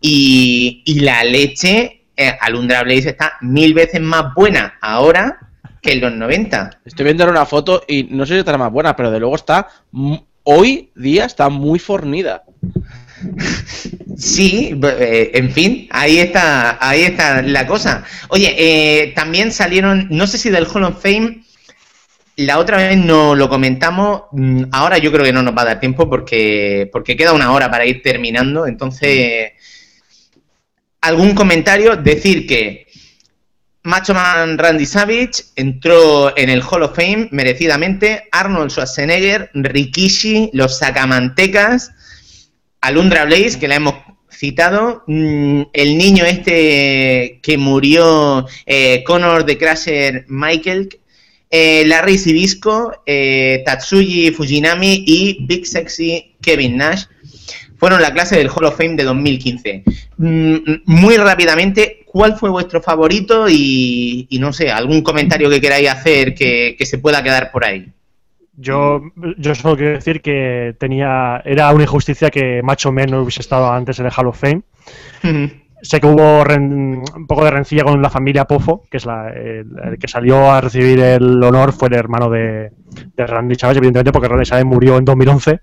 y, 0.00 0.82
y 0.86 1.00
la 1.00 1.24
leche, 1.24 2.04
eh, 2.16 2.36
Alundra 2.40 2.84
Blaze 2.84 3.10
está 3.10 3.34
mil 3.40 3.74
veces 3.74 4.00
más 4.00 4.32
buena 4.34 4.78
ahora 4.80 5.50
que 5.82 5.92
en 5.92 6.00
los 6.00 6.12
90. 6.12 6.80
Estoy 6.84 7.04
viendo 7.04 7.28
una 7.28 7.46
foto 7.46 7.82
y 7.86 8.04
no 8.04 8.24
sé 8.26 8.34
si 8.34 8.38
estará 8.40 8.58
más 8.58 8.72
buena, 8.72 8.96
pero 8.96 9.10
de 9.10 9.20
luego 9.20 9.36
está. 9.36 9.68
Hoy 10.44 10.90
día 10.94 11.24
está 11.24 11.48
muy 11.48 11.78
fornida. 11.78 12.44
Sí, 14.16 14.78
eh, 14.82 15.30
en 15.34 15.50
fin, 15.50 15.88
ahí 15.90 16.18
está, 16.18 16.78
ahí 16.80 17.02
está 17.02 17.42
la 17.42 17.66
cosa. 17.66 18.04
Oye, 18.28 18.54
eh, 18.56 19.12
también 19.14 19.52
salieron, 19.52 20.08
no 20.10 20.26
sé 20.26 20.38
si 20.38 20.50
del 20.50 20.66
Hall 20.66 20.84
of 20.84 21.02
Fame, 21.02 21.42
la 22.36 22.58
otra 22.58 22.78
vez 22.78 22.96
no 22.96 23.34
lo 23.34 23.48
comentamos, 23.48 24.22
mm, 24.32 24.64
ahora 24.72 24.98
yo 24.98 25.12
creo 25.12 25.24
que 25.24 25.32
no 25.32 25.42
nos 25.42 25.56
va 25.56 25.62
a 25.62 25.66
dar 25.66 25.80
tiempo 25.80 26.08
porque, 26.08 26.88
porque 26.92 27.16
queda 27.16 27.32
una 27.32 27.52
hora 27.52 27.70
para 27.70 27.86
ir 27.86 28.02
terminando, 28.02 28.66
entonces, 28.66 29.52
algún 31.00 31.34
comentario, 31.34 31.96
decir 31.96 32.46
que 32.46 32.86
Macho 33.82 34.12
Man 34.12 34.58
Randy 34.58 34.84
Savage 34.84 35.44
entró 35.56 36.36
en 36.36 36.50
el 36.50 36.62
Hall 36.62 36.82
of 36.82 36.94
Fame 36.94 37.28
merecidamente, 37.30 38.28
Arnold 38.30 38.70
Schwarzenegger, 38.70 39.50
Rikishi, 39.54 40.50
los 40.52 40.78
Sacamantecas, 40.78 41.92
Alundra 42.80 43.24
Blaze, 43.24 43.58
que 43.58 43.68
la 43.68 43.76
hemos 43.76 43.94
citado, 44.30 45.02
mm, 45.06 45.62
el 45.72 45.98
niño 45.98 46.24
este 46.24 47.40
que 47.42 47.58
murió, 47.58 48.46
eh, 48.66 49.02
Connor 49.04 49.44
de 49.44 49.58
Crasher 49.58 50.24
Michael, 50.28 50.88
eh, 51.50 51.84
Larry 51.86 52.16
Sibisco, 52.16 53.02
eh, 53.06 53.62
Tatsuji 53.66 54.30
Fujinami 54.30 55.04
y 55.06 55.44
Big 55.46 55.66
Sexy 55.66 56.36
Kevin 56.40 56.76
Nash 56.76 57.04
fueron 57.76 58.00
la 58.02 58.12
clase 58.12 58.36
del 58.36 58.50
Hall 58.50 58.66
of 58.66 58.76
Fame 58.76 58.96
de 58.96 59.04
2015. 59.04 59.82
Mm, 60.18 60.56
muy 60.84 61.16
rápidamente, 61.16 62.04
¿cuál 62.06 62.36
fue 62.38 62.50
vuestro 62.50 62.82
favorito? 62.82 63.48
Y, 63.48 64.26
y 64.30 64.38
no 64.38 64.52
sé, 64.52 64.70
algún 64.70 65.02
comentario 65.02 65.50
que 65.50 65.60
queráis 65.60 65.88
hacer 65.88 66.34
que, 66.34 66.76
que 66.78 66.86
se 66.86 66.98
pueda 66.98 67.22
quedar 67.22 67.50
por 67.50 67.64
ahí. 67.64 67.86
Yo, 68.60 69.00
yo 69.38 69.54
solo 69.54 69.76
quiero 69.76 69.92
decir 69.92 70.20
que 70.20 70.74
tenía 70.78 71.40
era 71.44 71.72
una 71.72 71.84
injusticia 71.84 72.28
que 72.30 72.62
Macho 72.62 72.92
Man 72.92 73.06
no 73.10 73.22
hubiese 73.22 73.40
estado 73.40 73.72
antes 73.72 73.98
en 74.00 74.06
el 74.06 74.12
Hall 74.16 74.26
of 74.26 74.38
Fame. 74.38 74.62
Sé 75.82 75.98
que 75.98 76.06
hubo 76.06 76.44
ren- 76.44 77.02
un 77.16 77.26
poco 77.26 77.42
de 77.44 77.50
rencilla 77.52 77.84
con 77.84 78.02
la 78.02 78.10
familia 78.10 78.44
Pofo, 78.44 78.84
que 78.90 78.98
es 78.98 79.06
la, 79.06 79.30
el, 79.30 79.66
el 79.84 79.98
que 79.98 80.08
salió 80.08 80.50
a 80.52 80.60
recibir 80.60 81.00
el 81.00 81.42
honor, 81.42 81.72
fue 81.72 81.88
el 81.88 81.94
hermano 81.94 82.28
de, 82.28 82.70
de 83.16 83.26
Randy 83.26 83.54
Savage, 83.54 83.78
evidentemente, 83.78 84.12
porque 84.12 84.28
Randy 84.28 84.44
Savage 84.44 84.66
murió 84.66 84.98
en 84.98 85.06
2011. 85.06 85.60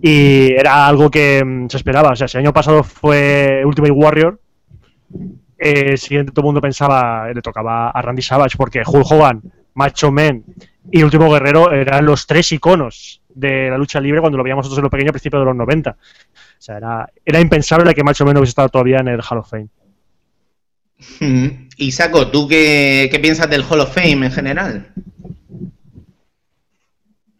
Y 0.00 0.52
era 0.52 0.86
algo 0.86 1.10
que 1.10 1.44
mm, 1.44 1.68
se 1.68 1.76
esperaba. 1.76 2.12
O 2.12 2.16
sea, 2.16 2.28
si 2.28 2.38
el 2.38 2.44
año 2.44 2.54
pasado 2.54 2.82
fue 2.82 3.62
Ultimate 3.66 3.92
Warrior, 3.92 4.40
eh, 5.58 5.84
el 5.90 5.98
siguiente 5.98 6.32
todo 6.32 6.42
el 6.44 6.46
mundo 6.46 6.62
pensaba, 6.62 7.30
le 7.30 7.42
tocaba 7.42 7.90
a 7.90 8.00
Randy 8.02 8.22
Savage, 8.22 8.56
porque 8.56 8.80
Hulk 8.86 9.04
Hogan, 9.10 9.42
Macho 9.74 10.10
Man 10.10 10.44
y 10.90 11.02
Último 11.02 11.30
Guerrero 11.30 11.72
eran 11.72 12.04
los 12.04 12.26
tres 12.26 12.52
iconos 12.52 13.20
de 13.28 13.70
la 13.70 13.78
lucha 13.78 14.00
libre 14.00 14.20
cuando 14.20 14.38
lo 14.38 14.44
veíamos 14.44 14.64
nosotros 14.64 14.78
en 14.78 14.84
lo 14.84 14.90
pequeño 14.90 15.10
a 15.10 15.12
principios 15.12 15.40
de 15.40 15.46
los 15.46 15.56
90. 15.56 15.90
O 15.90 15.96
sea, 16.58 16.76
era, 16.76 17.10
era 17.24 17.40
impensable 17.40 17.94
que 17.94 18.04
Macho 18.04 18.24
Man 18.24 18.34
no 18.34 18.40
hubiese 18.40 18.50
estado 18.50 18.68
todavía 18.68 18.98
en 18.98 19.08
el 19.08 19.20
Hall 19.20 19.38
of 19.38 19.50
Fame. 19.50 19.68
Mm. 21.20 21.68
Y 21.76 21.92
Saco, 21.92 22.28
¿tú 22.28 22.46
qué, 22.46 23.08
qué 23.10 23.18
piensas 23.18 23.48
del 23.48 23.64
Hall 23.68 23.80
of 23.80 23.94
Fame 23.94 24.26
en 24.26 24.32
general? 24.32 24.92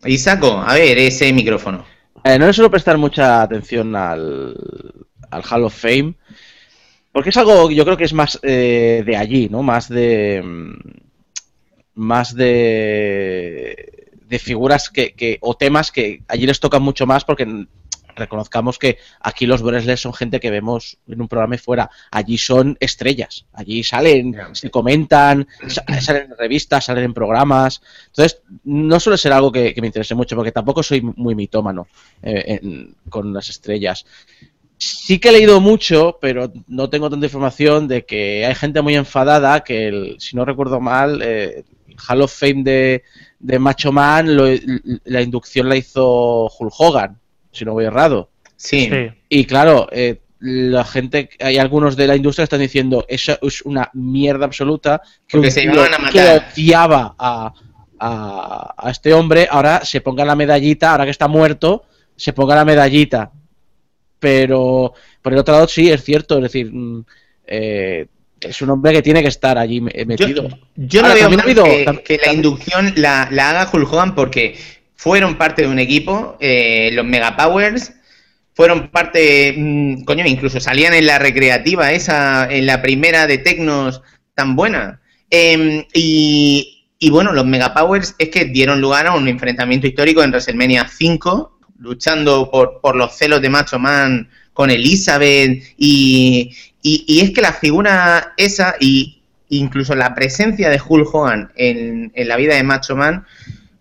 Y 0.04 0.16
Saco, 0.18 0.58
a 0.58 0.74
ver, 0.74 0.98
ese 0.98 1.32
micrófono. 1.32 1.84
Eh, 2.24 2.38
no 2.38 2.46
le 2.46 2.52
suelo 2.52 2.70
prestar 2.70 2.98
mucha 2.98 3.42
atención 3.42 3.94
al, 3.96 4.54
al 5.30 5.42
Hall 5.50 5.64
of 5.64 5.74
Fame. 5.74 6.14
Porque 7.12 7.30
es 7.30 7.36
algo, 7.36 7.70
yo 7.70 7.84
creo 7.84 7.96
que 7.96 8.04
es 8.04 8.12
más 8.12 8.38
eh, 8.42 9.02
de 9.04 9.16
allí, 9.16 9.48
¿no? 9.50 9.62
Más 9.62 9.88
de. 9.88 10.42
Más 12.00 12.34
de, 12.34 14.10
de 14.26 14.38
figuras 14.38 14.90
que, 14.90 15.12
que, 15.12 15.38
o 15.40 15.54
temas 15.54 15.92
que 15.92 16.22
allí 16.28 16.46
les 16.46 16.60
tocan 16.60 16.82
mucho 16.82 17.06
más 17.06 17.24
porque 17.24 17.66
reconozcamos 18.20 18.78
que 18.78 18.98
aquí 19.20 19.46
los 19.46 19.62
wrestlers 19.62 20.00
son 20.00 20.14
gente 20.14 20.38
que 20.38 20.50
vemos 20.50 20.98
en 21.08 21.20
un 21.20 21.28
programa 21.28 21.56
y 21.56 21.58
fuera. 21.58 21.90
Allí 22.10 22.38
son 22.38 22.76
estrellas. 22.78 23.46
Allí 23.52 23.82
salen, 23.82 24.36
se 24.52 24.70
comentan, 24.70 25.48
salen 26.00 26.30
en 26.30 26.38
revistas, 26.38 26.84
salen 26.84 27.04
en 27.04 27.14
programas. 27.14 27.82
Entonces, 28.06 28.42
no 28.64 29.00
suele 29.00 29.18
ser 29.18 29.32
algo 29.32 29.50
que, 29.50 29.74
me 29.80 29.86
interese 29.86 30.14
mucho 30.14 30.36
porque 30.36 30.52
tampoco 30.52 30.82
soy 30.82 31.00
muy 31.00 31.34
mitómano 31.34 31.88
eh, 32.22 32.60
con 33.08 33.32
las 33.32 33.48
estrellas. 33.48 34.04
Sí 34.76 35.18
que 35.18 35.28
he 35.28 35.32
leído 35.32 35.60
mucho, 35.60 36.18
pero 36.20 36.50
no 36.66 36.88
tengo 36.88 37.10
tanta 37.10 37.26
información 37.26 37.86
de 37.86 38.06
que 38.06 38.46
hay 38.46 38.54
gente 38.54 38.80
muy 38.80 38.94
enfadada 38.94 39.60
que, 39.60 39.88
el, 39.88 40.16
si 40.18 40.36
no 40.36 40.44
recuerdo 40.44 40.80
mal, 40.80 41.20
eh, 41.22 41.64
Hall 42.08 42.22
of 42.22 42.32
Fame 42.32 42.62
de, 42.62 43.02
de 43.38 43.58
Macho 43.58 43.92
Man, 43.92 44.36
lo, 44.36 44.46
la 45.04 45.22
inducción 45.22 45.68
la 45.68 45.76
hizo 45.76 46.46
Hulk 46.46 46.74
Hogan 46.78 47.20
si 47.52 47.64
no 47.64 47.72
voy 47.72 47.84
errado. 47.84 48.30
Sí. 48.56 48.90
Y 49.28 49.44
claro, 49.44 49.88
eh, 49.90 50.20
la 50.40 50.84
gente, 50.84 51.30
hay 51.40 51.58
algunos 51.58 51.96
de 51.96 52.06
la 52.06 52.16
industria 52.16 52.42
que 52.42 52.46
están 52.46 52.60
diciendo, 52.60 53.04
eso 53.08 53.38
es 53.42 53.62
una 53.62 53.90
mierda 53.94 54.44
absoluta, 54.44 55.00
que, 55.26 55.50
se 55.50 55.64
iban 55.64 55.94
a 55.94 55.98
matar. 55.98 56.12
que 56.12 56.60
odiaba 56.60 57.14
a, 57.18 57.52
a, 57.98 58.74
a, 58.76 58.90
este 58.90 59.12
hombre, 59.14 59.48
ahora 59.50 59.84
se 59.84 60.00
ponga 60.00 60.24
la 60.24 60.36
medallita, 60.36 60.92
ahora 60.92 61.04
que 61.04 61.10
está 61.10 61.28
muerto, 61.28 61.84
se 62.16 62.32
ponga 62.32 62.54
la 62.54 62.64
medallita. 62.64 63.32
Pero 64.18 64.92
por 65.22 65.32
el 65.32 65.38
otro 65.38 65.54
lado 65.54 65.68
sí, 65.68 65.90
es 65.90 66.04
cierto, 66.04 66.36
es 66.36 66.42
decir, 66.42 66.70
mm, 66.72 67.04
eh, 67.46 68.06
es 68.40 68.62
un 68.62 68.70
hombre 68.70 68.92
que 68.92 69.02
tiene 69.02 69.22
que 69.22 69.28
estar 69.28 69.58
allí 69.58 69.80
metido. 69.80 70.48
Yo, 70.48 70.56
yo 70.76 71.02
no 71.02 71.14
veo 71.14 71.30
mal 71.30 71.54
que, 71.54 72.02
que, 72.04 72.20
la 72.24 72.32
inducción 72.32 72.92
la, 72.96 73.28
la 73.30 73.50
haga 73.50 73.70
Hulk 73.72 73.92
Hogan 73.92 74.14
porque 74.14 74.56
fueron 75.00 75.36
parte 75.36 75.62
de 75.62 75.68
un 75.68 75.78
equipo, 75.78 76.36
eh, 76.40 76.90
los 76.92 77.06
Megapowers, 77.06 77.92
fueron 78.52 78.90
parte, 78.90 79.54
mmm, 79.56 80.04
coño, 80.04 80.26
incluso 80.26 80.60
salían 80.60 80.92
en 80.92 81.06
la 81.06 81.18
recreativa 81.18 81.92
esa, 81.92 82.50
en 82.50 82.66
la 82.66 82.82
primera 82.82 83.26
de 83.26 83.38
Tecnos 83.38 84.02
tan 84.34 84.56
buena. 84.56 85.00
Eh, 85.30 85.86
y, 85.94 86.84
y, 86.98 87.10
bueno, 87.10 87.32
los 87.32 87.46
Megapowers 87.46 88.14
es 88.18 88.28
que 88.28 88.44
dieron 88.46 88.82
lugar 88.82 89.06
a 89.06 89.14
un 89.14 89.26
enfrentamiento 89.28 89.86
histórico 89.86 90.22
en 90.22 90.30
WrestleMania 90.30 90.86
5, 90.88 91.58
luchando 91.78 92.50
por, 92.50 92.80
por 92.82 92.96
los 92.96 93.16
celos 93.16 93.40
de 93.40 93.48
Macho 93.48 93.78
Man 93.78 94.28
con 94.52 94.70
Elizabeth, 94.70 95.62
y, 95.78 96.54
y, 96.82 97.04
y 97.06 97.20
es 97.20 97.30
que 97.32 97.42
la 97.42 97.52
figura 97.52 98.34
esa, 98.36 98.74
y 98.80 99.22
incluso 99.48 99.94
la 99.94 100.14
presencia 100.14 100.70
de 100.70 100.80
Hulk 100.86 101.14
Hogan 101.14 101.52
en, 101.56 102.12
en 102.14 102.28
la 102.28 102.36
vida 102.36 102.54
de 102.54 102.62
Macho 102.62 102.96
Man, 102.96 103.26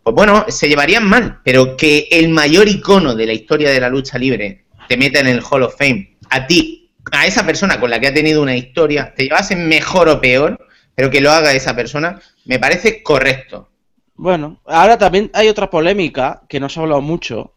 pues 0.04 0.16
bueno, 0.16 0.46
se 0.50 0.68
llevarían 0.68 1.08
mal, 1.08 1.40
pero 1.44 1.78
que 1.78 2.08
el 2.12 2.30
mayor 2.30 2.68
icono 2.68 3.16
de 3.16 3.26
la 3.26 3.34
historia 3.34 3.70
de 3.70 3.80
la 3.80 3.90
lucha 3.90 4.18
libre 4.18 4.66
te 4.88 4.98
meta 4.98 5.20
en 5.20 5.28
el 5.28 5.44
Hall 5.44 5.64
of 5.64 5.78
Fame, 5.78 6.18
a 6.30 6.48
ti, 6.48 6.92
a 7.12 7.28
esa 7.28 7.46
persona 7.46 7.80
con 7.80 7.90
la 7.90 8.00
que 8.00 8.08
ha 8.08 8.14
tenido 8.14 8.42
una 8.42 8.56
historia, 8.56 9.14
te 9.16 9.24
llevasen 9.24 9.68
mejor 9.68 10.10
o 10.10 10.20
peor, 10.20 10.68
pero 10.96 11.10
que 11.12 11.22
lo 11.22 11.32
haga 11.32 11.54
esa 11.54 11.76
persona, 11.76 12.20
me 12.46 12.60
parece 12.60 13.04
correcto. 13.04 13.70
Bueno, 14.16 14.62
ahora 14.66 14.98
también 14.98 15.30
hay 15.34 15.48
otra 15.48 15.70
polémica 15.70 16.42
que 16.50 16.60
no 16.60 16.68
se 16.68 16.80
ha 16.80 16.84
hablado 16.84 17.02
mucho 17.02 17.54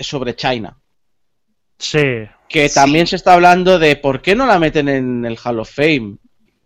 sobre 0.00 0.36
China. 0.36 0.76
Sí. 1.78 2.28
Que 2.48 2.68
también 2.68 3.06
Sí. 3.06 3.10
se 3.10 3.16
está 3.16 3.34
hablando 3.34 3.78
de 3.78 3.96
por 3.96 4.22
qué 4.22 4.34
no 4.34 4.46
la 4.46 4.58
meten 4.58 4.88
en 4.88 5.24
el 5.24 5.38
Hall 5.42 5.60
of 5.60 5.70
Fame. 5.70 6.16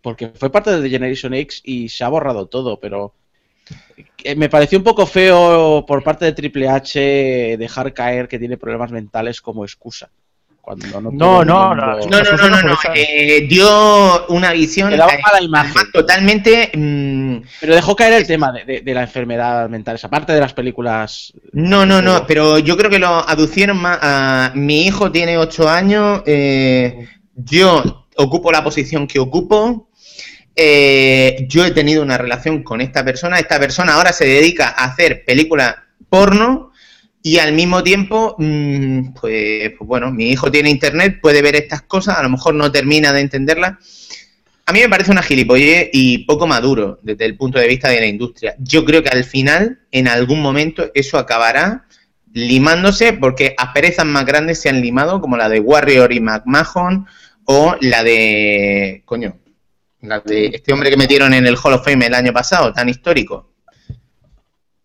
Porque 0.01 0.29
fue 0.35 0.51
parte 0.51 0.71
de 0.71 0.83
The 0.83 0.91
Generation 0.91 1.33
X 1.35 1.61
y 1.65 1.89
se 1.89 2.03
ha 2.05 2.09
borrado 2.09 2.47
todo, 2.47 2.79
pero 2.81 3.15
eh, 4.25 4.35
me 4.35 4.49
pareció 4.49 4.79
un 4.79 4.85
poco 4.85 5.07
feo 5.07 5.85
por 5.87 6.03
parte 6.03 6.25
de 6.25 6.33
Triple 6.33 6.69
H 6.69 7.57
dejar 7.57 7.93
caer 7.95 8.27
que 8.27 8.39
tiene 8.39 8.57
problemas 8.57 8.91
mentales 8.91 9.41
como 9.41 9.65
excusa. 9.65 10.11
Cuando 10.63 10.87
no, 11.01 11.11
No, 11.11 11.45
no, 11.45 11.69
mundo- 11.71 11.75
no, 11.75 11.97
No, 12.09 12.23
no, 12.23 12.37
no, 12.37 12.49
no, 12.49 12.63
no, 12.63 12.79
eh, 12.95 13.47
dio 13.49 14.27
una 14.29 14.53
visión 14.53 14.93
eh, 14.93 14.97
mala 14.97 15.43
imagen. 15.43 15.91
totalmente... 15.93 16.71
mm, 16.73 17.37
Pero 17.61 17.75
dejó 17.75 17.97
caer 17.97 18.13
el 18.15 18.27
tema 18.29 18.53
de, 18.53 18.65
de- 18.65 18.81
de 18.81 18.95
la 18.95 19.03
enfermedad 19.03 19.69
mental, 19.69 19.97
esa 19.97 20.09
parte 20.09 20.33
de 20.33 20.41
las 20.41 20.55
películas. 20.55 21.33
No, 21.53 21.85
no, 21.85 22.01
no, 22.01 22.27
pero 22.29 22.61
yo 22.61 22.77
creo 22.77 22.91
que 22.91 23.01
lo 23.01 23.09
aducieron 23.29 23.77
más 23.79 23.99
a 24.03 24.53
mi 24.55 24.87
hijo 24.87 25.11
tiene 25.11 25.37
ocho 25.37 25.69
años, 25.69 26.23
eh, 26.27 27.09
yo 27.35 28.07
ocupo 28.17 28.53
la 28.53 28.63
posición 28.63 29.09
que 29.09 29.19
ocupo, 29.19 29.89
eh, 30.55 31.47
yo 31.49 31.65
he 31.65 31.71
tenido 31.73 32.03
una 32.03 32.19
relación 32.19 32.63
con 32.63 32.81
esta 32.81 33.05
persona, 33.05 33.39
esta 33.39 33.59
persona 33.59 33.95
ahora 33.95 34.13
se 34.13 34.27
dedica 34.27 34.69
a 34.69 34.85
hacer 34.85 35.25
películas 35.25 35.75
porno 36.09 36.72
y 37.23 37.39
al 37.39 37.53
mismo 37.53 37.83
tiempo, 37.83 38.35
mm, 38.39 39.15
pues, 39.21 39.71
pues 39.79 39.89
bueno, 39.89 40.11
mi 40.11 40.31
hijo 40.31 40.51
tiene 40.51 40.71
internet, 40.71 41.21
puede 41.23 41.41
ver 41.41 41.55
estas 41.55 41.83
cosas, 41.83 42.19
a 42.19 42.23
lo 42.23 42.29
mejor 42.29 42.55
no 42.55 42.73
termina 42.73 43.13
de 43.13 43.21
entenderlas. 43.21 43.75
A 44.67 44.73
mí 44.73 44.81
me 44.81 44.89
parece 44.89 45.13
una 45.13 45.23
gilipollez 45.23 45.91
y 45.93 46.19
poco 46.19 46.47
maduro 46.47 46.99
desde 47.03 47.25
el 47.25 47.37
punto 47.37 47.59
de 47.59 47.69
vista 47.69 47.89
de 47.89 48.01
la 48.01 48.07
industria. 48.07 48.55
Yo 48.59 48.85
creo 48.85 49.03
que 49.03 49.11
al 49.11 49.25
final, 49.25 49.81
en 49.91 50.09
algún 50.09 50.41
momento, 50.41 50.91
eso 50.95 51.19
acabará 51.19 51.87
limándose 52.33 53.13
porque 53.13 53.55
asperezas 53.57 54.07
más 54.07 54.25
grandes 54.25 54.61
se 54.61 54.69
han 54.69 54.81
limado, 54.81 55.21
como 55.21 55.37
la 55.37 55.49
de 55.49 55.61
Warrior 55.61 56.13
y 56.13 56.21
McMahon 56.21 57.07
o 57.45 57.77
la 57.81 58.03
de... 58.03 59.03
coño, 59.05 59.37
la 60.01 60.21
de 60.21 60.47
este 60.47 60.73
hombre 60.73 60.91
que 60.91 60.97
metieron 60.97 61.35
en 61.35 61.47
el 61.47 61.57
Hall 61.63 61.75
of 61.75 61.85
Fame 61.85 62.07
el 62.07 62.15
año 62.15 62.33
pasado, 62.33 62.73
tan 62.73 62.89
histórico. 62.89 63.52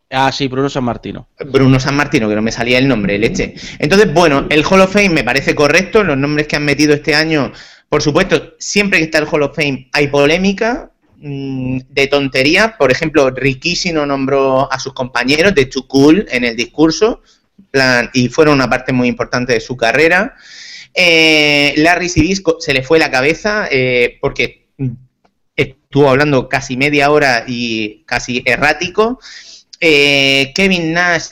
Ah, 0.09 0.31
sí, 0.31 0.47
Bruno 0.47 0.69
San 0.69 0.83
Martino. 0.83 1.27
Bruno 1.51 1.79
San 1.79 1.95
Martino, 1.95 2.29
que 2.29 2.35
no 2.35 2.41
me 2.41 2.51
salía 2.51 2.77
el 2.77 2.87
nombre, 2.87 3.17
leche. 3.17 3.55
Entonces, 3.79 4.13
bueno, 4.13 4.47
el 4.49 4.63
Hall 4.65 4.81
of 4.81 4.93
Fame 4.93 5.09
me 5.09 5.23
parece 5.23 5.53
correcto, 5.53 6.03
los 6.03 6.17
nombres 6.17 6.47
que 6.47 6.55
han 6.55 6.65
metido 6.65 6.93
este 6.93 7.13
año, 7.13 7.51
por 7.89 8.01
supuesto, 8.01 8.55
siempre 8.57 8.99
que 8.99 9.05
está 9.05 9.17
el 9.17 9.27
Hall 9.29 9.43
of 9.43 9.55
Fame 9.55 9.89
hay 9.91 10.07
polémica 10.07 10.91
mmm, 11.17 11.79
de 11.89 12.07
tontería. 12.07 12.77
Por 12.77 12.91
ejemplo, 12.91 13.29
Rikishi 13.31 13.91
no 13.91 14.05
nombró 14.05 14.71
a 14.71 14.79
sus 14.79 14.93
compañeros 14.93 15.53
de 15.53 15.65
Too 15.65 15.87
Cool 15.87 16.25
en 16.31 16.45
el 16.45 16.55
discurso, 16.55 17.21
y 18.13 18.29
fueron 18.29 18.55
una 18.55 18.69
parte 18.69 18.93
muy 18.93 19.07
importante 19.07 19.53
de 19.53 19.59
su 19.59 19.75
carrera. 19.75 20.35
Eh, 20.93 21.73
Larry 21.77 22.09
Sibisco 22.09 22.57
se 22.59 22.73
le 22.73 22.81
fue 22.81 22.97
la 22.99 23.11
cabeza 23.11 23.67
eh, 23.69 24.17
porque 24.21 24.69
estuvo 25.55 26.09
hablando 26.09 26.49
casi 26.49 26.77
media 26.77 27.11
hora 27.11 27.43
y 27.47 28.03
casi 28.05 28.41
errático. 28.45 29.19
Eh, 29.79 30.51
Kevin 30.55 30.93
Nash 30.93 31.27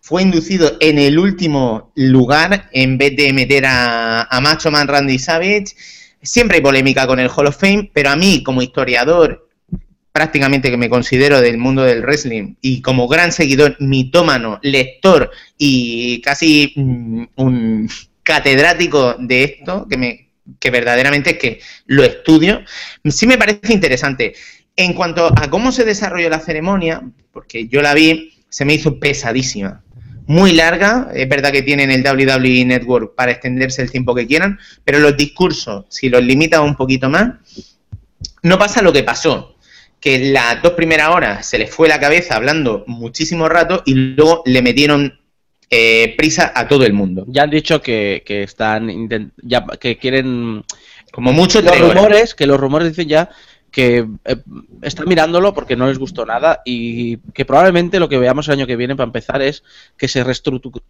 fue 0.00 0.22
inducido 0.22 0.76
en 0.80 0.98
el 0.98 1.18
último 1.18 1.92
lugar 1.94 2.68
en 2.72 2.98
vez 2.98 3.16
de 3.16 3.32
meter 3.32 3.66
a, 3.66 4.22
a 4.22 4.40
Macho 4.40 4.70
Man 4.70 4.88
Randy 4.88 5.18
Savage. 5.18 5.76
Siempre 6.22 6.56
hay 6.56 6.62
polémica 6.62 7.06
con 7.06 7.20
el 7.20 7.30
Hall 7.34 7.46
of 7.46 7.58
Fame, 7.58 7.90
pero 7.92 8.10
a 8.10 8.16
mí, 8.16 8.42
como 8.42 8.62
historiador, 8.62 9.48
prácticamente 10.12 10.70
que 10.70 10.76
me 10.76 10.90
considero 10.90 11.40
del 11.40 11.58
mundo 11.58 11.82
del 11.82 12.02
wrestling 12.02 12.54
y 12.60 12.82
como 12.82 13.08
gran 13.08 13.32
seguidor, 13.32 13.76
mitómano, 13.80 14.58
lector 14.62 15.30
y 15.56 16.20
casi 16.20 16.72
mm, 16.76 17.24
un 17.36 17.88
catedrático 18.22 19.14
de 19.18 19.44
esto, 19.44 19.86
que 19.88 19.96
me 19.96 20.30
que 20.58 20.70
verdaderamente 20.70 21.30
es 21.30 21.38
que 21.38 21.60
lo 21.86 22.02
estudio, 22.02 22.62
sí 23.04 23.26
me 23.26 23.38
parece 23.38 23.72
interesante. 23.72 24.34
En 24.76 24.94
cuanto 24.94 25.26
a 25.26 25.50
cómo 25.50 25.72
se 25.72 25.84
desarrolló 25.84 26.30
la 26.30 26.40
ceremonia, 26.40 27.02
porque 27.32 27.68
yo 27.68 27.82
la 27.82 27.94
vi, 27.94 28.32
se 28.48 28.64
me 28.64 28.74
hizo 28.74 28.98
pesadísima. 28.98 29.82
Muy 30.26 30.52
larga, 30.52 31.10
es 31.12 31.28
verdad 31.28 31.50
que 31.50 31.62
tienen 31.62 31.90
el 31.90 32.04
WWE 32.04 32.64
Network 32.64 33.14
para 33.14 33.32
extenderse 33.32 33.82
el 33.82 33.90
tiempo 33.90 34.14
que 34.14 34.26
quieran, 34.26 34.58
pero 34.84 35.00
los 35.00 35.16
discursos, 35.16 35.86
si 35.88 36.08
los 36.08 36.22
limitan 36.22 36.62
un 36.62 36.76
poquito 36.76 37.08
más, 37.10 37.32
no 38.42 38.58
pasa 38.58 38.80
lo 38.82 38.92
que 38.92 39.02
pasó, 39.02 39.56
que 40.00 40.30
las 40.30 40.62
dos 40.62 40.72
primeras 40.72 41.10
horas 41.10 41.46
se 41.46 41.58
les 41.58 41.70
fue 41.70 41.88
la 41.88 42.00
cabeza 42.00 42.36
hablando 42.36 42.84
muchísimo 42.86 43.48
rato 43.48 43.82
y 43.84 43.94
luego 43.94 44.42
le 44.46 44.62
metieron 44.62 45.18
eh, 45.68 46.14
prisa 46.16 46.52
a 46.54 46.66
todo 46.66 46.84
el 46.84 46.92
mundo. 46.92 47.24
Ya 47.28 47.42
han 47.42 47.50
dicho 47.50 47.82
que, 47.82 48.22
que 48.24 48.42
están 48.42 48.88
ya, 49.42 49.64
que 49.78 49.98
quieren 49.98 50.64
Como 51.12 51.32
mucho 51.32 51.60
los 51.60 51.70
tres 51.70 51.82
horas. 51.82 51.94
rumores, 51.94 52.34
que 52.34 52.46
los 52.46 52.58
rumores 52.58 52.88
dicen 52.88 53.08
ya 53.08 53.30
que 53.70 54.06
eh, 54.24 54.36
están 54.82 55.08
mirándolo 55.08 55.54
porque 55.54 55.76
no 55.76 55.86
les 55.86 55.98
gustó 55.98 56.26
nada 56.26 56.60
y 56.64 57.18
que 57.34 57.44
probablemente 57.44 58.00
lo 58.00 58.08
que 58.08 58.18
veamos 58.18 58.48
el 58.48 58.54
año 58.54 58.66
que 58.66 58.76
viene 58.76 58.96
para 58.96 59.06
empezar 59.06 59.42
es 59.42 59.62
que 59.96 60.08
se, 60.08 60.24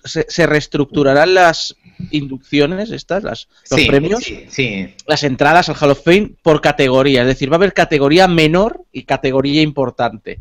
se, 0.04 0.26
se 0.28 0.46
reestructurarán 0.46 1.34
las 1.34 1.76
inducciones 2.10 2.90
estas, 2.90 3.22
las, 3.22 3.48
los 3.70 3.80
Sí, 3.80 3.86
premios, 3.86 4.24
sí, 4.24 4.46
sí. 4.48 4.94
las 5.06 5.22
entradas 5.24 5.68
al 5.68 5.76
Hall 5.80 5.90
of 5.90 6.04
Fame 6.04 6.32
por 6.42 6.60
categoría, 6.60 7.22
es 7.22 7.26
decir, 7.26 7.50
va 7.50 7.56
a 7.56 7.58
haber 7.58 7.74
categoría 7.74 8.26
menor 8.28 8.84
y 8.92 9.02
categoría 9.04 9.62
importante. 9.62 10.40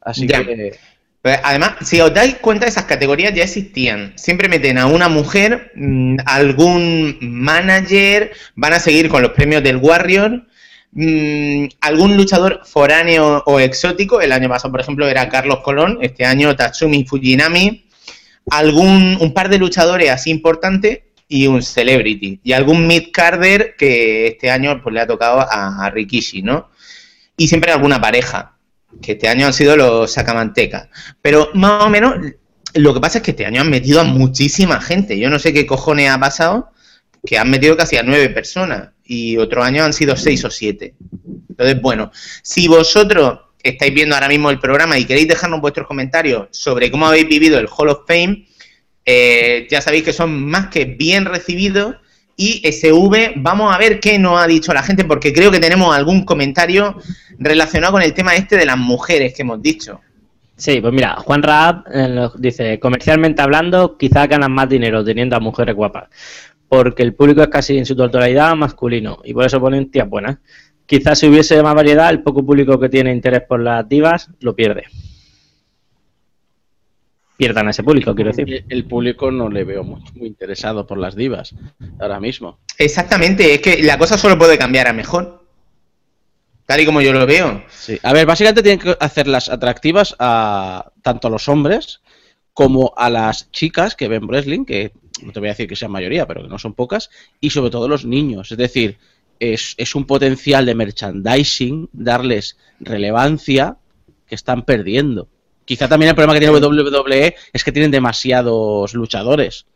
Así 0.00 0.26
Ya. 0.26 0.44
que 0.44 0.76
Pero 1.22 1.40
además, 1.44 1.76
si 1.82 2.00
os 2.00 2.12
dais 2.12 2.34
cuenta, 2.36 2.66
esas 2.66 2.84
categorías 2.84 3.32
ya 3.34 3.44
existían. 3.44 4.12
Siempre 4.16 4.48
meten 4.48 4.76
a 4.78 4.86
una 4.86 5.08
mujer, 5.08 5.72
mm, 5.74 6.16
algún 6.26 7.16
manager, 7.20 8.32
van 8.54 8.74
a 8.74 8.80
seguir 8.80 9.08
con 9.08 9.22
los 9.22 9.32
premios 9.32 9.62
del 9.62 9.76
Warrior, 9.78 10.46
mm, 10.94 11.66
algún 11.80 12.16
luchador 12.16 12.60
foráneo 12.64 13.42
o 13.46 13.60
exótico. 13.60 14.20
El 14.20 14.32
año 14.32 14.48
pasado, 14.48 14.72
por 14.72 14.80
ejemplo, 14.80 15.08
era 15.08 15.28
Carlos 15.28 15.60
Colón, 15.60 15.98
este 16.00 16.24
año 16.24 16.56
Tatsumi 16.56 17.04
Fujinami. 17.04 17.84
Algún, 18.50 19.16
un 19.20 19.32
par 19.32 19.48
de 19.48 19.58
luchadores 19.58 20.10
así 20.10 20.30
importantes 20.30 21.00
y 21.28 21.46
un 21.46 21.62
celebrity. 21.62 22.40
Y 22.42 22.52
algún 22.52 22.86
mid-carder 22.86 23.74
que 23.76 24.28
este 24.28 24.50
año 24.50 24.80
pues, 24.82 24.94
le 24.94 25.00
ha 25.00 25.06
tocado 25.06 25.40
a, 25.40 25.90
Rikishi, 25.90 26.42
¿no? 26.42 26.70
Y 27.36 27.48
siempre 27.48 27.72
alguna 27.72 28.00
pareja, 28.00 28.56
que 29.02 29.12
este 29.12 29.28
año 29.28 29.46
han 29.46 29.52
sido 29.52 29.76
los 29.76 30.12
Sacamantecas. 30.12 30.88
Pero 31.20 31.50
más 31.54 31.84
o 31.84 31.90
menos, 31.90 32.14
lo 32.74 32.94
que 32.94 33.00
pasa 33.00 33.18
es 33.18 33.24
que 33.24 33.32
este 33.32 33.46
año 33.46 33.60
han 33.60 33.70
metido 33.70 34.00
a 34.00 34.04
muchísima 34.04 34.80
gente. 34.80 35.18
Yo 35.18 35.30
no 35.30 35.38
sé 35.38 35.52
qué 35.52 35.66
cojones 35.66 36.10
ha 36.10 36.18
pasado, 36.18 36.70
que 37.24 37.38
han 37.38 37.50
metido 37.50 37.76
casi 37.76 37.96
a 37.96 38.02
nueve 38.02 38.28
personas. 38.30 38.90
Y 39.04 39.36
otro 39.36 39.62
año 39.62 39.84
han 39.84 39.92
sido 39.92 40.16
seis 40.16 40.44
o 40.44 40.50
siete. 40.50 40.94
Entonces, 41.48 41.80
bueno, 41.80 42.10
si 42.42 42.68
vosotros 42.68 43.40
estáis 43.62 43.94
viendo 43.94 44.14
ahora 44.14 44.28
mismo 44.28 44.50
el 44.50 44.58
programa 44.58 44.98
y 44.98 45.04
queréis 45.04 45.28
dejarnos 45.28 45.60
vuestros 45.60 45.86
comentarios 45.86 46.48
sobre 46.50 46.90
cómo 46.90 47.06
habéis 47.06 47.28
vivido 47.28 47.58
el 47.58 47.68
Hall 47.68 47.88
of 47.88 48.06
Fame, 48.06 48.46
eh, 49.04 49.66
ya 49.70 49.80
sabéis 49.80 50.04
que 50.04 50.12
son 50.12 50.44
más 50.46 50.68
que 50.68 50.84
bien 50.84 51.24
recibidos. 51.24 51.96
Y 52.36 52.68
SV, 52.68 53.34
vamos 53.36 53.72
a 53.72 53.78
ver 53.78 54.00
qué 54.00 54.18
nos 54.18 54.42
ha 54.42 54.46
dicho 54.48 54.74
la 54.74 54.82
gente, 54.82 55.04
porque 55.04 55.32
creo 55.32 55.52
que 55.52 55.60
tenemos 55.60 55.94
algún 55.94 56.24
comentario 56.24 56.96
relacionado 57.38 57.92
con 57.92 58.02
el 58.02 58.12
tema 58.12 58.34
este 58.34 58.56
de 58.56 58.66
las 58.66 58.76
mujeres 58.76 59.34
que 59.34 59.42
hemos 59.42 59.62
dicho. 59.62 60.00
Sí, 60.56 60.80
pues 60.80 60.92
mira, 60.92 61.16
Juan 61.16 61.42
Raab 61.42 61.84
eh, 61.92 62.28
dice, 62.38 62.78
comercialmente 62.78 63.42
hablando, 63.42 63.96
quizás 63.96 64.28
ganan 64.28 64.52
más 64.52 64.68
dinero 64.68 65.04
teniendo 65.04 65.36
a 65.36 65.40
mujeres 65.40 65.74
guapas, 65.74 66.08
porque 66.74 67.04
el 67.04 67.14
público 67.14 67.40
es 67.40 67.48
casi 67.48 67.78
en 67.78 67.86
su 67.86 67.94
totalidad 67.94 68.52
masculino, 68.56 69.20
y 69.22 69.32
por 69.32 69.46
eso 69.46 69.60
ponen 69.60 69.92
tías 69.92 70.08
buenas. 70.08 70.38
Quizás 70.86 71.20
si 71.20 71.28
hubiese 71.28 71.62
más 71.62 71.74
variedad, 71.74 72.10
el 72.10 72.22
poco 72.22 72.44
público 72.44 72.80
que 72.80 72.88
tiene 72.88 73.12
interés 73.12 73.42
por 73.42 73.60
las 73.60 73.88
divas 73.88 74.28
lo 74.40 74.56
pierde. 74.56 74.84
Pierdan 77.36 77.68
a 77.68 77.70
ese 77.70 77.84
público, 77.84 78.12
quiero 78.14 78.32
decir. 78.32 78.64
El, 78.68 78.84
público 78.86 79.30
no 79.30 79.48
le 79.48 79.62
veo 79.62 79.84
muy, 79.84 80.00
muy 80.14 80.26
interesado 80.26 80.84
por 80.84 80.98
las 80.98 81.14
divas 81.14 81.54
ahora 82.00 82.18
mismo. 82.18 82.58
Exactamente, 82.76 83.54
es 83.54 83.60
que 83.60 83.82
la 83.82 83.96
cosa 83.96 84.18
solo 84.18 84.36
puede 84.36 84.58
cambiar 84.58 84.88
a 84.88 84.92
mejor. 84.92 85.44
Tal 86.66 86.80
y 86.80 86.86
como 86.86 87.02
yo 87.02 87.12
lo 87.12 87.24
veo. 87.24 87.62
Sí. 87.68 88.00
A 88.02 88.12
ver, 88.12 88.26
básicamente 88.26 88.62
tienen 88.62 88.80
que 88.80 88.96
hacerlas 88.98 89.48
atractivas 89.48 90.16
a 90.18 90.90
tanto 91.02 91.28
a 91.28 91.30
los 91.30 91.48
hombres 91.48 92.00
como 92.52 92.92
a 92.96 93.10
las 93.10 93.50
chicas 93.52 93.94
que 93.94 94.08
ven 94.08 94.26
wrestling, 94.26 94.64
que 94.64 94.92
no 95.22 95.32
te 95.32 95.40
voy 95.40 95.48
a 95.48 95.52
decir 95.52 95.68
que 95.68 95.76
sean 95.76 95.92
mayoría, 95.92 96.26
pero 96.26 96.42
que 96.42 96.48
no 96.48 96.58
son 96.58 96.74
pocas, 96.74 97.10
y 97.40 97.50
sobre 97.50 97.70
todo 97.70 97.88
los 97.88 98.04
niños. 98.04 98.50
Es 98.50 98.58
decir, 98.58 98.98
es, 99.38 99.74
es 99.76 99.94
un 99.94 100.06
potencial 100.06 100.66
de 100.66 100.74
merchandising, 100.74 101.88
darles 101.92 102.56
relevancia 102.80 103.76
que 104.26 104.34
están 104.34 104.64
perdiendo. 104.64 105.28
Quizá 105.64 105.88
también 105.88 106.10
el 106.10 106.14
problema 106.14 106.34
que 106.34 106.40
tiene 106.40 106.58
WWE 106.58 107.34
es 107.52 107.64
que 107.64 107.72
tienen 107.72 107.90
demasiados 107.90 108.92
luchadores. 108.94 109.66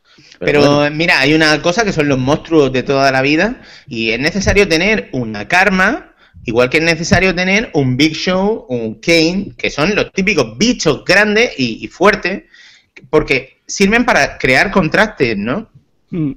Pero, 0.41 0.61
bueno, 0.61 0.95
mira, 0.95 1.21
hay 1.21 1.33
una 1.33 1.63
cosa 1.63 1.85
que 1.85 1.93
son 1.93 2.09
los 2.09 2.19
monstruos 2.19 2.73
de 2.73 2.83
toda 2.83 3.11
la 3.13 3.23
vida 3.23 3.63
y 3.87 4.11
es 4.11 4.19
necesario 4.19 4.69
tener 4.69 5.09
una 5.13 5.47
karma, 5.47 6.13
igual 6.45 6.69
que 6.69 6.79
es 6.79 6.85
necesario 6.85 7.35
tener 7.35 7.71
un 7.75 7.97
Big 7.97 8.15
Show, 8.15 8.67
un 8.69 8.97
Kane, 8.97 9.53
que 9.57 9.71
son 9.71 9.95
los 9.95 10.13
típicos 10.13 10.59
bichos 10.59 11.05
grandes 11.05 11.53
y, 11.57 11.85
y 11.85 11.89
fuertes, 11.89 12.43
porque 13.09 13.58
sirven 13.69 14.05
para 14.07 14.39
crear 14.39 14.73
contrastes, 14.73 15.37
¿no? 15.39 15.69
mm, 16.11 16.33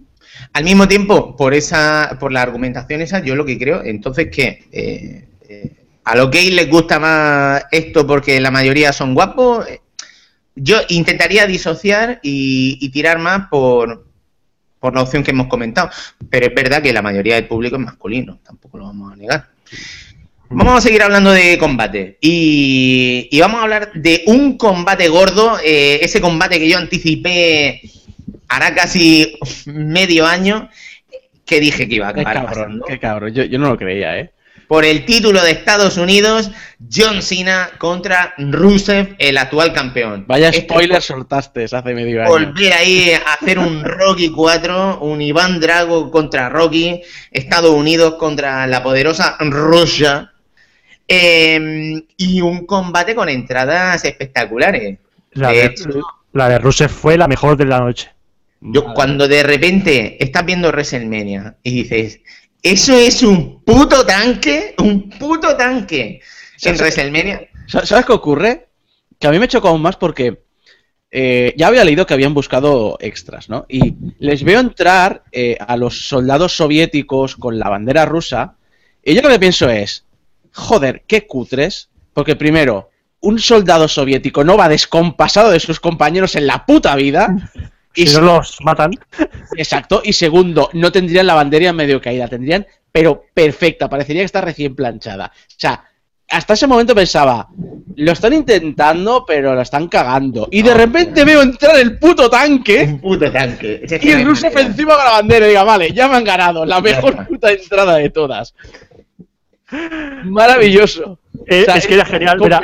Al 0.53 0.64
mismo 0.64 0.88
tiempo, 0.88 1.36
por 1.38 1.53
esa, 1.53 2.18
por 2.20 2.32
la 2.32 2.41
argumentación 2.44 3.02
esa, 3.02 3.22
yo 3.24 3.36
lo 3.36 3.45
que 3.45 3.58
creo, 3.60 3.84
entonces 3.84 4.30
que 4.32 4.68
eh, 4.72 5.28
eh, 5.49 5.72
a 6.03 6.16
los 6.16 6.32
gays 6.32 6.53
les 6.53 6.70
gusta 6.70 6.99
más 6.99 7.64
esto 7.72 8.06
porque 8.08 8.40
la 8.41 8.52
mayoría 8.52 8.94
son 8.94 9.14
guapos. 9.16 9.68
eh, 9.70 9.82
Yo 10.56 10.80
intentaría 10.90 11.48
disociar 11.48 12.20
y, 12.24 12.78
y 12.82 12.90
tirar 12.91 13.20
más 13.20 13.48
por, 13.49 14.06
por 14.80 14.94
la 14.95 15.02
opción 15.03 15.24
que 15.24 15.32
hemos 15.32 15.48
comentado. 15.48 15.90
Pero 16.30 16.48
es 16.48 16.56
verdad 16.56 16.82
que 16.84 16.94
la 16.94 17.02
mayoría 17.02 17.36
del 17.36 17.48
público 17.48 17.78
es 17.78 17.82
masculino, 17.84 18.40
tampoco 18.44 18.78
lo 18.80 18.86
vamos 18.86 19.14
a 19.14 19.16
negar. 19.16 19.49
Vamos 20.53 20.78
a 20.78 20.82
seguir 20.82 21.02
hablando 21.02 21.32
de 21.32 21.57
combate. 21.57 22.18
Y, 22.22 23.28
y 23.32 23.40
vamos 23.40 23.60
a 23.60 23.64
hablar 23.64 23.91
de 23.94 24.23
un 24.28 24.57
combate 24.57 25.07
gordo, 25.07 25.57
eh, 25.64 25.99
ese 26.02 26.19
combate 26.22 26.60
que 26.60 26.69
yo 26.69 26.78
anticipé 26.78 27.82
hará 28.49 28.76
casi 28.76 29.38
medio 29.65 30.26
año, 30.26 30.69
que 31.45 31.60
dije 31.61 31.88
que 31.88 31.95
iba 31.95 32.10
a 32.10 32.14
qué 32.14 32.22
acabar 32.22 32.45
cabrón, 32.45 32.53
pasando. 32.64 32.86
qué 32.86 32.99
cabrón. 32.99 33.34
Yo, 33.34 33.44
yo 33.45 33.60
no 33.60 33.69
lo 33.69 33.78
creía, 33.78 34.19
¿eh? 34.19 34.32
Por 34.68 34.86
el 34.86 35.06
título 35.06 35.41
de 35.44 35.52
Estados 35.52 35.98
Unidos, 35.98 36.49
John 36.90 37.22
Cena 37.22 37.72
contra 37.78 38.34
Rusev, 38.38 39.15
el 39.19 39.38
actual 39.38 39.73
campeón. 39.73 40.23
Vaya 40.28 40.48
Este 40.48 40.61
spoiler 40.61 41.02
soltaste 41.02 41.65
hace 41.65 41.94
medio 41.94 42.22
año. 42.22 42.30
volver 42.30 42.72
ahí 42.73 43.11
a 43.11 43.34
hacer 43.34 43.60
un 43.60 43.84
Rocky 43.84 44.30
4, 44.30 44.99
un 44.99 45.22
Iván 45.22 45.60
Drago 45.60 46.10
contra 46.10 46.48
Rocky, 46.48 47.02
Estados 47.32 47.72
Unidos 47.72 48.15
contra 48.15 48.65
la 48.68 48.82
poderosa 48.82 49.36
Rusia, 49.41 50.32
eh, 51.15 52.03
y 52.17 52.41
un 52.41 52.65
combate 52.65 53.15
con 53.15 53.27
entradas 53.29 54.05
espectaculares. 54.05 54.99
La 55.31 55.49
De 55.49 55.55
de, 55.55 55.65
hecho, 55.65 55.89
la 56.33 56.49
de 56.49 56.59
Rusev 56.59 56.89
fue 56.89 57.17
la 57.17 57.27
mejor 57.27 57.57
de 57.57 57.65
la 57.65 57.79
noche. 57.79 58.09
yo, 58.61 58.93
cuando 58.93 59.27
de 59.27 59.43
repente 59.43 60.23
estás 60.23 60.45
viendo 60.45 60.69
WrestleMania 60.69 61.57
y 61.63 61.83
dices, 61.83 62.19
eso 62.61 62.93
es 62.97 63.23
un 63.23 63.63
puto 63.63 64.05
tanque, 64.05 64.75
un 64.79 65.09
puto 65.09 65.55
tanque 65.57 66.21
en 66.63 66.75
WrestleMania. 66.75 67.47
Sa- 67.67 67.85
¿Sabes 67.85 68.05
qué 68.05 68.13
ocurre? 68.13 68.67
Que 69.19 69.27
a 69.27 69.31
mí 69.31 69.39
me 69.39 69.47
chocó 69.47 69.69
aún 69.69 69.81
más 69.81 69.95
porque 69.97 70.41
eh, 71.11 71.53
ya 71.57 71.67
había 71.67 71.83
leído 71.83 72.05
que 72.05 72.13
habían 72.13 72.33
buscado 72.33 72.97
extras, 73.01 73.49
¿no? 73.49 73.65
Y 73.67 73.95
les 74.19 74.43
veo 74.43 74.59
entrar 74.59 75.23
eh, 75.31 75.57
a 75.59 75.75
los 75.77 76.07
soldados 76.07 76.55
soviéticos 76.55 77.35
con 77.35 77.59
la 77.59 77.69
bandera 77.69 78.05
rusa. 78.05 78.55
Y 79.03 79.13
yo 79.15 79.21
lo 79.21 79.29
que 79.29 79.39
pienso 79.39 79.69
es, 79.69 80.05
joder, 80.52 81.03
qué 81.07 81.28
cutres. 81.28 81.90
Porque 82.14 82.36
primero, 82.36 82.90
un 83.22 83.40
soldado 83.40 83.88
soviético 83.88 84.44
no 84.44 84.57
va 84.57 84.68
descompasado 84.68 85.52
de 85.52 85.60
sus 85.60 85.80
compañeros 85.80 86.36
en 86.36 86.48
la 86.48 86.65
puta 86.65 86.95
vida. 86.95 87.36
Y 87.94 88.07
Si 88.07 88.15
no 88.15 88.22
los 88.22 88.57
matan, 88.61 88.91
Exacto. 89.57 90.02
Y 90.02 90.14
segundo, 90.14 90.69
no 90.72 90.94
tendrían 90.94 91.28
la 91.28 91.34
bandera 91.34 91.73
medio 91.73 91.99
caída, 91.99 92.30
tendrían, 92.30 92.65
pero 92.90 93.26
perfecta, 93.34 93.90
parecería 93.90 94.22
que 94.22 94.28
está 94.28 94.40
recién 94.40 94.78
planchada. 94.78 95.26
O 95.36 95.53
sea, 95.57 95.84
hasta 96.30 96.53
ese 96.53 96.68
momento 96.68 96.95
pensaba, 96.95 97.49
lo 97.98 98.11
están 98.14 98.32
intentando, 98.32 99.26
pero 99.28 99.53
lo 99.53 99.61
están 99.61 99.90
cagando. 99.90 100.48
Y 100.52 100.61
de 100.61 100.73
repente 100.73 101.26
veo 101.26 101.41
entrar 101.41 101.78
el 101.78 101.99
puto 101.99 102.30
tanque 102.30 102.84
Un 102.84 103.02
puto 103.02 103.30
tanque. 103.30 103.82
Y 104.02 104.23
Rusev 104.23 104.53
manera. 104.53 104.69
encima 104.69 104.95
con 104.95 105.03
la 105.03 105.11
bandera. 105.11 105.45
Y 105.45 105.49
diga, 105.49 105.64
vale, 105.64 105.91
ya 105.91 106.07
me 106.07 106.15
han 106.15 106.23
ganado, 106.23 106.65
la 106.65 106.80
mejor 106.80 107.28
puta 107.28 107.52
entrada 107.52 107.95
de 107.98 108.10
todas. 108.10 108.56
Maravilloso. 110.26 111.19
eh, 111.48 111.61
O 111.61 111.65
sea, 111.65 111.76
es 111.76 111.88
que 111.88 111.93
era 111.95 112.06
genial 112.06 112.39
ver 112.39 112.53
a, 112.53 112.61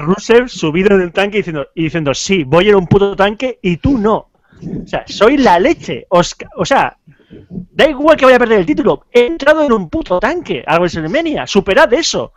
Rusev 0.00 0.48
subido 0.48 0.94
en 0.96 1.02
el 1.02 1.12
tanque 1.12 1.38
y 1.38 1.40
diciendo, 1.40 1.66
y 1.74 1.84
diciendo, 1.84 2.14
sí, 2.14 2.44
voy 2.44 2.68
en 2.68 2.76
un 2.76 2.86
puto 2.86 3.14
tanque 3.16 3.58
y 3.62 3.76
tú 3.78 3.98
no. 3.98 4.28
O 4.84 4.86
sea, 4.86 5.04
soy 5.06 5.38
la 5.38 5.58
leche. 5.58 6.06
Os- 6.10 6.36
o 6.56 6.64
sea, 6.64 6.96
da 7.50 7.88
igual 7.88 8.16
que 8.16 8.24
vaya 8.24 8.36
a 8.36 8.40
perder 8.40 8.60
el 8.60 8.66
título. 8.66 9.06
He 9.12 9.26
entrado 9.26 9.64
en 9.64 9.72
un 9.72 9.88
puto 9.88 10.18
tanque 10.20 10.62
a 10.66 10.78
WrestleMania. 10.78 11.46
Superad 11.46 11.92
eso. 11.94 12.32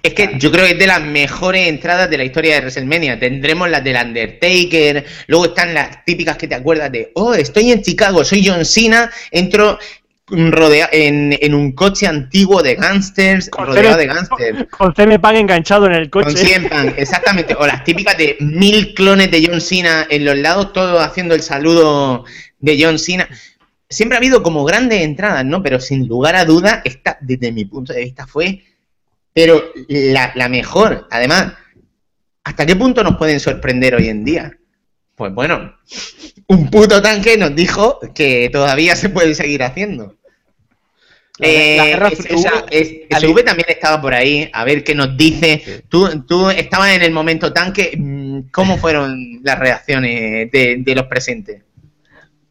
Es 0.00 0.14
que 0.14 0.38
yo 0.38 0.52
creo 0.52 0.64
que 0.64 0.72
es 0.72 0.78
de 0.78 0.86
las 0.86 1.02
mejores 1.02 1.66
entradas 1.66 2.08
de 2.08 2.16
la 2.18 2.24
historia 2.24 2.54
de 2.54 2.60
WrestleMania. 2.60 3.18
Tendremos 3.18 3.68
las 3.68 3.82
del 3.82 3.96
Undertaker, 3.96 5.04
luego 5.26 5.46
están 5.46 5.74
las 5.74 6.04
típicas 6.04 6.36
que 6.36 6.46
te 6.46 6.54
acuerdas 6.54 6.92
de, 6.92 7.10
oh, 7.16 7.34
estoy 7.34 7.72
en 7.72 7.82
Chicago, 7.82 8.22
soy 8.22 8.46
John 8.46 8.64
Cena, 8.64 9.10
entro 9.32 9.76
rodea 10.30 10.88
en, 10.92 11.36
en 11.40 11.54
un 11.54 11.72
coche 11.72 12.06
antiguo 12.06 12.62
de 12.62 12.74
gangsters, 12.74 13.48
Con 13.50 13.66
rodeado 13.66 13.96
CM 13.96 13.98
de 13.98 14.06
gangsters. 14.06 14.66
Con 14.70 14.94
CM 14.94 15.18
enganchado 15.38 15.86
en 15.86 15.92
el 15.92 16.10
Con 16.10 16.24
coche. 16.24 16.36
CM 16.36 16.68
Punk, 16.68 16.94
exactamente. 16.96 17.54
O 17.54 17.66
las 17.66 17.84
típicas 17.84 18.16
de 18.16 18.36
mil 18.40 18.94
clones 18.94 19.30
de 19.30 19.46
John 19.46 19.60
Cena 19.60 20.06
en 20.08 20.24
los 20.24 20.36
lados, 20.36 20.72
todos 20.72 21.02
haciendo 21.02 21.34
el 21.34 21.42
saludo 21.42 22.24
de 22.58 22.78
John 22.82 22.98
Cena. 22.98 23.28
Siempre 23.88 24.16
ha 24.16 24.18
habido 24.18 24.42
como 24.42 24.64
grandes 24.64 25.02
entradas, 25.02 25.44
¿no? 25.44 25.62
Pero 25.62 25.80
sin 25.80 26.06
lugar 26.06 26.36
a 26.36 26.44
duda, 26.44 26.82
esta, 26.84 27.16
desde 27.20 27.52
mi 27.52 27.64
punto 27.64 27.92
de 27.92 28.00
vista, 28.00 28.26
fue 28.26 28.62
pero 29.38 29.62
la, 29.86 30.32
la 30.34 30.48
mejor. 30.48 31.06
Además, 31.12 31.52
¿hasta 32.42 32.66
qué 32.66 32.74
punto 32.74 33.04
nos 33.04 33.16
pueden 33.16 33.38
sorprender 33.38 33.94
hoy 33.94 34.08
en 34.08 34.24
día? 34.24 34.58
Pues 35.18 35.34
bueno, 35.34 35.74
un 36.46 36.70
puto 36.70 37.02
tanque 37.02 37.36
nos 37.36 37.54
dijo 37.54 37.98
que 38.14 38.48
todavía 38.50 38.94
se 38.96 39.08
puede 39.10 39.34
seguir 39.34 39.62
haciendo. 39.64 40.14
La- 41.38 41.48
Eh, 41.48 41.96
la 42.00 42.08
es- 42.08 42.18
fría- 42.18 42.36
esa- 42.38 42.64
es- 42.70 42.92
SV 43.10 43.42
también 43.44 43.66
estaba 43.68 44.00
por 44.00 44.14
ahí, 44.14 44.48
a 44.52 44.64
ver 44.64 44.82
qué 44.82 44.94
nos 44.94 45.16
dice. 45.16 45.82
Tú, 45.88 46.24
tú 46.26 46.48
estabas 46.50 46.90
en 46.94 47.02
el 47.02 47.12
momento 47.12 47.52
tanque, 47.52 47.92
mm, 47.96 48.50
¿cómo 48.52 48.78
fueron 48.78 49.40
las 49.42 49.58
reacciones 49.58 50.50
de, 50.50 50.76
de 50.78 50.94
los 50.94 51.06
presentes? 51.06 51.62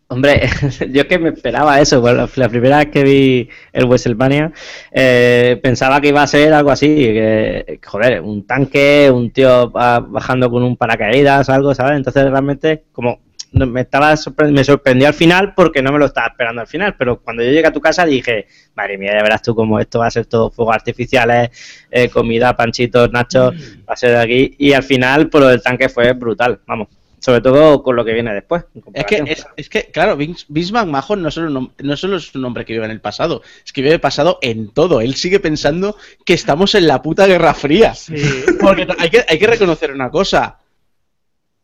Hombre, 0.10 0.50
yo 0.90 1.06
que 1.08 1.20
me 1.20 1.30
esperaba 1.30 1.82
eso, 1.82 2.02
la, 2.14 2.28
primera 2.48 2.78
vez 2.78 2.88
que 2.88 3.04
vi 3.04 3.50
el 3.74 3.86
WrestleMania 3.86 4.54
eh, 4.92 5.60
pensaba 5.62 6.00
que 6.00 6.08
iba 6.08 6.24
a 6.24 6.28
ser 6.28 6.54
algo 6.54 6.72
así, 6.72 6.88
que, 6.88 7.80
joder, 7.86 8.22
un 8.22 8.48
tanque, 8.48 9.12
un 9.14 9.32
tío 9.32 9.70
bajando 9.70 10.50
con 10.50 10.64
un 10.64 10.78
paracaídas, 10.78 11.50
algo, 11.50 11.76
¿sabes? 11.76 11.98
Entonces 11.98 12.24
realmente 12.30 12.86
como 12.94 13.20
me 13.52 13.82
estaba 13.82 14.14
me 14.50 14.64
sorprendió 14.64 15.08
al 15.08 15.14
final 15.14 15.54
porque 15.54 15.82
no 15.82 15.92
me 15.92 16.00
lo 16.00 16.06
estaba 16.06 16.28
esperando 16.28 16.62
al 16.62 16.68
final, 16.68 16.96
pero 16.98 17.20
cuando 17.22 17.44
yo 17.44 17.50
llegué 17.50 17.68
a 17.68 17.74
tu 17.74 17.82
casa 17.82 18.06
dije, 18.06 18.48
madre 18.76 18.98
mía, 18.98 19.14
ya 19.14 19.24
verás 19.24 19.42
tú 19.42 19.56
cómo 19.56 19.80
esto 19.80 20.00
va 20.00 20.08
a 20.08 20.12
ser 20.12 20.26
todo 20.26 20.52
fuegos 20.52 20.76
artificiales, 20.76 21.50
eh, 21.92 22.10
comida, 22.10 22.56
panchitos, 22.56 23.12
nachos, 23.12 23.56
va 23.88 23.94
a 23.94 23.98
ser 23.98 24.12
de 24.12 24.20
aquí, 24.20 24.56
y 24.58 24.74
al 24.74 24.84
final, 24.84 25.30
por 25.30 25.42
lo 25.42 25.48
del 25.48 25.62
tanque 25.62 25.90
fue 25.90 26.14
brutal, 26.14 26.60
vamos. 26.66 26.97
Sobre 27.20 27.42
todo 27.42 27.82
con 27.82 27.96
lo 27.96 28.06
que 28.06 28.14
viene 28.14 28.34
después. 28.34 28.66
Es 28.94 29.06
que, 29.06 29.38
es, 29.56 29.70
que, 29.70 29.86
claro, 29.86 30.16
Vince, 30.16 30.46
McMahon 30.72 31.22
no 31.22 31.32
solo, 31.32 31.72
no 31.78 31.98
solo 31.98 32.18
es 32.18 32.34
un 32.36 32.46
hombre 32.46 32.64
que 32.64 32.74
vive 32.74 32.86
en 32.86 32.92
el 32.92 33.02
pasado, 33.02 33.42
es 33.66 33.74
que 33.74 33.82
vive 33.82 33.98
pasado 33.98 34.38
en 34.42 34.70
todo. 34.70 35.02
Él 35.02 35.16
sigue 35.16 35.40
pensando 35.40 35.98
que 36.26 36.34
estamos 36.34 36.76
en 36.76 36.86
la 36.86 37.02
puta 37.02 37.26
Guerra 37.26 37.56
Fría. 37.56 37.94
Porque 38.62 38.88
hay 39.00 39.10
que, 39.10 39.26
hay 39.28 39.40
que 39.40 39.48
reconocer 39.48 39.92
una 39.92 40.12
cosa. 40.12 40.60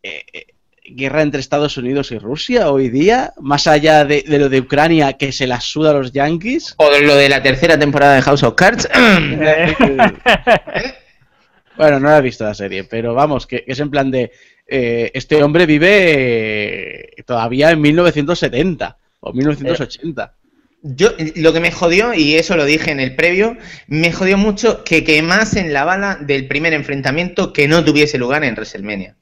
Eh, 0.02 0.24
eh, 0.34 0.48
guerra 0.86 1.22
entre 1.22 1.40
Estados 1.40 1.78
Unidos 1.78 2.12
y 2.12 2.18
Rusia 2.18 2.70
hoy 2.70 2.90
día, 2.90 3.34
más 3.40 3.68
allá 3.68 4.06
de, 4.06 4.24
lo 4.28 4.50
de 4.50 4.60
Ucrania 4.60 5.14
que 5.14 5.32
se 5.32 5.48
la 5.48 5.62
suda 5.62 5.92
a 5.92 5.94
los 5.94 6.12
Yankees. 6.12 6.76
O 6.78 6.90
de 6.90 7.02
lo 7.02 7.16
de 7.16 7.30
la 7.30 7.42
tercera 7.42 7.80
temporada 7.80 8.16
de 8.16 8.22
House 8.22 8.44
of 8.44 8.56
Cards. 8.56 8.90
bueno, 11.78 12.00
no 12.00 12.10
la 12.10 12.18
he 12.18 12.22
visto 12.22 12.44
la 12.44 12.54
serie, 12.54 12.84
pero 12.84 13.14
vamos, 13.14 13.48
que, 13.48 13.64
es 13.66 13.80
en 13.80 13.90
plan 13.90 14.12
de 14.12 14.32
eh, 14.68 15.12
este 15.14 15.44
hombre 15.44 15.66
vive 15.66 17.20
eh, 17.20 17.24
todavía 17.24 17.72
en 17.72 17.82
1970 17.82 18.98
o 19.20 19.34
1980. 19.34 20.36
Yo, 20.86 21.12
lo 21.36 21.54
que 21.54 21.62
me 21.62 21.72
jodió, 21.72 22.14
y 22.14 22.36
eso 22.36 22.58
lo 22.58 22.66
dije 22.66 22.92
en 22.92 23.00
el 23.00 23.16
previo, 23.16 23.58
me 23.88 24.12
jodió 24.12 24.38
mucho 24.38 24.84
que 24.84 25.06
quemasen 25.06 25.72
la 25.72 25.86
bala 25.86 26.18
del 26.20 26.48
primer 26.48 26.74
enfrentamiento 26.74 27.54
que 27.54 27.70
no 27.70 27.86
tuviese 27.86 28.18
lugar 28.18 28.44
en 28.44 28.54
WrestleMania. 28.54 29.16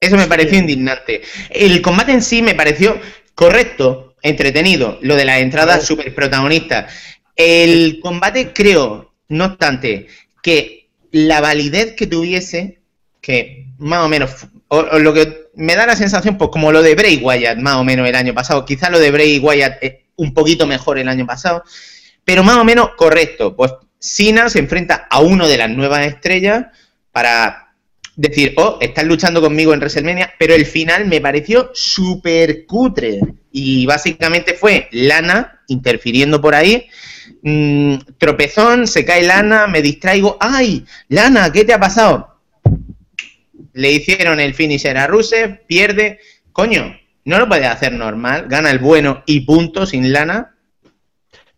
Eso 0.00 0.16
me 0.16 0.26
pareció 0.26 0.58
indignante. 0.58 1.22
El 1.48 1.80
combate 1.80 2.12
en 2.12 2.20
sí 2.20 2.42
me 2.42 2.54
pareció 2.54 3.00
correcto, 3.34 4.16
entretenido. 4.20 4.98
Lo 5.00 5.16
de 5.16 5.24
la 5.24 5.38
entrada 5.38 5.80
súper 5.80 6.14
protagonista. 6.14 6.88
El 7.36 8.00
combate 8.00 8.52
creo, 8.52 9.14
no 9.28 9.46
obstante, 9.46 10.08
que 10.42 10.90
la 11.10 11.40
validez 11.40 11.94
que 11.94 12.06
tuviese, 12.06 12.82
que 13.24 13.68
más 13.78 14.04
o 14.04 14.08
menos, 14.08 14.46
o, 14.68 14.98
lo 14.98 15.14
que 15.14 15.48
me 15.54 15.74
da 15.74 15.86
la 15.86 15.96
sensación, 15.96 16.36
pues 16.36 16.50
como 16.50 16.70
lo 16.70 16.82
de 16.82 16.94
Bray 16.94 17.16
Wyatt, 17.22 17.58
más 17.58 17.76
o 17.76 17.84
menos 17.84 18.06
el 18.06 18.14
año 18.14 18.34
pasado. 18.34 18.64
Quizá 18.64 18.90
lo 18.90 18.98
de 18.98 19.10
Bray 19.10 19.38
Wyatt 19.38 19.78
es 19.80 19.94
un 20.16 20.34
poquito 20.34 20.66
mejor 20.66 20.98
el 20.98 21.08
año 21.08 21.26
pasado, 21.26 21.64
pero 22.24 22.44
más 22.44 22.56
o 22.56 22.64
menos 22.64 22.90
correcto. 22.96 23.56
Pues 23.56 23.72
Cena 23.98 24.50
se 24.50 24.58
enfrenta 24.58 25.06
a 25.08 25.20
uno 25.20 25.48
de 25.48 25.56
las 25.56 25.70
nuevas 25.70 26.06
estrellas 26.06 26.66
para 27.12 27.72
decir, 28.14 28.52
oh, 28.58 28.76
están 28.80 29.08
luchando 29.08 29.40
conmigo 29.40 29.72
en 29.72 29.80
WrestleMania, 29.80 30.34
pero 30.38 30.54
el 30.54 30.66
final 30.66 31.06
me 31.06 31.20
pareció 31.20 31.70
súper 31.72 32.66
cutre. 32.66 33.20
Y 33.50 33.86
básicamente 33.86 34.54
fue 34.54 34.88
Lana 34.92 35.62
interfiriendo 35.68 36.42
por 36.42 36.54
ahí. 36.54 36.88
Mm, 37.42 37.96
tropezón, 38.18 38.86
se 38.86 39.04
cae 39.06 39.22
Lana, 39.22 39.66
me 39.66 39.80
distraigo. 39.80 40.36
¡Ay! 40.40 40.84
Lana, 41.08 41.50
¿qué 41.50 41.64
te 41.64 41.72
ha 41.72 41.80
pasado? 41.80 42.33
Le 43.74 43.92
hicieron 43.92 44.40
el 44.40 44.54
finisher 44.54 44.96
a 44.96 45.06
Rusev, 45.06 45.66
pierde. 45.66 46.20
Coño, 46.52 46.96
no 47.24 47.38
lo 47.38 47.48
puede 47.48 47.66
hacer 47.66 47.92
normal. 47.92 48.46
Gana 48.48 48.70
el 48.70 48.78
bueno 48.78 49.22
y 49.26 49.40
punto 49.40 49.84
sin 49.84 50.12
Lana. 50.12 50.54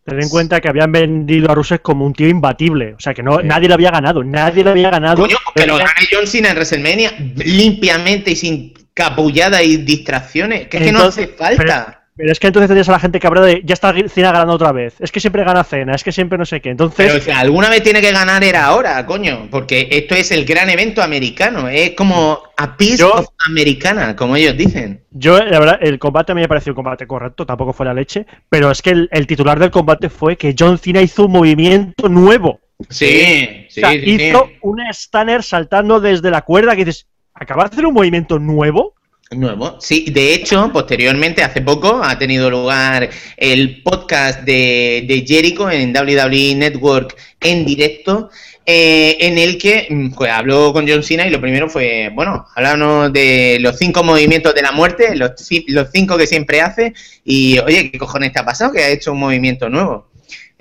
Ten 0.05 0.23
en 0.23 0.29
cuenta 0.29 0.61
que 0.61 0.69
habían 0.69 0.93
vendido 0.93 1.51
a 1.51 1.55
Rusev 1.55 1.83
como 1.83 2.07
un 2.07 2.13
tío 2.13 2.29
imbatible. 2.29 2.95
O 2.95 3.01
sea, 3.01 3.13
que 3.13 3.23
no, 3.23 3.43
nadie 3.43 3.69
le 3.69 3.75
había 3.75 3.91
ganado. 3.91 4.23
Nadie 4.23 4.63
le 4.63 4.71
había 4.71 4.91
ganado. 4.91 5.23
Coño, 5.23 5.37
que 5.55 5.67
lo 5.67 5.77
gane 5.77 5.91
John 6.11 6.27
Cena 6.27 6.51
en 6.51 6.57
WrestleMania 6.57 7.13
limpiamente 7.37 8.31
y 8.31 8.37
sin 8.37 8.75
capullada 8.95 9.63
y 9.63 9.79
distracciones. 9.79 10.69
Que 10.69 10.79
es 10.79 10.83
que 10.85 10.93
no 10.93 11.03
hace 11.03 11.27
falta. 11.27 11.57
Pero 11.57 12.06
es 12.19 12.41
que 12.41 12.47
entonces 12.47 12.69
tenías 12.69 12.89
a 12.89 12.93
la 12.93 12.99
gente 12.99 13.21
cabrera 13.21 13.47
de 13.47 13.63
ya 13.65 13.75
está 13.75 13.95
Cena 14.09 14.33
ganando 14.33 14.55
otra 14.55 14.73
vez. 14.73 14.95
Es 15.01 15.13
que 15.13 15.21
siempre 15.21 15.45
gana 15.45 15.65
Cena, 15.65 15.95
es 15.95 16.03
que 16.03 16.13
siempre 16.13 16.39
no 16.39 16.47
sé 16.47 16.61
qué. 16.61 16.71
Entonces. 16.71 17.07
Pero 17.07 17.21
si 17.21 17.31
alguna 17.31 17.69
vez 17.69 17.83
tiene 17.83 18.01
que 18.01 18.11
ganar 18.11 18.43
era 18.43 18.67
ahora, 18.67 19.05
coño. 19.05 19.49
Porque 19.51 19.89
esto 19.91 20.15
es 20.15 20.31
el 20.31 20.45
gran 20.47 20.71
evento 20.71 21.03
americano. 21.03 21.69
Es 21.69 21.91
como 21.91 22.41
a 22.57 22.77
piece 22.77 23.05
of 23.05 23.27
americana, 23.47 24.17
como 24.17 24.37
ellos 24.37 24.57
dicen. 24.57 25.03
Yo, 25.11 25.39
la 25.39 25.59
verdad, 25.59 25.79
el 25.83 25.99
combate 25.99 26.33
a 26.33 26.35
mí 26.35 26.41
me 26.41 26.49
pareció 26.49 26.73
un 26.73 26.77
combate 26.77 27.07
correcto, 27.07 27.45
tampoco 27.45 27.73
fue 27.73 27.87
la 27.87 27.95
leche. 27.95 28.27
Pero 28.49 28.71
es 28.71 28.81
que 28.81 29.09
el, 29.11 29.27
titular 29.27 29.59
del 29.59 29.71
combate 29.71 30.09
fue 30.09 30.37
que 30.37 30.55
John 30.59 30.79
Cena 30.79 31.03
hizo 31.03 31.27
un 31.27 31.33
movimiento 31.33 32.09
nuevo. 32.09 32.61
Sí, 32.89 33.67
sí, 33.69 33.83
o 33.83 33.87
sea, 33.87 33.95
hizo 33.95 34.51
un 34.63 34.81
stunner 34.93 35.43
saltando 35.43 36.01
desde 36.01 36.31
la 36.31 36.43
cuerda 36.43 36.77
que 36.77 36.85
dices, 36.85 37.07
¿acaba 37.35 37.65
de 37.65 37.71
hacer 37.73 37.87
un 37.87 37.95
movimiento 37.95 38.39
nuevo? 38.39 38.96
Nuevo. 39.33 39.81
Sí, 39.81 40.07
de 40.13 40.35
hecho, 40.35 40.71
posteriormente, 40.73 41.43
hace 41.43 41.61
poco, 41.61 42.01
ha 42.03 42.17
tenido 42.17 42.49
lugar 42.49 43.11
el 43.37 43.83
podcast 43.83 44.43
de, 44.43 45.05
de 45.09 45.25
Jericho 45.27 45.69
en 45.69 45.93
WWE 45.93 46.55
Network 46.55 47.17
en 47.41 47.67
directo, 47.67 48.31
eh, 48.65 49.17
en 49.19 49.37
el 49.37 49.59
que 49.59 49.89
mm, 49.91 50.11
pues, 50.13 50.31
habló 50.31 50.73
con 50.73 50.89
John 50.89 51.03
Cena 51.03 51.27
y 51.27 51.31
lo 51.31 51.41
primero 51.41 51.69
fue, 51.69 52.11
bueno, 52.15 52.47
hablamos 52.55 53.13
de 53.13 53.59
los 53.61 53.77
cinco 53.79 54.05
movimientos 54.05 54.55
de 54.55 54.63
la 54.63 54.71
muerte, 54.71 55.17
los, 55.17 55.33
los 55.67 55.89
cinco 55.93 56.17
que 56.17 56.29
siempre 56.29 56.61
hace, 56.61 56.95
y 57.25 57.59
oye, 57.59 57.91
¿qué 57.91 57.99
cojones 57.99 58.33
te 58.33 58.39
ha 58.39 58.45
pasado? 58.45 58.73
Que 58.73 58.85
ha 58.85 58.91
hecho 58.91 59.11
un 59.11 59.19
movimiento 59.19 59.69
nuevo. 59.69 60.09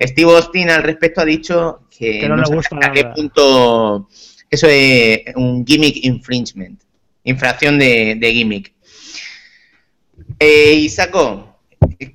Steve 0.02 0.32
Austin 0.32 0.72
al 0.72 0.82
respecto 0.82 1.22
ha 1.22 1.26
dicho 1.26 1.82
que, 1.96 2.28
no, 2.28 2.36
le 2.36 2.44
gusta 2.44 2.76
hasta 2.76 2.92
qué 2.92 3.06
punto 3.06 4.10
eso 4.50 4.68
es 4.68 5.22
un 5.36 5.66
gimmick 5.66 6.04
infringement 6.04 6.80
infracción 7.26 7.78
de, 7.78 8.32
gimmick. 8.34 8.74
Eh, 10.40 10.74
Isaco, 10.76 11.60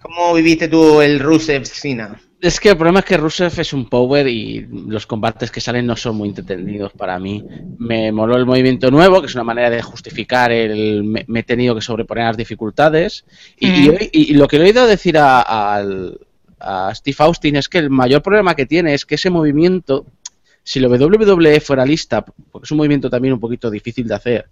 ¿cómo 0.01 0.35
viviste 0.35 0.69
tú 0.69 1.01
el 1.01 1.21
Rusev 1.21 1.67
Sina? 1.67 2.19
Es 2.41 2.59
que 2.59 2.71
el 2.71 2.77
problema 2.77 3.01
es 3.01 3.05
que 3.05 3.19
Rusev 3.19 3.61
es 3.61 3.75
un 3.75 3.87
power 3.87 4.27
y 4.27 4.67
los 4.71 5.07
combates 5.07 5.51
que 5.51 5.61
salen 5.61 5.87
no 5.87 5.95
son 5.95 6.17
muy 6.17 6.31
entretenidos 6.31 6.93
para 6.93 7.19
mí. 7.19 7.45
Me 7.77 8.11
moló 8.13 8.37
el 8.37 8.47
movimiento 8.47 8.91
nuevo, 8.91 9.21
que 9.21 9.27
es 9.27 9.35
una 9.35 9.45
manera 9.45 9.69
de 9.69 9.83
justificar 9.83 10.51
el 10.51 11.05
me, 11.05 11.41
he 11.41 11.43
tenido 11.43 11.75
que 11.75 11.83
sobreponer 11.83 12.25
las 12.25 12.39
dificultades. 12.39 13.27
Y, 13.59 14.33
lo 14.33 14.49
que 14.49 14.57
le 14.57 14.65
he 14.65 14.67
oído 14.69 14.87
decir 14.87 15.19
a, 15.19 15.45
a 16.61 16.95
Steve 16.95 17.17
Austin 17.19 17.57
es 17.57 17.69
que 17.69 17.79
el 17.79 17.91
mayor 17.91 18.23
problema 18.23 18.55
que 18.55 18.65
tiene 18.65 18.95
es 18.95 19.05
que 19.05 19.17
ese 19.17 19.29
movimiento, 19.29 20.07
si 20.63 20.81
lo 20.81 20.89
WWE 20.89 21.61
fuera 21.61 21.85
lista, 21.85 22.23
porque 22.23 22.65
es 22.65 22.71
un 22.71 22.79
movimiento 22.79 23.11
también 23.11 23.35
un 23.35 23.41
poquito 23.41 23.71
difícil 23.71 24.07
de 24.07 24.15
hacer, 24.15 24.47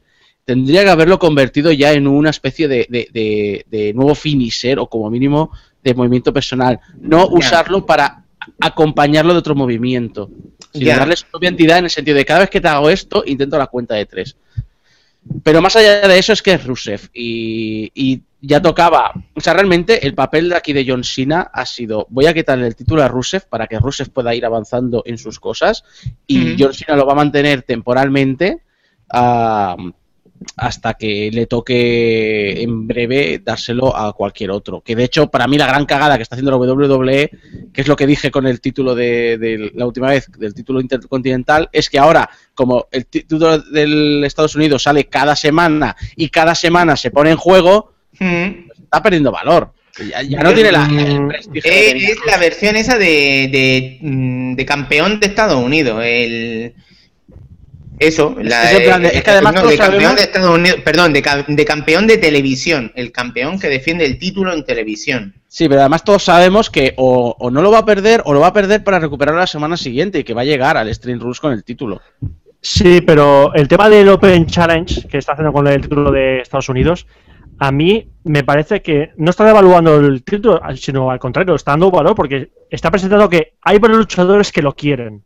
tendría 0.49 0.83
que 0.83 0.89
haberlo 0.89 1.19
convertido 1.19 1.73
ya 1.73 1.93
en 1.93 2.07
una 2.07 2.31
especie 2.31 2.69
de, 2.69 3.93
nuevo 3.95 4.15
finisher 4.15 4.79
o 4.79 4.87
como 4.87 5.11
mínimo 5.11 5.51
de 5.85 5.93
movimiento 5.93 6.33
personal. 6.33 6.81
No 6.99 7.27
usarlo 7.27 7.85
para 7.85 8.25
acompañarlo 8.59 9.35
de 9.35 9.41
otro 9.41 9.55
movimiento, 9.55 10.31
sino 10.73 10.97
darle 10.97 11.17
su 11.17 11.27
propia 11.27 11.51
entidad 11.51 11.77
en 11.77 11.85
el 11.85 11.91
sentido 11.91 12.17
de 12.17 12.25
cada 12.25 12.41
vez 12.41 12.49
que 12.49 12.63
te 12.63 12.69
hago 12.69 12.89
esto, 12.89 13.25
intento 13.27 13.59
la 13.59 13.67
cuenta 13.67 13.95
de 13.97 14.07
tres. 14.07 14.39
Pero 15.43 15.61
más 15.61 15.77
allá 15.77 16.09
de 16.09 16.19
eso 16.19 16.33
es 16.33 16.41
que 16.41 16.55
es 16.55 16.65
Rusev 16.65 17.11
y, 17.13 18.23
ya 18.41 18.63
tocaba, 18.63 19.13
o 19.35 19.41
sea, 19.41 19.53
realmente 19.53 20.07
el 20.07 20.15
papel 20.15 20.49
de 20.49 20.57
aquí 20.57 20.73
de 20.73 20.87
John 20.89 21.05
Cena 21.05 21.51
ha 21.53 21.67
sido, 21.67 22.07
voy 22.09 22.25
a 22.25 22.33
quitarle 22.33 22.69
el 22.69 22.75
título 22.75 23.03
a 23.03 23.09
Rusev 23.09 23.47
para 23.51 23.67
que 23.67 23.79
Rusev 23.79 24.09
pueda 24.09 24.35
ir 24.35 24.47
avanzando 24.47 25.03
en 25.05 25.19
sus 25.19 25.39
cosas 25.39 25.85
y 26.27 26.57
John 26.59 26.73
Cena 26.73 26.97
lo 26.97 27.05
va 27.05 27.13
a 27.13 27.17
mantener 27.17 27.61
temporalmente 27.61 28.63
a 29.11 29.77
hasta 30.57 30.95
que 30.95 31.31
le 31.33 31.47
toque 31.47 32.63
en 32.63 32.87
breve 32.87 33.41
dárselo 33.45 33.97
a 33.97 34.13
cualquier 34.13 34.51
otro. 34.51 34.81
Que 34.81 34.97
de 34.97 35.05
hecho, 35.05 35.31
para 35.31 35.47
mí 35.47 35.59
la 35.59 35.67
gran 35.67 35.87
cagada 35.87 36.17
que 36.17 36.23
está 36.23 36.35
haciendo 36.35 36.51
la 36.51 36.57
WWE, 36.57 37.31
que 37.73 37.81
es 37.81 37.89
lo 37.89 37.97
que 37.97 38.07
dije 38.07 38.31
con 38.31 38.47
el 38.47 38.61
título 38.61 38.95
de, 38.95 39.71
la 39.75 39.87
última 39.87 40.09
vez, 40.09 40.31
del 40.39 40.55
título 40.55 40.81
intercontinental, 40.81 41.69
es 41.73 41.91
que 41.91 41.99
ahora, 41.99 42.29
como 42.55 42.87
el 42.91 43.07
título 43.07 43.59
del 43.59 44.25
Estados 44.25 44.55
Unidos 44.55 44.83
sale 44.83 45.05
cada 45.05 45.37
semana 45.37 45.97
y 46.17 46.29
cada 46.29 46.55
semana 46.55 46.97
se 46.97 47.11
pone 47.11 47.31
en 47.31 47.37
juego, 47.37 47.95
hmm. 48.19 48.71
está 48.85 49.03
perdiendo 49.03 49.33
valor. 49.33 49.73
Ya, 50.29 50.43
no 50.43 50.55
tiene 50.55 50.71
la, 50.71 50.87
el 50.87 51.23
mm, 51.23 51.29
prestigio. 51.29 51.73
Es, 51.73 52.19
la 52.25 52.37
versión 52.37 52.77
esa 52.77 52.97
de, 52.97 53.49
de, 53.51 53.99
mm, 54.01 54.55
de 54.55 54.65
campeón 54.65 55.19
de 55.19 55.27
Estados 55.27 55.61
Unidos. 55.61 56.01
El 56.05 56.73
eso, 57.99 58.37
la, 58.41 58.71
es, 58.71 59.23
que 59.23 59.31
además 59.31 59.55
de 59.55 59.77
campeón 59.77 60.15
de 60.15 60.23
Estados 60.23 60.59
Unidos, 60.59 60.79
perdón, 60.85 61.13
de, 61.13 61.65
campeón 61.65 62.07
de 62.07 62.17
televisión, 62.19 62.93
el 62.95 63.13
campeón 63.13 63.59
que 63.59 63.69
defiende 63.69 64.05
el 64.05 64.19
título 64.19 64.53
en 64.53 64.65
televisión. 64.65 65.35
Sí, 65.49 65.69
pero 65.69 65.81
además 65.81 66.05
todos 66.05 66.23
sabemos 66.23 66.71
que 66.71 66.95
o, 66.97 67.51
no 67.51 67.63
lo 67.63 67.71
va 67.71 67.79
a 67.79 67.85
perder 67.85 68.23
o 68.25 68.33
lo 68.33 68.41
va 68.41 68.49
a 68.49 68.53
perder 68.53 68.85
para 68.85 68.99
recuperar 68.99 69.35
la 69.35 69.47
semana 69.47 69.77
siguiente 69.77 70.21
y 70.21 70.25
que 70.25 70.35
va 70.35 70.43
a 70.43 70.45
llegar 70.45 70.77
al 70.77 70.93
Stream 70.95 71.19
Rules 71.19 71.41
con 71.41 71.53
el 71.53 71.65
título. 71.65 72.01
Sí, 72.61 73.01
pero 73.01 73.53
el 73.55 73.69
tema 73.69 73.89
del 73.89 74.09
Open 74.09 74.47
Challenge 74.47 75.07
que 75.09 75.19
está 75.19 75.33
haciendo 75.33 75.53
con 75.53 75.67
el 75.67 75.81
título 75.81 76.11
de 76.11 76.41
Estados 76.41 76.69
Unidos, 76.69 77.07
a 77.59 77.73
mí 77.73 78.09
me 78.25 78.45
parece 78.45 78.83
que 78.83 79.11
no 79.17 79.31
está 79.31 79.45
devaluando 79.45 79.97
el 79.97 80.23
título, 80.23 80.61
sino 80.77 81.11
al 81.11 81.19
contrario, 81.19 81.55
está 81.55 81.73
dando 81.73 81.91
valor 81.91 82.15
porque 82.15 82.51
está 82.71 82.91
presentando 82.91 83.29
que 83.29 83.55
hay 83.63 83.79
varios 83.79 83.99
luchadores 83.99 84.53
que 84.53 84.63
lo 84.63 84.75
quieren. 84.75 85.25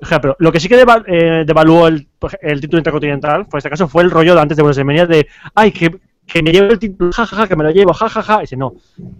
Por 0.00 0.36
lo 0.38 0.52
que 0.52 0.60
sí 0.60 0.68
que 0.68 0.84
eh, 1.06 1.44
devaluó 1.46 1.88
el, 1.88 2.06
el, 2.40 2.60
título 2.60 2.78
intercontinental, 2.78 3.46
fue 3.48 3.58
este 3.58 3.70
caso, 3.70 3.88
fue 3.88 4.02
el 4.02 4.10
rollo 4.10 4.34
de 4.34 4.40
antes 4.40 4.56
de 4.56 4.62
WrestleMania 4.62 5.06
de, 5.06 5.26
ay, 5.54 5.72
que, 5.72 5.98
que 6.26 6.42
me 6.42 6.52
llevo 6.52 6.72
el 6.72 6.78
título, 6.78 7.12
jajaja, 7.12 7.48
que 7.48 7.56
me 7.56 7.64
lo 7.64 7.70
llevo, 7.70 7.92
jajaja. 7.92 8.40
Dice, 8.40 8.56
no, 8.56 8.74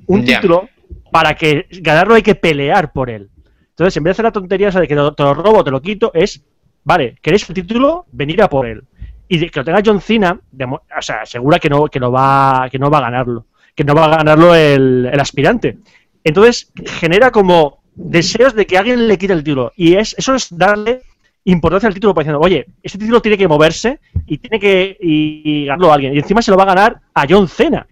un 0.07 0.25
título, 0.25 0.69
para 1.11 1.35
que 1.35 1.67
ganarlo 1.81 2.15
hay 2.15 2.23
que 2.23 2.35
pelear 2.35 2.93
por 2.93 3.11
él. 3.11 3.31
Entonces, 3.71 3.97
en 3.97 4.05
vez 4.05 4.11
de 4.11 4.13
hacer 4.13 4.25
la 4.25 4.33
tontería 4.33 4.69
esa 4.69 4.81
de 4.81 4.89
que 4.89 4.95
te 4.95 5.23
lo 5.23 5.35
robo, 5.35 5.63
te 5.63 5.71
lo 5.71 5.83
quito, 5.83 6.11
es, 6.15 6.43
vale, 6.85 7.17
¿queréis 7.21 7.49
el 7.49 7.55
título? 7.55 8.07
Venir 8.11 8.43
a 8.43 8.49
por 8.49 8.67
él. 8.67 8.83
Y 9.29 9.51
que 9.51 9.61
lo 9.61 9.65
tenga 9.65 9.83
John 9.85 10.01
Cena, 10.01 10.39
o 10.61 11.03
sea, 11.03 11.23
asegura 11.23 11.59
que 11.59 11.69
no, 11.69 11.87
que 11.87 12.01
no 12.01 12.11
va, 12.11 12.69
que 12.71 12.79
no 12.79 12.91
va 12.91 12.99
a 12.99 13.03
ganarlo, 13.03 13.47
que 13.75 13.85
no 13.85 13.95
va 13.95 14.07
a 14.07 14.17
ganarlo 14.19 14.55
el, 14.55 15.11
el 15.13 15.21
aspirante. 15.21 15.79
Entonces, 16.25 16.73
genera 16.87 17.31
como 17.31 17.83
deseos 17.97 18.55
de 18.55 18.67
que 18.67 18.79
alguien 18.79 19.09
le 19.09 19.19
quite 19.19 19.33
el 19.33 19.43
título. 19.43 19.73
Y 19.75 19.95
es, 19.95 20.15
eso 20.17 20.35
es 20.35 20.57
darle 20.57 21.03
importancia 21.45 21.89
al 21.89 21.95
título 21.95 22.15
para 22.15 22.25
diciendo, 22.25 22.41
oye, 22.41 22.67
este 22.83 22.99
título 22.99 23.21
tiene 23.21 23.39
que 23.39 23.49
moverse 23.49 24.01
y 24.27 24.39
tiene 24.39 24.61
que 24.61 24.97
y, 25.01 25.67
ganarlo 25.67 25.91
a 25.91 25.95
alguien. 25.95 26.15
Y 26.15 26.19
encima 26.19 26.43
se 26.43 26.51
lo 26.51 26.57
va 26.57 26.65
a 26.65 26.75
ganar 26.75 27.01
a 27.15 27.27
John 27.29 27.49
Cena. 27.49 27.87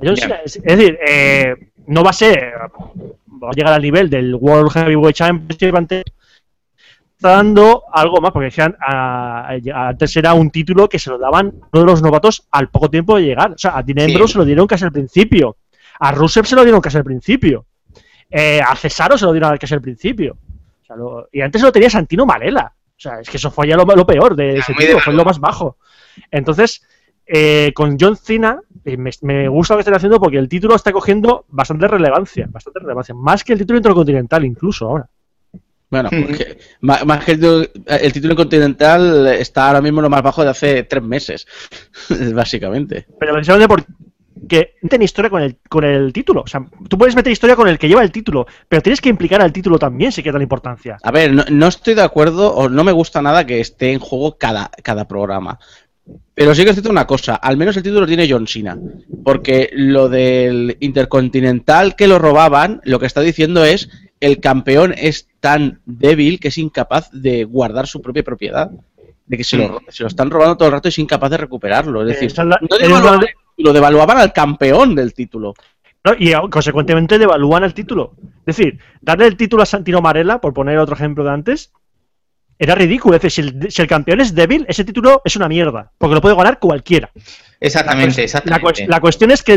Es, 0.00 0.60
decir, 0.62 0.98
eh, 1.06 1.54
no 1.86 2.02
va 2.02 2.10
a 2.10 2.14
ser, 2.14 2.52
va 3.42 3.48
a 3.48 3.54
llegar 3.54 3.72
al 3.72 3.82
nivel 3.82 4.10
del 4.10 4.34
World 4.34 4.72
Heavyweight 4.72 5.16
Championship 5.16 5.74
está 7.22 7.36
dando 7.36 7.84
algo 7.92 8.20
más, 8.20 8.32
porque 8.32 8.46
decían, 8.46 8.76
antes 8.80 10.16
era 10.16 10.34
un 10.34 10.50
título 10.50 10.88
que 10.88 10.98
se 10.98 11.08
lo 11.08 11.18
daban 11.18 11.52
uno 11.72 11.80
de 11.80 11.86
los 11.86 12.02
novatos 12.02 12.48
al 12.50 12.68
poco 12.68 12.90
tiempo 12.90 13.16
de 13.16 13.22
llegar. 13.22 13.52
O 13.52 13.58
sea, 13.58 13.78
a 13.78 13.82
Dean 13.84 14.10
se 14.26 14.38
lo 14.38 14.44
dieron 14.44 14.66
casi 14.66 14.84
al 14.84 14.92
principio. 14.92 15.56
A 16.00 16.10
Rusev 16.10 16.46
se 16.46 16.56
lo 16.56 16.64
dieron 16.64 16.80
casi 16.80 16.96
al 16.96 17.04
principio. 17.04 17.66
Eh, 18.32 18.62
a 18.66 18.74
Cesaro 18.74 19.18
se 19.18 19.26
lo 19.26 19.32
dieron 19.32 19.56
casi 19.58 19.74
al 19.74 19.82
principio. 19.82 20.38
y 21.32 21.40
antes 21.42 21.62
lo 21.62 21.70
tenía 21.70 21.90
Santino 21.90 22.24
Marella. 22.24 22.72
O 22.96 23.00
sea, 23.02 23.20
es 23.20 23.28
que 23.28 23.36
eso 23.36 23.50
fue 23.50 23.68
ya 23.68 23.76
lo, 23.76 24.06
peor 24.06 24.34
de 24.34 24.58
ese 24.58 24.74
título, 24.74 25.00
fue 25.00 25.12
lo 25.12 25.24
más 25.24 25.38
bajo. 25.38 25.76
Entonces, 26.30 26.86
eh, 27.26 27.72
con 27.74 27.98
John 28.00 28.16
Cena, 28.16 28.60
eh, 28.84 28.96
me, 28.96 29.48
gusta 29.48 29.74
lo 29.74 29.78
que 29.78 29.82
están 29.82 29.96
haciendo 29.96 30.18
porque 30.18 30.38
el 30.38 30.48
título 30.48 30.76
está 30.76 30.92
cogiendo 30.92 31.44
bastante 31.48 31.88
relevancia, 31.88 32.46
bastante 32.48 32.80
relevancia, 32.80 33.14
más 33.14 33.44
que 33.44 33.52
el 33.52 33.58
título 33.58 33.78
intercontinental 33.78 34.44
incluso 34.44 34.86
ahora. 34.86 35.08
Bueno, 35.90 36.08
porque 36.08 36.56
más, 36.80 37.24
que 37.24 37.32
el, 37.32 37.70
el, 37.84 38.12
título 38.14 38.34
continental 38.34 39.26
está 39.26 39.66
ahora 39.66 39.82
mismo 39.82 40.00
lo 40.00 40.08
más 40.08 40.22
bajo 40.22 40.42
de 40.42 40.48
hace 40.48 40.84
tres 40.84 41.02
meses, 41.02 41.46
básicamente. 42.34 43.06
Pero 43.18 43.34
precisamente 43.34 43.68
porque 43.68 43.92
que 44.48 44.74
tiene 44.88 45.04
historia 45.04 45.30
con 45.30 45.42
el, 45.42 45.56
con 45.68 45.84
el 45.84 46.12
título. 46.12 46.42
O 46.42 46.46
sea, 46.46 46.64
tú 46.88 46.98
puedes 46.98 47.16
meter 47.16 47.32
historia 47.32 47.56
con 47.56 47.68
el 47.68 47.78
que 47.78 47.88
lleva 47.88 48.02
el 48.02 48.12
título, 48.12 48.46
pero 48.68 48.82
tienes 48.82 49.00
que 49.00 49.08
implicar 49.08 49.40
al 49.40 49.52
título 49.52 49.78
también 49.78 50.12
si 50.12 50.22
queda 50.22 50.38
la 50.38 50.42
importancia. 50.42 50.98
A 51.02 51.10
ver, 51.10 51.32
no, 51.50 51.66
estoy 51.66 51.94
de 51.94 52.02
acuerdo 52.02 52.54
o 52.54 52.68
no 52.68 52.84
me 52.84 52.92
gusta 52.92 53.22
nada 53.22 53.46
que 53.46 53.60
esté 53.60 53.92
en 53.92 54.00
juego 54.00 54.36
cada, 54.36 54.70
cada 54.82 55.06
programa. 55.06 55.58
Pero 56.34 56.54
sí 56.54 56.64
que 56.64 56.70
es 56.70 56.78
una 56.86 57.06
cosa, 57.06 57.36
al 57.36 57.56
menos 57.56 57.76
el 57.76 57.82
título 57.82 58.06
tiene 58.06 58.28
John 58.28 58.46
Cena. 58.46 58.76
Porque 59.24 59.70
lo 59.72 60.08
del 60.08 60.76
Intercontinental 60.80 61.94
que 61.94 62.08
lo 62.08 62.18
robaban, 62.18 62.80
lo 62.84 62.98
que 62.98 63.06
está 63.06 63.20
diciendo 63.20 63.64
es 63.64 63.88
el 64.20 64.40
campeón 64.40 64.94
es 64.96 65.28
tan 65.40 65.80
débil 65.84 66.40
que 66.40 66.48
es 66.48 66.58
incapaz 66.58 67.10
de 67.12 67.44
guardar 67.44 67.86
su 67.86 68.00
propia 68.00 68.22
propiedad. 68.22 68.70
De 69.26 69.36
que 69.36 69.44
se 69.44 69.56
lo, 69.56 69.80
se 69.88 70.02
lo 70.02 70.08
están 70.08 70.30
robando 70.30 70.56
todo 70.56 70.68
el 70.68 70.72
rato 70.72 70.88
y 70.88 70.90
es 70.90 70.98
incapaz 70.98 71.30
de 71.30 71.36
recuperarlo. 71.38 72.02
Es 72.02 72.20
decir, 72.20 72.32
no 72.38 72.44
lo 72.44 73.20
devaluaban 73.70 74.16
al 74.16 74.32
campeón 74.32 74.94
del 74.94 75.12
título. 75.12 75.54
y 76.18 76.32
consecuentemente 76.48 77.18
devalúan 77.18 77.64
el 77.64 77.74
título. 77.74 78.14
Es 78.46 78.56
decir, 78.56 78.78
darle 79.02 79.26
el 79.26 79.36
título 79.36 79.62
a 79.62 79.66
Santino 79.66 80.00
Marella, 80.00 80.40
por 80.40 80.54
poner 80.54 80.78
otro 80.78 80.94
ejemplo 80.94 81.22
de 81.22 81.30
antes, 81.30 81.72
era 82.58 82.74
ridículo. 82.74 83.16
Es 83.16 83.22
decir, 83.22 83.54
si 83.68 83.82
el, 83.82 83.88
campeón 83.88 84.22
es 84.22 84.34
débil, 84.34 84.64
ese 84.68 84.84
título 84.84 85.20
es 85.22 85.36
una 85.36 85.48
mierda, 85.48 85.92
porque 85.98 86.14
lo 86.14 86.22
puede 86.22 86.34
ganar 86.34 86.58
cualquiera. 86.58 87.10
Exactamente, 87.60 88.16
la, 88.16 88.24
exactamente. 88.24 88.86
La, 88.88 89.00
cuestión 89.00 89.30
es 89.30 89.42
que, 89.42 89.54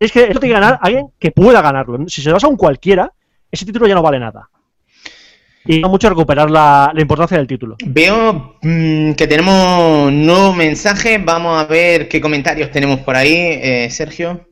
es 0.00 0.12
que 0.12 0.22
esto 0.22 0.40
tiene 0.40 0.54
que 0.54 0.60
ganar 0.60 0.78
alguien 0.80 1.08
que 1.18 1.30
pueda 1.30 1.60
ganarlo. 1.60 2.08
Si 2.08 2.22
se 2.22 2.30
lo 2.30 2.34
das 2.34 2.44
a 2.44 2.48
un 2.48 2.56
cualquiera, 2.56 3.12
ese 3.52 3.66
título 3.66 3.86
ya 3.86 3.94
no 3.94 4.02
vale 4.02 4.18
nada 4.18 4.48
y 5.66 5.80
mucho 5.80 6.08
recuperar 6.08 6.50
la, 6.50 6.92
importancia 6.96 7.36
del 7.36 7.46
título. 7.46 7.76
Veo 7.84 8.56
mm, 8.62 9.12
que 9.12 9.26
tenemos 9.26 10.08
un 10.08 10.26
nuevo 10.26 10.52
mensaje. 10.52 11.18
Vamos 11.18 11.62
a 11.62 11.66
ver 11.66 12.08
qué 12.08 12.20
comentarios 12.20 12.70
tenemos 12.70 13.00
por 13.00 13.16
ahí, 13.16 13.34
eh, 13.34 13.88
Sergio. 13.90 14.48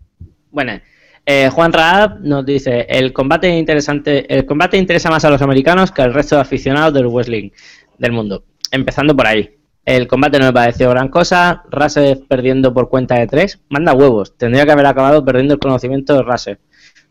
Bueno, 0.51 0.81
eh, 1.27 1.49
Juan 1.53 1.73
Raab 1.73 2.21
nos 2.21 2.45
dice: 2.45 2.87
el 2.89 3.13
combate 3.13 3.49
interesante, 3.49 4.33
el 4.33 4.45
combate 4.45 4.77
interesa 4.77 5.11
más 5.11 5.25
a 5.25 5.31
los 5.31 5.43
americanos 5.43 5.93
que 5.93 6.03
al 6.03 6.15
resto 6.15 6.37
de 6.37 6.43
aficionados 6.43 6.95
del 6.95 7.07
wrestling 7.07 7.51
del 7.99 8.13
mundo. 8.13 8.45
Empezando 8.71 9.17
por 9.17 9.27
ahí. 9.27 9.51
El 9.85 10.09
combate 10.09 10.39
no 10.39 10.47
me 10.47 10.53
pareció 10.53 10.89
gran 10.91 11.09
cosa. 11.09 11.63
Rusev 11.71 12.27
perdiendo 12.27 12.73
por 12.73 12.89
cuenta 12.89 13.17
de 13.17 13.27
tres. 13.27 13.61
Manda 13.69 13.93
huevos. 13.93 14.37
Tendría 14.37 14.65
que 14.65 14.73
haber 14.73 14.87
acabado 14.87 15.25
perdiendo 15.25 15.55
el 15.55 15.61
conocimiento 15.61 16.15
de 16.15 16.23
Rusev. 16.23 16.59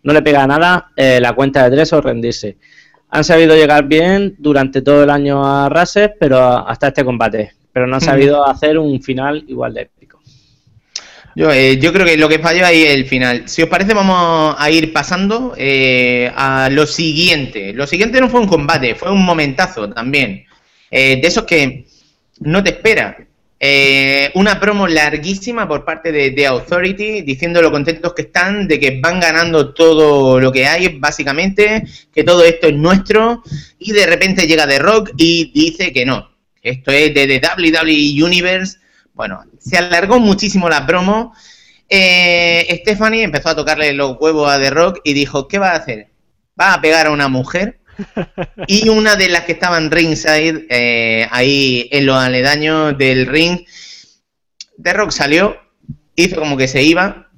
No 0.02 0.12
le 0.12 0.22
pega 0.24 0.46
nada 0.48 0.92
eh, 0.96 1.20
la 1.22 1.34
cuenta 1.34 1.64
de 1.64 1.76
tres 1.76 1.94
o 1.94 2.02
rendirse 2.02 2.58
han 3.14 3.24
sabido 3.24 3.56
llegar 3.56 3.88
bien 3.88 4.34
durante 4.40 4.82
todo 4.82 5.04
el 5.04 5.10
año 5.12 5.46
a 5.46 5.70
Rusev, 5.70 6.16
pero 6.20 6.68
hasta 6.68 6.88
este 6.88 7.06
combate. 7.06 7.52
Pero 7.72 7.86
no 7.86 7.96
han 7.96 8.02
sabido 8.02 8.44
hacer 8.48 8.80
un 8.80 9.04
final 9.04 9.46
igual 9.48 9.76
de 9.76 9.82
épico. 9.84 10.20
Yo, 11.36 11.52
eh, 11.52 11.78
yo 11.78 11.94
creo 11.94 12.08
que 12.08 12.18
lo 12.18 12.28
que 12.28 12.40
falló 12.40 12.66
ahí 12.66 12.82
es 12.82 12.96
el 12.96 13.06
final. 13.06 13.48
Si 13.48 13.62
os 13.62 13.70
parece, 13.70 13.94
vamos 13.94 14.56
a 14.58 14.72
ir 14.72 14.92
pasando 14.92 15.54
eh, 15.56 16.32
a 16.36 16.70
lo 16.72 16.88
siguiente. 16.88 17.72
Lo 17.74 17.86
siguiente 17.86 18.20
no 18.20 18.30
fue 18.30 18.40
un 18.40 18.48
combate, 18.48 18.96
fue 18.96 19.12
un 19.12 19.24
momentazo 19.24 19.88
también. 19.92 20.46
Eh, 20.90 21.20
de 21.22 21.28
esos 21.28 21.44
que 21.44 21.86
no 22.40 22.64
te 22.64 22.72
espera. 22.72 23.16
Eh, 23.66 24.30
una 24.34 24.60
promo 24.60 24.90
larguísima 24.90 25.66
por 25.66 25.86
parte 25.86 26.12
de 26.12 26.32
The 26.32 26.48
Authority 26.48 27.22
diciendo 27.22 27.62
lo 27.62 27.72
contentos 27.72 28.14
que 28.14 28.24
están 28.24 28.68
de 28.68 28.78
que 28.78 29.00
van 29.00 29.22
ganando 29.22 29.74
todo 29.74 30.38
lo 30.38 30.52
que 30.52 30.68
hay, 30.68 31.00
básicamente, 31.00 31.86
que 32.14 32.26
todo 32.26 32.44
esto 32.44 32.68
es 32.68 32.76
nuestro, 32.76 33.42
y 33.80 33.94
de 33.94 34.06
repente 34.06 34.48
llega 34.48 34.68
The 34.68 34.80
Rock 34.80 35.12
y 35.16 35.54
dice 35.54 35.94
que 35.94 36.06
no, 36.06 36.30
esto 36.62 36.92
es 36.92 37.14
de 37.14 37.26
The 37.26 37.42
WWE 37.58 38.22
Universe. 38.22 38.80
Bueno, 39.14 39.46
se 39.60 39.78
alargó 39.78 40.20
muchísimo 40.20 40.68
la 40.68 40.86
promo. 40.86 41.34
Eh, 41.88 42.82
Stephanie 42.82 43.24
empezó 43.24 43.48
a 43.48 43.56
tocarle 43.56 43.94
los 43.94 44.18
huevos 44.20 44.52
a 44.52 44.60
The 44.60 44.72
Rock 44.72 45.00
y 45.06 45.14
dijo, 45.14 45.48
¿qué 45.48 45.58
va 45.58 45.70
a 45.70 45.78
hacer? 45.78 46.10
¿Va 46.60 46.74
a 46.74 46.82
pegar 46.82 47.08
a 47.08 47.12
una 47.12 47.30
mujer? 47.30 47.80
Y 48.68 48.90
una 48.90 49.16
de 49.16 49.30
las 49.30 49.44
que 49.44 49.54
estaban 49.54 49.92
ringside, 49.92 50.66
eh, 50.70 51.28
ahí 51.32 51.88
en 51.92 52.06
los 52.06 52.18
aledaños 52.18 52.98
del 52.98 53.28
ring, 53.28 53.66
The 54.82 54.94
Rock 54.94 55.12
salió, 55.12 55.58
hizo 56.16 56.38
como 56.38 56.58
que 56.58 56.68
se 56.68 56.84
iba, 56.84 57.30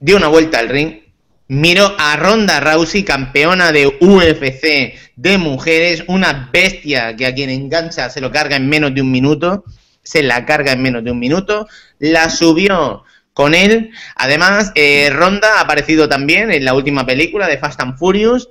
dio 0.00 0.16
una 0.16 0.28
vuelta 0.28 0.58
al 0.58 0.68
ring, 0.68 1.00
miró 1.48 1.94
a 1.98 2.16
Ronda 2.16 2.60
Rousey, 2.60 3.04
campeona 3.04 3.72
de 3.72 3.86
UFC 3.86 4.94
de 5.16 5.38
mujeres, 5.38 6.04
una 6.08 6.50
bestia 6.52 7.14
que 7.16 7.26
a 7.26 7.34
quien 7.34 7.50
engancha 7.50 8.10
se 8.10 8.20
lo 8.20 8.30
carga 8.30 8.56
en 8.56 8.68
menos 8.68 8.94
de 8.94 9.02
un 9.02 9.10
minuto, 9.10 9.64
se 10.02 10.22
la 10.22 10.44
carga 10.44 10.72
en 10.72 10.82
menos 10.82 11.04
de 11.04 11.10
un 11.10 11.18
minuto, 11.18 11.66
la 11.98 12.30
subió 12.30 13.04
con 13.32 13.54
él. 13.54 13.90
Además, 14.16 14.72
eh, 14.74 15.10
Ronda 15.12 15.58
ha 15.58 15.62
aparecido 15.62 16.08
también 16.08 16.50
en 16.50 16.64
la 16.64 16.74
última 16.74 17.04
película 17.04 17.48
de 17.48 17.58
Fast 17.58 17.80
and 17.80 17.98
Furious. 17.98 18.48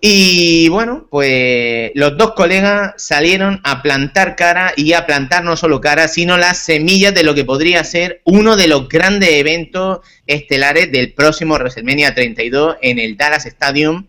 Y 0.00 0.68
bueno, 0.68 1.08
pues 1.10 1.90
los 1.94 2.16
dos 2.16 2.34
colegas 2.34 2.94
salieron 2.98 3.60
a 3.64 3.82
plantar 3.82 4.36
cara 4.36 4.72
y 4.76 4.92
a 4.92 5.06
plantar 5.06 5.42
no 5.42 5.56
solo 5.56 5.80
cara, 5.80 6.06
sino 6.06 6.36
las 6.36 6.58
semillas 6.58 7.12
de 7.14 7.24
lo 7.24 7.34
que 7.34 7.44
podría 7.44 7.82
ser 7.82 8.22
uno 8.24 8.56
de 8.56 8.68
los 8.68 8.88
grandes 8.88 9.30
eventos 9.30 9.98
estelares 10.24 10.92
del 10.92 11.14
próximo 11.14 11.54
WrestleMania 11.54 12.14
32 12.14 12.76
en 12.80 13.00
el 13.00 13.16
Dallas 13.16 13.46
Stadium, 13.46 14.06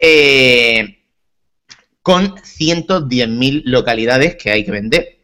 eh, 0.00 0.98
con 2.02 2.34
110.000 2.34 3.62
localidades 3.64 4.34
que 4.34 4.50
hay 4.50 4.64
que 4.64 4.72
vender. 4.72 5.18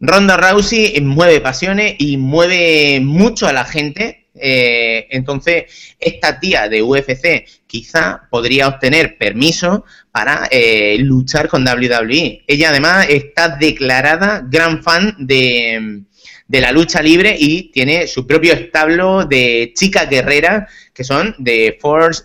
Ronda 0.00 0.36
Rousey 0.36 1.00
mueve 1.00 1.40
pasiones 1.40 1.94
y 1.98 2.18
mueve 2.18 3.00
mucho 3.00 3.46
a 3.46 3.54
la 3.54 3.64
gente 3.64 4.19
eh, 4.40 5.06
entonces, 5.10 5.94
esta 5.98 6.38
tía 6.40 6.68
de 6.68 6.82
UFC 6.82 7.46
quizá 7.66 8.28
podría 8.30 8.68
obtener 8.68 9.16
permiso 9.16 9.84
para 10.10 10.48
eh, 10.50 10.96
luchar 10.98 11.48
con 11.48 11.66
WWE. 11.66 12.44
Ella 12.46 12.70
además 12.70 13.06
está 13.08 13.56
declarada 13.56 14.42
gran 14.48 14.82
fan 14.82 15.14
de, 15.18 16.02
la 16.48 16.72
lucha 16.72 17.00
libre 17.00 17.36
y 17.38 17.70
tiene 17.70 18.06
su 18.06 18.26
propio 18.26 18.54
establo 18.54 19.24
de 19.24 19.72
chicas 19.76 20.08
guerreras 20.10 20.68
que 20.92 21.04
son 21.04 21.34
de 21.38 21.78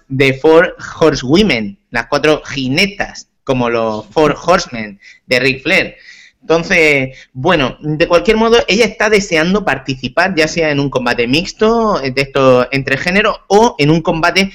de 0.07 0.33
Four 0.33 0.75
Horsewomen, 0.99 1.77
las 1.91 2.07
cuatro 2.07 2.41
jinetas, 2.43 3.29
como 3.43 3.69
los 3.69 4.07
Four 4.07 4.35
Horsemen 4.43 4.99
de 5.27 5.39
Ric 5.39 5.61
Flair. 5.61 5.95
Entonces, 6.45 7.17
bueno, 7.33 7.75
de 7.81 8.07
cualquier 8.07 8.37
modo, 8.37 8.59
ella 8.67 8.85
está 8.85 9.09
deseando 9.09 9.65
participar, 9.65 10.35
ya 10.35 10.47
sea 10.47 10.69
en 10.69 10.79
un 10.79 10.91
combate 10.91 11.27
mixto 11.27 11.99
de 11.99 12.21
esto 12.21 12.67
entre 12.71 12.97
géneros 12.97 13.39
o 13.47 13.73
en 13.79 13.89
un 13.89 14.03
combate 14.03 14.51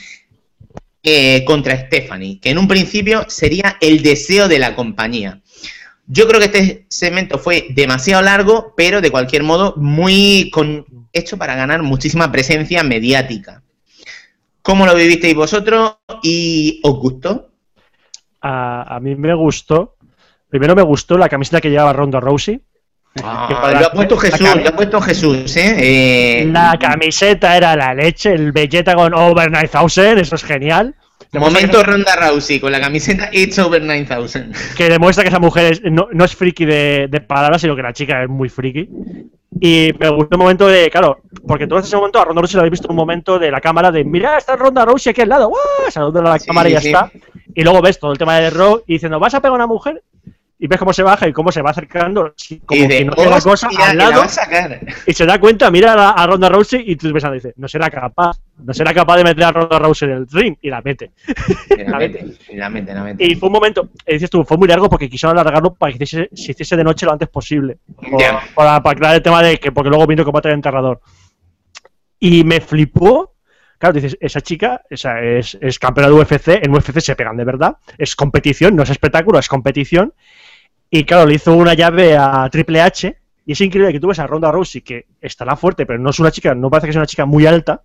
eh, 1.02 1.44
contra 1.44 1.76
Stephanie, 1.76 2.38
que 2.38 2.50
en 2.50 2.58
un 2.58 2.68
principio 2.68 3.24
sería 3.28 3.76
el 3.80 4.04
deseo 4.04 4.46
de 4.46 4.60
la 4.60 4.76
compañía. 4.76 5.40
Yo 6.06 6.28
creo 6.28 6.38
que 6.38 6.46
este 6.46 6.86
segmento 6.86 7.40
fue 7.40 7.66
demasiado 7.70 8.22
largo, 8.22 8.72
pero 8.76 9.00
de 9.00 9.10
cualquier 9.10 9.42
modo 9.42 9.74
muy 9.76 10.48
con, 10.52 10.86
hecho 11.12 11.38
para 11.38 11.56
ganar 11.56 11.82
muchísima 11.82 12.30
presencia 12.30 12.84
mediática. 12.84 13.64
¿Cómo 14.62 14.86
lo 14.86 14.94
vivisteis 14.94 15.34
vosotros 15.34 15.96
y 16.22 16.78
os 16.84 16.94
gustó? 17.00 17.50
A, 18.40 18.94
a 18.94 19.00
mí 19.00 19.16
me 19.16 19.34
gustó. 19.34 19.96
Primero 20.50 20.74
me 20.74 20.82
gustó 20.82 21.16
la 21.16 21.28
camiseta 21.28 21.60
que 21.60 21.70
llevaba 21.70 21.92
Ronda 21.92 22.20
Rousey. 22.20 22.60
Ah, 23.22 23.72
lo 23.80 23.86
ha 23.86 23.92
puesto 23.92 24.16
Jesús, 24.16 24.40
lo 24.40 24.68
ha 24.68 24.72
puesto 24.72 25.00
Jesús, 25.00 25.56
¿eh? 25.56 26.42
¿eh? 26.42 26.46
La 26.46 26.76
camiseta 26.78 27.56
era 27.56 27.74
la 27.74 27.92
leche, 27.92 28.32
el 28.32 28.52
belleta 28.52 28.94
con 28.94 29.14
Over 29.14 29.50
9000, 29.50 30.18
eso 30.18 30.36
es 30.36 30.44
genial. 30.44 30.94
Momento 31.32 31.82
Ronda 31.82 32.16
Rousey 32.16 32.58
con 32.58 32.72
la 32.72 32.80
camiseta 32.80 33.28
It's 33.32 33.58
Over 33.58 33.82
9000. 33.82 34.52
Que 34.76 34.88
demuestra 34.88 35.22
que 35.22 35.28
esa 35.28 35.38
mujer 35.38 35.80
no, 35.90 36.08
es 36.24 36.34
friki 36.34 36.64
de, 36.64 37.08
de, 37.08 37.20
palabras, 37.20 37.60
sino 37.60 37.76
que 37.76 37.82
la 37.82 37.92
chica 37.92 38.22
es 38.22 38.28
muy 38.28 38.48
friki. 38.48 38.88
Y 39.60 39.92
me 39.98 40.08
gustó 40.10 40.36
el 40.36 40.38
momento 40.38 40.66
de, 40.66 40.90
claro, 40.90 41.22
porque 41.46 41.64
en 41.64 41.72
ese 41.74 41.96
momento 41.96 42.20
a 42.20 42.24
Ronda 42.24 42.40
Rousey 42.40 42.56
lo 42.56 42.60
habéis 42.62 42.72
visto 42.72 42.88
un 42.88 42.96
momento 42.96 43.38
de 43.38 43.50
la 43.50 43.60
cámara 43.60 43.90
de, 43.90 44.04
mira, 44.04 44.38
está 44.38 44.56
Ronda 44.56 44.84
Rousey 44.84 45.10
aquí 45.10 45.20
al 45.20 45.28
lado, 45.28 45.48
¡guau! 45.48 45.90
Saludos 45.90 46.22
a 46.24 46.30
la 46.30 46.38
cámara 46.38 46.68
y 46.68 46.72
ya 46.72 46.78
está. 46.78 47.12
Y 47.54 47.62
luego 47.62 47.82
ves 47.82 47.98
todo 47.98 48.12
el 48.12 48.18
tema 48.18 48.38
de 48.38 48.50
Raw 48.50 48.82
y 48.86 48.94
diciendo, 48.94 49.18
¿vas 49.18 49.34
a 49.34 49.40
pegar 49.40 49.52
a 49.52 49.56
una 49.56 49.66
mujer? 49.66 50.02
Y 50.62 50.66
ves 50.66 50.78
cómo 50.78 50.92
se 50.92 51.02
baja 51.02 51.26
y 51.26 51.32
cómo 51.32 51.50
se 51.50 51.62
va 51.62 51.70
acercando, 51.70 52.34
como 52.66 52.86
que 52.86 53.04
no 53.06 53.14
cosa 53.14 53.68
al 53.78 53.96
lado, 53.96 54.22
y 55.06 55.14
se 55.14 55.24
da 55.24 55.40
cuenta, 55.40 55.70
mira 55.70 56.10
a, 56.10 56.26
Ronda 56.26 56.50
Rousey 56.50 56.84
y 56.86 56.96
tú 56.96 57.10
pensando, 57.10 57.34
dice, 57.34 57.54
no 57.56 57.66
será 57.66 57.88
capaz, 57.88 58.36
no 58.58 58.74
será 58.74 58.92
capaz 58.92 59.16
de 59.16 59.24
meter 59.24 59.42
a 59.42 59.52
Ronda 59.52 59.78
Rousey 59.78 60.10
en 60.10 60.16
el 60.16 60.26
ring, 60.28 60.56
y 60.60 60.68
la 60.68 60.82
mete. 60.82 61.12
Y 61.70 61.82
la, 61.82 61.98
mete, 61.98 62.26
y 62.50 62.56
la 62.56 62.68
mete, 62.68 62.92
la 62.92 63.02
mete. 63.02 63.24
Y 63.24 63.36
fue 63.36 63.48
un 63.48 63.54
momento, 63.54 63.88
eh, 64.04 64.12
dices 64.12 64.28
tú, 64.28 64.44
fue 64.44 64.58
muy 64.58 64.68
largo 64.68 64.90
porque 64.90 65.08
quiso 65.08 65.30
alargarlo 65.30 65.72
para 65.72 65.96
que 65.96 66.04
se 66.04 66.28
hiciese 66.30 66.76
de 66.76 66.84
noche 66.84 67.06
lo 67.06 67.12
antes 67.12 67.30
posible, 67.30 67.78
para, 68.54 68.82
para 68.82 68.92
aclarar 68.92 69.16
el 69.16 69.22
tema 69.22 69.42
de 69.42 69.58
que, 69.58 69.72
porque 69.72 69.88
luego 69.88 70.06
vino 70.06 70.24
combate 70.24 70.48
del 70.48 70.56
enterrador. 70.56 71.00
Y 72.18 72.44
me 72.44 72.60
flipó 72.60 73.34
Claro, 73.80 73.94
dices, 73.94 74.18
esa 74.20 74.42
chica 74.42 74.82
esa 74.90 75.22
es, 75.22 75.56
es, 75.58 75.78
campeona 75.78 76.10
de 76.10 76.14
UFC, 76.14 76.48
en 76.48 76.70
UFC 76.70 77.00
se 77.00 77.16
pegan 77.16 77.38
de 77.38 77.44
verdad, 77.46 77.78
es 77.96 78.14
competición, 78.14 78.76
no 78.76 78.82
es 78.82 78.90
espectáculo, 78.90 79.38
es 79.38 79.48
competición. 79.48 80.12
Y 80.90 81.04
claro, 81.04 81.26
le 81.26 81.36
hizo 81.36 81.54
una 81.54 81.74
llave 81.74 82.16
a 82.16 82.48
Triple 82.50 82.80
H. 82.80 83.16
Y 83.46 83.52
es 83.52 83.60
increíble 83.60 83.92
que 83.92 84.00
tú 84.00 84.08
ves 84.08 84.18
a 84.18 84.26
Ronda 84.26 84.52
Rousey, 84.52 84.82
que 84.82 85.06
estará 85.20 85.56
fuerte, 85.56 85.86
pero 85.86 85.98
no 85.98 86.10
es 86.10 86.20
una 86.20 86.30
chica, 86.30 86.54
no 86.54 86.70
parece 86.70 86.88
que 86.88 86.92
sea 86.92 87.00
una 87.00 87.06
chica 87.06 87.26
muy 87.26 87.46
alta. 87.46 87.82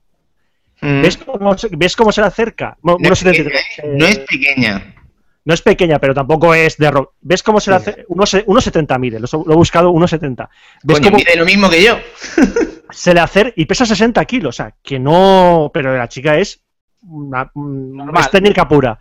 Mm. 0.82 1.02
¿Ves, 1.02 1.18
cómo, 1.18 1.56
¿Ves, 1.72 1.96
cómo, 1.96 2.12
se 2.12 2.22
le 2.22 2.28
acerca? 2.28 2.78
No, 2.84 2.98
es 3.00 3.24
pequeña, 3.24 3.50
no 3.88 4.06
es 4.06 4.20
pequeña. 4.20 4.96
No 5.46 5.54
es 5.54 5.62
pequeña, 5.62 6.00
pero 6.00 6.14
tampoco 6.14 6.54
es 6.54 6.76
de 6.78 6.90
rock. 6.92 7.14
¿Ves 7.22 7.44
cómo 7.44 7.60
se 7.60 7.70
le 7.70 7.78
hace? 7.78 8.06
1,70 8.08 9.00
mide, 9.00 9.20
lo, 9.20 9.28
he 9.28 9.56
buscado 9.56 9.92
1,70. 9.92 10.50
¿Ves 10.84 11.00
cómo 11.00 11.18
mide 11.18 11.36
lo 11.36 11.46
mismo 11.46 11.70
que 11.70 11.84
yo? 11.84 11.98
se 12.92 13.14
le 13.14 13.20
hace 13.20 13.54
y 13.56 13.66
pesa 13.66 13.86
60 13.86 14.26
kilos, 14.26 14.56
o 14.56 14.58
sea, 14.64 14.74
que 14.82 15.00
no. 15.00 15.70
Pero 15.74 15.96
la 15.96 16.10
chica 16.10 16.38
es. 16.38 16.62
Una, 17.08 17.52
es 18.20 18.32
técnica 18.32 18.68
pura. 18.68 18.98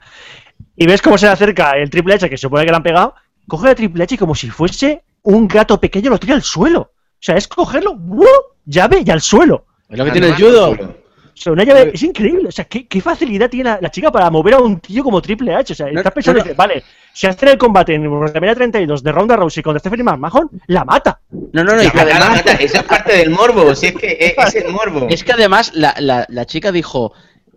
Y 0.76 0.86
ves 0.86 1.00
cómo 1.00 1.16
se 1.16 1.26
le 1.26 1.32
acerca 1.32 1.72
el 1.72 1.88
Triple 1.88 2.14
H, 2.14 2.28
que 2.28 2.36
se 2.36 2.42
supone 2.42 2.64
que 2.64 2.70
le 2.70 2.76
han 2.76 2.82
pegado, 2.82 3.14
coge 3.46 3.70
a 3.70 3.74
Triple 3.74 4.04
H 4.04 4.18
como 4.18 4.34
si 4.34 4.50
fuese 4.50 5.02
un 5.22 5.48
gato 5.48 5.80
pequeño, 5.80 6.10
lo 6.10 6.18
tira 6.18 6.34
al 6.34 6.42
suelo. 6.42 6.80
O 6.80 7.26
sea, 7.26 7.36
es 7.36 7.48
cogerlo, 7.48 7.96
¡wow! 7.96 8.26
llave 8.66 9.02
y 9.04 9.10
al 9.10 9.20
suelo. 9.20 9.66
Es 9.88 9.98
lo 9.98 10.04
que 10.04 10.10
tiene 10.10 10.28
el 10.28 10.34
judo. 10.34 10.70
O 10.70 11.36
sea, 11.36 11.52
una 11.52 11.64
llave, 11.64 11.90
es 11.92 12.02
increíble. 12.02 12.48
O 12.48 12.52
sea, 12.52 12.64
¿qué, 12.66 12.86
qué 12.86 13.00
facilidad 13.00 13.50
tiene 13.50 13.76
la, 13.80 13.90
chica 13.90 14.12
para 14.12 14.30
mover 14.30 14.54
a 14.54 14.58
un 14.58 14.78
tío 14.78 15.02
como 15.02 15.20
Triple 15.20 15.54
H. 15.54 15.72
O 15.72 15.76
sea, 15.76 15.88
estás 15.88 16.12
pensando, 16.12 16.44
vale, 16.54 16.84
si 17.12 17.26
hace 17.26 17.50
el 17.50 17.58
combate 17.58 17.94
en 17.94 18.06
WrestleMania 18.06 18.54
32 18.54 19.02
de 19.02 19.12
Ronda 19.12 19.36
Rousey 19.36 19.62
contra 19.62 19.80
Stephanie 19.80 20.04
McMahon, 20.04 20.48
la 20.68 20.84
mata. 20.84 21.20
No, 21.52 21.64
no, 21.64 21.74
no, 21.74 21.82
y 21.82 21.90
que 21.90 22.00
además. 22.00 22.44
Esa 22.60 22.78
es 22.78 22.84
parte 22.84 23.16
del 23.16 23.30
morbo, 23.30 23.74
si 23.74 23.86
es 23.86 23.94
que 23.94 24.36
es, 24.36 24.54
el 24.54 24.72
morbo. 24.72 25.08
Es 25.08 25.24
que 25.24 25.32
además 25.32 25.72
la, 25.74 25.94
la, 25.98 26.24
la 26.28 26.46
chica 26.46 26.70
dijo 26.70 27.12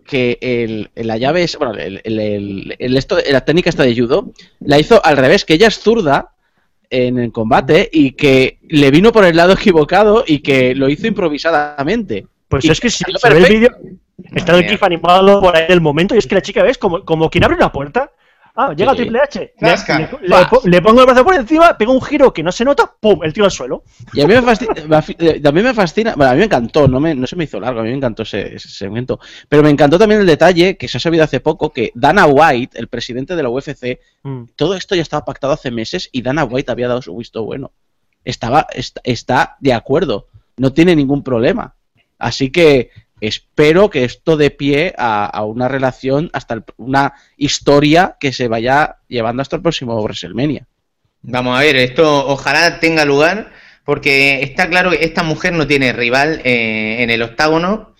que 0.08 0.38
el, 0.40 0.90
la 0.96 1.16
llave 1.18 1.44
es. 1.44 1.56
Bueno, 1.56 1.74
el, 1.74 2.00
el, 2.04 2.96
esto, 2.96 3.18
la 3.30 3.44
técnica 3.44 3.70
esta 3.70 3.84
de 3.84 3.96
judo 3.96 4.32
la 4.60 4.78
hizo 4.78 5.04
al 5.04 5.16
revés, 5.16 5.44
que 5.44 5.54
ella 5.54 5.68
es 5.68 5.78
zurda 5.78 6.32
en 6.90 7.18
el 7.18 7.30
combate 7.30 7.88
y 7.92 8.12
que 8.12 8.58
le 8.68 8.90
vino 8.90 9.12
por 9.12 9.24
el 9.24 9.36
lado 9.36 9.52
equivocado 9.52 10.24
y 10.26 10.40
que 10.40 10.74
lo 10.74 10.88
hizo 10.88 11.06
improvisadamente. 11.06 12.26
Pues 12.48 12.64
es 12.64 12.80
que 12.80 12.90
si 12.90 13.04
se 13.04 13.30
ve 13.30 13.38
el 13.38 13.52
vídeo, 13.52 13.70
está 14.34 14.56
el 14.56 14.64
GIF 14.64 14.82
animado 14.82 15.40
por 15.40 15.54
ahí 15.54 15.66
el 15.68 15.82
momento 15.82 16.14
y 16.14 16.18
es 16.18 16.26
que 16.26 16.34
la 16.34 16.42
chica 16.42 16.62
ves 16.62 16.78
como, 16.78 17.04
como 17.04 17.28
quien 17.28 17.44
abre 17.44 17.56
una 17.56 17.70
puerta 17.70 18.10
Ah, 18.60 18.74
llega 18.74 18.92
Triple 18.92 19.20
H. 19.20 19.54
Le, 20.64 20.82
pongo 20.82 21.00
el 21.02 21.06
brazo 21.06 21.24
por 21.24 21.36
encima, 21.36 21.78
pego 21.78 21.92
un 21.92 22.02
giro 22.02 22.32
que 22.32 22.42
no 22.42 22.50
se 22.50 22.64
nota, 22.64 22.92
¡pum! 22.98 23.22
El 23.22 23.32
tiro 23.32 23.44
al 23.44 23.52
suelo. 23.52 23.84
Y 24.12 24.20
a 24.20 24.26
mí 24.26 24.34
me 24.34 24.42
fascina, 24.42 24.74
eh, 25.16 25.40
también 25.40 25.66
me 25.66 25.74
fascina, 25.74 26.16
bueno, 26.16 26.32
a 26.32 26.34
mí 26.34 26.40
me 26.40 26.46
encantó, 26.46 26.88
no, 26.88 26.98
me, 26.98 27.14
no 27.14 27.24
se 27.28 27.36
me 27.36 27.44
hizo 27.44 27.60
largo, 27.60 27.78
a 27.78 27.82
mí 27.84 27.90
me 27.90 27.96
encantó 27.96 28.24
ese, 28.24 28.58
segmento. 28.58 29.20
Pero 29.48 29.62
me 29.62 29.70
encantó 29.70 29.96
también 29.96 30.22
el 30.22 30.26
detalle 30.26 30.76
que 30.76 30.88
se 30.88 30.96
ha 30.96 31.00
sabido 31.00 31.22
hace 31.22 31.38
poco 31.38 31.72
que 31.72 31.92
Dana 31.94 32.26
White, 32.26 32.76
el 32.80 32.88
presidente 32.88 33.36
de 33.36 33.44
la 33.44 33.48
UFC, 33.48 34.00
mm. 34.24 34.46
todo 34.56 34.74
esto 34.74 34.96
ya 34.96 35.02
estaba 35.02 35.24
pactado 35.24 35.52
hace 35.52 35.70
meses 35.70 36.08
y 36.10 36.22
Dana 36.22 36.42
White 36.42 36.72
había 36.72 36.88
dado 36.88 37.00
su 37.00 37.16
visto 37.16 37.44
bueno. 37.44 37.70
Estaba, 38.24 38.66
está 39.04 39.56
de 39.60 39.72
acuerdo, 39.72 40.26
no 40.56 40.72
tiene 40.72 40.96
ningún 40.96 41.22
problema. 41.22 41.76
Así 42.18 42.50
que 42.50 42.90
espero 43.20 43.90
que 43.90 44.04
esto 44.04 44.36
dé 44.36 44.50
pie 44.50 44.94
a, 44.96 45.44
una 45.44 45.68
relación, 45.68 46.30
hasta 46.32 46.64
una 46.76 47.14
historia 47.36 48.16
que 48.20 48.32
se 48.32 48.48
vaya 48.48 48.96
llevando 49.08 49.42
hasta 49.42 49.56
el 49.56 49.62
próximo 49.62 50.00
WrestleMania. 50.02 50.66
Vamos 51.22 51.58
a 51.58 51.62
ver, 51.62 51.76
esto 51.76 52.28
ojalá 52.28 52.80
tenga 52.80 53.04
lugar, 53.04 53.52
porque 53.84 54.42
está 54.42 54.68
claro 54.68 54.90
que 54.90 55.04
esta 55.04 55.22
mujer 55.22 55.52
no 55.52 55.66
tiene 55.66 55.92
rival 55.92 56.40
eh, 56.44 57.02
en 57.02 57.10
el 57.10 57.22
octágono, 57.22 57.94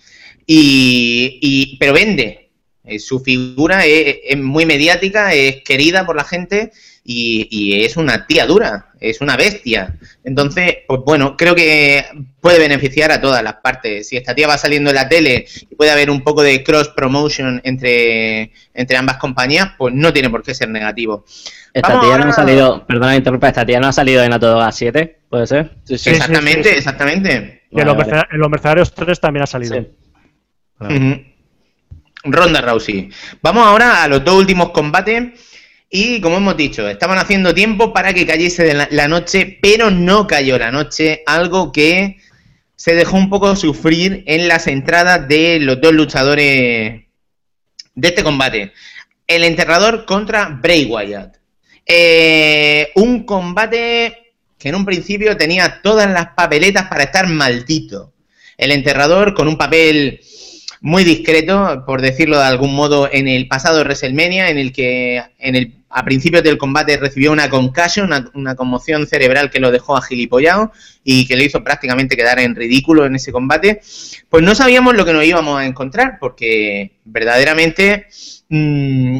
y, 0.51 1.77
pero 1.79 1.93
vende. 1.93 2.49
Eh, 2.83 2.97
su 2.97 3.19
figura 3.19 3.85
es, 3.85 4.37
muy 4.37 4.65
mediática, 4.65 5.33
es 5.33 5.63
querida 5.63 6.05
por 6.05 6.15
la 6.15 6.23
gente 6.23 6.71
y, 7.11 7.83
es 7.83 7.97
una 7.97 8.27
tía 8.27 8.45
dura, 8.45 8.89
es 8.99 9.19
una 9.19 9.35
bestia. 9.35 9.95
Entonces, 10.23 10.77
pues 10.87 11.01
bueno, 11.03 11.35
creo 11.35 11.55
que 11.55 12.05
puede 12.39 12.59
beneficiar 12.59 13.11
a 13.11 13.19
todas 13.19 13.41
las 13.41 13.55
partes. 13.55 14.07
Si 14.07 14.15
esta 14.15 14.35
tía 14.35 14.47
va 14.47 14.59
saliendo 14.59 14.91
en 14.91 14.95
la 14.95 15.09
tele 15.09 15.47
y 15.69 15.75
puede 15.75 15.89
haber 15.89 16.11
un 16.11 16.21
poco 16.21 16.43
de 16.43 16.63
cross 16.63 16.89
promotion 16.89 17.61
entre, 17.63 18.51
entre 18.75 18.97
ambas 18.97 19.17
compañías, 19.17 19.71
pues 19.77 19.93
no 19.93 20.13
tiene 20.13 20.29
por 20.29 20.43
qué 20.43 20.53
ser 20.53 20.69
negativo. 20.69 21.25
Esta 21.73 21.99
tía 21.99 22.17
no 22.19 22.29
ha 22.29 22.33
salido, 22.33 22.85
perdona 22.85 23.15
interrumpa, 23.15 23.47
esta 23.47 23.65
tía 23.65 23.79
no 23.79 23.87
ha 23.87 23.93
salido 23.93 24.23
en 24.23 24.33
A 24.33 24.39
Todo 24.39 24.61
a 24.61 24.71
7, 24.71 25.19
¿puede 25.29 25.47
ser? 25.47 25.77
exactamente, 25.89 26.77
exactamente. 26.77 27.63
Y 27.71 27.81
en, 27.81 27.87
los 27.87 28.49
Mercenarios 28.49 28.93
3 28.93 29.19
también 29.19 29.43
ha 29.43 29.47
salido. 29.47 29.85
Ronda 32.23 32.61
Rousey. 32.61 33.09
Vamos 33.41 33.65
ahora 33.65 34.03
a 34.03 34.07
los 34.07 34.23
dos 34.23 34.35
últimos 34.35 34.71
combates 34.71 35.48
y 35.89 36.21
como 36.21 36.37
hemos 36.37 36.55
dicho, 36.55 36.87
estaban 36.87 37.17
haciendo 37.17 37.53
tiempo 37.53 37.93
para 37.93 38.13
que 38.13 38.27
cayese 38.27 38.73
la, 38.91 39.07
noche, 39.07 39.57
pero 39.59 39.89
no 39.89 40.27
cayó 40.27 40.59
la 40.59 40.71
noche, 40.71 41.23
algo 41.25 41.71
que 41.71 42.17
se 42.75 42.93
dejó 42.93 43.17
un 43.17 43.29
poco 43.29 43.55
sufrir 43.55 44.23
en 44.27 44.47
las 44.47 44.67
entradas 44.67 45.27
de 45.27 45.59
los 45.59 45.81
dos 45.81 45.93
luchadores 45.93 47.05
de 47.95 48.07
este 48.07 48.23
combate. 48.23 48.71
El 49.25 49.43
enterrador 49.43 50.05
contra 50.05 50.49
Bray 50.49 50.85
Wyatt. 50.85 51.37
Eh, 51.85 52.91
un 52.95 53.23
combate 53.23 54.33
que 54.59 54.69
en 54.69 54.75
un 54.75 54.85
principio 54.85 55.37
tenía 55.37 55.81
todas 55.81 56.09
las 56.11 56.33
papeletas 56.35 56.87
para 56.87 57.05
estar 57.05 57.27
maldito. 57.27 58.13
El 58.57 58.71
enterrador 58.71 59.33
con 59.33 59.47
un 59.47 59.57
papel 59.57 60.21
muy 60.81 61.03
discreto, 61.03 61.83
por 61.85 62.01
decirlo 62.01 62.37
de 62.37 62.45
algún 62.45 62.75
modo, 62.75 63.09
en 63.11 63.27
el 63.27 63.47
pasado 63.47 63.81
WrestleMania, 63.81 64.49
en 64.49 64.57
el 64.57 64.71
que 64.71 65.23
en 65.39 65.55
el 65.55 65.78
a 65.89 66.03
principios 66.03 66.43
del 66.43 66.57
combate 66.57 66.97
recibió 66.97 67.31
una 67.31 67.49
concussion, 67.49 68.11
una, 68.33 68.55
conmoción 68.55 69.07
cerebral 69.07 69.49
que 69.49 69.59
lo 69.59 69.71
dejó 69.71 69.97
agilipollado 69.97 70.71
y 71.03 71.27
que 71.27 71.35
le 71.35 71.45
hizo 71.45 71.63
prácticamente 71.63 72.15
quedar 72.15 72.39
en 72.39 72.55
ridículo 72.55 73.05
en 73.05 73.15
ese 73.15 73.31
combate, 73.31 73.81
pues 74.29 74.43
no 74.43 74.53
sabíamos 74.53 74.95
lo 74.95 75.05
que 75.05 75.13
nos 75.13 75.25
íbamos 75.25 75.59
a 75.59 75.65
encontrar, 75.65 76.17
porque 76.19 76.99
verdaderamente 77.05 78.07
mm, 78.49 79.19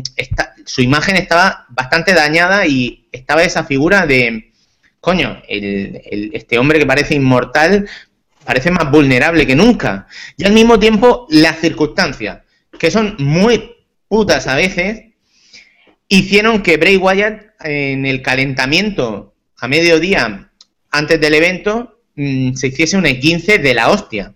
su 0.66 0.82
imagen 0.82 1.16
estaba 1.16 1.66
bastante 1.70 2.14
dañada 2.14 2.68
y 2.68 3.08
estaba 3.12 3.44
esa 3.44 3.64
figura 3.64 4.06
de, 4.06 4.52
coño, 5.00 5.42
este 5.48 6.60
hombre 6.60 6.80
que 6.80 6.86
parece 6.86 7.16
inmortal 7.16 7.90
parece 8.46 8.72
más 8.72 8.90
vulnerable 8.90 9.46
que 9.46 9.56
nunca. 9.56 10.08
Y 10.36 10.46
al 10.46 10.54
mismo 10.54 10.80
tiempo 10.80 11.28
las 11.30 11.60
circunstancias, 11.60 12.40
que 12.80 12.90
son 12.90 13.16
muy 13.20 13.76
putas 14.08 14.48
a 14.48 14.56
veces, 14.56 15.09
hicieron 16.10 16.62
que 16.62 16.76
Bray 16.78 16.98
Wyatt 16.98 17.44
en 17.64 18.06
el 18.06 18.22
calentamiento 18.22 19.36
a 19.58 19.68
mediodía, 19.68 20.52
antes 20.92 21.22
del 21.22 21.36
evento, 21.36 22.02
mm, 22.16 22.56
se 22.56 22.68
hiciese 22.68 22.98
un 22.98 23.06
E15 23.06 23.62
de 23.62 23.74
la 23.74 23.90
hostia. 23.90 24.34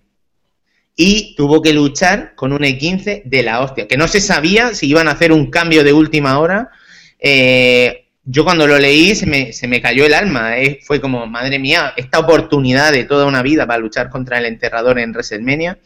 Y 0.95 1.35
tuvo 1.35 1.61
que 1.61 1.73
luchar 1.73 2.35
con 2.35 2.53
un 2.53 2.63
E15 2.63 3.23
de 3.25 3.43
la 3.43 3.61
hostia, 3.61 3.87
que 3.87 3.97
no 3.97 4.07
se 4.07 4.21
sabía 4.21 4.75
si 4.75 4.87
iban 4.87 5.07
a 5.07 5.11
hacer 5.11 5.31
un 5.31 5.49
cambio 5.49 5.83
de 5.83 5.91
última 5.91 6.37
hora. 6.39 6.69
Eh, 7.19 8.05
yo 8.23 8.43
cuando 8.45 8.67
lo 8.67 8.77
leí 8.77 9.15
se 9.15 9.25
me, 9.25 9.51
se 9.51 9.67
me 9.67 9.81
cayó 9.81 10.05
el 10.05 10.13
alma. 10.13 10.57
eh, 10.59 10.79
Fue 10.83 11.01
como, 11.01 11.25
madre 11.25 11.57
mía, 11.57 11.93
esta 11.97 12.19
oportunidad 12.19 12.91
de 12.91 13.05
toda 13.05 13.25
una 13.25 13.41
vida 13.41 13.65
para 13.65 13.79
luchar 13.79 14.09
contra 14.09 14.37
el 14.37 14.45
enterrador 14.45 14.99
en 14.99 15.11
WrestleMania. 15.11 15.79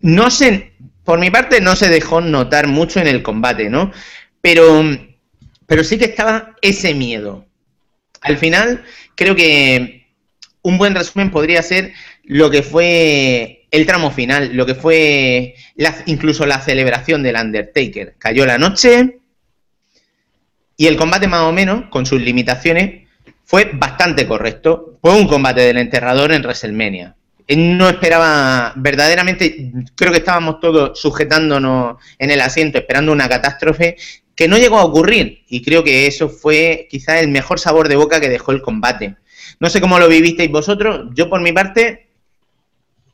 No 0.00 0.30
sé, 0.30 0.72
por 1.06 1.18
mi 1.18 1.30
parte 1.30 1.60
no 1.62 1.76
se 1.76 1.88
dejó 1.88 2.20
notar 2.20 2.66
mucho 2.66 3.00
en 3.00 3.06
el 3.06 3.22
combate, 3.22 3.70
¿no? 3.70 3.92
Pero, 4.42 4.84
pero 5.66 5.84
sí 5.84 5.98
que 5.98 6.04
estaba 6.06 6.54
ese 6.60 6.92
miedo. 6.94 7.46
Al 8.20 8.36
final, 8.36 8.84
creo 9.14 9.34
que 9.36 10.08
un 10.62 10.78
buen 10.78 10.94
resumen 10.94 11.30
podría 11.30 11.62
ser 11.62 11.92
lo 12.24 12.50
que 12.50 12.62
fue 12.62 13.66
el 13.70 13.86
tramo 13.86 14.10
final, 14.10 14.50
lo 14.54 14.66
que 14.66 14.74
fue 14.74 15.54
la- 15.76 15.96
incluso 16.06 16.44
la 16.46 16.60
celebración 16.60 17.22
del 17.22 17.36
Undertaker. 17.36 18.16
Cayó 18.18 18.46
la 18.46 18.58
noche 18.58 19.18
y 20.76 20.86
el 20.86 20.96
combate 20.96 21.26
más 21.28 21.40
o 21.42 21.52
menos, 21.52 21.88
con 21.90 22.06
sus 22.06 22.20
limitaciones, 22.20 23.08
fue 23.44 23.70
bastante 23.74 24.26
correcto. 24.26 24.98
Fue 25.00 25.14
un 25.14 25.26
combate 25.26 25.62
del 25.62 25.78
enterrador 25.78 26.32
en 26.32 26.42
WrestleMania. 26.42 27.15
No 27.48 27.88
esperaba, 27.88 28.72
verdaderamente, 28.76 29.72
creo 29.94 30.10
que 30.10 30.18
estábamos 30.18 30.58
todos 30.60 30.98
sujetándonos 30.98 31.96
en 32.18 32.30
el 32.30 32.40
asiento, 32.40 32.78
esperando 32.78 33.12
una 33.12 33.28
catástrofe 33.28 33.96
que 34.34 34.48
no 34.48 34.58
llegó 34.58 34.78
a 34.78 34.84
ocurrir. 34.84 35.44
Y 35.48 35.62
creo 35.62 35.84
que 35.84 36.06
eso 36.06 36.28
fue 36.28 36.88
quizás 36.90 37.22
el 37.22 37.28
mejor 37.28 37.60
sabor 37.60 37.88
de 37.88 37.96
boca 37.96 38.20
que 38.20 38.28
dejó 38.28 38.52
el 38.52 38.62
combate. 38.62 39.16
No 39.60 39.70
sé 39.70 39.80
cómo 39.80 39.98
lo 39.98 40.08
vivisteis 40.08 40.50
vosotros. 40.50 41.08
Yo, 41.14 41.30
por 41.30 41.40
mi 41.40 41.52
parte, 41.52 42.08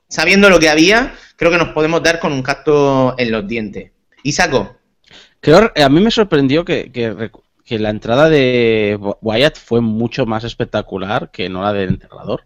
sabiendo 0.08 0.48
lo 0.48 0.58
que 0.58 0.70
había, 0.70 1.14
creo 1.36 1.50
que 1.50 1.58
nos 1.58 1.68
podemos 1.68 2.02
dar 2.02 2.18
con 2.18 2.32
un 2.32 2.42
cacto 2.42 3.14
en 3.18 3.30
los 3.30 3.46
dientes. 3.46 3.90
Y 4.22 4.32
saco. 4.32 4.76
Creo, 5.40 5.70
a 5.76 5.88
mí 5.88 6.00
me 6.00 6.10
sorprendió 6.10 6.64
que, 6.64 6.90
que 6.90 7.30
que 7.64 7.78
la 7.78 7.90
entrada 7.90 8.28
de 8.28 8.98
Wyatt 9.20 9.56
fue 9.56 9.80
mucho 9.80 10.26
más 10.26 10.44
espectacular 10.44 11.30
que 11.30 11.48
no 11.48 11.62
la 11.62 11.72
del 11.72 11.90
enterrador. 11.90 12.44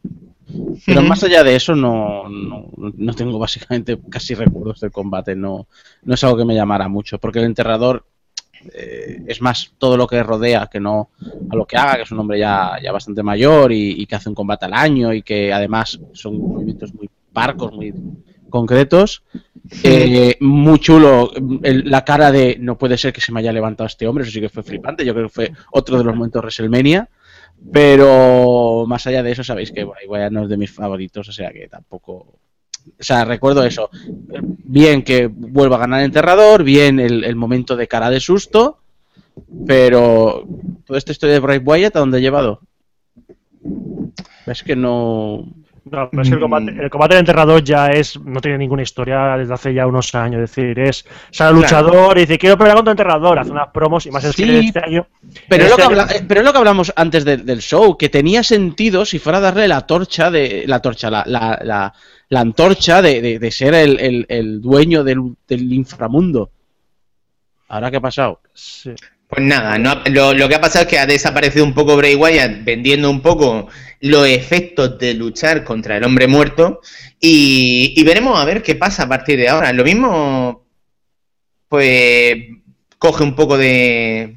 Pero 0.85 1.03
más 1.03 1.23
allá 1.25 1.43
de 1.43 1.57
eso, 1.57 1.75
no, 1.75 2.29
no, 2.29 2.67
no 2.77 3.15
tengo 3.15 3.39
básicamente 3.39 3.99
casi 4.09 4.35
recuerdos 4.35 4.81
del 4.81 4.93
combate. 4.93 5.35
No, 5.35 5.67
no 6.03 6.15
es 6.15 6.25
algo 6.25 6.37
que 6.37 6.45
me 6.45 6.55
llamara 6.55 6.89
mucho, 6.89 7.19
porque 7.19 7.41
el 7.41 7.47
enterrador 7.47 8.05
eh, 8.75 9.23
es 9.27 9.41
más 9.43 9.73
todo 9.79 9.97
lo 9.97 10.07
que 10.07 10.23
rodea 10.23 10.69
que 10.71 10.81
no 10.81 11.11
a 11.51 11.57
lo 11.57 11.67
que 11.67 11.77
haga, 11.77 11.97
que 11.97 12.03
es 12.03 12.11
un 12.13 12.21
hombre 12.21 12.39
ya, 12.39 12.73
ya 12.83 12.93
bastante 12.93 13.23
mayor 13.23 13.73
y, 13.73 14.01
y 14.03 14.07
que 14.07 14.15
hace 14.15 14.29
un 14.29 14.35
combate 14.35 14.67
al 14.67 14.75
año 14.75 15.13
y 15.13 15.23
que 15.23 15.53
además 15.53 16.01
son 16.13 16.39
movimientos 16.39 16.95
muy 16.95 17.11
parcos, 17.33 17.73
muy 17.73 17.93
concretos. 18.49 19.23
Eh, 19.83 20.37
muy 20.41 20.79
chulo 20.79 21.33
el- 21.63 21.91
la 21.91 22.05
cara 22.05 22.31
de 22.31 22.57
no 22.61 22.79
puede 22.79 22.97
ser 22.97 23.13
que 23.13 23.21
se 23.21 23.33
me 23.33 23.41
haya 23.41 23.53
levantado 23.53 23.87
este 23.89 24.07
hombre, 24.07 24.23
eso 24.23 24.33
sí 24.33 24.41
que 24.41 24.49
fue 24.49 24.63
flipante, 24.63 25.05
yo 25.05 25.13
creo 25.13 25.27
que 25.27 25.33
fue 25.35 25.53
otro 25.73 25.99
de 25.99 26.05
los 26.05 26.15
momentos 26.15 26.41
de 26.41 26.45
WrestleMania, 26.45 27.09
pero 27.73 28.85
más 28.87 29.07
allá 29.07 29.23
de 29.23 29.33
eso 29.33 29.45
sabéis 29.45 29.73
que 29.73 29.85
Bray 29.85 30.07
Wyatt 30.07 30.33
no 30.33 30.45
es 30.45 30.49
de 30.49 30.57
mis 30.57 30.71
favoritos, 30.71 31.29
o 31.29 31.33
sea 31.33 31.53
que 31.53 31.69
tampoco... 31.69 32.39
O 32.99 33.03
sea, 33.03 33.25
recuerdo 33.25 33.65
eso. 33.65 33.91
Bien 34.65 35.03
que 35.03 35.27
vuelva 35.27 35.77
a 35.77 35.81
ganar 35.81 36.03
enterrador, 36.03 36.63
bien 36.63 37.01
el, 37.01 37.25
el 37.25 37.35
momento 37.35 37.75
de 37.75 37.89
cara 37.89 38.11
de 38.11 38.21
susto, 38.21 38.79
pero 39.67 40.47
toda 40.85 40.99
esta 40.99 41.13
historia 41.13 41.35
de 41.35 41.41
Bray 41.41 41.59
Wyatt, 41.59 41.97
¿a 41.97 42.01
dónde 42.01 42.19
ha 42.19 42.21
llevado? 42.21 42.61
Es 44.47 44.63
que 44.63 44.77
no... 44.77 45.47
No, 45.89 46.11
pero 46.11 46.23
es 46.23 46.29
que 46.29 46.35
el 46.35 46.41
combate, 46.41 46.77
el 46.83 46.91
combate 46.91 47.15
del 47.15 47.21
enterrador 47.21 47.63
ya 47.63 47.87
es, 47.91 48.19
no 48.21 48.41
tiene 48.41 48.59
ninguna 48.59 48.83
historia 48.83 49.37
desde 49.37 49.55
hace 49.55 49.73
ya 49.73 49.87
unos 49.87 50.13
años. 50.17 50.43
Es 50.43 50.51
decir, 50.51 50.77
es 50.81 51.05
sale 51.31 51.61
el 51.61 51.65
Claro. 51.65 51.87
luchador 51.87 52.19
y 52.19 52.23
dice 52.23 52.39
quiero 52.39 52.59
pelear 52.59 52.75
contra 52.75 52.91
el 52.91 52.95
enterrador, 52.99 53.39
hace 53.39 53.53
unas 53.53 53.69
promos 53.69 54.05
y 54.05 54.11
más 54.11 54.25
es 54.25 54.35
que 54.35 54.59
este 54.59 54.81
año. 54.85 55.07
Pero 55.49 55.63
es, 55.65 55.71
lo 55.71 55.77
este 55.77 55.83
que 55.89 55.95
año- 55.95 56.01
habla- 56.03 56.15
eh, 56.17 56.25
pero 56.27 56.43
lo 56.43 56.51
que 56.53 56.59
hablamos 56.59 56.93
antes 56.97 57.25
de- 57.25 57.37
del 57.37 57.61
show, 57.61 57.97
que 57.97 58.09
tenía 58.09 58.43
sentido 58.43 59.05
si 59.05 59.21
fuera 59.21 59.39
a 59.39 59.43
darle 59.43 59.69
la 59.69 59.83
torcha 59.87 60.29
de. 60.31 60.65
La 60.67 60.83
torcha, 60.83 61.09
la, 61.09 61.23
la, 61.25 61.57
la, 61.63 61.95
la 62.31 62.41
antorcha 62.41 63.01
de, 63.01 63.21
de- 63.21 63.39
de 63.39 63.51
ser 63.53 63.73
el, 63.75 64.01
el- 64.01 64.27
el 64.29 64.61
dueño 64.61 65.05
del, 65.05 65.37
del 65.47 65.73
inframundo. 65.73 66.51
¿Ahora 67.69 67.93
qué 67.93 67.99
ha 67.99 68.01
pasado? 68.01 68.41
Sí. 68.55 68.93
Pues 69.29 69.43
nada, 69.45 69.77
no 69.79 70.03
lo, 70.13 70.33
lo 70.35 70.49
que 70.49 70.55
ha 70.55 70.61
pasado 70.61 70.85
es 70.85 70.89
que 70.89 70.99
ha 71.01 71.07
desaparecido 71.07 71.65
un 71.65 71.75
poco 71.75 71.97
Bray 71.97 72.15
Wyatt 72.15 72.63
vendiendo 72.65 73.11
un 73.11 73.21
poco 73.21 73.69
los 74.01 74.27
efectos 74.29 74.99
de 74.99 75.15
luchar 75.15 75.65
contra 75.65 75.97
el 75.97 76.05
hombre 76.05 76.29
muerto 76.29 76.81
y, 77.21 77.93
y 77.97 78.05
veremos 78.05 78.39
a 78.39 78.45
ver 78.45 78.63
qué 78.63 78.77
pasa 78.77 79.03
a 79.05 79.09
partir 79.09 79.39
de 79.39 79.49
ahora. 79.49 79.73
Lo 79.73 79.83
mismo, 79.83 80.65
pues, 81.69 82.37
coge 82.99 83.25
un 83.25 83.35
poco 83.35 83.57
de, 83.59 84.37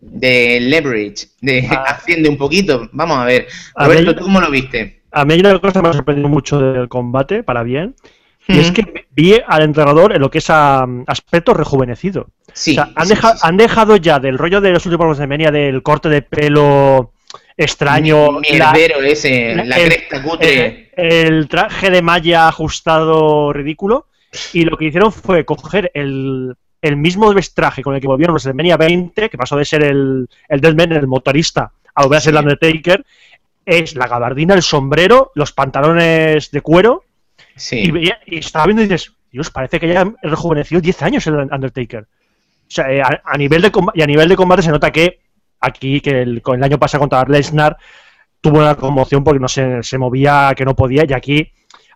de 0.00 0.60
leverage, 0.60 1.28
de 1.40 1.66
Ah. 1.70 1.84
asciende 1.88 2.28
un 2.28 2.36
poquito. 2.36 2.88
Vamos 2.92 3.18
a 3.18 3.24
ver. 3.24 3.46
A 3.74 3.84
Roberto, 3.86 4.06
ver- 4.06 4.16
¿tú 4.18 4.22
cómo 4.24 4.40
lo 4.40 4.50
viste? 4.50 5.02
A 5.10 5.24
mí 5.24 5.34
hay 5.34 5.40
una 5.40 5.58
cosa 5.58 5.72
que 5.74 5.82
me 5.82 5.88
ha 5.88 5.92
sorprendido 5.94 6.28
mucho 6.28 6.60
del 6.60 6.88
combate, 6.88 7.42
para 7.42 7.62
bien, 7.62 7.96
y 8.46 8.58
es 8.60 8.70
que 8.70 9.06
vi 9.10 9.34
al 9.46 9.62
enterrador 9.62 10.12
en 10.14 10.20
lo 10.20 10.30
que 10.30 10.38
es 10.38 10.48
a, 10.50 10.86
aspecto 11.06 11.54
rejuvenecido. 11.54 12.28
Sí, 12.58 12.72
o 12.72 12.74
sea, 12.74 12.90
han, 12.94 13.06
sí, 13.06 13.14
deja- 13.14 13.32
sí, 13.32 13.38
sí. 13.38 13.46
han 13.46 13.56
dejado 13.56 13.96
ya 13.96 14.18
del 14.18 14.36
rollo 14.38 14.60
de 14.60 14.70
los 14.72 14.84
últimos 14.86 15.06
WrestleMania 15.06 15.50
del 15.50 15.82
corte 15.82 16.08
de 16.08 16.22
pelo 16.22 17.12
extraño, 17.56 18.40
la- 18.40 18.72
Mierdero 18.72 19.02
ese, 19.02 19.54
la 19.54 19.76
el- 19.76 19.84
cresta 19.86 20.22
cutre. 20.22 20.90
el 20.96 21.48
traje 21.48 21.90
de 21.90 22.02
malla 22.02 22.48
ajustado 22.48 23.52
ridículo. 23.52 24.06
Y 24.52 24.64
lo 24.64 24.76
que 24.76 24.86
hicieron 24.86 25.10
fue 25.12 25.44
coger 25.44 25.90
el, 25.94 26.54
el 26.82 26.96
mismo 26.96 27.34
traje 27.54 27.82
con 27.82 27.94
el 27.94 28.00
que 28.00 28.06
volvieron 28.06 28.34
los 28.34 28.44
WrestleMania 28.44 28.76
20, 28.76 29.30
que 29.30 29.38
pasó 29.38 29.56
de 29.56 29.64
ser 29.64 29.82
el, 29.84 30.28
el 30.48 30.60
Deadman, 30.60 30.92
el 30.92 31.06
motorista, 31.06 31.72
a 31.94 32.02
volver 32.02 32.18
a 32.18 32.20
ser 32.20 32.34
el. 32.34 32.40
Undertaker. 32.40 33.04
Es 33.64 33.94
la 33.96 34.06
gabardina, 34.06 34.54
el 34.54 34.62
sombrero, 34.62 35.30
los 35.34 35.52
pantalones 35.52 36.50
de 36.50 36.60
cuero. 36.60 37.04
sí. 37.56 37.90
Y, 37.94 38.34
y 38.34 38.38
estaba 38.38 38.66
viendo 38.66 38.82
y 38.82 38.86
dices, 38.86 39.12
Dios, 39.30 39.50
parece 39.50 39.78
que 39.80 39.88
ya 39.88 40.10
rejuvenecido 40.22 40.80
10 40.80 41.02
años 41.02 41.26
el 41.26 41.34
Undertaker. 41.34 42.06
O 42.68 42.70
sea, 42.70 42.92
eh, 42.92 43.00
a, 43.00 43.22
a 43.24 43.36
nivel 43.38 43.62
de 43.62 43.72
y 43.94 44.02
a 44.02 44.06
nivel 44.06 44.28
de 44.28 44.36
combate 44.36 44.62
se 44.62 44.70
nota 44.70 44.90
que 44.90 45.20
aquí, 45.60 46.00
que 46.00 46.22
el, 46.22 46.42
el 46.46 46.62
año 46.64 46.78
pasado 46.78 47.00
contra 47.00 47.24
Lesnar, 47.24 47.76
tuvo 48.40 48.58
una 48.58 48.74
conmoción 48.74 49.24
porque 49.24 49.40
no 49.40 49.48
se, 49.48 49.82
se 49.82 49.98
movía, 49.98 50.52
que 50.56 50.64
no 50.64 50.76
podía, 50.76 51.04
y 51.08 51.12
aquí, 51.12 51.50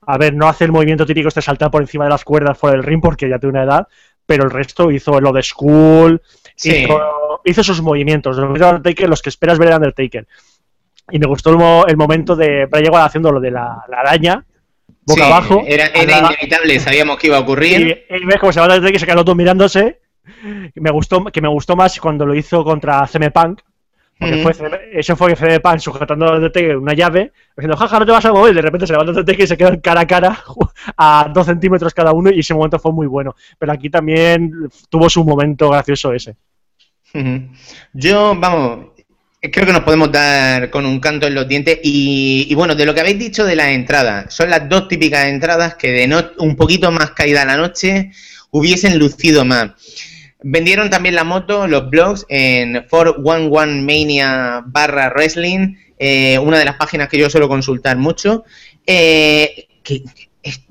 a 0.06 0.18
ver, 0.18 0.34
no 0.34 0.48
hace 0.48 0.64
el 0.64 0.72
movimiento 0.72 1.06
típico 1.06 1.28
este 1.28 1.42
saltar 1.42 1.70
por 1.70 1.82
encima 1.82 2.04
de 2.04 2.10
las 2.10 2.24
cuerdas 2.24 2.58
fuera 2.58 2.74
del 2.76 2.84
ring 2.84 3.00
porque 3.00 3.28
ya 3.28 3.38
tiene 3.38 3.52
una 3.60 3.62
edad, 3.64 3.86
pero 4.26 4.44
el 4.44 4.50
resto 4.50 4.90
hizo 4.90 5.20
lo 5.20 5.32
de 5.32 5.42
School, 5.42 6.20
Sí. 6.56 6.84
hizo, 6.84 7.00
hizo 7.44 7.62
sus 7.62 7.80
movimientos, 7.82 8.36
los 8.36 8.58
de 8.58 8.64
Undertaker, 8.64 9.08
los 9.08 9.22
que 9.22 9.28
esperas 9.30 9.58
ver 9.58 9.68
en 9.68 9.74
Undertaker. 9.76 10.26
Y 11.10 11.18
me 11.18 11.26
gustó 11.26 11.50
el, 11.50 11.56
mo- 11.58 11.84
el 11.86 11.96
momento 11.96 12.34
de 12.36 12.66
Bray 12.66 12.84
Wyatt 12.88 13.06
haciendo 13.06 13.30
lo 13.32 13.40
de 13.40 13.50
la, 13.50 13.84
la 13.88 14.00
araña, 14.00 14.44
boca 15.04 15.24
Sí, 15.24 15.30
abajo. 15.30 15.62
Era, 15.66 15.86
era 15.86 16.18
inevitable, 16.18 16.78
sabíamos 16.80 17.18
que 17.18 17.26
iba 17.28 17.36
a 17.36 17.40
ocurrir. 17.40 18.04
y, 18.08 18.16
y 18.16 18.24
ves 18.24 18.36
cómo 18.40 18.52
se 18.52 18.60
va 18.60 18.80
que 18.80 18.98
se 18.98 19.04
quedan 19.04 19.16
los 19.16 19.24
dos 19.24 19.36
mirándose. 19.36 20.00
Me 20.74 20.90
gustó, 20.90 21.24
que 21.24 21.40
me 21.40 21.48
gustó 21.48 21.76
más 21.76 21.98
cuando 22.00 22.26
lo 22.26 22.34
hizo 22.34 22.64
contra 22.64 23.06
CM 23.06 23.30
Punk. 23.30 23.60
Porque 24.18 24.34
Ujú. 24.36 24.52
fue 24.52 24.70
eso 24.92 25.16
fue 25.16 25.34
CM 25.34 25.58
Punk 25.60 25.78
sujetando 25.78 26.26
a 26.26 26.36
Undertaker 26.36 26.76
una 26.76 26.94
llave, 26.94 27.32
diciendo, 27.56 27.76
jaja, 27.76 27.98
no 27.98 28.06
te 28.06 28.12
vas 28.12 28.24
a 28.24 28.32
mover. 28.32 28.52
Y 28.52 28.56
de 28.56 28.62
repente 28.62 28.86
se 28.86 28.92
levanta 28.92 29.10
Undertaker 29.10 29.44
y 29.44 29.48
se 29.48 29.56
quedan 29.56 29.80
cara 29.80 30.02
a 30.02 30.06
cara 30.06 30.38
a 30.96 31.30
dos 31.32 31.46
centímetros 31.46 31.92
cada 31.92 32.12
uno. 32.12 32.30
Y 32.30 32.40
ese 32.40 32.54
momento 32.54 32.78
fue 32.78 32.92
muy 32.92 33.06
bueno. 33.06 33.34
Pero 33.58 33.72
aquí 33.72 33.90
también 33.90 34.52
tuvo 34.88 35.10
su 35.10 35.24
momento 35.24 35.70
gracioso 35.70 36.12
ese. 36.12 36.36
Yo, 37.92 38.36
vamos, 38.38 38.92
creo 39.40 39.66
que 39.66 39.72
nos 39.72 39.82
podemos 39.82 40.10
dar 40.12 40.70
con 40.70 40.86
un 40.86 41.00
canto 41.00 41.26
en 41.26 41.34
los 41.34 41.48
dientes. 41.48 41.80
Y, 41.82 42.46
y 42.48 42.54
bueno, 42.54 42.74
de 42.74 42.86
lo 42.86 42.94
que 42.94 43.00
habéis 43.00 43.18
dicho 43.18 43.44
de 43.44 43.56
las 43.56 43.68
entradas, 43.68 44.32
son 44.32 44.50
las 44.50 44.68
dos 44.68 44.86
típicas 44.88 45.26
entradas 45.26 45.74
que 45.74 45.90
de 45.90 46.06
no, 46.06 46.22
un 46.38 46.54
poquito 46.54 46.92
más 46.92 47.10
caída 47.10 47.44
la 47.44 47.56
noche 47.56 48.12
hubiesen 48.52 48.98
lucido 48.98 49.44
más. 49.44 49.72
Vendieron 50.44 50.90
también 50.90 51.14
la 51.14 51.24
moto, 51.24 51.66
los 51.66 51.88
blogs, 51.90 52.26
en 52.28 52.86
411 52.88 53.82
Mania 53.82 54.62
barra 54.66 55.10
wrestling, 55.10 55.76
eh, 55.98 56.38
una 56.38 56.58
de 56.58 56.64
las 56.64 56.76
páginas 56.76 57.08
que 57.08 57.18
yo 57.18 57.30
suelo 57.30 57.48
consultar 57.48 57.96
mucho. 57.96 58.44
eh, 58.86 59.68
que 59.82 60.02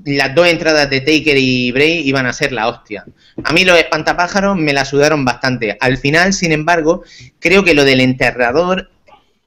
las 0.05 0.35
dos 0.35 0.47
entradas 0.47 0.89
de 0.89 0.99
Taker 0.99 1.37
y 1.37 1.71
Bray 1.71 1.99
iban 2.07 2.25
a 2.25 2.33
ser 2.33 2.51
la 2.51 2.67
hostia. 2.67 3.05
A 3.43 3.53
mí 3.53 3.63
los 3.63 3.77
espantapájaros 3.77 4.57
me 4.57 4.73
la 4.73 4.85
sudaron 4.85 5.23
bastante. 5.23 5.77
Al 5.79 5.97
final, 5.97 6.33
sin 6.33 6.51
embargo, 6.51 7.03
creo 7.39 7.63
que 7.63 7.73
lo 7.73 7.85
del 7.85 8.01
enterrador 8.01 8.89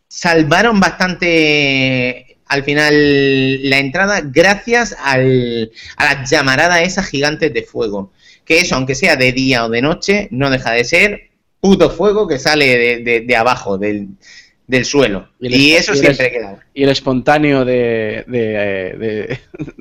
salvaron 0.09 0.81
bastante 0.81 2.39
al 2.47 2.63
final 2.63 3.69
la 3.69 3.79
entrada 3.79 4.21
gracias 4.23 4.95
al, 5.03 5.73
a 5.97 6.05
las 6.05 6.31
llamaradas 6.31 6.83
esas 6.83 7.07
gigantes 7.07 7.53
de 7.53 7.63
fuego. 7.63 8.13
Que 8.45 8.59
eso, 8.59 8.75
aunque 8.77 8.95
sea 8.95 9.17
de 9.17 9.33
día 9.33 9.65
o 9.65 9.69
de 9.71 9.81
noche, 9.83 10.29
no 10.31 10.51
deja 10.51 10.73
de 10.73 10.85
ser 10.85 11.31
puto 11.61 11.89
fuego 11.91 12.29
que 12.29 12.39
sale 12.39 12.77
de, 12.77 12.97
de- 12.99 13.21
de 13.23 13.37
abajo, 13.37 13.79
del, 13.79 14.09
del 14.67 14.85
suelo. 14.85 15.29
Y 15.41 15.73
eso 15.73 15.93
y 15.93 15.97
el- 15.99 16.01
siempre 16.03 16.31
queda. 16.31 16.59
Y 16.75 16.83
el 16.85 16.91
espontáneo 16.91 17.65
de, 17.65 18.25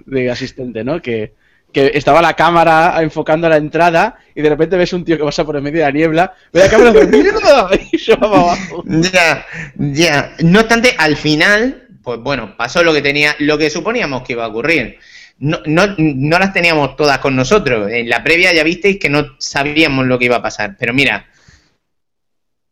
de, 0.06 0.30
asistente, 0.32 0.84
¿no? 0.84 1.02
Que, 1.02 1.34
que 1.72 1.92
estaba 1.96 2.22
la 2.22 2.36
cámara 2.36 2.96
enfocando 3.02 3.50
la 3.50 3.58
entrada 3.58 4.18
y 4.36 4.42
de 4.42 4.50
repente 4.50 4.78
ves 4.78 4.94
un 4.94 5.04
tío 5.04 5.18
que 5.18 5.24
pasa 5.24 5.44
por 5.44 5.56
el 5.56 5.62
medio 5.64 5.80
de 5.80 5.86
la 5.86 5.92
niebla, 5.92 6.34
ve 6.54 6.60
la 6.62 6.70
cámara 6.70 6.92
y 6.92 6.94
dice, 6.94 7.08
¡mierda! 7.08 7.70
Y 7.92 7.98
se 7.98 8.12
va 8.16 8.20
para 8.20 8.42
abajo. 8.42 8.84
Ya, 8.88 9.46
ya. 9.78 10.36
No 10.40 10.60
obstante, 10.62 10.94
al 10.98 11.18
final, 11.18 11.88
pues 12.04 12.20
bueno, 12.20 12.56
pasó 12.56 12.84
lo 12.84 12.94
que 12.94 13.02
tenía, 13.02 13.36
lo 13.40 13.58
que 13.58 13.70
suponíamos 13.70 14.24
que 14.24 14.34
iba 14.34 14.46
a 14.46 14.50
ocurrir. 14.50 15.00
No, 15.40 15.60
no, 15.66 15.96
no 15.98 16.40
las 16.40 16.54
teníamos 16.54 16.96
todas 16.96 17.20
con 17.20 17.36
nosotros. 17.36 17.92
En 17.92 18.10
la 18.10 18.24
previa 18.24 18.54
ya 18.54 18.64
visteis 18.64 18.98
que 18.98 19.10
no 19.10 19.36
sabíamos 19.40 20.06
lo 20.06 20.18
que 20.18 20.26
iba 20.26 20.38
a 20.38 20.42
pasar. 20.42 20.76
Pero 20.80 20.94
mira, 20.94 21.28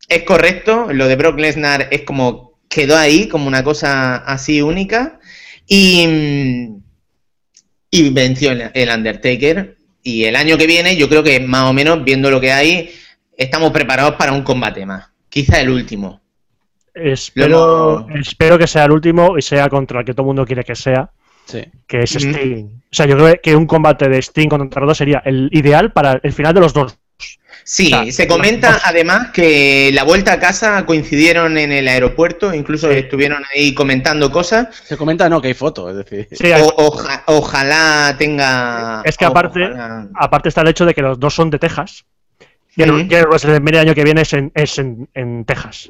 es 0.07 0.23
correcto. 0.23 0.87
Lo 0.91 1.07
de 1.07 1.15
Brock 1.15 1.39
Lesnar 1.39 1.87
es 1.91 2.03
como 2.03 2.59
quedó 2.69 2.97
ahí, 2.97 3.27
como 3.27 3.47
una 3.47 3.63
cosa 3.63 4.17
así 4.17 4.61
única. 4.61 5.19
Y, 5.67 6.07
y 7.89 8.09
venció 8.11 8.51
el, 8.51 8.71
el 8.73 8.89
Undertaker. 8.89 9.77
Y 10.03 10.23
el 10.23 10.35
año 10.35 10.57
que 10.57 10.67
viene, 10.67 10.95
yo 10.95 11.09
creo 11.09 11.23
que 11.23 11.39
más 11.39 11.69
o 11.69 11.73
menos, 11.73 12.03
viendo 12.03 12.31
lo 12.31 12.39
que 12.39 12.51
hay, 12.51 12.91
estamos 13.37 13.71
preparados 13.71 14.15
para 14.15 14.31
un 14.31 14.43
combate 14.43 14.85
más. 14.85 15.09
Quizá 15.29 15.61
el 15.61 15.69
último. 15.69 16.21
Espero, 16.93 18.05
espero 18.15 18.57
que 18.57 18.67
sea 18.67 18.85
el 18.85 18.91
último 18.91 19.37
y 19.37 19.41
sea 19.41 19.69
contra 19.69 19.99
el 19.99 20.05
que 20.05 20.13
todo 20.13 20.23
el 20.23 20.27
mundo 20.27 20.45
quiere 20.45 20.63
que 20.63 20.75
sea, 20.75 21.09
Sí. 21.51 21.63
que 21.87 22.03
es 22.03 22.15
Ujú. 22.15 22.29
Sting. 22.29 22.65
O 22.65 22.93
sea, 22.95 23.05
yo 23.05 23.17
creo 23.17 23.35
que 23.41 23.55
un 23.55 23.65
combate 23.67 24.09
de 24.09 24.17
Sting 24.21 24.47
contra 24.49 24.85
dos 24.85 24.97
sería 24.97 25.21
el 25.25 25.49
ideal 25.51 25.91
para 25.91 26.19
el 26.23 26.33
final 26.33 26.53
de 26.53 26.59
los 26.61 26.73
dos. 26.73 26.97
Sí, 27.63 27.85
O 27.93 28.03
sea, 28.03 28.11
se 28.11 28.27
comenta 28.27 28.71
los- 28.71 28.81
además 28.85 29.29
que 29.31 29.91
la 29.93 30.03
vuelta 30.03 30.33
a 30.33 30.39
casa 30.39 30.83
coincidieron 30.85 31.59
en 31.59 31.71
el 31.71 31.87
aeropuerto, 31.87 32.53
incluso 32.55 32.89
Sí. 32.91 32.97
estuvieron 32.97 33.43
ahí 33.53 33.73
comentando 33.75 34.31
cosas. 34.31 34.69
Se 34.83 34.97
comenta, 34.97 35.29
no, 35.29 35.39
que 35.39 35.49
hay 35.49 35.53
fotos, 35.53 35.91
es 35.91 35.97
decir. 35.97 36.27
Sí, 36.31 36.51
hay- 36.51 36.61
O- 36.63 36.73
oja- 36.77 37.23
ojalá 37.27 38.15
tenga. 38.17 39.03
Es 39.05 39.15
que 39.15 39.25
aparte- 39.25 39.63
ojalá- 39.65 40.07
aparte 40.15 40.49
está 40.49 40.61
el 40.61 40.69
hecho 40.69 40.85
de 40.87 40.95
que 40.95 41.03
los 41.03 41.19
dos 41.19 41.35
son 41.35 41.51
de 41.51 41.59
Texas. 41.59 42.03
Y 42.75 42.81
el, 42.83 43.07
WrestleMania 43.07 43.81
año 43.81 43.93
que 43.93 44.03
viene 44.05 44.21
es 44.21 44.33
en, 44.33 44.51
es 44.55 44.79
en, 44.79 45.07
en 45.13 45.45
Texas. 45.45 45.87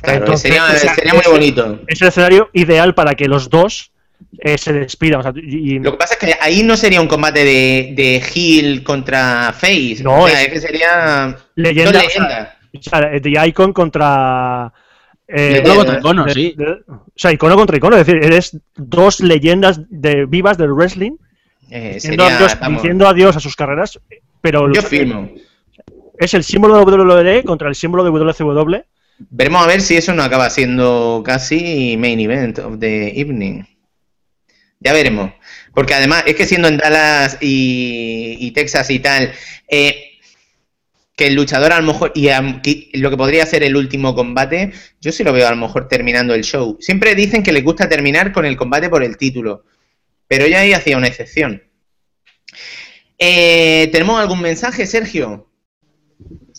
Claro, 0.00 0.18
Entonces, 0.20 0.40
sería, 0.42 0.66
sea, 0.70 0.94
sería 0.94 1.12
muy 1.12 1.20
es- 1.22 1.28
bonito. 1.30 1.80
Es 1.88 2.00
el 2.00 2.08
escenario 2.08 2.48
ideal 2.54 2.94
para 2.94 3.14
que 3.16 3.26
los 3.28 3.50
dos 3.50 3.91
eh, 4.38 4.58
se 4.58 4.72
despidan. 4.72 5.20
o 5.20 5.22
sea, 5.22 5.32
y- 5.36 5.74
y- 5.74 5.78
Lo 5.78 5.92
que 5.92 5.98
pasa 5.98 6.14
es 6.14 6.20
que 6.20 6.34
ahí 6.40 6.62
no 6.62 6.76
sería 6.76 7.00
un 7.00 7.08
combate 7.08 7.44
de, 7.44 7.92
de 7.96 8.16
heel 8.34 8.82
contra 8.82 9.52
face. 9.52 9.98
No, 10.02 10.22
o 10.22 10.28
sea, 10.28 10.42
es- 10.42 10.48
que 10.52 10.60
sería. 10.60 11.36
leyenda, 11.54 12.00
o 12.06 12.10
sea, 12.10 12.56
o 12.74 12.82
sea, 12.82 13.20
The 13.20 13.46
Icon 13.48 13.72
contra. 13.72 14.72
eh, 15.28 15.58
Icono 15.62 15.76
contra 15.76 15.98
Icono, 15.98 16.24
de- 16.24 16.34
sí. 16.34 16.54
de- 16.56 16.82
o 16.88 17.04
sea, 17.16 17.32
icono 17.32 17.54
contra 17.56 17.76
icono. 17.76 17.96
Es 17.96 18.06
decir, 18.06 18.22
eres 18.24 18.58
dos 18.76 19.20
leyendas 19.20 19.80
de 19.88 20.26
vivas 20.26 20.58
del 20.58 20.72
wrestling 20.72 21.12
Eh, 21.70 21.92
diciendo, 21.94 22.24
sería, 22.24 22.36
adiós, 22.38 22.58
vamos, 22.60 22.82
diciendo 22.82 23.08
adiós 23.08 23.36
a 23.36 23.40
sus 23.40 23.56
carreras. 23.56 23.98
Pero 24.40 24.70
yo 24.72 24.82
firmo. 24.82 25.30
es 26.18 26.34
el 26.34 26.44
símbolo 26.44 26.76
de 26.76 26.84
WWE 26.84 27.42
contra 27.44 27.68
el 27.68 27.74
símbolo 27.74 28.04
de 28.04 28.10
WCW. 28.10 28.82
Veremos 29.30 29.62
a 29.62 29.66
ver 29.68 29.80
si 29.80 29.96
eso 29.96 30.12
no 30.14 30.22
acaba 30.24 30.50
siendo 30.50 31.22
casi 31.24 31.96
main 31.96 32.18
event 32.20 32.58
of 32.58 32.78
the 32.80 33.18
evening. 33.20 33.62
Ya 34.82 34.92
veremos. 34.92 35.32
Porque 35.74 35.94
además, 35.94 36.24
es 36.26 36.34
que 36.34 36.46
siendo 36.46 36.68
en 36.68 36.76
Dallas 36.76 37.38
y, 37.40 38.50
Texas 38.54 38.90
y 38.90 38.98
tal, 38.98 39.32
eh, 39.68 40.18
que 41.16 41.28
el 41.28 41.34
luchador 41.34 41.72
a 41.72 41.80
lo 41.80 41.86
mejor, 41.86 42.12
y 42.14 42.28
lo 42.98 43.10
que 43.10 43.16
podría 43.16 43.46
ser 43.46 43.62
el 43.62 43.76
último 43.76 44.14
combate, 44.14 44.72
yo 45.00 45.12
sí 45.12 45.24
lo 45.24 45.32
veo 45.32 45.46
a 45.46 45.50
lo 45.50 45.56
mejor 45.56 45.88
terminando 45.88 46.34
el 46.34 46.42
show. 46.42 46.76
Siempre 46.80 47.14
dicen 47.14 47.42
que 47.42 47.52
les 47.52 47.64
gusta 47.64 47.88
terminar 47.88 48.32
con 48.32 48.44
el 48.44 48.56
combate 48.56 48.88
por 48.88 49.02
el 49.02 49.16
título, 49.16 49.64
pero 50.26 50.46
ya 50.46 50.60
ahí 50.60 50.72
hacía 50.72 50.96
una 50.96 51.08
excepción. 51.08 51.62
Eh, 53.18 53.88
¿Tenemos 53.92 54.20
algún 54.20 54.40
mensaje, 54.40 54.86
Sergio? 54.86 55.51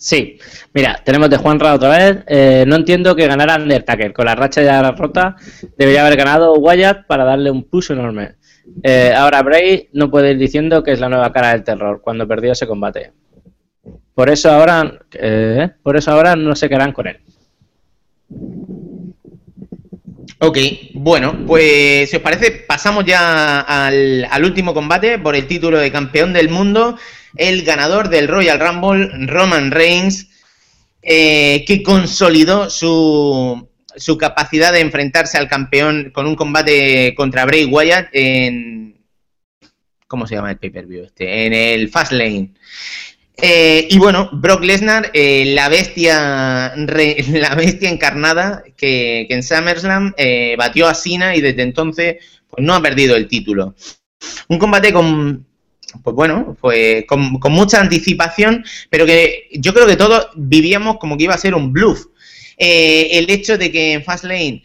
Sí, 0.04 0.38
mira, 0.74 1.00
tenemos 1.02 1.30
de 1.30 1.38
Juanra 1.38 1.74
otra 1.74 1.88
vez. 1.98 2.18
Eh, 2.28 2.66
no 2.68 2.76
entiendo 2.76 3.16
que 3.16 3.26
ganara 3.26 3.56
Undertaker. 3.56 4.12
Con 4.12 4.26
la 4.26 4.36
racha 4.36 4.62
ya 4.62 4.92
rota, 4.92 5.38
debería 5.78 6.06
haber 6.06 6.18
ganado 6.18 6.56
Wyatt 6.56 7.08
para 7.08 7.24
darle 7.24 7.50
un 7.50 7.64
push 7.64 7.92
enorme. 7.92 8.36
Eh, 8.84 9.14
ahora 9.16 9.42
Bray 9.44 9.88
no 9.94 10.12
puede 10.12 10.32
ir 10.32 10.38
diciendo 10.38 10.84
que 10.84 10.92
es 10.92 11.00
la 11.00 11.08
nueva 11.08 11.32
cara 11.32 11.52
del 11.52 11.64
terror 11.64 12.02
cuando 12.02 12.28
perdió 12.28 12.52
ese 12.52 12.68
combate. 12.68 13.14
Por 14.14 14.30
eso 14.30 14.52
ahora, 14.52 15.00
eh, 15.14 15.70
por 15.82 15.96
eso 15.96 16.12
ahora 16.12 16.36
no 16.36 16.54
se 16.54 16.68
quedarán 16.68 16.92
con 16.92 17.08
él. 17.08 17.20
Ok, 20.40 20.58
bueno, 20.96 21.46
pues 21.48 22.10
si 22.10 22.18
os 22.18 22.22
parece, 22.22 22.66
pasamos 22.68 23.06
ya 23.06 23.62
al, 23.62 24.28
al 24.30 24.44
último 24.44 24.74
combate 24.74 25.18
por 25.18 25.34
el 25.34 25.48
título 25.48 25.78
de 25.78 25.94
campeón 25.94 26.34
del 26.34 26.50
mundo. 26.50 26.98
El 27.36 27.64
ganador 27.64 28.10
del 28.10 28.28
Royal 28.28 28.60
Rumble, 28.60 29.10
Roman 29.28 29.72
Reigns, 29.72 30.30
eh, 31.02 31.64
que 31.68 31.84
consolidó 31.84 32.70
su, 32.70 33.68
su 33.96 34.18
capacidad 34.18 34.72
de 34.72 34.82
enfrentarse 34.82 35.38
al 35.38 35.48
campeón 35.48 36.12
con 36.14 36.26
un 36.28 36.36
combate 36.36 37.14
contra 37.16 37.46
Bray 37.46 37.66
Wyatt 37.66 38.10
en. 38.14 39.04
¿Cómo 40.08 40.28
se 40.28 40.36
llama 40.36 40.52
el 40.52 40.60
pay-per-view 40.60 41.06
este? 41.06 41.48
En 41.48 41.54
el 41.54 41.90
Fastlane. 41.90 42.54
Eh, 43.38 43.88
y 43.90 43.98
bueno, 43.98 44.30
Brock 44.32 44.64
Lesnar, 44.64 45.10
eh, 45.14 45.46
la 45.56 45.68
bestia 45.68 46.74
la 46.76 47.56
bestia 47.56 47.90
encarnada 47.90 48.64
que, 48.78 49.26
que 49.28 49.34
en 49.34 49.44
SummerSlam 49.44 50.14
eh, 50.18 50.56
batió 50.58 50.88
a 50.88 50.94
Cena 50.94 51.36
y 51.36 51.42
desde 51.42 51.64
entonces 51.64 52.18
pues 52.48 52.64
no 52.64 52.76
ha 52.76 52.82
perdido 52.82 53.16
el 53.16 53.28
título. 53.28 53.76
Un 54.48 54.60
combate 54.60 54.94
con 54.94 55.48
pues 56.02 56.16
bueno, 56.16 56.58
pues 56.60 57.06
con, 57.06 57.40
mucha 57.52 57.80
anticipación, 57.80 58.64
pero 58.90 59.06
que 59.06 59.50
yo 59.54 59.74
creo 59.74 59.86
que 59.86 59.96
todos 59.96 60.30
vivíamos 60.36 60.98
como 60.98 61.18
que 61.18 61.26
iba 61.26 61.34
a 61.34 61.38
ser 61.38 61.56
un 61.56 61.74
bluff. 61.74 62.06
Eh, 62.58 63.10
el 63.14 63.30
hecho 63.30 63.58
de 63.58 63.72
que 63.72 63.94
en 63.94 64.04
Fastlane 64.04 64.64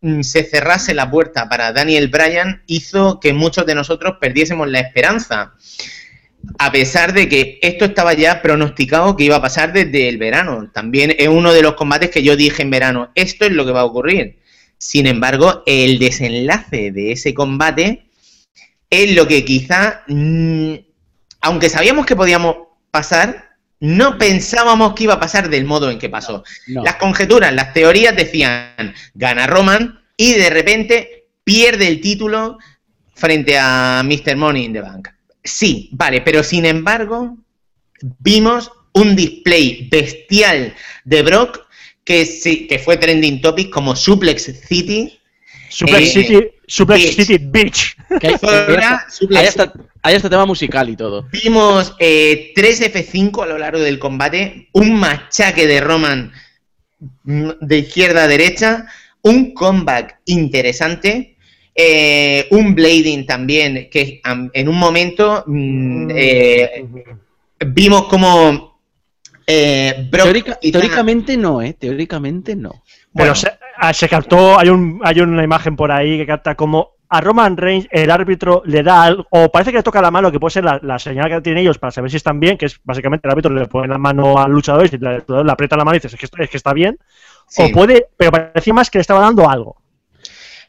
mm, 0.00 0.22
se 0.22 0.44
cerrase 0.44 0.94
la 0.94 1.10
puerta 1.10 1.48
para 1.48 1.72
Daniel 1.72 2.08
Bryan 2.08 2.62
hizo 2.66 3.20
que 3.20 3.32
muchos 3.32 3.66
de 3.66 3.74
nosotros 3.74 4.16
perdiésemos 4.20 4.68
la 4.68 4.80
esperanza 4.80 5.54
a 6.58 6.72
pesar 6.72 7.12
de 7.12 7.28
que 7.28 7.58
esto 7.62 7.84
estaba 7.84 8.14
ya 8.14 8.40
pronosticado 8.42 9.16
que 9.16 9.24
iba 9.24 9.36
a 9.36 9.42
pasar 9.42 9.72
desde 9.72 10.08
el 10.08 10.18
verano. 10.18 10.70
También 10.72 11.14
es 11.18 11.28
uno 11.28 11.52
de 11.52 11.62
los 11.62 11.74
combates 11.74 12.10
que 12.10 12.22
yo 12.22 12.36
dije 12.36 12.62
en 12.62 12.70
verano, 12.70 13.10
esto 13.14 13.44
es 13.44 13.52
lo 13.52 13.64
que 13.64 13.72
va 13.72 13.80
a 13.80 13.84
ocurrir. 13.84 14.38
Sin 14.78 15.06
embargo, 15.06 15.62
el 15.66 15.98
desenlace 15.98 16.92
de 16.92 17.12
ese 17.12 17.34
combate 17.34 18.07
es 18.90 19.14
lo 19.14 19.26
que 19.28 19.44
quizá, 19.44 20.02
mm, 20.08 20.74
aunque 21.40 21.68
sabíamos 21.68 22.06
que 22.06 22.16
podíamos 22.16 22.56
pasar, 22.90 23.48
no 23.80 24.18
pensábamos 24.18 24.94
que 24.94 25.04
iba 25.04 25.14
a 25.14 25.20
pasar 25.20 25.48
del 25.50 25.64
modo 25.64 25.90
en 25.90 25.98
que 25.98 26.08
pasó. 26.08 26.42
No. 26.66 26.82
Las 26.82 26.96
conjeturas, 26.96 27.52
las 27.52 27.72
teorías 27.72 28.16
decían, 28.16 28.94
gana 29.14 29.46
Roman 29.46 30.00
y 30.16 30.34
de 30.34 30.50
repente 30.50 31.28
pierde 31.44 31.86
el 31.86 32.00
título 32.00 32.58
frente 33.14 33.56
a 33.58 34.02
Mr. 34.04 34.36
Money 34.36 34.64
in 34.64 34.72
the 34.72 34.80
Bank. 34.80 35.08
Sí, 35.44 35.90
vale, 35.92 36.20
pero 36.22 36.42
sin 36.42 36.64
embargo, 36.66 37.36
vimos 38.18 38.70
un 38.92 39.14
display 39.14 39.88
bestial 39.90 40.74
de 41.04 41.22
Brock 41.22 41.66
que, 42.04 42.26
sí, 42.26 42.66
que 42.66 42.78
fue 42.78 42.96
trending 42.96 43.40
topic 43.40 43.70
como 43.70 43.94
Suplex 43.94 44.50
City. 44.66 45.18
Suplex 45.68 46.16
Eh, 46.16 46.22
City, 46.22 46.46
Suplex 46.68 47.16
bitch. 47.16 47.26
City 47.26 47.44
Bitch. 47.44 47.96
Que 48.20 48.28
hay, 48.28 48.38
Fuera, 48.38 48.98
hay 48.98 49.10
Suplex 49.10 49.48
hasta, 49.48 49.72
hay 50.02 50.14
hasta 50.14 50.30
tema 50.30 50.46
musical 50.46 50.88
y 50.88 50.96
todo. 50.96 51.26
Vimos 51.32 51.94
eh, 51.98 52.52
3 52.54 52.92
F5 52.94 53.42
a 53.42 53.46
lo 53.46 53.58
largo 53.58 53.80
del 53.80 53.98
combate, 53.98 54.68
un 54.72 54.94
machaque 54.94 55.66
de 55.66 55.80
Roman 55.80 56.30
mm, 57.24 57.50
de 57.60 57.78
izquierda 57.78 58.24
a 58.24 58.28
derecha, 58.28 58.86
un 59.22 59.54
comeback 59.54 60.20
interesante, 60.26 61.36
eh, 61.74 62.46
un 62.50 62.74
blading 62.74 63.24
también, 63.26 63.88
que 63.90 64.20
en 64.52 64.68
un 64.68 64.76
momento 64.78 65.44
mm, 65.46 66.10
eh, 66.14 66.86
vimos 67.66 68.04
como 68.08 68.78
eh, 69.46 70.08
Teórica- 70.10 70.58
teóricamente 70.60 71.36
no, 71.36 71.62
¿eh? 71.62 71.72
Teóricamente 71.72 72.54
no. 72.54 72.82
Pero 73.14 73.32
bueno, 73.32 73.34
se, 73.34 73.50
ah, 73.78 73.92
se 73.92 74.08
captó, 74.08 74.58
hay, 74.58 74.68
un, 74.68 75.00
hay 75.02 75.20
una 75.20 75.42
imagen 75.44 75.76
por 75.76 75.90
ahí 75.92 76.18
que 76.18 76.26
capta 76.26 76.54
como 76.54 76.92
a 77.10 77.20
Roman 77.22 77.56
Reigns 77.56 77.88
el 77.90 78.10
árbitro 78.10 78.62
le 78.66 78.82
da 78.82 79.02
algo, 79.02 79.26
o 79.30 79.50
parece 79.50 79.70
que 79.70 79.78
le 79.78 79.82
toca 79.82 80.02
la 80.02 80.10
mano, 80.10 80.30
que 80.30 80.38
puede 80.38 80.52
ser 80.52 80.64
la, 80.64 80.78
la 80.82 80.98
señal 80.98 81.30
que 81.30 81.40
tienen 81.40 81.62
ellos 81.62 81.78
para 81.78 81.90
saber 81.90 82.10
si 82.10 82.18
están 82.18 82.38
bien, 82.38 82.58
que 82.58 82.66
es 82.66 82.78
básicamente 82.84 83.26
el 83.26 83.32
árbitro 83.32 83.52
le 83.54 83.64
pone 83.66 83.88
la 83.88 83.96
mano 83.98 84.38
al 84.38 84.50
luchador 84.50 84.84
y 84.84 84.88
si 84.88 84.96
el 84.96 85.00
luchador 85.16 85.46
le 85.46 85.52
aprieta 85.52 85.76
la 85.76 85.84
mano 85.84 85.94
y 85.96 86.00
dices 86.00 86.12
es 86.12 86.20
que, 86.20 86.26
está- 86.26 86.42
es 86.42 86.50
que 86.50 86.56
está 86.58 86.72
bien, 86.74 86.98
sí. 87.48 87.62
o 87.62 87.70
puede, 87.70 88.08
pero 88.16 88.30
parecía 88.30 88.74
más 88.74 88.90
que 88.90 88.98
le 88.98 89.02
estaba 89.02 89.20
dando 89.20 89.48
algo. 89.48 89.76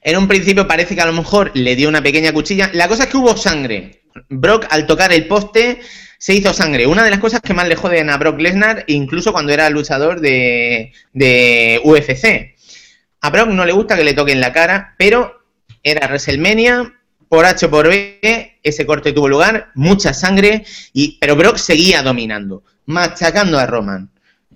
En 0.01 0.17
un 0.17 0.27
principio 0.29 0.65
parece 0.65 0.95
que 0.95 1.01
a 1.01 1.05
lo 1.05 1.13
mejor 1.13 1.51
le 1.55 1.75
dio 1.75 1.89
una 1.89 2.01
pequeña 2.01 2.31
cuchilla. 2.31 2.69
La 2.73 2.87
cosa 2.87 3.03
es 3.03 3.09
que 3.09 3.17
hubo 3.17 3.35
sangre. 3.35 4.03
Brock 4.29 4.65
al 4.69 4.87
tocar 4.87 5.11
el 5.11 5.27
poste 5.27 5.81
se 6.17 6.33
hizo 6.33 6.53
sangre. 6.53 6.87
Una 6.87 7.03
de 7.03 7.09
las 7.09 7.19
cosas 7.19 7.41
que 7.41 7.53
más 7.53 7.67
le 7.67 7.75
joden 7.75 8.09
a 8.09 8.17
Brock 8.17 8.39
Lesnar, 8.39 8.85
incluso 8.87 9.33
cuando 9.33 9.51
era 9.51 9.69
luchador 9.69 10.21
de, 10.21 10.93
de 11.11 11.81
UFC. 11.83 12.55
A 13.21 13.29
Brock 13.29 13.49
no 13.49 13.65
le 13.65 13.73
gusta 13.73 13.95
que 13.95 14.03
le 14.03 14.13
toquen 14.13 14.39
la 14.39 14.53
cara, 14.53 14.95
pero 14.97 15.43
era 15.83 16.07
WrestleMania, 16.07 16.93
por 17.27 17.45
H 17.45 17.67
por 17.67 17.87
B, 17.87 18.59
ese 18.63 18.85
corte 18.85 19.13
tuvo 19.13 19.27
lugar, 19.27 19.69
mucha 19.75 20.13
sangre, 20.13 20.65
y, 20.93 21.17
pero 21.19 21.35
Brock 21.35 21.57
seguía 21.57 22.01
dominando, 22.01 22.63
machacando 22.87 23.59
a 23.59 23.65
Roman. 23.65 24.09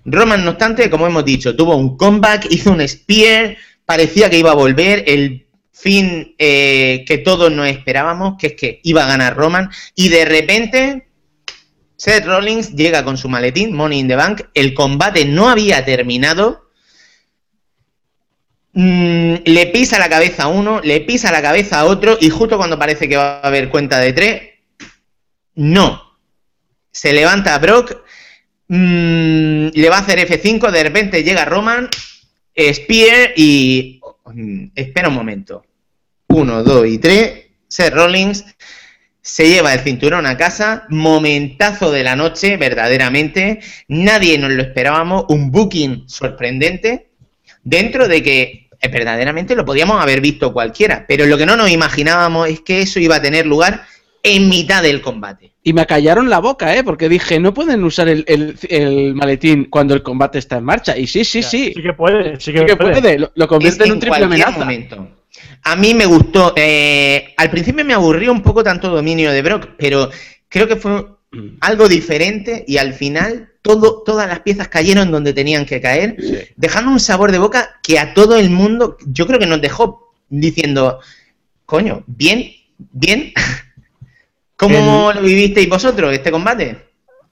Roman, 0.04 0.44
no 0.44 0.50
obstante, 0.50 0.90
como 0.90 1.06
hemos 1.06 1.24
dicho, 1.24 1.54
tuvo 1.56 1.76
un 1.76 1.96
comeback, 1.96 2.46
hizo 2.50 2.72
un 2.72 2.86
spear, 2.86 3.56
parecía 3.86 4.28
que 4.28 4.38
iba 4.38 4.50
a 4.50 4.54
volver, 4.54 5.04
el 5.06 5.46
fin 5.72 6.34
eh, 6.38 7.04
que 7.06 7.18
todos 7.18 7.52
nos 7.52 7.68
esperábamos, 7.68 8.36
que 8.38 8.48
es 8.48 8.52
que 8.54 8.80
iba 8.82 9.04
a 9.04 9.08
ganar 9.08 9.36
Roman, 9.36 9.70
y 9.94 10.08
de 10.08 10.24
repente 10.24 11.08
Seth 11.96 12.26
Rollins 12.26 12.74
llega 12.74 13.04
con 13.04 13.16
su 13.16 13.28
maletín, 13.28 13.74
Money 13.74 14.00
in 14.00 14.08
the 14.08 14.16
Bank, 14.16 14.42
el 14.54 14.74
combate 14.74 15.24
no 15.24 15.48
había 15.48 15.84
terminado, 15.84 16.63
Mm, 18.74 19.34
le 19.44 19.66
pisa 19.66 20.00
la 20.00 20.08
cabeza 20.08 20.44
a 20.44 20.48
uno, 20.48 20.80
le 20.82 21.00
pisa 21.00 21.30
la 21.30 21.40
cabeza 21.40 21.80
a 21.80 21.84
otro 21.84 22.18
y 22.20 22.28
justo 22.28 22.56
cuando 22.56 22.78
parece 22.78 23.08
que 23.08 23.16
va 23.16 23.38
a 23.38 23.46
haber 23.46 23.68
cuenta 23.68 24.00
de 24.00 24.12
tres, 24.12 24.42
no. 25.54 26.02
Se 26.90 27.12
levanta 27.12 27.58
Brock, 27.58 28.02
mm, 28.68 29.68
le 29.74 29.88
va 29.88 29.98
a 29.98 30.00
hacer 30.00 30.18
F5, 30.18 30.70
de 30.70 30.82
repente 30.82 31.22
llega 31.22 31.44
Roman, 31.44 31.88
Spear 32.56 33.32
y... 33.36 34.00
Mm, 34.26 34.66
espera 34.74 35.08
un 35.08 35.14
momento. 35.14 35.64
Uno, 36.28 36.62
dos 36.62 36.86
y 36.86 36.98
tres. 36.98 37.46
Seth 37.68 37.94
Rollins 37.94 38.44
se 39.20 39.48
lleva 39.48 39.72
el 39.72 39.80
cinturón 39.80 40.26
a 40.26 40.36
casa, 40.36 40.86
momentazo 40.90 41.90
de 41.90 42.02
la 42.02 42.16
noche, 42.16 42.56
verdaderamente. 42.56 43.60
Nadie 43.88 44.38
nos 44.38 44.52
lo 44.52 44.62
esperábamos, 44.62 45.24
un 45.28 45.50
booking 45.50 46.08
sorprendente. 46.08 47.10
Dentro 47.62 48.06
de 48.06 48.22
que 48.22 48.63
verdaderamente 48.90 49.54
lo 49.54 49.64
podíamos 49.64 50.02
haber 50.02 50.20
visto 50.20 50.52
cualquiera, 50.52 51.04
pero 51.06 51.26
lo 51.26 51.36
que 51.38 51.46
no 51.46 51.56
nos 51.56 51.70
imaginábamos 51.70 52.48
es 52.48 52.60
que 52.60 52.80
eso 52.80 53.00
iba 53.00 53.16
a 53.16 53.22
tener 53.22 53.46
lugar 53.46 53.82
en 54.22 54.48
mitad 54.48 54.82
del 54.82 55.00
combate. 55.00 55.52
Y 55.62 55.72
me 55.72 55.86
callaron 55.86 56.28
la 56.28 56.40
boca, 56.40 56.74
¿eh? 56.76 56.84
Porque 56.84 57.08
dije, 57.08 57.38
no 57.38 57.54
pueden 57.54 57.84
usar 57.84 58.08
el, 58.08 59.14
maletín 59.14 59.66
cuando 59.66 59.94
el 59.94 60.02
combate 60.02 60.38
está 60.38 60.56
en 60.58 60.64
marcha. 60.64 60.96
Y 60.96 61.06
sí, 61.06 61.24
sí, 61.24 61.42
sí. 61.42 61.72
Sí 61.74 61.82
que 61.82 61.92
puede, 61.92 62.38
sí 62.40 62.52
que, 62.52 62.76
puede. 62.76 63.30
Lo, 63.34 63.48
convierte 63.48 63.84
en 63.84 63.92
un 63.92 64.00
triple 64.00 64.24
amenaza. 64.24 64.58
Momento. 64.58 65.08
A 65.62 65.76
mí 65.76 65.94
me 65.94 66.06
gustó. 66.06 66.52
Eh, 66.56 67.34
al 67.36 67.50
principio 67.50 67.84
me 67.84 67.94
aburrió 67.94 68.32
un 68.32 68.42
poco 68.42 68.62
tanto 68.62 68.90
dominio 68.90 69.32
de 69.32 69.42
Brock, 69.42 69.70
pero 69.78 70.10
creo 70.48 70.68
que 70.68 70.76
fue. 70.76 71.06
algo 71.60 71.88
diferente 71.88 72.64
y 72.66 72.76
al 72.76 72.94
final 72.94 73.50
todo, 73.62 74.02
todas 74.04 74.28
las 74.28 74.40
piezas 74.40 74.68
cayeron 74.68 75.10
donde 75.10 75.32
tenían 75.32 75.64
que 75.64 75.80
caer, 75.80 76.16
dejando 76.56 76.90
un 76.90 77.00
sabor 77.00 77.32
de 77.32 77.38
boca 77.38 77.80
que 77.82 77.98
a 77.98 78.12
todo 78.12 78.36
el 78.36 78.50
mundo, 78.50 78.98
yo 79.06 79.26
creo 79.26 79.38
que 79.38 79.46
nos 79.46 79.60
dejó 79.60 80.12
diciendo, 80.28 81.00
coño, 81.64 82.04
bien, 82.06 82.50
bien. 82.92 83.32
¿Cómo 84.56 85.12
lo 85.12 85.20
vivisteis 85.22 85.68
vosotros 85.68 86.12
este 86.12 86.30
combate? 86.30 86.78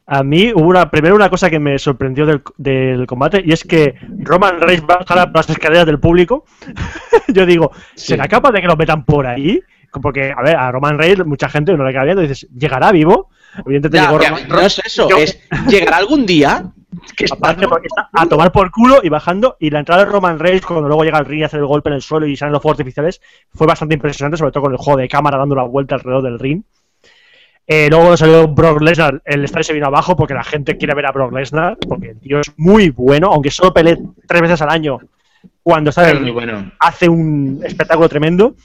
A 0.07 0.23
mí 0.23 0.53
hubo 0.53 0.67
una, 0.67 0.91
primero 0.91 1.15
una 1.15 1.31
cosa 1.31 1.49
que 1.49 1.59
me 1.59 1.79
sorprendió 1.79 2.27
del, 2.57 3.07
combate 3.07 3.43
y 3.45 3.53
es 3.53 3.63
que 3.63 3.95
Roman 4.19 4.61
Reigns 4.61 4.85
baja 4.85 5.31
las 5.33 5.49
escaleras 5.49 5.87
del 5.87 6.01
público. 6.01 6.45
yo 7.29 7.47
digo, 7.47 7.71
¿será 7.95 8.27
capaz 8.27 8.53
de 8.53 8.61
que 8.61 8.67
lo 8.67 8.77
metan 8.77 9.05
por 9.05 9.27
ahí? 9.27 9.63
Porque, 10.01 10.33
a 10.37 10.43
ver, 10.43 10.57
a 10.57 10.73
Roman 10.73 10.99
Reigns 10.99 11.25
mucha 11.25 11.49
gente 11.49 11.77
no 11.77 11.85
le 11.85 11.93
cae 11.93 12.07
viendo 12.07 12.23
y 12.23 12.29
dices, 12.29 12.49
¿llegará 12.51 12.91
vivo? 12.91 13.31
No 14.49 14.61
es 14.61 14.81
eso, 14.85 15.09
es 15.17 15.39
llegar 15.69 15.95
algún 15.95 16.27
día 16.27 16.73
a 18.13 18.27
tomar 18.27 18.53
por 18.53 18.71
culo 18.71 19.01
y 19.03 19.09
bajando. 19.09 19.57
Y 19.61 19.71
la 19.71 19.81
entrada 19.81 20.05
de 20.05 20.11
Roman 20.11 20.39
Reigns, 20.39 20.65
cuando 20.65 20.89
luego 20.89 21.05
llega 21.05 21.19
el 21.19 21.27
ring 21.27 21.41
y 21.41 21.45
hace 21.45 21.57
el 21.57 21.67
golpe 21.67 21.91
en 21.91 21.97
el 21.97 22.03
suelo 22.03 22.27
y 22.27 22.37
salen 22.37 22.53
los 22.53 22.63
fuegos 22.63 22.79
artificiales, 22.79 23.21
fue 23.53 23.67
bastante 23.67 23.95
impresionante, 23.95 24.37
sobre 24.37 24.53
todo 24.53 24.65
con 24.65 24.73
el 24.73 24.79
juego 24.79 24.99
de 24.99 25.09
cámara 25.09 25.39
dando 25.39 25.55
la 25.55 25.65
vuelta 25.65 25.95
alrededor 25.95 26.23
del 26.23 26.39
ring. 26.39 26.63
Eh, 27.67 27.89
luego 27.89 28.05
cuando 28.05 28.17
salió 28.17 28.49
Brock 28.49 28.81
Lesnar, 28.83 29.23
el 29.25 29.45
estadio 29.45 29.65
se 29.65 29.73
vino 29.73 29.87
abajo 29.87 30.17
porque 30.17 30.35
la 30.35 30.45
gente 30.45 30.77
quiere 30.77 30.95
ver 30.95 31.07
a 31.07 31.13
Brock 31.13 31.33
Lesnar, 31.33 31.79
porque 31.89 32.11
el 32.11 32.21
tío 32.21 32.41
es 32.41 32.53
muy 32.57 32.91
bueno, 32.91 33.31
aunque 33.33 33.51
solo 33.51 33.73
pelee 33.73 33.99
tres 34.27 34.43
veces 34.43 34.61
al 34.63 34.71
año. 34.71 34.99
Cuando 35.63 35.91
está 35.91 36.11
en 36.11 36.25
el, 36.25 36.33
bueno. 36.33 36.73
hace 36.79 37.09
un 37.09 37.61
espectáculo 37.65 38.09
tremendo. 38.09 38.57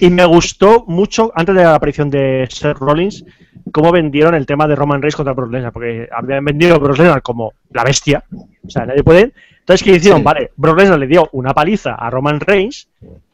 Y 0.00 0.10
me 0.10 0.24
gustó 0.24 0.84
mucho, 0.86 1.32
antes 1.34 1.54
de 1.54 1.62
la 1.62 1.74
aparición 1.74 2.10
de 2.10 2.46
Seth 2.50 2.78
Rollins, 2.78 3.24
cómo 3.72 3.92
vendieron 3.92 4.34
el 4.34 4.46
tema 4.46 4.66
de 4.66 4.76
Roman 4.76 5.02
Reigns 5.02 5.16
contra 5.16 5.34
Brock 5.34 5.52
Lesnar, 5.52 5.72
porque 5.72 6.08
habían 6.10 6.44
vendido 6.44 6.74
a 6.74 6.78
Brock 6.78 6.98
Lesnar 6.98 7.22
como 7.22 7.52
la 7.72 7.84
bestia, 7.84 8.24
o 8.32 8.70
sea, 8.70 8.86
nadie 8.86 9.02
puede. 9.02 9.32
Entonces, 9.60 9.84
¿qué 9.84 9.96
hicieron? 9.96 10.24
Vale, 10.24 10.52
Brock 10.56 10.78
Lesnar 10.78 10.98
le 10.98 11.06
dio 11.06 11.28
una 11.32 11.52
paliza 11.52 11.94
a 11.94 12.10
Roman 12.10 12.40
Reigns, 12.40 12.88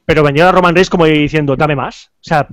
pero 0.04 0.22
vendieron 0.22 0.48
a 0.48 0.52
Roman 0.52 0.74
Reigns 0.74 0.90
como 0.90 1.06
diciendo, 1.06 1.56
dame 1.56 1.76
más. 1.76 2.10
O 2.16 2.24
sea, 2.24 2.48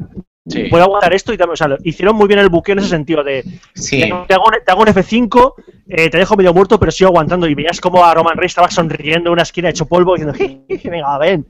puedo 0.70 0.84
aguantar 0.84 1.14
esto 1.14 1.34
y 1.34 1.38
dame, 1.38 1.54
o 1.54 1.56
sea, 1.56 1.76
hicieron 1.84 2.16
muy 2.16 2.28
bien 2.28 2.40
el 2.40 2.50
buque 2.50 2.74
en 2.74 2.80
ese 2.80 2.90
sentido 2.90 3.24
de 3.24 3.44
te, 3.74 4.34
hago, 4.34 4.82
un 4.82 4.88
F5, 4.88 5.54
eh, 5.88 6.10
te 6.10 6.18
dejo 6.18 6.36
medio 6.36 6.54
muerto, 6.54 6.80
pero 6.80 6.92
sigo 6.92 7.10
aguantando. 7.10 7.48
Y 7.48 7.56
veías 7.56 7.82
como 7.82 8.04
a 8.06 8.14
Roman 8.14 8.38
Reigns 8.38 8.52
estaba 8.52 8.70
sonriendo 8.70 9.30
en 9.30 9.34
una 9.34 9.44
esquina 9.44 9.70
hecho 9.70 9.88
polvo 9.88 10.16
diciendo, 10.16 10.38
venga, 10.84 11.18
ven. 11.18 11.48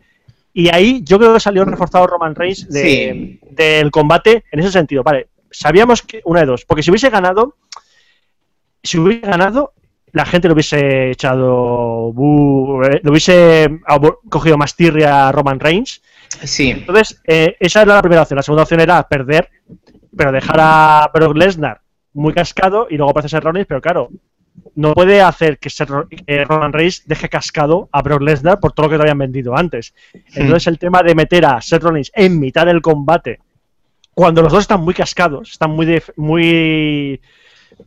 Y 0.54 0.70
ahí 0.70 1.02
yo 1.04 1.18
creo 1.18 1.34
que 1.34 1.40
salió 1.40 1.64
reforzado 1.66 2.08
Roman 2.08 2.36
Reigns 2.36 2.68
del 2.70 3.92
combate 3.92 4.44
en 4.52 4.60
ese 4.60 4.72
sentido. 4.72 5.04
Vale, 5.04 5.30
sabíamos 5.50 6.02
que 6.02 6.22
una 6.26 6.42
de 6.42 6.48
dos, 6.48 6.66
porque 6.66 6.84
si 6.84 6.92
hubiese 6.92 7.10
ganado, 7.10 7.56
si 8.84 8.98
hubiese 8.98 9.28
ganado, 9.28 9.74
la 10.12 10.26
gente 10.26 10.48
lo 10.48 10.54
hubiese 10.54 11.12
echado, 11.12 12.10
eh, 12.84 13.00
lo 13.04 13.12
hubiese 13.12 13.80
cogido 14.30 14.58
más 14.58 14.76
tirria 14.76 15.30
a 15.30 15.32
Roman 15.32 15.60
Reigns. 15.60 16.02
Sí. 16.44 16.72
Entonces, 16.72 17.22
eh, 17.26 17.56
esa 17.60 17.84
era 17.84 17.96
la 17.96 18.02
primera 18.02 18.22
opción. 18.22 18.36
La 18.36 18.44
segunda 18.44 18.64
opción 18.64 18.82
era 18.82 19.08
perder, 19.08 19.50
pero 20.16 20.32
dejar 20.32 20.58
a 20.60 21.12
Brock 21.14 21.36
Lesnar 21.36 21.82
muy 22.14 22.34
cascado 22.34 22.88
y 22.90 22.98
luego 22.98 23.12
aparece 23.12 23.30
Seth 23.30 23.44
Rollins, 23.44 23.68
pero 23.68 23.82
claro, 23.82 24.10
no 24.76 24.94
puede 24.94 25.22
hacer 25.22 25.60
que, 25.60 25.70
Roman 26.46 26.74
Reigns 26.74 27.04
deje 27.08 27.30
cascado 27.30 27.90
a 27.92 28.02
Brock 28.02 28.22
Lesnar 28.22 28.60
por 28.60 28.72
todo 28.74 28.86
lo 28.86 28.92
que 28.92 28.98
te 28.98 29.02
habían 29.04 29.18
vendido 29.18 29.56
antes. 29.56 29.94
Hmm. 30.14 30.42
Entonces, 30.42 30.68
el 30.68 30.80
tema 30.80 31.04
de 31.04 31.16
meter 31.16 31.46
a 31.46 31.62
Seth 31.62 31.84
Rollins 31.84 32.12
en 32.16 32.40
mitad 32.40 32.66
del 32.66 32.82
combate 32.82 33.40
cuando 34.14 34.42
los 34.42 34.52
dos 34.52 34.62
están 34.62 34.82
muy 34.82 34.94
cascados, 34.94 35.52
están 35.52 35.72
muy 35.72 36.02
muy 36.16 37.22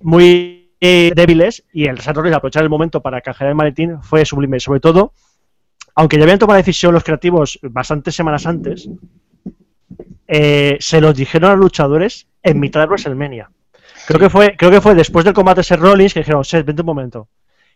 muy 0.01 0.71
débiles 0.81 1.65
y 1.73 1.87
el 1.87 2.01
Seth 2.01 2.17
Rollins 2.17 2.37
aprovechar 2.37 2.63
el 2.63 2.71
momento 2.71 3.01
para 3.01 3.21
canjear 3.21 3.51
el 3.51 3.57
maletín 3.57 4.03
fue 4.03 4.25
sublime. 4.25 4.61
Sobre 4.61 4.81
todo, 4.81 5.13
aunque 5.95 6.17
ya 6.17 6.25
habían 6.25 6.39
tomado 6.39 6.57
la 6.57 6.63
decisión 6.63 6.93
los 6.93 7.05
creativos 7.05 7.59
bastantes 7.63 8.15
semanas 8.15 8.47
antes, 8.47 8.89
eh, 10.27 10.77
se 10.81 11.01
los 11.01 11.15
dijeron 11.15 11.51
a 11.51 11.55
los 11.55 11.65
luchadores 11.65 12.27
en 12.43 12.61
mitad 12.61 12.81
de 12.81 12.87
WrestleMania. 12.87 13.51
Creo 14.07 14.21
que 14.21 14.31
fue, 14.31 14.57
creo 14.57 14.71
que 14.71 14.81
fue 14.81 14.95
después 14.95 15.25
del 15.25 15.35
combate 15.35 15.61
de 15.61 15.65
Seth 15.65 15.81
Rollins 15.81 16.13
que 16.13 16.21
dijeron, 16.21 16.45
Seth, 16.45 16.67
vente 16.67 16.83
un 16.83 16.87
momento. 16.87 17.29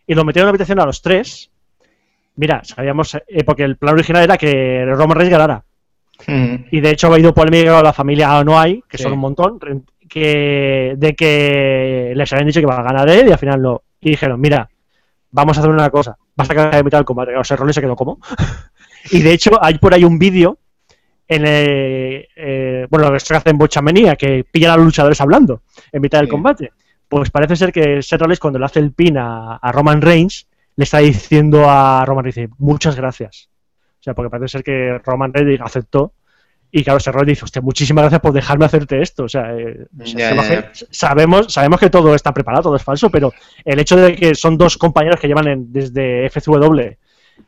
Y 0.05 0.13
lo 0.13 0.23
metieron 0.23 0.45
en 0.45 0.47
la 0.47 0.49
habitación 0.51 0.79
a 0.79 0.85
los 0.85 1.01
tres. 1.01 1.49
Mira, 2.35 2.61
sabíamos, 2.63 3.15
eh, 3.15 3.43
porque 3.43 3.63
el 3.63 3.77
plan 3.77 3.93
original 3.95 4.23
era 4.23 4.37
que 4.37 4.85
Roman 4.85 5.17
Reigns 5.17 5.31
ganara. 5.31 5.63
Y 6.27 6.81
de 6.81 6.89
hecho 6.89 7.07
ha 7.07 7.13
habido 7.13 7.33
polémica 7.33 7.81
la 7.81 7.93
familia 7.93 8.43
No 8.43 8.59
hay, 8.59 8.83
que 8.89 8.97
son 8.97 9.13
un 9.13 9.19
montón, 9.19 9.57
que, 10.09 10.95
de 10.97 11.15
que 11.15 12.11
les 12.13 12.33
habían 12.33 12.47
dicho 12.47 12.59
que 12.59 12.65
iba 12.65 12.77
a 12.77 12.83
ganar 12.83 13.07
él 13.09 13.29
y 13.29 13.31
al 13.31 13.37
final 13.37 13.61
no. 13.61 13.83
Y 14.01 14.11
dijeron, 14.11 14.39
mira, 14.39 14.69
vamos 15.31 15.57
a 15.57 15.61
hacer 15.61 15.71
una 15.71 15.89
cosa, 15.89 16.17
vas 16.35 16.49
a 16.49 16.53
quedar 16.53 16.75
de 16.75 16.83
mitad 16.83 16.97
del 16.97 17.05
combate. 17.05 17.35
O 17.37 17.43
sea, 17.43 17.55
Rollins 17.55 17.75
se 17.75 17.81
quedó 17.81 17.95
como. 17.95 18.19
y 19.11 19.21
de 19.21 19.31
hecho 19.31 19.63
hay 19.63 19.77
por 19.77 19.93
ahí 19.93 20.03
un 20.03 20.19
vídeo 20.19 20.57
en 21.29 21.45
el, 21.45 22.27
eh, 22.35 22.87
bueno, 22.89 23.05
lo 23.05 23.17
que 23.17 23.35
hace 23.35 23.51
en 23.51 23.57
Bochamania, 23.57 24.15
que 24.15 24.43
pillan 24.43 24.71
a 24.71 24.77
los 24.77 24.85
luchadores 24.85 25.21
hablando 25.21 25.61
en 25.91 26.01
mitad 26.01 26.19
del 26.19 26.27
combate. 26.27 26.71
Pues 27.07 27.29
parece 27.29 27.55
ser 27.55 27.71
que 27.71 28.01
Seth 28.01 28.19
Rollins 28.19 28.39
cuando 28.39 28.57
le 28.57 28.65
hace 28.65 28.79
el 28.79 28.91
pin 28.91 29.15
a, 29.17 29.59
Roman 29.71 30.01
Reigns, 30.01 30.47
le 30.75 30.83
está 30.83 30.97
diciendo 30.97 31.65
a 31.69 32.03
Roman 32.05 32.25
Reigns, 32.25 32.51
muchas 32.57 32.95
gracias. 32.95 33.49
O 33.99 34.03
sea, 34.03 34.15
porque 34.15 34.31
parece 34.31 34.49
ser 34.49 34.63
que 34.63 34.99
Roman 35.05 35.31
Reigns 35.31 35.61
aceptó 35.61 36.13
y 36.71 36.83
claro, 36.83 36.99
Serrano 36.99 37.25
dice, 37.25 37.45
hostia, 37.45 37.61
muchísimas 37.61 38.03
gracias 38.03 38.21
por 38.21 38.33
dejarme 38.33 38.65
hacerte 38.65 39.01
esto. 39.01 39.23
O 39.23 39.29
sea, 39.29 39.55
eh, 39.55 39.85
sabemos, 40.91 41.51
sabemos 41.53 41.79
que 41.79 41.89
todo 41.89 42.13
está 42.15 42.33
preparado, 42.33 42.63
todo 42.63 42.75
es 42.75 42.83
falso, 42.83 43.09
pero 43.09 43.33
el 43.65 43.79
hecho 43.79 43.95
de 43.95 44.15
que 44.15 44.35
son 44.35 44.57
dos 44.57 44.77
compañeros 44.77 45.19
que 45.19 45.27
llevan 45.27 45.71
desde 45.71 46.27
FCW 46.29 46.95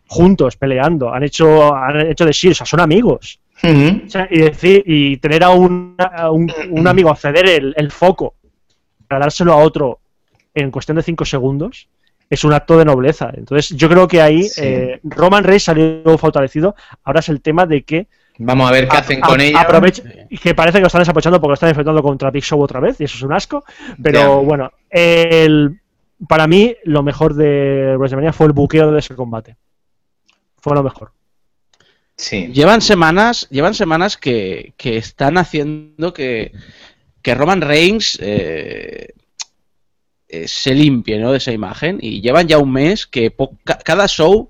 juntos 0.08 0.58
peleando, 0.58 1.14
han 1.14 1.24
hecho, 1.24 1.74
han 1.76 2.02
hecho 2.08 2.26
de 2.26 2.32
Shield, 2.32 2.54
o 2.54 2.56
sea, 2.56 2.66
son 2.66 2.80
amigos. 2.80 3.40
Y 3.64 4.40
decir, 4.40 4.84
y 4.86 5.18
tener 5.18 5.44
a 5.44 5.50
un, 5.52 5.96
un, 6.70 6.88
amigo 6.88 7.10
acceder 7.10 7.48
el, 7.48 7.74
el 7.78 7.92
foco 7.92 8.36
para 9.08 9.26
dárselo 9.26 9.54
a 9.54 9.58
otro 9.58 10.00
en 10.54 10.72
cuestión 10.72 10.98
de 10.98 11.04
cinco 11.04 11.26
segundos, 11.26 11.90
es 12.30 12.44
un 12.44 12.54
acto 12.54 12.78
de 12.78 12.86
nobleza. 12.86 13.32
Entonces, 13.34 13.76
yo 13.78 13.90
creo 13.90 14.08
que 14.08 14.22
ahí 14.22 14.48
eh, 14.58 15.00
Roman 15.04 15.44
Reigns 15.44 15.64
salió 15.64 16.18
fortalecido. 16.18 16.76
Ahora 17.04 17.20
es 17.20 17.30
el 17.30 17.42
tema 17.42 17.66
de 17.66 17.84
que 17.84 18.08
Vamos 18.40 18.68
a 18.68 18.72
ver 18.72 18.88
qué 18.88 18.98
hacen 18.98 19.20
con 19.20 19.40
ella. 19.40 19.62
Y 20.30 20.38
que 20.38 20.56
parece 20.56 20.78
que 20.78 20.82
lo 20.82 20.88
están 20.88 21.02
desaprovechando 21.02 21.40
porque 21.40 21.50
lo 21.50 21.54
están 21.56 21.70
enfrentando 21.70 22.02
contra 22.02 22.32
Big 22.32 22.44
Show 22.44 22.60
otra 22.60 22.80
vez, 22.80 23.00
y 23.00 23.04
eso 23.04 23.18
es 23.18 23.24
un 23.24 23.34
asco. 23.34 23.64
Pero 24.02 24.44
bueno, 24.44 24.72
el, 24.90 25.80
para 26.28 26.48
mí 26.48 26.76
lo 26.86 27.04
mejor 27.04 27.36
de 27.36 27.96
WrestleMania 27.98 28.34
fue 28.34 28.48
el 28.48 28.54
buqueo 28.54 28.92
de 28.92 29.00
ese 29.00 29.16
combate. 29.16 29.58
fue 30.58 30.74
lo 30.74 30.84
mejor. 30.84 31.12
Sí. 32.22 32.52
Llevan 32.54 32.82
semanas, 32.82 33.48
llevan 33.50 33.74
semanas 33.74 34.16
que, 34.16 34.74
que 34.78 34.98
están 34.98 35.40
haciendo 35.40 36.14
que, 36.14 36.52
que 37.24 37.34
Roman 37.34 37.62
Reigns 37.62 38.20
eh, 38.22 39.16
eh, 40.28 40.48
se 40.48 40.76
limpie 40.76 41.18
¿no? 41.18 41.32
de 41.32 41.40
esa 41.40 41.52
imagen 41.52 41.98
y 42.00 42.22
llevan 42.22 42.48
ya 42.48 42.60
un 42.60 42.72
mes 42.72 43.08
que 43.08 43.34
cada 43.84 44.08
show 44.08 44.50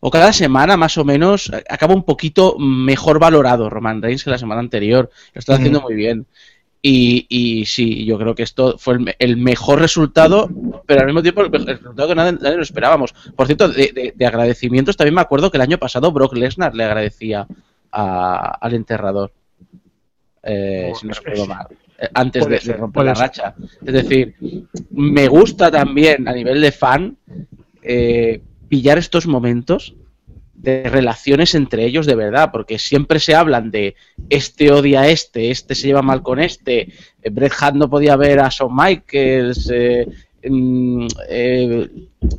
o 0.00 0.10
cada 0.10 0.32
semana 0.32 0.78
más 0.78 0.96
o 0.96 1.04
menos 1.04 1.52
acaba 1.68 1.94
un 1.94 2.04
poquito 2.04 2.56
mejor 2.58 3.18
valorado 3.18 3.68
Roman 3.68 4.00
Reigns 4.00 4.24
que 4.24 4.30
la 4.30 4.38
semana 4.38 4.60
anterior. 4.60 5.10
Lo 5.34 5.38
está 5.40 5.56
haciendo 5.56 5.82
muy 5.82 5.94
bien. 5.94 6.26
Y, 6.82 7.26
y 7.28 7.66
sí, 7.66 8.06
yo 8.06 8.16
creo 8.18 8.34
que 8.34 8.42
esto 8.42 8.78
fue 8.78 8.94
el, 8.94 9.00
me- 9.00 9.16
el 9.18 9.36
mejor 9.36 9.80
resultado, 9.80 10.48
pero 10.86 11.00
al 11.00 11.06
mismo 11.06 11.20
tiempo 11.22 11.42
el, 11.42 11.52
resultado 11.66 12.08
que 12.08 12.14
nadie, 12.14 12.32
nadie 12.40 12.56
lo 12.56 12.62
esperábamos. 12.62 13.12
Por 13.36 13.46
cierto, 13.46 13.68
de, 13.68 13.92
de- 13.92 14.14
de 14.16 14.26
agradecimientos 14.26 14.96
también 14.96 15.14
me 15.14 15.20
acuerdo 15.20 15.50
que 15.50 15.58
el 15.58 15.62
año 15.62 15.76
pasado 15.78 16.10
Brock 16.10 16.34
Lesnar 16.34 16.74
le 16.74 16.84
agradecía 16.84 17.46
a- 17.92 18.58
al 18.60 18.74
enterrador. 18.74 19.30
Eh, 20.42 20.92
si 20.98 21.06
no 21.06 21.12
recuerdo 21.12 21.46
mal. 21.46 21.66
Eh, 21.98 22.08
Antes 22.14 22.46
de, 22.46 22.58
de 22.58 22.72
romper 22.72 23.04
la 23.04 23.14
racha. 23.14 23.54
Es 23.84 23.92
decir, 23.92 24.34
me 24.90 25.28
gusta 25.28 25.70
también 25.70 26.26
a 26.26 26.32
nivel 26.32 26.62
de 26.62 26.72
fan 26.72 27.16
eh, 27.82 28.40
pillar 28.70 28.96
estos 28.96 29.26
momentos 29.26 29.94
de 30.62 30.84
relaciones 30.90 31.54
entre 31.54 31.84
ellos 31.86 32.06
de 32.06 32.14
verdad, 32.14 32.50
porque 32.52 32.78
siempre 32.78 33.18
se 33.18 33.34
hablan 33.34 33.70
de 33.70 33.94
este 34.28 34.70
odia 34.72 35.02
a 35.02 35.08
este, 35.08 35.50
este 35.50 35.74
se 35.74 35.86
lleva 35.88 36.02
mal 36.02 36.22
con 36.22 36.38
este, 36.38 36.88
eh, 37.22 37.30
Bret 37.30 37.52
Hart 37.58 37.76
no 37.76 37.88
podía 37.88 38.16
ver 38.16 38.40
a 38.40 38.48
Shawn 38.50 38.74
Michaels, 38.74 39.70
eh, 39.72 40.06
mm, 40.48 41.06
eh, 41.28 41.88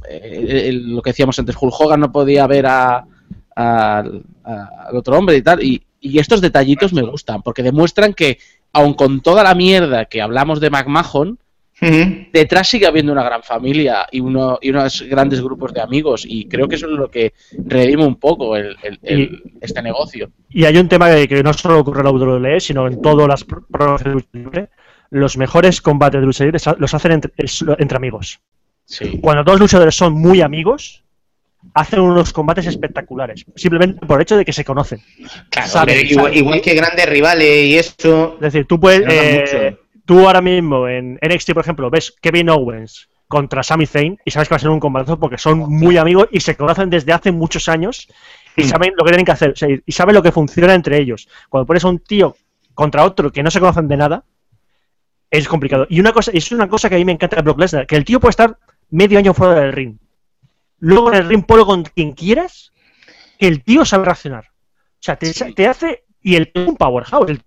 eh, 0.10 0.72
lo 0.74 1.02
que 1.02 1.10
decíamos 1.12 1.38
antes, 1.40 1.56
Hulk 1.60 1.74
Hogan 1.80 2.00
no 2.00 2.12
podía 2.12 2.46
ver 2.48 2.66
a, 2.68 2.98
a- 3.56 4.04
a- 4.44 4.70
al 4.88 4.96
otro 4.96 5.18
hombre 5.18 5.38
y 5.38 5.42
tal, 5.42 5.64
y, 5.64 5.82
y 6.00 6.20
estos 6.20 6.42
detallitos 6.42 6.94
me 6.94 7.02
gustan, 7.02 7.42
porque 7.42 7.64
demuestran 7.64 8.14
que, 8.14 8.38
aun 8.74 8.94
con 8.94 9.22
toda 9.22 9.44
la 9.44 9.56
mierda 9.56 10.06
que 10.06 10.22
hablamos 10.22 10.60
de 10.60 10.70
McMahon, 10.70 11.38
Detrás 12.32 12.70
sigue 12.70 12.86
habiendo 12.86 13.12
una 13.12 13.24
gran 13.24 13.42
familia 13.42 14.06
y, 14.12 14.20
uno, 14.20 14.60
y 14.62 14.70
unos 14.70 15.02
grandes 15.10 15.42
grupos 15.42 15.74
de 15.74 15.82
amigos 15.82 16.26
y 16.28 16.48
creo 16.48 16.68
que 16.68 16.76
eso 16.76 16.86
es 16.86 16.92
lo 16.92 17.10
que 17.10 17.34
redime 17.66 18.06
un 18.06 18.18
poco 18.18 18.56
el, 18.56 18.76
el- 18.84 19.00
el- 19.02 19.44
este 19.62 19.82
negocio. 19.82 20.32
Y 20.50 20.66
hay 20.66 20.78
un 20.78 20.88
tema 20.88 21.10
que, 21.14 21.28
que 21.28 21.42
no 21.42 21.52
solo 21.54 21.80
ocurre 21.80 22.02
en 22.02 22.06
la 22.06 22.12
WWE, 22.12 22.60
sino 22.60 22.86
en 22.88 23.02
todas 23.02 23.28
las 23.28 23.44
programas 23.44 24.04
de 24.04 24.12
lucha 24.12 24.28
libre. 24.34 24.70
Los 25.10 25.38
mejores 25.38 25.82
combates 25.82 26.22
de 26.22 26.26
lucha 26.28 26.44
libre 26.44 26.60
sa- 26.60 26.76
los 26.78 26.94
hacen 26.94 27.14
entre, 27.14 27.98
amigos. 27.98 28.40
Sí. 28.86 29.20
Cuando 29.22 29.44
dos 29.44 29.60
luchadores 29.60 29.96
son 29.96 30.14
muy 30.14 30.42
amigos, 30.42 31.04
hacen 31.74 32.00
unos 32.00 32.32
combates 32.32 32.68
espectaculares. 32.68 33.44
Simplemente 33.56 34.06
por 34.06 34.20
el 34.20 34.22
hecho 34.24 34.38
de 34.38 34.46
que 34.46 34.54
se 34.54 34.64
conocen. 34.64 35.00
Claro, 35.50 35.92
igual, 36.34 36.62
que 36.62 36.74
grandes 36.76 37.10
rivales 37.10 37.66
y 37.66 37.78
eso. 37.78 38.36
Es 38.36 38.42
decir, 38.54 38.66
tú 38.68 38.80
puedes. 38.80 39.02
Eh. 39.10 39.78
Tú 40.12 40.28
ahora 40.28 40.42
mismo 40.42 40.90
en 40.90 41.18
NXT, 41.22 41.54
por 41.54 41.64
ejemplo, 41.64 41.90
ves 41.90 42.14
Kevin 42.22 42.50
Owens 42.50 43.08
contra 43.30 43.64
Sami 43.64 43.86
Zayn 43.86 44.18
y 44.26 44.32
sabes 44.32 44.50
que 44.50 44.54
va 44.56 44.58
a 44.58 44.60
ser 44.60 44.70
un 44.70 44.82
combate 44.82 45.16
porque 45.16 45.38
son 45.38 45.60
muy 45.60 45.96
amigos 45.96 46.28
y 46.32 46.42
se 46.42 46.58
conocen 46.58 46.90
desde 46.90 47.14
hace 47.14 47.32
muchos 47.32 47.70
años 47.70 48.10
y 48.58 48.64
Hmm. 48.64 48.68
saben 48.68 48.94
lo 48.98 49.06
que 49.06 49.12
tienen 49.12 49.26
que 49.26 49.32
hacer 49.32 49.52
o 49.52 49.56
sea, 49.56 49.70
y 49.86 49.92
saben 49.94 50.14
lo 50.16 50.22
que 50.22 50.34
funciona 50.34 50.74
entre 50.74 50.98
ellos. 51.00 51.30
Cuando 51.48 51.66
pones 51.66 51.86
a 51.86 51.88
un 51.88 52.00
tío 52.00 52.36
contra 52.74 53.06
otro 53.06 53.32
que 53.32 53.42
no 53.42 53.50
se 53.50 53.62
conocen 53.62 53.88
de 53.88 53.96
nada, 53.96 54.26
es 55.30 55.48
complicado. 55.48 55.88
Y 55.90 56.02
una 56.02 56.12
cosa, 56.12 56.32
es 56.34 56.52
una 56.52 56.68
cosa 56.68 56.90
que 56.90 56.96
a 56.96 56.98
mí 56.98 57.06
me 57.06 57.14
encanta 57.14 57.38
de 57.38 57.42
Brock 57.44 57.60
Lesnar, 57.60 57.88
que 57.88 57.96
el 57.96 58.04
tío 58.04 58.20
puede 58.20 58.32
estar 58.32 58.58
medio 58.90 59.18
año 59.18 59.34
fuera 59.34 59.54
del 59.62 59.72
ring. 59.72 59.96
Luego 60.80 61.08
en 61.14 61.20
el 61.20 61.30
ring 61.30 61.46
polo 61.46 61.66
con 61.66 61.84
quien 61.84 62.12
quieras, 62.12 62.74
que 63.40 63.48
el 63.48 63.64
tío 63.64 63.86
sabe 63.86 64.04
reaccionar. 64.04 64.48
O 64.50 65.00
sea, 65.04 65.16
te, 65.16 65.32
Sí. 65.32 65.54
te 65.54 65.68
hace. 65.68 66.04
Y 66.24 66.36
el 66.36 66.52
es 66.54 66.68
un 66.68 66.76
powerhouse, 66.76 67.30
el 67.30 67.42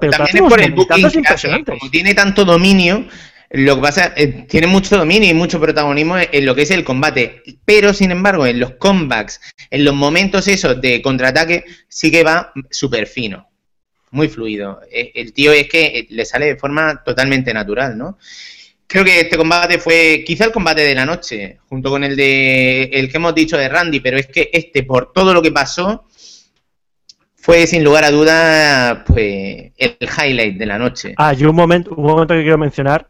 pero 0.00 0.12
También 0.12 0.36
es 0.36 0.42
por 0.42 0.60
el 0.60 0.72
booking 0.72 1.10
impresionantes. 1.14 1.78
Como 1.78 1.90
tiene 1.90 2.14
tanto 2.14 2.44
dominio, 2.44 3.06
lo 3.50 3.76
que 3.76 3.82
pasa 3.82 4.14
eh, 4.16 4.46
tiene 4.48 4.66
mucho 4.66 4.96
dominio 4.96 5.28
y 5.28 5.34
mucho 5.34 5.60
protagonismo 5.60 6.16
en, 6.18 6.46
lo 6.46 6.54
que 6.54 6.62
es 6.62 6.70
el 6.70 6.84
combate. 6.84 7.42
Pero, 7.66 7.92
sin 7.92 8.10
embargo, 8.10 8.46
en 8.46 8.60
los 8.60 8.72
comebacks, 8.72 9.40
en 9.70 9.84
los 9.84 9.94
momentos 9.94 10.48
esos 10.48 10.80
de 10.80 11.02
contraataque, 11.02 11.64
sí 11.86 12.10
que 12.10 12.24
va 12.24 12.52
súper 12.70 13.06
fino. 13.06 13.46
Muy 14.10 14.28
fluido. 14.28 14.80
Eh, 14.90 15.12
El 15.14 15.34
tío 15.34 15.52
es 15.52 15.68
que 15.68 15.84
eh, 15.84 16.06
le 16.10 16.24
sale 16.24 16.46
de 16.46 16.56
forma 16.56 17.02
totalmente 17.04 17.52
natural, 17.52 17.96
¿no? 17.98 18.18
Creo 18.86 19.04
que 19.04 19.20
este 19.20 19.36
combate 19.36 19.78
fue 19.78 20.22
quizá 20.26 20.46
el 20.46 20.52
combate 20.52 20.82
de 20.82 20.94
la 20.94 21.06
noche, 21.06 21.58
junto 21.68 21.88
con 21.90 22.04
el 22.04 22.14
de 22.14 22.84
el 22.84 23.10
que 23.10 23.16
hemos 23.16 23.34
dicho 23.34 23.56
de 23.56 23.68
Randy, 23.68 24.00
pero 24.00 24.18
es 24.18 24.26
que 24.26 24.50
este, 24.52 24.82
por 24.82 25.12
todo 25.12 25.32
lo 25.32 25.40
que 25.40 25.50
pasó, 25.50 26.06
fue 27.42 27.66
sin 27.66 27.82
lugar 27.84 28.04
a 28.04 28.10
duda 28.10 29.04
pues 29.06 29.72
el 29.76 29.96
highlight 30.00 30.56
de 30.56 30.66
la 30.66 30.78
noche. 30.78 31.14
Ah, 31.16 31.34
y 31.34 31.44
un 31.44 31.54
momento, 31.56 31.92
un 31.94 32.04
momento 32.04 32.34
que 32.34 32.42
quiero 32.42 32.56
mencionar 32.58 33.08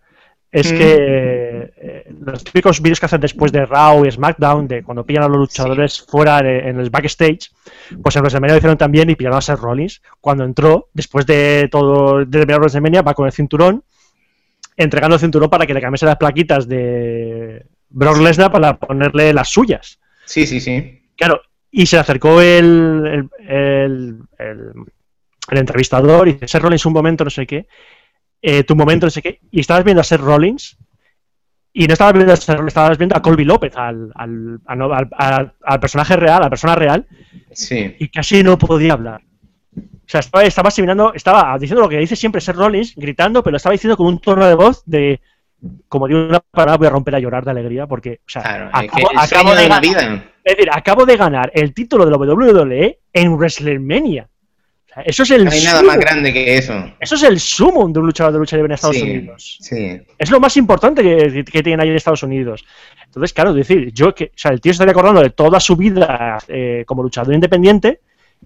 es 0.50 0.72
Mm. 0.72 0.76
que 0.78 1.72
eh, 1.84 2.04
los 2.20 2.42
típicos 2.44 2.80
vídeos 2.82 2.98
que 3.00 3.06
hacen 3.06 3.20
después 3.20 3.52
de 3.52 3.64
Raw 3.66 4.04
y 4.04 4.10
SmackDown, 4.10 4.68
de 4.68 4.82
cuando 4.82 5.04
pillan 5.04 5.24
a 5.24 5.28
los 5.28 5.38
luchadores 5.38 6.00
fuera 6.02 6.40
de- 6.42 6.68
en 6.68 6.78
el 6.80 6.90
backstage, 6.90 7.50
pues 8.02 8.16
en 8.16 8.22
WrestleMania 8.22 8.54
lo 8.54 8.58
hicieron 8.58 8.76
también 8.78 9.08
y 9.10 9.16
pillaron 9.16 9.38
a 9.38 9.42
Seth 9.42 9.58
Rollins. 9.60 10.02
Cuando 10.20 10.44
entró, 10.44 10.88
después 10.94 11.24
de 11.26 11.68
todo, 11.70 12.18
de 12.24 12.26
terminar 12.26 12.60
WrestleMania, 12.60 13.02
va 13.02 13.14
con 13.14 13.26
el 13.26 13.32
cinturón, 13.32 13.82
entregando 14.76 15.16
el 15.16 15.20
cinturón 15.20 15.50
para 15.50 15.66
que 15.66 15.74
le 15.74 15.80
cambiase 15.80 16.06
las 16.06 16.16
plaquitas 16.16 16.66
de 16.68 17.64
Brock 17.90 18.18
Lesnar 18.18 18.50
para 18.52 18.78
ponerle 18.78 19.32
las 19.34 19.48
suyas. 19.50 19.98
Sí, 20.24 20.46
sí, 20.46 20.60
sí. 20.60 21.02
Claro, 21.16 21.40
y 21.74 21.86
se 21.86 21.98
acercó 21.98 22.40
el, 22.40 23.28
el, 23.48 24.18
el- 24.38 24.72
entrevistador 25.50 26.28
y 26.28 26.34
dice, 26.34 26.46
Seth 26.48 26.62
Rollins, 26.62 26.86
un 26.86 26.92
momento, 26.92 27.24
no 27.24 27.30
sé 27.30 27.46
qué, 27.46 27.66
eh, 28.40 28.62
tu 28.64 28.76
momento, 28.76 29.06
no 29.06 29.10
sé 29.10 29.22
qué, 29.22 29.40
y 29.50 29.60
estabas 29.60 29.82
viendo 29.84 30.00
a 30.00 30.04
Seth 30.04 30.20
Rollins 30.20 30.76
y 31.72 31.86
no 31.86 31.92
estabas 31.94 32.14
viendo 32.14 32.32
a 32.32 32.36
Seth 32.36 32.50
Rollins, 32.56 32.68
estabas 32.68 32.98
viendo 32.98 33.16
a 33.16 33.22
Colby 33.22 33.44
López, 33.44 33.72
al, 33.76 34.12
al, 34.14 34.60
al- 34.66 34.82
al- 34.92 35.08
al- 35.16 35.54
al 35.62 35.80
personaje 35.80 36.14
real, 36.16 36.38
a 36.42 36.44
la 36.44 36.50
persona 36.50 36.74
real, 36.74 37.06
Sí. 37.52 37.96
y 37.98 38.08
casi 38.08 38.42
no 38.42 38.58
podía 38.58 38.92
hablar. 38.92 39.22
O 39.76 40.06
sea, 40.12 40.20
estaba, 40.20 40.44
estaba 40.44 40.68
asimilando, 40.68 41.14
estaba 41.14 41.56
diciendo 41.58 41.80
lo 41.82 41.88
que 41.88 41.98
dice 41.98 42.16
siempre 42.16 42.40
Seth 42.42 42.56
Rollins, 42.56 42.94
gritando, 42.96 43.42
pero 43.42 43.52
lo 43.52 43.56
estaba 43.56 43.72
diciendo 43.72 43.96
con 43.96 44.06
un 44.06 44.20
tono 44.20 44.46
de 44.46 44.54
voz 44.54 44.82
de 44.84 45.20
como 45.88 46.08
de 46.08 46.14
una 46.14 46.40
palabra 46.40 46.76
voy 46.76 46.86
a 46.86 46.90
romper 46.90 47.14
a 47.14 47.18
llorar 47.20 47.44
de 47.44 47.50
alegría 47.52 47.86
porque, 47.86 48.20
o 48.26 48.28
sea, 48.28 48.42
Claro, 48.42 48.66
es 48.66 49.32
acabo, 49.32 49.50
que 49.50 49.56
de 49.56 49.62
de 49.62 49.68
ganar- 49.68 49.82
vida. 49.82 50.24
es 50.44 50.56
decir, 50.56 50.70
acabo 50.72 51.06
de 51.06 51.16
ganar 51.16 51.50
el 51.54 51.72
título 51.72 52.04
de 52.04 52.10
la 52.10 52.16
WWE 52.16 52.98
en 53.12 53.32
WrestleMania. 53.34 54.28
O 54.90 54.94
sea, 54.94 55.02
eso 55.04 55.22
es 55.22 55.30
el 55.30 55.44
No 55.44 55.50
hay 55.52 55.62
nada 55.64 55.82
más 55.82 55.96
grande 55.98 56.32
que 56.32 56.56
eso. 56.58 56.74
Eso 57.00 57.14
es 57.14 57.22
el 57.22 57.38
sumo 57.40 57.88
de 57.88 57.98
un 58.00 58.06
luchador 58.06 58.32
de 58.34 58.38
lucha 58.40 58.56
libre 58.56 58.70
en 58.70 58.74
Estados 58.74 58.96
Sí, 58.96 59.02
Unidos. 59.02 59.58
sí. 59.60 60.00
Es 60.18 60.30
lo 60.30 60.38
más 60.40 60.56
importante 60.56 61.02
que, 61.02 61.44
que 61.44 61.62
tienen 61.62 61.80
ahí 61.80 61.88
en 61.88 61.96
Estados 61.96 62.22
Unidos. 62.24 62.64
Entonces, 63.06 63.32
claro, 63.32 63.54
decir, 63.54 63.92
yo 63.92 64.14
que, 64.14 64.24
o 64.24 64.28
sea, 64.38 64.50
el 64.50 64.60
tío 64.60 64.72
estaría 64.72 64.92
acordando 64.92 65.22
de 65.22 65.30
toda 65.30 65.60
su 65.60 65.76
vida 65.76 66.38
eh, 66.48 66.82
como 66.86 67.02
luchador 67.02 67.32
independiente 67.34 68.00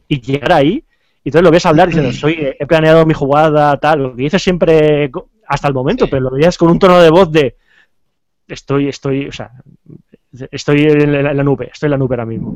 y 0.07 0.21
llegar 0.21 0.53
ahí, 0.53 0.85
y 1.25 1.29
entonces 1.31 1.43
lo 1.45 1.51
ves 1.51 1.67
hablar 1.67 1.89
diciendo, 1.89 2.13
soy, 2.13 2.55
he 2.59 2.67
planeado 2.67 3.05
mi 3.07 3.15
jugada, 3.15 3.77
tal, 3.79 4.03
lo 4.03 4.15
que 4.15 4.23
dice 4.25 4.39
siempre 4.39 5.11
hasta 5.49 5.69
el 5.69 5.75
momento, 5.75 6.05
Sí. 6.07 6.11
pero 6.11 6.23
lo 6.23 6.31
veías 6.31 6.57
con 6.59 6.71
un 6.71 6.79
tono 6.79 7.01
de 7.01 7.11
voz 7.11 7.31
de 7.33 7.57
estoy, 8.49 8.89
estoy, 8.89 9.27
o 9.29 9.33
sea, 9.33 9.51
estoy 10.51 10.83
en 10.85 11.13
la, 11.25 11.31
en 11.31 11.37
la 11.37 11.43
nube, 11.43 11.71
estoy 11.73 11.87
en 11.89 11.91
la 11.93 11.97
nube 11.99 12.15
ahora 12.15 12.27
mismo. 12.27 12.55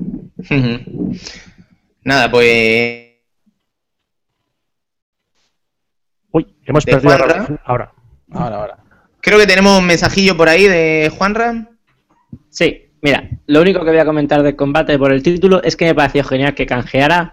Nada, 2.05 2.31
pues 2.31 3.07
Uy, 6.33 6.47
hemos 6.65 6.85
¿De 6.85 6.93
perdido 6.93 7.13
ahora. 7.13 7.47
Ahora, 7.65 7.93
ahora. 8.33 8.79
creo 9.21 9.39
que 9.39 9.47
tenemos 9.47 9.79
un 9.79 9.87
mensajillo 9.87 10.37
por 10.37 10.49
ahí 10.49 10.65
de 10.69 11.11
Juanra. 11.17 11.69
Sí, 12.49 12.91
mira, 13.03 13.29
lo 13.47 13.61
único 13.61 13.81
que 13.85 13.91
voy 13.91 13.99
a 13.99 14.05
comentar 14.05 14.43
del 14.43 14.55
combate 14.57 14.97
por 14.99 15.13
el 15.13 15.23
título 15.23 15.63
es 15.63 15.77
que 15.77 15.87
me 15.87 15.95
pareció 15.95 16.23
genial 16.23 16.55
que 16.55 16.67
canjeara 16.67 17.33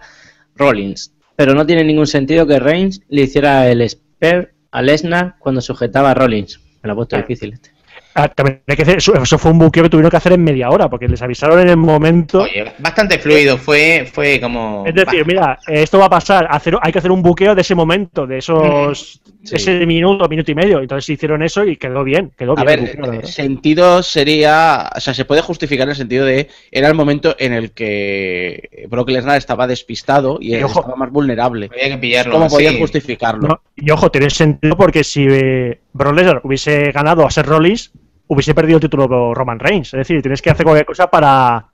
Rollins, 0.56 1.14
pero 1.36 1.54
no 1.54 1.64
tiene 1.64 1.84
ningún 1.84 2.08
sentido 2.08 2.46
que 2.46 2.58
Reigns 2.58 3.02
le 3.08 3.22
hiciera 3.22 3.68
el 3.70 3.88
spare 3.88 4.54
a 4.70 4.82
Lesnar 4.82 5.36
cuando 5.38 5.60
sujetaba 5.60 6.10
a 6.10 6.14
Rollins. 6.14 6.60
Me 6.82 6.86
lo 6.88 6.92
ha 6.92 6.96
puesto 6.96 7.16
Claro. 7.16 7.26
difícil 7.26 7.54
este. 7.54 7.70
Ah, 8.14 8.26
también 8.28 8.62
hay 8.66 8.74
que 8.74 8.82
hacer, 8.82 8.96
eso, 8.98 9.38
fue 9.38 9.50
un 9.52 9.58
buqueo 9.60 9.84
que 9.84 9.90
tuvieron 9.90 10.10
que 10.10 10.16
hacer 10.16 10.32
en 10.32 10.42
media 10.42 10.70
hora, 10.70 10.88
porque 10.90 11.06
les 11.06 11.22
avisaron 11.22 11.60
en 11.60 11.68
el 11.68 11.76
momento. 11.76 12.42
Oye, 12.42 12.72
bastante 12.78 13.18
fluido, 13.18 13.58
fue, 13.58 14.08
fue 14.12 14.40
como. 14.40 14.82
Es 14.86 14.94
decir, 14.94 15.20
bah, 15.20 15.26
mira, 15.26 15.58
esto 15.68 15.98
va 15.98 16.06
a 16.06 16.10
pasar, 16.10 16.48
hacer, 16.50 16.76
hay 16.80 16.90
que 16.90 16.98
hacer 16.98 17.12
un 17.12 17.22
buqueo 17.22 17.54
de 17.54 17.60
ese 17.60 17.76
momento, 17.76 18.26
de 18.26 18.38
esos 18.38 19.20
Sí. 19.48 19.56
ese 19.56 19.86
minuto, 19.86 20.28
minuto 20.28 20.50
y 20.50 20.54
medio. 20.54 20.80
Entonces 20.80 21.08
hicieron 21.10 21.42
eso 21.42 21.64
y 21.64 21.76
quedó 21.76 22.04
bien, 22.04 22.32
quedó 22.36 22.58
A 22.58 22.64
bien. 22.64 22.90
ver, 23.10 23.26
sentido 23.26 24.02
sería, 24.02 24.90
o 24.94 25.00
sea, 25.00 25.14
se 25.14 25.24
puede 25.24 25.40
justificar 25.42 25.84
en 25.86 25.90
el 25.90 25.96
sentido 25.96 26.24
de, 26.24 26.48
era 26.70 26.88
el 26.88 26.94
momento 26.94 27.34
en 27.38 27.52
el 27.52 27.72
que 27.72 28.86
Brock 28.88 29.10
Lesnar 29.10 29.38
estaba 29.38 29.66
despistado 29.66 30.38
y 30.40 30.54
Y 30.56 30.62
ojo. 30.62 30.80
estaba 30.80 30.96
más 30.96 31.10
vulnerable. 31.10 31.68
había 31.72 31.88
que 31.94 31.98
pillarlo. 31.98 32.32
¿Cómo 32.32 32.48
podían 32.48 32.74
sí. 32.74 32.80
justificarlo? 32.80 33.48
No, 33.48 33.60
y 33.76 33.90
ojo, 33.90 34.10
tiene 34.10 34.30
sentido 34.30 34.76
porque 34.76 35.04
si 35.04 35.26
eh, 35.28 35.80
Brock 35.92 36.14
Lesnar 36.14 36.40
hubiese 36.44 36.90
ganado 36.92 37.26
a 37.26 37.30
Seth 37.30 37.46
Rollins, 37.46 37.92
hubiese 38.26 38.54
perdido 38.54 38.76
el 38.76 38.82
título 38.82 39.32
Roman 39.34 39.58
Reigns. 39.58 39.88
Es 39.94 39.98
decir, 39.98 40.20
tienes 40.22 40.42
que 40.42 40.50
hacer 40.50 40.64
cualquier 40.64 40.86
cosa 40.86 41.08
para, 41.10 41.66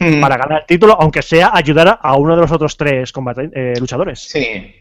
Mm. 0.00 0.20
para 0.20 0.36
ganar 0.36 0.60
el 0.62 0.66
título, 0.66 0.96
aunque 1.00 1.22
sea 1.22 1.52
ayudar 1.54 2.00
a 2.02 2.16
uno 2.16 2.34
de 2.34 2.42
los 2.42 2.50
otros 2.50 2.76
tres 2.76 3.12
eh, 3.54 3.74
luchadores. 3.78 4.18
Sí. 4.22 4.74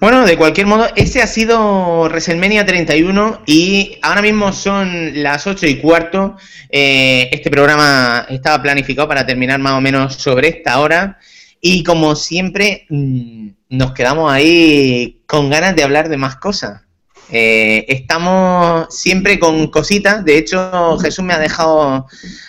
Bueno, 0.00 0.26
de 0.26 0.36
cualquier 0.36 0.66
modo, 0.66 0.88
ese 0.96 1.22
ha 1.22 1.26
sido 1.26 2.08
WrestleMania 2.08 2.66
31 2.66 3.42
y 3.46 3.96
ahora 4.02 4.22
mismo 4.22 4.52
son 4.52 5.22
las 5.22 5.46
8 5.46 5.66
y 5.66 5.76
cuarto. 5.76 6.36
Eh, 6.68 7.28
este 7.32 7.48
programa 7.48 8.26
estaba 8.28 8.60
planificado 8.60 9.06
para 9.06 9.24
terminar 9.24 9.60
más 9.60 9.74
o 9.74 9.80
menos 9.80 10.14
sobre 10.16 10.48
esta 10.48 10.80
hora 10.80 11.18
y 11.60 11.84
como 11.84 12.16
siempre 12.16 12.86
mm, 12.90 13.48
nos 13.70 13.92
quedamos 13.92 14.30
ahí 14.32 15.22
con 15.26 15.48
ganas 15.48 15.76
de 15.76 15.84
hablar 15.84 16.08
de 16.08 16.16
más 16.16 16.36
cosas. 16.36 16.83
Eh, 17.30 17.84
estamos 17.88 18.86
siempre 18.94 19.38
con 19.38 19.68
cositas, 19.68 20.24
de 20.24 20.36
hecho 20.38 20.98
Jesús 20.98 21.24
me 21.24 21.32
ha 21.34 21.38
dejado 21.38 22.06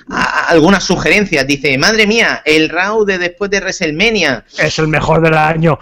a- 0.09 0.45
algunas 0.49 0.83
sugerencias, 0.83 1.47
dice, 1.47 1.77
madre 1.77 2.05
mía, 2.05 2.41
el 2.45 2.69
Raw 2.69 3.05
de 3.05 3.17
después 3.17 3.49
de 3.49 3.59
WrestleMania, 3.61 4.45
Es 4.57 4.77
el 4.77 4.87
mejor 4.89 5.21
del 5.21 5.33
año. 5.35 5.79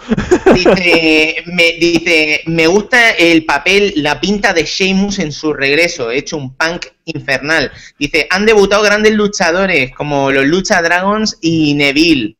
Dice 0.54 1.36
me, 1.46 1.72
dice, 1.72 2.42
me 2.46 2.66
gusta 2.66 3.10
el 3.10 3.44
papel, 3.44 3.92
la 3.96 4.20
pinta 4.20 4.52
de 4.54 4.64
Sheamus 4.64 5.18
en 5.18 5.32
su 5.32 5.52
regreso, 5.52 6.10
hecho 6.10 6.36
un 6.36 6.54
punk 6.54 6.86
infernal. 7.04 7.70
Dice, 7.98 8.26
han 8.30 8.46
debutado 8.46 8.82
grandes 8.82 9.12
luchadores 9.12 9.92
como 9.94 10.30
los 10.30 10.46
Lucha 10.46 10.80
Dragons 10.80 11.36
y 11.42 11.74
Neville. 11.74 12.36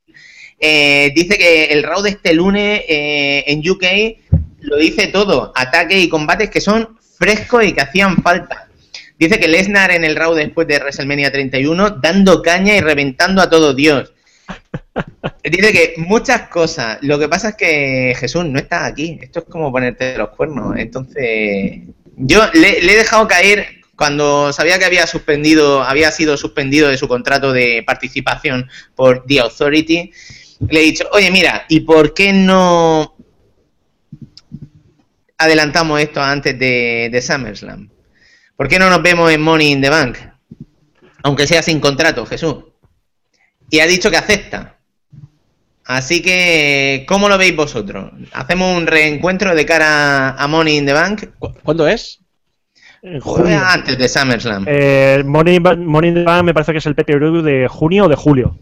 Eh, 0.59 1.12
dice 1.14 1.36
que 1.36 1.64
el 1.66 1.82
Raw 1.82 2.01
de 2.01 2.10
este 2.10 2.32
lunes 2.32 2.81
eh, 2.89 3.44
en 3.48 3.59
UK 3.68 4.24
lo 4.65 4.77
dice 4.77 5.09
todo, 5.09 5.53
ataques 5.55 6.03
y 6.03 6.09
combates 6.09 6.51
que 6.51 6.61
son 6.61 6.99
frescos 7.19 7.65
y 7.65 7.73
que 7.73 7.81
hacían 7.81 8.23
falta. 8.23 8.69
Dice 9.19 9.39
que 9.39 9.49
Lesnar 9.49 9.93
en 9.93 10.05
el 10.05 10.16
Raw 10.16 10.35
después 10.35 10.66
de 10.66 10.78
WrestleMania 10.78 11.31
31 11.31 11.91
dando 11.91 12.43
caña 12.43 12.74
y 12.74 12.81
reventando 12.81 13.41
a 13.41 13.49
todo 13.49 13.73
Dios. 13.73 14.12
Dice 15.45 15.73
que 15.73 15.95
muchas 15.99 16.49
cosas. 16.49 16.99
Lo 17.03 17.19
que 17.19 17.28
pasa 17.28 17.51
es 17.51 17.55
que 17.55 18.15
Jesús 18.19 18.45
no 18.45 18.59
está 18.59 18.86
aquí. 18.86 19.19
Esto 19.23 19.41
es 19.41 19.45
como 19.47 19.70
ponerte 19.70 20.19
los 20.19 20.31
cuernos. 20.31 20.77
Entonces, 20.77 21.82
yo 22.16 22.43
le, 22.55 22.82
le 22.82 22.93
he 22.93 22.97
dejado 22.97 23.28
caer 23.28 23.66
cuando 23.97 24.53
sabía 24.53 24.78
que 24.78 24.85
había 24.85 25.07
suspendido, 25.07 25.82
había 25.82 26.11
sido 26.11 26.36
suspendido 26.36 26.89
de 26.89 26.99
su 26.99 27.07
contrato 27.07 27.53
de 27.53 27.85
participación 27.86 28.69
por 28.95 29.24
The 29.27 29.41
Authority. 29.41 30.12
Le 30.69 30.81
he 30.81 30.85
dicho, 30.85 31.09
oye, 31.12 31.31
mira, 31.31 31.66
¿y 31.69 31.81
por 31.81 32.15
qué 32.15 32.32
no 32.32 33.15
adelantamos 35.39 36.01
esto 36.01 36.23
antes 36.23 36.59
de, 36.59 37.09
de 37.11 37.23
SummerSlam? 37.23 37.89
¿Por 38.56 38.69
qué 38.69 38.78
no 38.78 38.89
nos 38.90 39.02
vemos 39.02 39.31
en 39.32 39.40
Money 39.40 39.73
in 39.73 39.82
the 39.82 39.90
Bank? 39.90 40.16
Aunque 41.23 41.47
sea 41.47 41.62
sin 41.62 41.81
contrato, 41.81 42.24
Jesús. 42.27 42.56
Y 43.70 43.81
ha 43.81 43.86
dicho 43.86 44.11
que 44.11 44.16
acepta. 44.16 44.77
Así 45.86 46.23
que, 46.23 47.05
¿cómo 47.09 47.28
lo 47.28 47.36
veis 47.36 47.55
vosotros? 47.55 48.11
¿Hacemos 48.32 48.74
un 48.77 48.86
reencuentro 48.86 49.55
de 49.55 49.66
cara 49.66 50.31
a 50.31 50.47
Money 50.48 50.78
in 50.78 50.86
the 50.86 50.93
Bank? 50.93 51.24
¿Cu- 51.39 51.55
¿Cuándo 51.62 51.86
es? 51.89 52.20
Antes 53.66 53.98
de 53.98 54.09
SummerSlam. 54.09 54.65
Eh, 54.66 55.23
Money, 55.27 55.61
Money 55.61 56.09
in 56.09 56.15
the 56.15 56.23
Bank 56.24 56.44
me 56.44 56.55
parece 56.55 56.73
que 56.73 56.78
es 56.78 56.86
el 56.86 56.94
PPV 56.94 57.43
de 57.43 57.69
junio 57.69 58.05
o 58.05 58.09
de 58.09 58.16
julio. 58.16 58.59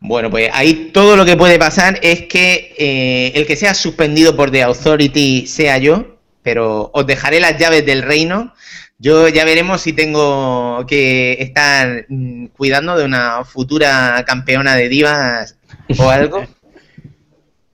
Bueno, 0.00 0.30
pues 0.30 0.50
ahí 0.54 0.90
todo 0.94 1.14
lo 1.14 1.26
que 1.26 1.36
puede 1.36 1.58
pasar 1.58 1.98
es 2.02 2.22
que 2.22 2.74
eh, 2.78 3.32
el 3.34 3.46
que 3.46 3.56
sea 3.56 3.74
suspendido 3.74 4.34
por 4.34 4.50
The 4.50 4.62
Authority 4.62 5.46
sea 5.46 5.76
yo, 5.76 6.18
pero 6.42 6.90
os 6.94 7.06
dejaré 7.06 7.38
las 7.38 7.58
llaves 7.58 7.84
del 7.84 8.02
reino. 8.02 8.54
Yo 8.98 9.28
ya 9.28 9.44
veremos 9.44 9.82
si 9.82 9.92
tengo 9.92 10.84
que 10.86 11.36
estar 11.40 12.06
mm, 12.08 12.46
cuidando 12.46 12.96
de 12.96 13.04
una 13.04 13.44
futura 13.44 14.24
campeona 14.26 14.74
de 14.74 14.88
divas 14.88 15.56
o 15.98 16.08
algo. 16.08 16.46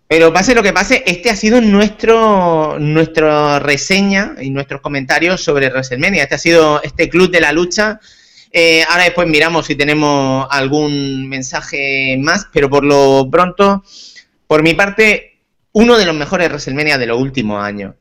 Pero 0.09 0.33
pase 0.33 0.55
lo 0.55 0.63
que 0.63 0.73
pase, 0.73 1.03
este 1.05 1.31
ha 1.31 1.37
sido 1.37 1.61
nuestro 1.61 2.79
nuestra 2.79 3.59
reseña 3.59 4.37
y 4.41 4.51
nuestros 4.51 4.81
comentarios 4.81 5.43
sobre 5.43 5.69
WrestleMania. 5.69 6.23
Este 6.23 6.37
ha 6.37 6.39
sido 6.39 6.81
este 6.83 7.09
club 7.09 7.31
de 7.33 7.41
la 7.41 7.51
lucha. 7.51 7.99
Eh, 8.53 8.83
ahora 8.89 9.05
después 9.05 9.29
miramos 9.29 9.67
si 9.67 9.75
tenemos 9.75 10.47
algún 10.51 11.29
mensaje 11.29 12.17
más, 12.19 12.47
pero 12.53 12.71
por 12.71 12.85
lo 12.85 13.29
pronto, 13.31 13.83
por 14.47 14.63
mi 14.63 14.75
parte, 14.75 15.41
uno 15.73 15.99
de 15.99 16.07
los 16.07 16.15
mejores 16.15 16.49
WrestleMania 16.49 16.99
de 16.99 17.07
los 17.07 17.21
últimos 17.21 17.63
años. 17.63 17.95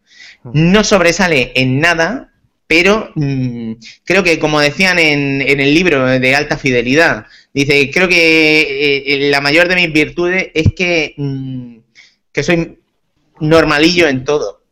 No 0.54 0.84
sobresale 0.84 1.52
en 1.56 1.80
nada, 1.80 2.32
pero 2.68 3.12
mm, 3.16 3.74
creo 4.04 4.24
que 4.24 4.40
como 4.40 4.60
decían 4.60 5.00
en, 5.00 5.42
en 5.42 5.60
el 5.60 5.74
libro 5.74 6.06
de 6.06 6.36
alta 6.36 6.58
fidelidad, 6.58 7.26
dice, 7.54 7.90
creo 7.92 8.08
que 8.08 8.62
eh, 8.62 9.04
eh, 9.08 9.30
la 9.30 9.42
mayor 9.42 9.68
de 9.68 9.76
mis 9.76 9.92
virtudes 9.92 10.50
es 10.54 10.74
que, 10.76 11.14
mm, 11.18 11.78
que 12.32 12.44
soy 12.44 12.80
normalillo 13.40 14.08
en 14.08 14.24
todo. 14.24 14.65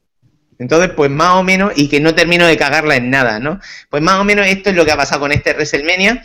Entonces, 0.60 0.92
pues 0.96 1.10
más 1.10 1.36
o 1.36 1.44
menos, 1.44 1.74
y 1.76 1.88
que 1.88 2.00
no 2.00 2.16
termino 2.16 2.48
de 2.48 2.58
cagarla 2.58 2.96
en 2.96 3.10
nada, 3.10 3.40
¿no? 3.40 3.60
Pues 3.90 4.02
más 4.02 4.20
o 4.20 4.24
menos 4.24 4.48
esto 4.48 4.70
es 4.70 4.76
lo 4.76 4.86
que 4.86 4.92
ha 4.92 4.98
pasado 4.98 5.22
con 5.22 5.32
este 5.32 5.54
WrestleMania, 5.54 6.24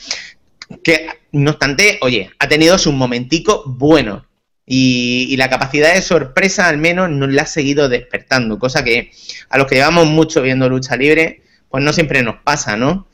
que 0.82 1.08
no 1.32 1.52
obstante, 1.52 1.98
oye, 2.02 2.30
ha 2.38 2.48
tenido 2.48 2.78
sus 2.78 2.94
momenticos 2.94 3.62
buenos. 3.66 4.24
Y, 4.70 5.34
la 5.38 5.48
capacidad 5.48 5.94
de 5.94 6.02
sorpresa 6.02 6.68
al 6.68 6.76
menos 6.76 7.08
nos 7.08 7.32
la 7.32 7.42
ha 7.42 7.46
seguido 7.46 7.88
despertando, 7.88 8.58
cosa 8.58 8.84
que 8.84 9.10
a 9.48 9.56
los 9.56 9.66
que 9.66 9.76
llevamos 9.76 10.06
mucho 10.06 10.42
viendo 10.42 10.68
lucha 10.68 10.94
libre, 10.94 11.42
pues 11.70 11.82
no 11.82 11.92
siempre 11.94 12.22
nos 12.22 12.36
pasa, 12.42 12.76
¿no? 12.76 13.08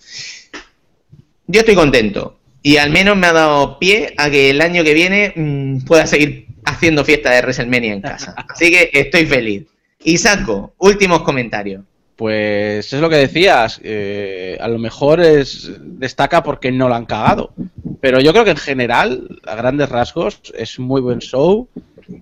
Yo 1.46 1.60
estoy 1.60 1.76
contento 1.76 2.40
y 2.60 2.78
al 2.78 2.90
menos 2.90 3.16
me 3.16 3.28
ha 3.28 3.32
dado 3.32 3.78
pie 3.78 4.14
a 4.16 4.30
que 4.30 4.50
el 4.50 4.60
año 4.62 4.82
que 4.82 4.94
viene 4.94 5.32
mm, 5.36 5.84
pueda 5.84 6.06
seguir 6.06 6.46
haciendo 6.64 7.04
fiesta 7.04 7.30
de 7.30 7.42
WrestleMania 7.42 7.92
en 7.92 8.00
casa. 8.00 8.34
Así 8.48 8.70
que 8.70 8.90
estoy 8.92 9.26
feliz. 9.26 9.64
Y 10.04 10.18
saco, 10.18 10.74
últimos 10.78 11.22
comentarios. 11.22 11.82
Pues 12.14 12.92
es 12.92 13.00
lo 13.00 13.10
que 13.10 13.16
decías, 13.16 13.80
eh, 13.82 14.56
a 14.60 14.68
lo 14.68 14.78
mejor 14.78 15.20
es 15.20 15.72
destaca 15.80 16.44
porque 16.44 16.70
no 16.70 16.88
lo 16.88 16.94
han 16.94 17.06
cagado, 17.06 17.52
pero 18.00 18.20
yo 18.20 18.32
creo 18.32 18.44
que 18.44 18.52
en 18.52 18.56
general, 18.56 19.40
a 19.44 19.56
grandes 19.56 19.88
rasgos, 19.88 20.40
es 20.56 20.78
muy 20.78 21.00
buen 21.00 21.18
show 21.18 21.68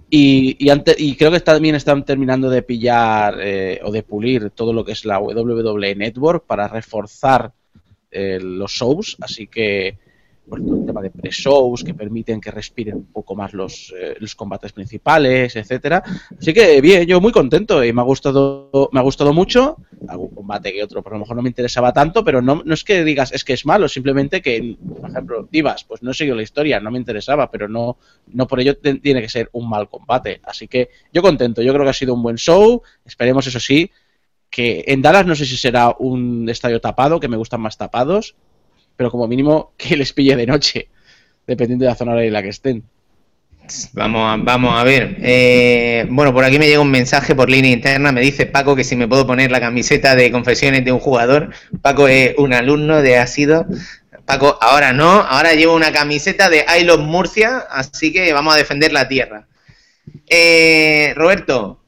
y, 0.09 0.57
y 0.59 1.17
creo 1.17 1.31
que 1.31 1.41
también 1.41 1.75
están 1.75 2.07
terminando 2.07 2.49
de 2.49 2.63
pillar 2.63 3.37
eh, 3.43 3.81
o 3.85 3.91
de 3.91 4.03
pulir 4.03 4.51
todo 4.51 4.73
lo 4.73 4.83
que 4.83 4.93
es 4.93 5.05
la 5.05 5.19
WWE 5.19 5.95
Network 5.95 6.47
para 6.47 6.69
reforzar 6.69 7.53
eh, 8.11 8.39
los 8.41 8.73
shows, 8.73 9.19
así 9.21 9.47
que 9.47 9.99
por 10.49 10.61
todo 10.61 10.81
el 10.81 10.87
tema 10.87 11.01
de 11.01 11.11
pre-shows 11.11 11.85
que 11.85 11.95
permiten 11.95 12.41
que 12.41 12.51
respiren 12.51 12.97
un 12.97 13.07
poco 13.07 13.35
más 13.35 13.53
los, 13.53 13.95
eh, 13.99 14.17
los 14.19 14.35
combates 14.35 14.73
principales, 14.73 15.55
etcétera. 15.57 16.03
Así 16.39 16.53
que 16.53 16.81
bien, 16.81 17.07
yo 17.07 17.21
muy 17.21 17.33
contento 17.33 17.83
y 17.85 17.93
me 17.93 18.01
ha 18.01 18.05
gustado, 18.05 18.91
me 18.93 19.01
ha 19.01 19.03
gustado 19.03 19.33
mucho. 19.33 19.77
Algún 20.09 20.35
combate 20.35 20.73
que 20.73 20.83
otro, 20.83 21.03
por 21.03 21.13
lo 21.13 21.21
mejor 21.21 21.37
no 21.37 21.43
me 21.43 21.49
interesaba 21.49 21.93
tanto, 21.93 22.25
pero 22.25 22.43
no, 22.43 22.63
no 22.65 22.75
es 22.75 22.85
que 22.85 23.05
digas 23.05 23.33
es 23.33 23.45
que 23.45 23.53
es 23.53 23.65
malo, 23.65 23.89
simplemente 23.89 24.43
que, 24.43 24.77
por 25.01 25.11
ejemplo, 25.11 25.49
Divas, 25.51 25.85
pues 25.85 26.03
no 26.03 26.11
he 26.11 26.15
seguido 26.15 26.37
la 26.37 26.43
historia, 26.43 26.81
no 26.81 26.91
me 26.91 26.99
interesaba, 26.99 27.51
pero 27.51 27.69
no, 27.69 27.97
no 28.27 28.47
por 28.47 28.61
ello 28.61 28.77
tiene 28.77 29.23
que 29.23 29.29
ser 29.29 29.49
un 29.53 29.69
mal 29.69 29.89
combate. 29.89 30.41
Así 30.45 30.69
que 30.69 30.91
yo 31.13 31.23
contento, 31.23 31.63
yo 31.63 31.73
creo 31.73 31.85
que 31.85 31.91
ha 31.91 31.95
sido 31.95 32.15
un 32.15 32.23
buen 32.23 32.37
show. 32.37 32.83
Esperemos, 33.05 33.47
eso 33.47 33.61
sí, 33.61 33.91
que 34.51 34.85
en 34.87 35.01
Dallas 35.03 35.27
no 35.27 35.35
sé 35.35 35.47
si 35.47 35.57
será 35.57 35.97
un 35.99 36.49
estadio 36.49 36.81
tapado, 36.81 37.21
que 37.21 37.29
me 37.29 37.37
gustan 37.37 37.61
más 37.61 37.79
tapados, 37.79 38.35
pero 38.97 39.11
como 39.11 39.27
mínimo 39.27 39.73
que 39.77 39.97
les 39.97 40.13
pille 40.13 40.37
de 40.37 40.47
noche, 40.47 40.89
dependiendo 41.47 41.85
de 41.85 41.91
la 41.91 41.97
zona 41.97 42.23
en 42.23 42.33
la 42.33 42.43
que 42.43 42.49
estén. 42.49 42.85
Vamos 43.93 44.23
a, 44.29 44.37
vamos 44.43 44.79
a 44.79 44.85
ver. 44.85 45.17
Eh, 45.21 46.07
bueno, 46.11 46.33
por 46.33 46.45
aquí 46.45 46.59
me 46.59 46.67
llega 46.67 46.81
un 46.81 46.91
mensaje 46.91 47.35
por 47.35 47.49
línea 47.49 47.71
interna. 47.73 48.13
Me 48.13 48.21
dice 48.21 48.47
Paco 48.47 48.75
que 48.77 48.85
si 48.85 48.97
me 48.97 49.09
puedo 49.09 49.27
poner 49.27 49.51
la 49.51 49.61
camiseta 49.61 50.15
de 50.17 50.31
confesiones 50.31 50.85
de 50.85 50.93
un 50.93 50.99
jugador. 50.99 51.51
Paco 51.81 52.09
es 52.09 52.35
un 52.39 52.53
alumno 52.53 53.03
de 53.03 53.19
Asido. 53.19 53.67
Paco, 54.27 54.59
ahora 54.61 54.93
no. 54.93 55.09
Ahora 55.09 55.55
llevo 55.55 55.75
una 55.75 55.93
camiseta 55.93 56.51
de 56.51 56.65
I 56.79 56.85
Love 56.85 57.01
Murcia. 57.03 57.59
Así 57.71 58.13
que 58.13 58.33
vamos 58.33 58.55
a 58.55 58.59
defender 58.59 58.93
la 58.93 59.09
tierra. 59.09 59.47
Eh, 60.29 61.13
Roberto, 61.17 61.81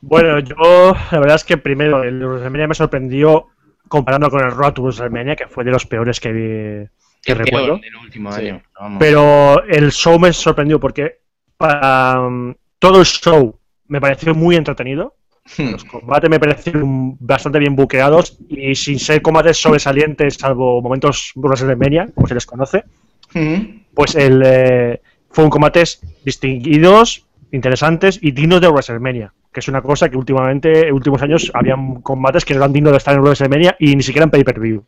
Bueno, 0.00 0.38
yo 0.38 0.94
la 1.10 1.18
verdad 1.18 1.36
es 1.36 1.44
que 1.44 1.56
primero 1.56 2.04
el 2.04 2.24
WrestleMania 2.24 2.68
me 2.68 2.74
sorprendió 2.74 3.48
comparando 3.88 4.30
con 4.30 4.44
el 4.44 4.50
Raw 4.50 4.72
to 4.72 4.82
WrestleMania, 4.82 5.36
que 5.36 5.46
fue 5.46 5.64
de 5.64 5.70
los 5.70 5.86
peores 5.86 6.20
que, 6.20 6.32
vi- 6.32 6.88
que 7.22 7.32
el 7.32 7.38
recuerdo. 7.38 7.66
peor 7.66 7.80
del 7.80 7.96
último 7.96 8.32
Sí. 8.32 8.40
año. 8.48 8.62
Vamos. 8.80 8.98
Pero 9.00 9.62
el 9.64 9.90
show 9.92 10.18
me 10.18 10.32
sorprendió 10.32 10.78
porque 10.80 11.20
para 11.56 12.20
um, 12.26 12.54
todo 12.78 13.00
el 13.00 13.06
show 13.06 13.58
me 13.88 14.00
pareció 14.00 14.34
muy 14.34 14.56
entretenido. 14.56 15.14
Hmm. 15.56 15.70
Los 15.72 15.84
combates 15.84 16.28
me 16.28 16.40
parecieron 16.40 17.16
bastante 17.20 17.58
bien 17.60 17.76
buqueados 17.76 18.36
y 18.48 18.74
sin 18.74 18.98
ser 18.98 19.22
combates 19.22 19.56
sobresalientes, 19.58 20.34
salvo 20.34 20.82
momentos 20.82 21.30
WrestleMania, 21.36 22.08
como 22.14 22.26
se 22.26 22.34
les 22.34 22.46
conoce, 22.46 22.84
Hmm. 23.32 23.82
pues 23.94 24.14
el, 24.16 24.42
eh, 24.44 25.00
fueron 25.30 25.50
combates 25.50 26.00
distinguidos, 26.24 27.25
interesantes 27.56 28.18
y 28.22 28.30
dignos 28.30 28.60
de 28.60 28.68
WrestleMania, 28.68 29.32
que 29.52 29.60
es 29.60 29.68
una 29.68 29.82
cosa 29.82 30.08
que 30.08 30.16
últimamente, 30.16 30.88
en 30.88 30.94
últimos 30.94 31.20
años, 31.22 31.50
habían 31.54 32.02
combates 32.02 32.44
que 32.44 32.54
no 32.54 32.60
eran 32.60 32.72
dignos 32.72 32.92
de 32.92 32.98
estar 32.98 33.14
en 33.14 33.22
WrestleMania 33.22 33.76
y 33.78 33.96
ni 33.96 34.02
siquiera 34.02 34.24
en 34.24 34.30
pay-per-view. 34.30 34.84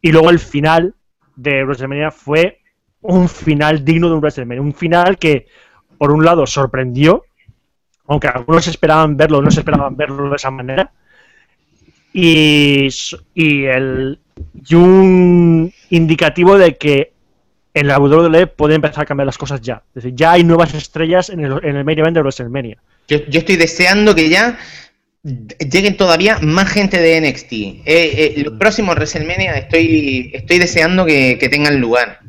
Y 0.00 0.12
luego 0.12 0.30
el 0.30 0.38
final 0.38 0.94
de 1.34 1.64
WrestleMania 1.64 2.10
fue 2.10 2.60
un 3.02 3.28
final 3.28 3.84
digno 3.84 4.08
de 4.08 4.16
WrestleMania. 4.16 4.62
Un 4.62 4.74
final 4.74 5.18
que, 5.18 5.46
por 5.98 6.10
un 6.10 6.24
lado, 6.24 6.46
sorprendió, 6.46 7.24
aunque 8.06 8.28
algunos 8.28 8.66
esperaban 8.68 9.16
verlo, 9.16 9.42
no 9.42 9.50
se 9.50 9.60
esperaban 9.60 9.96
verlo 9.96 10.30
de 10.30 10.36
esa 10.36 10.50
manera. 10.50 10.92
Y, 12.12 12.88
y, 13.34 13.64
el, 13.64 14.18
y 14.54 14.74
un 14.74 15.72
indicativo 15.90 16.56
de 16.56 16.76
que 16.76 17.12
en 17.76 17.88
la 17.88 17.98
WWE 17.98 18.46
puede 18.46 18.74
empezar 18.74 19.02
a 19.02 19.06
cambiar 19.06 19.26
las 19.26 19.36
cosas 19.36 19.60
ya. 19.60 19.82
Es 19.88 20.02
decir, 20.02 20.14
ya 20.14 20.32
hay 20.32 20.44
nuevas 20.44 20.72
estrellas 20.72 21.28
en 21.28 21.40
el, 21.40 21.60
en 21.62 21.76
el 21.76 21.84
main 21.84 21.98
event 21.98 22.14
de 22.14 22.22
WrestleMania. 22.22 22.78
Yo, 23.06 23.18
yo 23.28 23.40
estoy 23.40 23.56
deseando 23.56 24.14
que 24.14 24.30
ya 24.30 24.58
lleguen 25.22 25.98
todavía 25.98 26.38
más 26.40 26.70
gente 26.70 26.98
de 26.98 27.20
NXT. 27.20 27.52
Eh, 27.52 27.82
eh, 27.84 28.42
los 28.42 28.54
próximos 28.54 28.94
WrestleMania 28.94 29.58
estoy, 29.58 30.30
estoy 30.32 30.58
deseando 30.58 31.04
que, 31.04 31.36
que 31.38 31.50
tengan 31.50 31.78
lugar. 31.78 32.20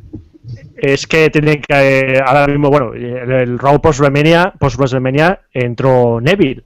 Es 0.76 1.06
que 1.06 1.30
tienen 1.30 1.62
que. 1.62 1.74
eh, 1.74 2.22
ahora 2.24 2.46
mismo, 2.46 2.68
bueno, 2.68 2.92
el, 2.92 3.32
el 3.32 3.58
Raw 3.58 3.80
post 3.80 4.00
WrestleMania, 4.00 4.52
post 4.58 4.76
WrestleMania 4.76 5.40
entró 5.54 6.20
Neville. 6.20 6.62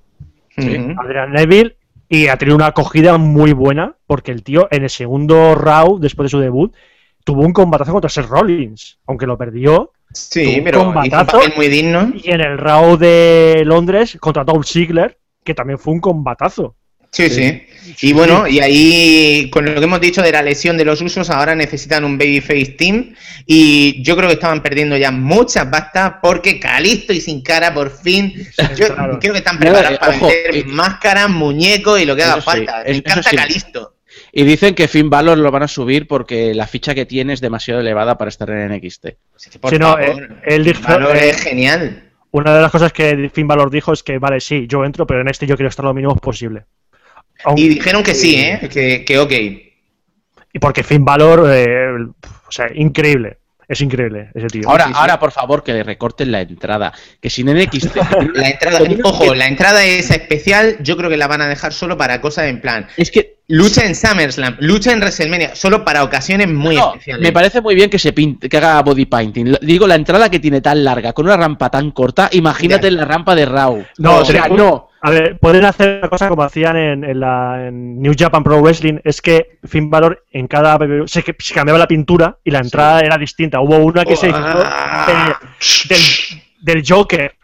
Adrian 0.57 1.33
Neville. 1.33 1.77
Y 2.09 2.27
ha 2.27 2.37
tenido 2.37 2.57
una 2.57 2.67
acogida 2.67 3.17
muy 3.17 3.53
buena. 3.53 3.95
Porque 4.09 4.33
el 4.33 4.43
tío, 4.43 4.67
en 4.73 4.83
el 4.83 4.91
segundo 4.91 5.55
Raw, 5.55 6.01
después 6.01 6.27
de 6.27 6.31
su 6.31 6.41
debut, 6.41 6.75
tuvo 7.25 7.43
un 7.43 7.53
combatazo 7.53 7.93
contra 7.93 8.11
Seth 8.11 8.27
Rollins. 8.27 8.99
Aunque 9.07 9.27
lo 9.27 9.37
perdió. 9.39 9.93
Sí, 10.13 10.45
Tuvo 10.45 10.57
un 10.59 10.65
pero 10.65 10.79
hizo 10.79 10.89
un 10.89 10.95
combatazo. 10.95 11.39
papel 11.39 11.53
muy 11.57 11.69
digno. 11.69 12.13
Y 12.23 12.31
en 12.31 12.41
el 12.41 12.59
Raw 12.59 12.97
de 12.99 13.63
Londres, 13.65 14.17
contra 14.21 14.45
Dolph 14.45 14.67
Ziggler, 14.67 15.19
que 15.43 15.55
también 15.55 15.79
fue 15.79 15.95
un 15.95 16.01
combatazo. 16.01 16.77
Sí, 17.15 17.29
sí. 17.29 17.63
Y 18.01 18.15
bueno, 18.15 18.49
y 18.49 18.61
ahí, 18.61 19.51
con 19.51 19.67
lo 19.67 19.75
que 19.75 19.85
hemos 19.85 20.01
dicho 20.01 20.23
de 20.23 20.33
la 20.33 20.41
lesión 20.41 20.79
de 20.79 20.87
los 20.87 20.99
usos, 21.03 21.29
ahora 21.29 21.55
necesitan 21.55 22.05
un 22.05 22.17
babyface 22.17 22.75
team. 22.79 23.15
Y 23.47 24.03
yo 24.03 24.17
creo 24.17 24.29
que 24.29 24.35
estaban 24.37 24.63
perdiendo 24.63 24.97
ya 24.97 25.11
muchas 25.11 25.71
bastas 25.71 26.15
porque 26.23 26.59
Calisto 26.59 27.13
y 27.13 27.21
sin 27.21 27.43
cara, 27.43 27.75
por 27.75 27.91
fin. 27.91 28.33
Yo 28.79 28.95
Claro. 28.95 29.19
creo 29.21 29.33
que 29.35 29.41
están 29.41 29.59
preparados 29.59 29.93
eh, 29.93 29.99
para 30.01 30.17
ojo, 30.17 30.27
meter 30.27 30.57
eh, 30.57 30.65
máscaras, 30.65 31.29
muñecos 31.29 32.01
y 32.01 32.07
lo 32.07 32.17
que 32.17 32.23
haga 32.23 32.37
sí, 32.37 32.41
falta. 32.41 32.83
Me 32.87 32.97
encanta 32.97 33.29
sí. 33.29 33.37
Calisto. 33.37 33.92
Y 34.35 34.45
dicen 34.45 34.75
que 34.75 34.89
Finn 34.89 35.11
Balor 35.11 35.37
lo 35.37 35.51
van 35.51 35.63
a 35.65 35.69
subir 35.69 36.07
porque 36.09 36.55
la 36.55 36.67
ficha 36.67 36.95
que 36.95 37.05
tiene 37.05 37.35
es 37.35 37.41
demasiado 37.43 37.81
elevada 37.81 38.17
para 38.17 38.31
estar 38.31 38.49
en 38.49 38.73
NXT. 38.73 39.07
Por 39.61 39.71
Sí, 39.73 39.79
no, 39.79 39.93
favor, 39.97 40.37
él 40.45 40.65
dijo- 40.65 40.83
Valor 40.89 41.17
eh, 41.17 41.31
es 41.31 41.43
genial. 41.43 42.05
Una 42.31 42.55
de 42.57 42.63
las 42.63 42.73
cosas 42.73 42.93
que 42.95 43.31
Finn 43.33 43.47
Balor 43.47 43.71
dijo 43.71 43.93
es 43.93 44.03
que, 44.03 44.19
vale, 44.19 44.41
sí, 44.41 44.67
yo 44.67 44.87
entro, 44.87 45.07
pero 45.07 45.21
en 45.21 45.29
este 45.29 45.47
yo 45.47 45.55
quiero 45.57 45.69
estar 45.69 45.85
lo 45.85 45.93
mínimo 45.93 46.17
posible. 46.17 46.65
Aunque- 47.45 47.61
Y 47.63 47.69
dijeron 47.69 48.03
que 48.03 48.15
sí, 48.15 48.37
¿eh? 48.37 48.69
Que, 48.73 49.05
que 49.05 49.19
ok. 49.19 49.33
Y 50.55 50.59
porque 50.59 50.83
Finn 50.83 51.05
Balor, 51.05 51.51
eh, 51.53 51.89
o 52.49 52.51
sea, 52.53 52.69
increíble. 52.75 53.37
Es 53.69 53.81
increíble 53.81 54.31
ese 54.35 54.49
tío. 54.49 54.69
Ahora, 54.69 54.85
sí, 54.87 54.93
sí. 54.93 54.99
ahora, 54.99 55.19
por 55.19 55.31
favor, 55.33 55.63
que 55.63 55.73
le 55.73 55.83
recorten 55.83 56.31
la 56.33 56.41
entrada. 56.43 56.93
Que 57.21 57.31
sin 57.31 57.47
NXT. 57.47 57.97
La 58.35 58.49
entrada, 58.51 58.81
ojo, 59.05 59.35
la 59.35 59.47
entrada 59.47 59.85
esa 59.85 60.15
especial, 60.15 60.77
yo 60.81 60.97
creo 60.97 61.09
que 61.09 61.17
la 61.17 61.27
van 61.27 61.41
a 61.43 61.49
dejar 61.49 61.73
solo 61.73 61.97
para 61.97 62.21
cosas 62.21 62.47
en 62.49 62.61
plan. 62.61 62.87
es 62.99 63.11
que 63.11 63.37
Lucha 63.49 63.85
en 63.85 63.95
SummerSlam, 63.95 64.57
lucha 64.61 64.93
en 64.93 65.01
WrestleMania, 65.01 65.55
solo 65.55 65.85
para 65.85 66.05
ocasiones 66.05 66.49
muy 66.49 66.77
no, 66.77 66.93
especiales. 66.93 67.23
me 67.23 67.33
parece 67.33 67.61
muy 67.61 67.75
bien 67.75 67.91
que 67.91 67.99
se 67.99 68.13
pinte, 68.13 68.49
que 68.49 68.57
haga 68.57 68.81
body 68.83 69.05
painting. 69.07 69.57
Digo, 69.61 69.87
la 69.87 69.97
entrada 69.97 70.31
que 70.31 70.39
tiene 70.39 70.61
tan 70.61 70.83
larga, 70.85 71.13
con 71.13 71.27
una 71.27 71.37
rampa 71.37 71.69
tan 71.69 71.91
corta, 71.91 72.29
imagínate 72.33 72.91
Ya. 72.91 72.97
la 72.97 73.05
rampa 73.05 73.35
de 73.35 73.45
Raw. 73.45 73.85
No, 73.99 74.19
o 74.19 74.25
sea, 74.25 74.49
no. 74.49 74.89
A 75.05 75.11
ver, 75.11 75.39
pueden 75.41 75.65
hacer 75.65 75.99
una 75.99 76.09
cosa 76.09 76.29
como 76.29 76.45
hacían 76.45 76.77
en, 76.77 77.05
en 77.05 77.19
la, 77.21 77.67
en 77.67 78.01
New 78.01 78.15
Japan 78.17 78.45
Pro 78.45 78.61
Wrestling, 78.63 79.01
es 79.03 79.21
que 79.21 79.59
Finn 79.65 79.91
Balor 79.91 80.25
en 80.31 80.47
cada 80.47 80.79
se, 81.07 81.25
se 81.37 81.55
cambiaba 81.55 81.79
la 81.81 81.89
pintura 81.89 82.39
y 82.45 82.53
la 82.53 82.61
entrada 82.61 83.01
era 83.01 83.19
distinta. 83.19 83.61
Hubo 83.61 83.77
una 83.79 84.05
que 84.05 84.15
se 84.17 84.29
hizo 84.29 84.39
Ah. 84.39 85.35
de- 85.89 85.95
del, 85.95 86.03
del 86.61 86.85
Joker. 86.89 87.35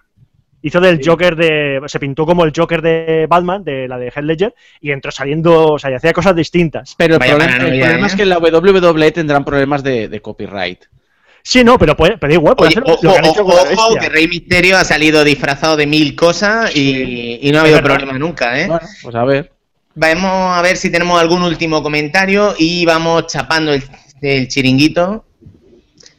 Hizo 0.69 0.81
del 0.81 1.01
Joker 1.05 1.35
de. 1.35 1.81
Se 1.87 1.99
pintó 1.99 2.27
como 2.27 2.45
el 2.45 2.53
Joker 2.55 2.83
de 2.83 3.27
Batman, 3.29 3.65
de 3.65 3.89
la 3.89 3.99
de 3.99 4.13
Ledger, 4.23 4.55
y 4.81 4.91
entró 4.91 5.11
saliendo. 5.11 5.73
O 5.73 5.79
sea, 5.79 5.91
y 5.91 5.95
hacía 5.95 6.13
cosas 6.13 6.37
distintas. 6.37 6.95
Pero 6.97 7.15
el 7.15 7.21
Vaya 7.21 7.33
problema, 7.33 7.53
el 7.53 7.59
paranoia, 7.59 7.85
problema 7.85 8.07
¿eh? 8.07 8.11
es 8.11 8.17
que 8.17 8.23
en 8.23 8.29
la 8.29 8.39
WWE 8.39 9.13
tendrán 9.13 9.45
problemas 9.45 9.83
de, 9.83 10.09
de 10.09 10.21
copyright. 10.21 10.85
Sí, 11.43 11.65
no, 11.65 11.79
pero, 11.79 11.97
puede, 11.97 12.19
pero 12.19 12.35
igual, 12.35 12.55
puede 12.57 12.69
Oye, 12.69 12.81
hacer 12.81 12.93
ojo, 12.93 13.03
lo 13.03 13.13
que 13.13 13.19
han 13.19 13.25
hecho 13.25 13.43
ojo, 13.43 13.57
con 13.57 13.75
la 13.75 13.83
ojo, 13.83 13.97
que 13.97 14.09
Rey 14.11 14.29
Misterio 14.29 14.77
ha 14.77 14.85
salido 14.85 15.25
disfrazado 15.25 15.77
de 15.77 15.87
mil 15.87 16.15
cosas 16.15 16.77
y, 16.77 17.39
y 17.41 17.51
no 17.51 17.59
ha 17.59 17.63
habido 17.63 17.83
problema 17.83 18.19
nunca, 18.19 18.61
¿eh? 18.61 18.67
Bueno, 18.67 18.87
pues 19.03 19.15
a 19.15 19.25
ver. 19.25 19.53
Vamos 19.95 20.59
a 20.59 20.61
ver 20.61 20.77
si 20.77 20.91
tenemos 20.91 21.19
algún 21.19 21.43
último 21.43 21.83
comentario 21.83 22.55
y 22.59 22.85
vamos 22.85 23.27
chapando 23.29 23.73
el, 23.73 23.83
el 24.21 24.47
chiringuito. 24.49 25.25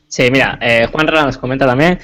Sí, 0.07 0.31
mira, 0.31 0.57
eh, 0.59 0.87
Juan 0.91 1.07
Rana 1.07 1.27
nos 1.27 1.37
comenta 1.37 1.67
también. 1.67 1.99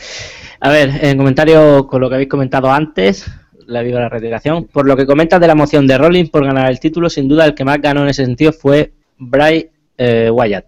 A 0.60 0.70
ver, 0.70 0.92
en 1.02 1.18
comentario 1.18 1.88
con 1.88 2.02
lo 2.02 2.10
que 2.10 2.16
habéis 2.16 2.30
comentado 2.30 2.72
antes, 2.72 3.26
la 3.68 3.82
viva 3.82 4.00
la 4.00 4.10
retiración. 4.10 4.66
Por 4.66 4.88
lo 4.88 4.96
que 4.96 5.06
comentas 5.06 5.40
de 5.40 5.48
la 5.48 5.56
moción 5.56 5.88
de 5.88 5.98
Rollins 5.98 6.30
por 6.30 6.46
ganar 6.46 6.70
el 6.70 6.80
título, 6.80 7.10
sin 7.10 7.28
duda 7.28 7.46
el 7.46 7.56
que 7.56 7.66
más 7.66 7.82
ganó 7.82 8.02
en 8.04 8.10
ese 8.10 8.26
sentido 8.26 8.54
fue 8.54 8.92
Bray 9.18 9.70
eh, 9.98 10.30
Wyatt. 10.32 10.66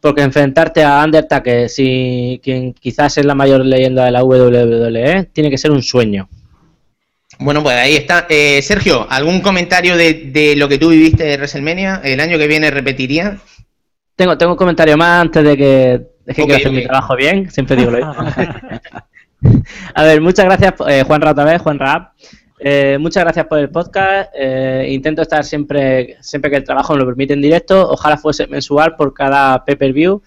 Porque 0.00 0.22
enfrentarte 0.22 0.82
a 0.82 1.04
Undertaker, 1.04 1.68
si, 1.68 2.40
quien 2.42 2.72
quizás 2.72 3.18
es 3.18 3.26
la 3.26 3.34
mayor 3.34 3.64
leyenda 3.64 4.04
de 4.04 4.10
la 4.10 4.24
WWE, 4.24 5.28
tiene 5.32 5.50
que 5.50 5.58
ser 5.58 5.70
un 5.70 5.82
sueño. 5.82 6.28
Bueno, 7.38 7.62
pues 7.62 7.76
ahí 7.76 7.96
está. 7.96 8.26
Eh, 8.28 8.60
Sergio, 8.62 9.06
¿algún 9.10 9.40
comentario 9.40 9.96
de, 9.96 10.30
de 10.32 10.56
lo 10.56 10.68
que 10.68 10.78
tú 10.78 10.90
viviste 10.90 11.24
de 11.24 11.36
WrestleMania? 11.36 12.00
¿El 12.02 12.20
año 12.20 12.38
que 12.38 12.46
viene 12.46 12.70
repetiría? 12.70 13.38
Tengo, 14.16 14.36
tengo 14.36 14.52
un 14.52 14.58
comentario 14.58 14.96
más 14.98 15.22
antes 15.22 15.42
de 15.42 15.56
que, 15.56 16.00
es 16.26 16.36
que 16.36 16.42
quiero 16.44 16.56
hacer 16.56 16.72
mi 16.72 16.84
trabajo 16.84 17.16
bien, 17.16 17.50
siempre 17.50 17.76
digo 17.76 17.90
lo 17.90 17.98
mismo. 17.98 18.14
A 19.94 20.04
ver, 20.04 20.20
muchas 20.20 20.44
gracias, 20.44 20.74
eh, 20.88 21.02
Juan 21.06 21.20
Ra 21.20 21.32
otra 21.32 21.44
vez, 21.44 21.62
Juan 21.62 21.78
Raab. 21.78 22.12
Eh, 22.62 22.98
muchas 23.00 23.24
gracias 23.24 23.46
por 23.46 23.58
el 23.58 23.70
podcast. 23.70 24.30
Eh, 24.34 24.88
intento 24.90 25.22
estar 25.22 25.44
siempre, 25.44 26.18
siempre 26.20 26.50
que 26.50 26.58
el 26.58 26.64
trabajo 26.64 26.92
me 26.92 27.00
lo 27.00 27.06
permite 27.06 27.32
en 27.32 27.40
directo. 27.40 27.88
Ojalá 27.88 28.18
fuese 28.18 28.46
mensual 28.48 28.96
por 28.96 29.14
cada 29.14 29.64
pay-per-view, 29.64 30.22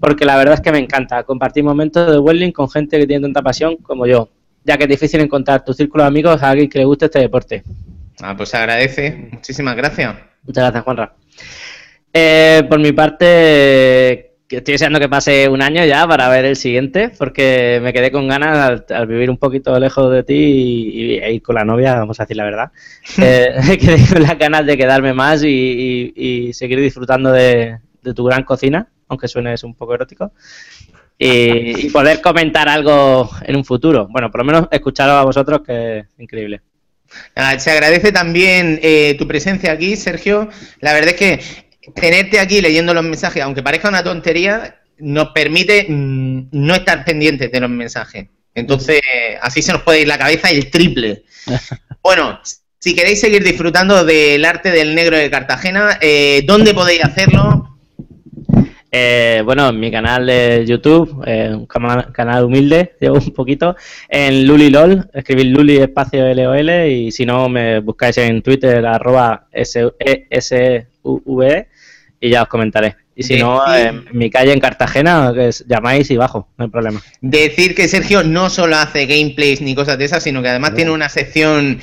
porque 0.00 0.24
la 0.24 0.36
verdad 0.36 0.54
es 0.54 0.60
que 0.62 0.72
me 0.72 0.78
encanta 0.78 1.24
compartir 1.24 1.62
momentos 1.62 2.10
de 2.10 2.18
wrestling 2.18 2.52
con 2.52 2.70
gente 2.70 2.98
que 2.98 3.06
tiene 3.06 3.22
tanta 3.22 3.42
pasión 3.42 3.76
como 3.76 4.06
yo, 4.06 4.30
ya 4.64 4.78
que 4.78 4.84
es 4.84 4.88
difícil 4.88 5.20
encontrar 5.20 5.62
tu 5.62 5.74
círculo 5.74 6.04
de 6.04 6.08
amigos 6.08 6.42
a 6.42 6.50
alguien 6.50 6.70
que 6.70 6.78
le 6.78 6.86
guste 6.86 7.04
este 7.04 7.18
deporte. 7.18 7.62
Ah, 8.22 8.34
pues 8.34 8.48
se 8.48 8.56
agradece. 8.56 9.28
Muchísimas 9.32 9.76
gracias. 9.76 10.16
Muchas 10.42 10.64
gracias, 10.64 10.84
Juanra. 10.84 11.14
Eh, 12.10 12.62
por 12.66 12.78
mi 12.78 12.92
parte, 12.92 14.33
que 14.48 14.58
estoy 14.58 14.72
deseando 14.72 15.00
que 15.00 15.08
pase 15.08 15.48
un 15.48 15.62
año 15.62 15.84
ya 15.86 16.06
para 16.06 16.28
ver 16.28 16.44
el 16.44 16.56
siguiente, 16.56 17.10
porque 17.18 17.80
me 17.82 17.92
quedé 17.92 18.10
con 18.12 18.28
ganas 18.28 18.58
al, 18.58 18.84
al 18.94 19.06
vivir 19.06 19.30
un 19.30 19.38
poquito 19.38 19.78
lejos 19.80 20.12
de 20.12 20.22
ti 20.22 20.34
y, 20.34 21.14
y- 21.14 21.18
e 21.18 21.32
ir 21.32 21.42
con 21.42 21.54
la 21.54 21.64
novia, 21.64 21.94
vamos 21.94 22.20
a 22.20 22.24
decir 22.24 22.36
la 22.36 22.44
verdad. 22.44 22.72
Eh, 23.22 23.54
me 23.68 23.78
quedé 23.78 24.06
con 24.12 24.22
las 24.22 24.38
ganas 24.38 24.66
de 24.66 24.76
quedarme 24.76 25.12
más 25.14 25.42
y, 25.44 26.12
y- 26.16 26.48
y 26.48 26.52
seguir 26.52 26.80
disfrutando 26.80 27.32
de, 27.32 27.78
de 28.02 28.14
tu 28.14 28.24
gran 28.24 28.42
cocina, 28.44 28.88
aunque 29.08 29.28
suene 29.28 29.54
un 29.62 29.74
poco 29.74 29.94
erótico. 29.94 30.32
Y, 31.18 31.86
y 31.86 31.90
poder 31.90 32.20
comentar 32.20 32.68
algo 32.68 33.30
en 33.42 33.56
un 33.56 33.64
futuro. 33.64 34.08
Bueno, 34.08 34.30
por 34.30 34.40
lo 34.40 34.44
menos 34.44 34.68
escucharos 34.70 35.14
a 35.14 35.24
vosotros, 35.24 35.60
que 35.64 36.00
es 36.00 36.06
increíble. 36.18 36.60
Ah, 37.36 37.58
se 37.58 37.70
agradece 37.70 38.12
también 38.12 38.80
eh, 38.82 39.14
tu 39.18 39.28
presencia 39.28 39.72
aquí, 39.72 39.96
Sergio. 39.96 40.48
La 40.80 40.92
verdad 40.94 41.10
es 41.10 41.16
que 41.16 41.40
tenerte 41.94 42.38
aquí 42.38 42.60
leyendo 42.60 42.94
los 42.94 43.04
mensajes, 43.04 43.42
aunque 43.42 43.62
parezca 43.62 43.88
una 43.88 44.04
tontería, 44.04 44.80
nos 44.98 45.28
permite 45.28 45.86
mm, 45.88 46.48
no 46.52 46.74
estar 46.74 47.04
pendientes 47.04 47.50
de 47.50 47.60
los 47.60 47.70
mensajes. 47.70 48.26
Entonces, 48.54 49.00
así 49.42 49.62
se 49.62 49.72
nos 49.72 49.82
puede 49.82 50.02
ir 50.02 50.08
la 50.08 50.18
cabeza 50.18 50.50
el 50.50 50.70
triple. 50.70 51.24
Bueno, 52.02 52.38
si 52.78 52.94
queréis 52.94 53.18
seguir 53.18 53.42
disfrutando 53.42 54.04
del 54.04 54.44
arte 54.44 54.70
del 54.70 54.94
negro 54.94 55.16
de 55.16 55.30
Cartagena, 55.30 55.98
eh, 56.02 56.42
¿dónde 56.46 56.74
podéis 56.74 57.02
hacerlo? 57.02 57.78
Eh, 58.92 59.40
bueno, 59.42 59.70
en 59.70 59.80
mi 59.80 59.90
canal 59.90 60.26
de 60.26 60.66
YouTube, 60.66 61.24
eh, 61.26 61.50
un 61.54 61.66
canal 61.66 62.44
humilde, 62.44 62.92
llevo 63.00 63.16
un 63.16 63.32
poquito, 63.32 63.74
en 64.06 64.46
LuliLol, 64.46 65.08
escribir 65.14 65.46
Luli 65.46 65.78
espacio 65.78 66.34
LOL 66.34 66.86
y 66.86 67.10
si 67.10 67.24
no 67.24 67.48
me 67.48 67.80
buscáis 67.80 68.18
en 68.18 68.42
Twitter 68.42 68.84
arroba 68.84 69.46
E 69.50 69.64
SUV 69.64 71.66
y 72.26 72.30
ya 72.30 72.42
os 72.42 72.48
comentaré. 72.48 72.96
Y 73.16 73.22
si 73.22 73.36
no, 73.36 73.62
en 73.76 74.06
mi 74.12 74.28
calle 74.30 74.52
en 74.52 74.60
Cartagena, 74.60 75.32
que 75.34 75.48
es- 75.48 75.64
llamáis 75.68 76.10
y 76.10 76.16
bajo, 76.16 76.48
no 76.58 76.64
hay 76.64 76.70
problema. 76.70 77.00
Decir 77.20 77.74
que 77.74 77.86
Sergio 77.86 78.24
no 78.24 78.50
solo 78.50 78.76
hace 78.76 79.06
gameplays 79.06 79.60
ni 79.60 79.74
cosas 79.74 79.98
de 79.98 80.06
esas, 80.06 80.22
sino 80.22 80.42
que 80.42 80.48
además 80.48 80.74
tiene 80.74 80.90
una 80.90 81.08
sección 81.08 81.80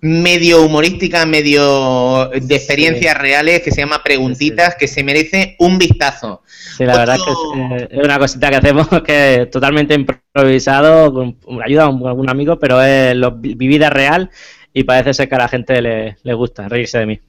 medio 0.00 0.62
humorística, 0.62 1.26
medio 1.26 2.28
de 2.28 2.54
experiencias 2.54 3.18
reales 3.18 3.62
que 3.62 3.72
se 3.72 3.80
llama 3.80 4.02
Preguntitas, 4.04 4.76
que 4.78 4.86
se 4.86 5.02
merece 5.02 5.56
un 5.58 5.76
vistazo. 5.78 6.42
Sí, 6.76 6.84
la 6.84 6.96
verdad 6.98 7.16
es 7.16 7.22
que 7.22 7.30
es, 7.32 7.82
eh, 7.90 7.98
una 8.04 8.18
cosita 8.20 8.48
que 8.50 8.56
hacemos 8.56 8.86
que 9.04 9.34
es 9.42 9.50
totalmente 9.50 9.94
improvisado, 9.94 11.12
con 11.12 11.36
ayuda 11.64 11.86
de 11.86 12.08
algún 12.08 12.30
amigo, 12.30 12.58
pero 12.60 12.80
es 12.80 13.16
lo, 13.16 13.32
vi- 13.32 13.54
vida 13.54 13.90
real 13.90 14.30
y 14.72 14.84
parece 14.84 15.14
ser 15.14 15.28
que 15.28 15.34
a 15.34 15.38
la 15.38 15.48
gente 15.48 15.82
le, 15.82 16.16
le 16.22 16.34
gusta 16.34 16.68
reírse 16.68 16.98
de 16.98 17.06
mí. 17.06 17.20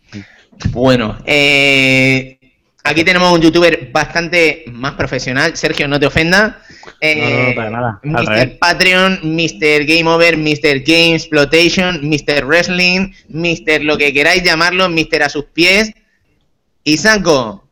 Bueno, 0.72 1.18
eh, 1.26 2.39
Aquí 2.84 3.04
tenemos 3.04 3.32
un 3.32 3.42
youtuber 3.42 3.90
bastante 3.92 4.64
más 4.72 4.94
profesional. 4.94 5.56
Sergio, 5.56 5.88
no 5.88 6.00
te 6.00 6.08
ofenda. 6.08 6.62
No, 7.02 7.48
no, 7.50 7.56
para 7.56 7.70
nada. 7.70 8.00
Al 8.14 8.26
Mr. 8.26 8.28
revés. 8.28 8.58
Patreon, 8.60 9.20
Mr. 9.24 9.86
Game 9.86 10.06
Over, 10.10 10.38
Mr. 10.38 10.80
Game 10.86 11.14
Exploitation, 11.16 12.00
Mr. 12.10 12.46
Wrestling, 12.46 13.12
Mr. 13.30 13.84
lo 13.84 13.98
que 13.98 14.14
queráis 14.14 14.44
llamarlo, 14.44 14.90
Mr. 14.90 15.24
a 15.24 15.30
sus 15.30 15.46
pies. 15.46 15.92
Y 16.84 16.98
Sanko, 16.98 17.70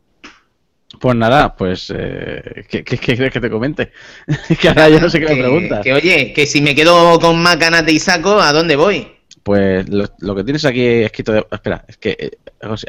Pues 1.00 1.16
nada, 1.16 1.54
pues, 1.56 1.92
eh, 1.94 2.64
¿qué, 2.68 2.84
qué, 2.84 2.98
qué 2.98 3.14
quieres 3.14 3.32
que 3.32 3.40
te 3.40 3.50
comente? 3.50 3.92
que 4.60 4.68
ahora 4.68 4.88
yo 4.88 5.00
no 5.00 5.10
sé 5.10 5.20
qué 5.20 5.26
me 5.26 5.34
que, 5.34 5.40
preguntas. 5.40 5.80
que, 5.82 5.92
oye, 5.92 6.32
que 6.32 6.46
si 6.46 6.60
me 6.62 6.74
quedo 6.74 7.18
con 7.20 7.40
más 7.42 7.58
ganas 7.58 7.84
de 7.86 7.92
Isaco, 7.92 8.40
¿a 8.40 8.52
dónde 8.52 8.76
voy? 8.76 9.17
Pues 9.48 9.88
lo, 9.88 10.04
lo 10.18 10.34
que 10.34 10.44
tienes 10.44 10.62
aquí 10.66 10.84
escrito. 10.84 11.32
de- 11.32 11.46
espera, 11.50 11.82
es 11.88 11.96
que. 11.96 12.10
eh, 12.20 12.30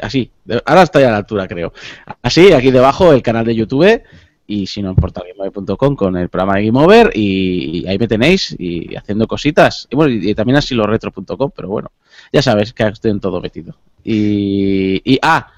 así. 0.02 0.30
de- 0.44 0.62
ahora 0.66 0.82
estoy 0.82 1.04
a 1.04 1.10
la 1.10 1.16
altura, 1.16 1.48
creo. 1.48 1.72
Así, 2.20 2.52
aquí 2.52 2.70
debajo 2.70 3.14
el 3.14 3.22
canal 3.22 3.46
de 3.46 3.54
YouTube. 3.54 4.02
Y 4.46 4.66
si 4.66 4.82
no, 4.82 4.90
en 4.90 4.96
portalgameover.com 4.96 5.96
con 5.96 6.18
el 6.18 6.28
programa 6.28 6.56
de 6.58 6.66
Game 6.66 6.84
Over. 6.84 7.12
Y, 7.14 7.78
y 7.84 7.88
ahí 7.88 7.96
me 7.98 8.06
tenéis. 8.06 8.54
Y 8.58 8.94
haciendo 8.94 9.26
cositas. 9.26 9.88
Y 9.90 9.96
bueno, 9.96 10.12
y, 10.12 10.28
y 10.30 10.34
también 10.34 10.58
así 10.58 10.74
retro.com. 10.76 11.50
Pero 11.56 11.68
bueno, 11.68 11.92
ya 12.30 12.42
sabes 12.42 12.74
que 12.74 12.86
estoy 12.88 13.12
en 13.12 13.20
todo 13.20 13.40
metido. 13.40 13.74
Y. 14.04 15.00
y 15.10 15.18
ah, 15.22 15.50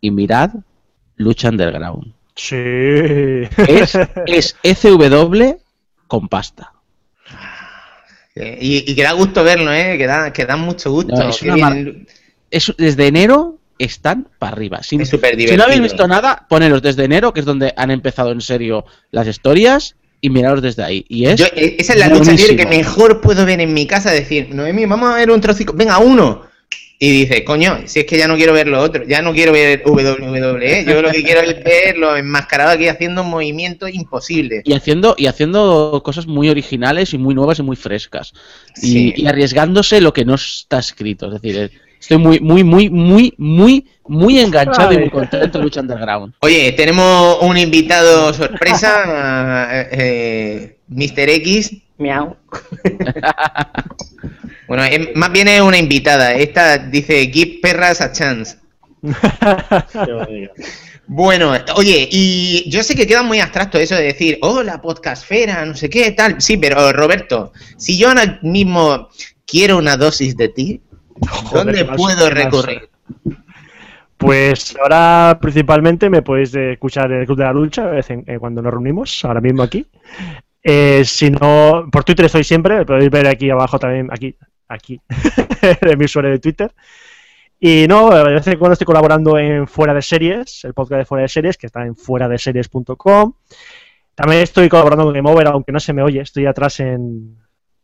y 0.00 0.10
mirad 0.10 0.50
Lucha 1.14 1.50
Underground. 1.50 2.12
Sí. 2.34 2.56
Es, 2.56 3.96
es 4.26 4.56
ECW 4.64 5.56
con 6.08 6.26
pasta. 6.28 6.72
Eh, 8.36 8.58
Y, 8.60 8.90
y 8.92 8.94
que 8.94 9.02
da 9.02 9.12
gusto 9.12 9.42
verlo, 9.42 9.72
¿eh? 9.72 9.96
Que 9.98 10.06
da, 10.06 10.32
que 10.32 10.44
da 10.46 10.56
mucho 10.56 10.90
gusto. 10.92 11.14
No, 11.14 11.28
es 11.30 11.42
una. 11.42 11.74
Es, 12.50 12.72
desde 12.78 13.06
enero 13.08 13.58
están 13.78 14.28
para 14.38 14.52
arriba. 14.52 14.82
Sin- 14.82 15.00
Es 15.00 15.08
súper 15.08 15.30
Si 15.32 15.36
divertido. 15.38 15.58
no 15.58 15.64
habéis 15.64 15.82
visto 15.82 16.06
nada, 16.06 16.46
poneros 16.48 16.80
desde 16.82 17.04
enero, 17.04 17.32
que 17.32 17.40
es 17.40 17.46
donde 17.46 17.72
han 17.76 17.90
empezado 17.90 18.30
en 18.32 18.40
serio 18.40 18.84
las 19.10 19.26
historias, 19.26 19.96
y 20.20 20.30
miraros 20.30 20.62
desde 20.62 20.82
ahí. 20.82 21.04
Y 21.08 21.26
es 21.26 21.40
Yo, 21.40 21.46
eh, 21.54 21.76
esa 21.78 21.92
es 21.92 21.98
la 21.98 22.08
lucha 22.08 22.32
libre 22.32 22.56
que 22.56 22.66
mejor 22.66 23.20
puedo 23.20 23.44
ver 23.44 23.60
en 23.60 23.74
mi 23.74 23.86
casa. 23.86 24.10
Decir, 24.12 24.54
Noemi, 24.54 24.86
vamos 24.86 25.10
a 25.12 25.16
ver 25.16 25.30
un 25.30 25.40
trocico. 25.40 25.72
Venga, 25.74 25.98
uno. 25.98 26.42
Y 26.98 27.10
dice, 27.10 27.44
coño, 27.44 27.80
si 27.84 28.00
es 28.00 28.06
que 28.06 28.16
ya 28.16 28.26
no 28.26 28.36
quiero 28.36 28.54
ver 28.54 28.68
lo 28.68 28.80
otro, 28.80 29.04
ya 29.04 29.20
no 29.20 29.34
quiero 29.34 29.52
ver 29.52 29.82
WWE. 29.84 30.84
Yo 30.86 31.02
lo 31.02 31.10
que 31.10 31.22
quiero 31.22 31.42
es 31.42 31.62
ver 31.62 31.98
los 31.98 32.18
enmascarados 32.18 32.74
aquí 32.76 32.88
haciendo 32.88 33.22
movimientos 33.22 33.92
imposibles. 33.92 34.62
Y 34.64 34.72
haciendo, 34.72 35.14
y 35.18 35.26
haciendo 35.26 36.00
cosas 36.02 36.26
muy 36.26 36.48
originales 36.48 37.12
y 37.12 37.18
muy 37.18 37.34
nuevas 37.34 37.58
y 37.58 37.62
muy 37.62 37.76
frescas. 37.76 38.32
Y, 38.76 38.86
Sí. 38.86 39.14
y 39.16 39.26
arriesgándose 39.26 40.00
lo 40.00 40.14
que 40.14 40.24
no 40.24 40.36
está 40.36 40.78
escrito. 40.78 41.26
Es 41.26 41.34
decir, 41.42 41.56
eh, 41.58 41.70
estoy 42.00 42.16
muy, 42.16 42.40
muy, 42.40 42.64
muy, 42.64 42.88
muy, 42.88 43.34
muy, 43.36 43.86
muy 44.08 44.38
enganchado 44.40 44.92
y 44.92 44.96
Ay. 44.96 45.00
muy 45.02 45.10
contento 45.10 45.58
en 45.58 45.64
Lucha 45.64 45.80
Underground. 45.82 46.32
Oye, 46.40 46.72
tenemos 46.72 47.38
un 47.42 47.58
invitado 47.58 48.32
sorpresa, 48.32 49.68
eh, 49.92 50.78
Mr. 50.88 51.28
X. 51.28 51.76
Miau. 51.98 52.36
Bueno, 54.68 54.84
es- 54.84 55.14
más 55.14 55.30
bien 55.32 55.48
es 55.48 55.60
una 55.60 55.78
invitada. 55.78 56.32
Esta 56.34 56.78
dice, 56.78 57.30
give 57.32 57.58
perras 57.62 58.00
a 58.00 58.12
chance. 58.12 58.56
Bueno, 61.08 61.52
oye, 61.76 62.08
y 62.10 62.68
yo 62.68 62.82
sé 62.82 62.96
que 62.96 63.06
queda 63.06 63.22
muy 63.22 63.38
abstracto 63.38 63.78
eso 63.78 63.94
de 63.94 64.02
decir, 64.02 64.38
oh, 64.42 64.62
la 64.64 64.80
podcastfera, 64.82 65.64
no 65.64 65.74
sé 65.76 65.88
qué, 65.88 66.10
tal. 66.10 66.40
Sí, 66.40 66.56
pero 66.56 66.92
Roberto, 66.92 67.52
si 67.76 67.96
yo 67.96 68.08
ahora 68.08 68.40
mismo 68.42 69.08
quiero 69.46 69.78
una 69.78 69.96
dosis 69.96 70.36
de 70.36 70.48
ti, 70.48 70.80
¿dónde 71.52 71.84
puedo 71.84 72.28
recurrir? 72.28 72.88
Pues 74.16 74.74
ahora 74.82 75.38
principalmente 75.40 76.10
me 76.10 76.22
podéis 76.22 76.54
escuchar 76.54 77.12
en 77.12 77.20
el 77.20 77.26
Club 77.26 77.38
de 77.38 77.44
la 77.44 77.52
Lucha 77.52 77.90
eh, 77.96 78.38
cuando 78.40 78.60
nos 78.62 78.72
reunimos, 78.72 79.24
ahora 79.24 79.40
mismo 79.40 79.62
aquí. 79.62 79.86
Eh, 80.62 81.02
si 81.04 81.30
no, 81.30 81.88
por 81.92 82.02
Twitter 82.02 82.24
estoy 82.26 82.42
siempre, 82.42 82.84
podéis 82.84 83.10
ver 83.10 83.28
aquí 83.28 83.48
abajo 83.50 83.78
también, 83.78 84.08
aquí, 84.10 84.34
aquí, 84.68 85.00
en 85.80 85.98
mi 85.98 86.04
usuario 86.04 86.30
de 86.30 86.38
Twitter. 86.38 86.72
Y 87.58 87.86
no, 87.88 88.10
de 88.10 88.34
vez 88.34 88.46
en 88.46 88.58
cuando 88.58 88.74
estoy 88.74 88.84
colaborando 88.84 89.38
en 89.38 89.66
Fuera 89.66 89.94
de 89.94 90.02
Series, 90.02 90.64
el 90.64 90.74
podcast 90.74 90.98
de 91.00 91.04
Fuera 91.06 91.22
de 91.22 91.28
Series, 91.28 91.56
que 91.56 91.66
está 91.66 91.84
en 91.84 91.96
fuera 91.96 92.28
de 92.28 92.38
series.com. 92.38 93.32
También 94.14 94.42
estoy 94.42 94.68
colaborando 94.68 95.04
con 95.04 95.14
Game 95.14 95.30
Over, 95.30 95.48
aunque 95.48 95.72
no 95.72 95.80
se 95.80 95.92
me 95.92 96.02
oye, 96.02 96.20
estoy 96.20 96.46
atrás 96.46 96.80
en, 96.80 97.38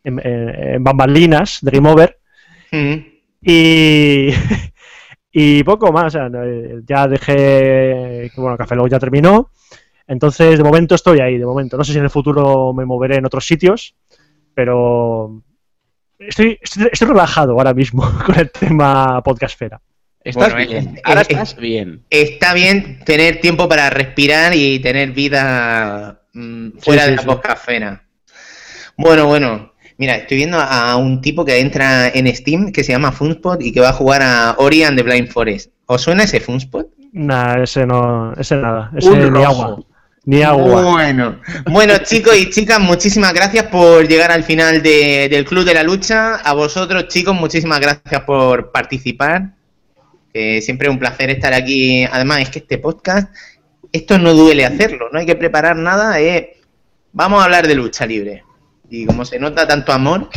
en, 0.04 0.84
bambalinas 0.84 1.58
de 1.62 1.70
Game 1.70 1.90
Over. 1.90 2.18
Mm. 2.70 2.94
Y, 3.42 4.30
y 5.32 5.64
poco 5.64 5.90
más, 5.90 6.06
o 6.06 6.10
sea, 6.10 6.30
eh, 6.44 6.80
ya 6.86 7.08
dejé, 7.08 8.30
bueno, 8.36 8.56
Café 8.58 8.76
Lock 8.76 8.90
ya 8.90 8.98
terminó, 8.98 9.50
entonces 10.06 10.58
de 10.58 10.64
momento 10.64 10.94
estoy 10.94 11.20
ahí, 11.20 11.38
de 11.38 11.46
momento. 11.46 11.76
No 11.76 11.84
sé 11.84 11.92
si 11.92 11.98
en 11.98 12.04
el 12.04 12.10
futuro 12.10 12.74
me 12.74 12.84
moveré 12.84 13.16
en 13.16 13.26
otros 13.26 13.46
sitios, 13.46 13.94
pero 14.54 15.42
estoy, 16.28 16.58
estoy, 16.60 16.88
estoy 16.92 17.08
relajado 17.08 17.52
ahora 17.52 17.74
mismo 17.74 18.02
con 18.26 18.38
el 18.38 18.50
tema 18.50 19.22
podcastfera. 19.22 19.80
Estás 20.24 20.52
Bueno, 20.52 20.70
bien. 20.70 20.96
eh, 20.96 21.00
Ahora 21.04 21.22
eh, 21.22 21.26
estás 21.28 21.56
bien. 21.56 22.04
Está 22.10 22.54
bien 22.54 23.00
tener 23.04 23.40
tiempo 23.40 23.68
para 23.68 23.90
respirar 23.90 24.54
y 24.54 24.78
tener 24.78 25.10
vida 25.12 26.22
mm, 26.32 26.78
fuera 26.78 27.02
Sí, 27.02 27.06
sí, 27.06 27.10
de 27.10 27.16
la 27.16 27.22
sí. 27.22 27.26
podcastfera. 27.28 28.02
Bueno, 28.96 29.26
bueno. 29.26 29.72
Mira, 29.98 30.16
estoy 30.16 30.38
viendo 30.38 30.58
a 30.58 30.96
un 30.96 31.20
tipo 31.20 31.44
que 31.44 31.60
entra 31.60 32.08
en 32.08 32.34
Steam 32.34 32.72
que 32.72 32.82
se 32.82 32.92
llama 32.92 33.12
Funspot 33.12 33.62
y 33.62 33.72
que 33.72 33.80
va 33.80 33.90
a 33.90 33.92
jugar 33.92 34.22
a 34.22 34.54
Ori 34.58 34.82
and 34.82 34.96
the 34.96 35.02
Blind 35.02 35.28
Forest. 35.28 35.70
¿Os 35.86 36.02
suena 36.02 36.24
ese 36.24 36.40
Funspot? 36.40 36.88
Nah, 37.12 37.62
ese 37.62 37.86
no, 37.86 38.32
ese 38.32 38.56
nada, 38.56 38.90
ese 38.96 39.10
Un 39.10 39.30
rojo. 39.34 39.46
agua, 39.46 39.84
ni 40.24 40.42
agua. 40.42 40.82
Bueno, 40.82 41.40
bueno 41.70 41.94
chicos 41.98 42.36
y 42.36 42.50
chicas, 42.50 42.78
muchísimas 42.80 43.32
gracias 43.34 43.64
por 43.66 44.06
llegar 44.06 44.30
al 44.30 44.44
final 44.44 44.82
de- 44.82 45.28
del 45.30 45.44
Club 45.44 45.64
de 45.64 45.74
la 45.74 45.82
Lucha. 45.82 46.36
A 46.36 46.52
vosotros 46.52 47.08
chicos, 47.08 47.34
muchísimas 47.34 47.80
gracias 47.80 48.22
por 48.22 48.70
participar. 48.72 49.54
Que 50.32 50.62
siempre 50.62 50.88
es 50.88 50.92
un 50.92 50.98
placer 50.98 51.28
estar 51.30 51.52
aquí. 51.52 52.04
Además, 52.04 52.40
es 52.40 52.48
que 52.50 52.60
este 52.60 52.78
podcast, 52.78 53.34
esto 53.92 54.18
no 54.18 54.32
duele 54.32 54.64
hacerlo, 54.64 55.08
no 55.12 55.18
hay 55.18 55.26
que 55.26 55.34
preparar 55.36 55.76
nada. 55.76 56.18
es- 56.20 56.46
vamos 57.12 57.40
a 57.40 57.44
hablar 57.44 57.66
de 57.66 57.74
lucha 57.74 58.06
libre. 58.06 58.42
Y 58.88 59.04
como 59.06 59.24
se 59.24 59.38
nota 59.38 59.66
tanto 59.66 59.92
amor. 59.92 60.28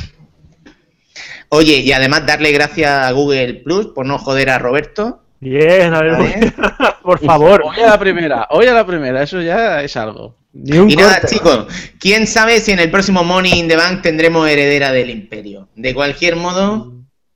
Oye, 1.49 1.77
y 1.77 1.91
además 1.91 2.25
darle 2.25 2.51
gracias 2.51 2.89
a 2.89 3.11
Google 3.11 3.53
Plus 3.63 3.87
por 3.87 4.05
no 4.05 4.17
joder 4.17 4.49
a 4.49 4.57
Roberto. 4.59 5.21
Bien, 5.45 5.93
a 5.93 6.01
ver, 6.01 6.11
¿Vale? 6.13 6.53
por 7.03 7.19
favor, 7.19 7.61
Hoy 7.63 7.79
a 7.79 7.91
la 7.91 7.99
primera, 7.99 8.47
hoy 8.49 8.65
a 8.65 8.73
la 8.73 8.83
primera, 8.83 9.21
eso 9.21 9.39
ya 9.41 9.83
es 9.83 9.95
algo. 9.95 10.35
ni 10.53 10.75
un 10.79 10.89
Y 10.89 10.95
nada, 10.95 11.21
chicos, 11.23 11.67
quién 11.99 12.25
sabe 12.25 12.59
si 12.59 12.71
en 12.71 12.79
el 12.79 12.89
próximo 12.89 13.23
Money 13.23 13.59
in 13.59 13.67
the 13.67 13.75
Bank 13.75 14.01
tendremos 14.01 14.49
heredera 14.49 14.91
del 14.91 15.11
imperio. 15.11 15.69
De 15.75 15.93
cualquier 15.93 16.35
modo, 16.35 16.93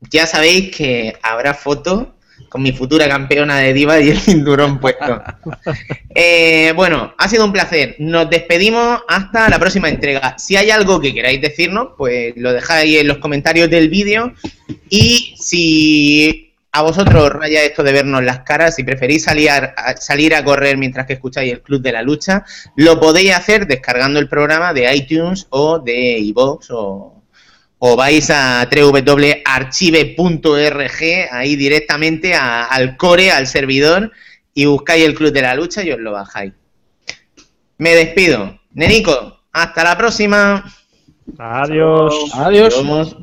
ya 0.09 0.25
sabéis 0.25 0.75
que 0.75 1.13
habrá 1.21 1.53
foto 1.53 2.15
con 2.49 2.63
mi 2.63 2.71
futura 2.71 3.07
campeona 3.07 3.59
de 3.59 3.73
diva 3.73 3.99
y 3.99 4.09
el 4.09 4.19
cinturón 4.19 4.79
puesto. 4.79 5.21
Eh, 6.21 6.73
bueno, 6.75 7.13
ha 7.17 7.27
sido 7.29 7.45
un 7.45 7.53
placer. 7.53 7.95
Nos 7.99 8.29
despedimos 8.29 9.01
hasta 9.07 9.47
la 9.47 9.59
próxima 9.59 9.87
entrega. 9.87 10.35
Si 10.37 10.57
hay 10.57 10.69
algo 10.71 10.99
que 10.99 11.13
queráis 11.13 11.39
decirnos, 11.39 11.89
pues 11.97 12.33
lo 12.35 12.51
dejáis 12.51 12.97
en 12.97 13.07
los 13.07 13.19
comentarios 13.19 13.69
del 13.69 13.89
vídeo. 13.89 14.33
Y 14.89 15.35
si 15.37 16.48
a 16.71 16.81
vosotros 16.83 17.23
os 17.23 17.29
raya 17.31 17.63
esto 17.63 17.81
de 17.83 17.91
vernos 17.91 18.23
las 18.23 18.41
caras, 18.41 18.75
si 18.75 18.83
preferís 18.83 19.23
salir 19.23 19.49
a, 19.49 19.95
salir 19.97 20.35
a 20.35 20.43
correr 20.43 20.77
mientras 20.77 21.05
que 21.07 21.13
escucháis 21.13 21.51
el 21.53 21.61
Club 21.61 21.81
de 21.81 21.91
la 21.91 22.03
Lucha, 22.03 22.43
lo 22.75 22.99
podéis 22.99 23.33
hacer 23.35 23.65
descargando 23.67 24.19
el 24.19 24.29
programa 24.29 24.73
de 24.73 24.93
iTunes 24.95 25.47
o 25.49 25.79
de 25.79 26.19
iVoox 26.19 26.67
o, 26.71 27.23
o 27.79 27.95
vais 27.95 28.29
a 28.29 28.67
www.archive.org 28.69 31.01
ahí 31.31 31.55
directamente 31.55 32.33
a- 32.35 32.65
al 32.65 32.97
core, 32.97 33.31
al 33.31 33.47
servidor 33.47 34.11
y 34.53 34.65
buscáis 34.65 35.05
el 35.05 35.15
Club 35.15 35.31
de 35.31 35.41
la 35.41 35.55
Lucha 35.55 35.83
y 35.83 35.91
os 35.91 35.99
lo 35.99 36.11
bajáis. 36.11 36.53
Me 37.77 37.95
despido. 37.95 38.59
Nenico, 38.73 39.39
hasta 39.53 39.83
la 39.83 39.97
próxima. 39.97 40.65
Adiós. 41.37 42.13
Adiós. 42.33 42.75
Adiós. 42.77 43.15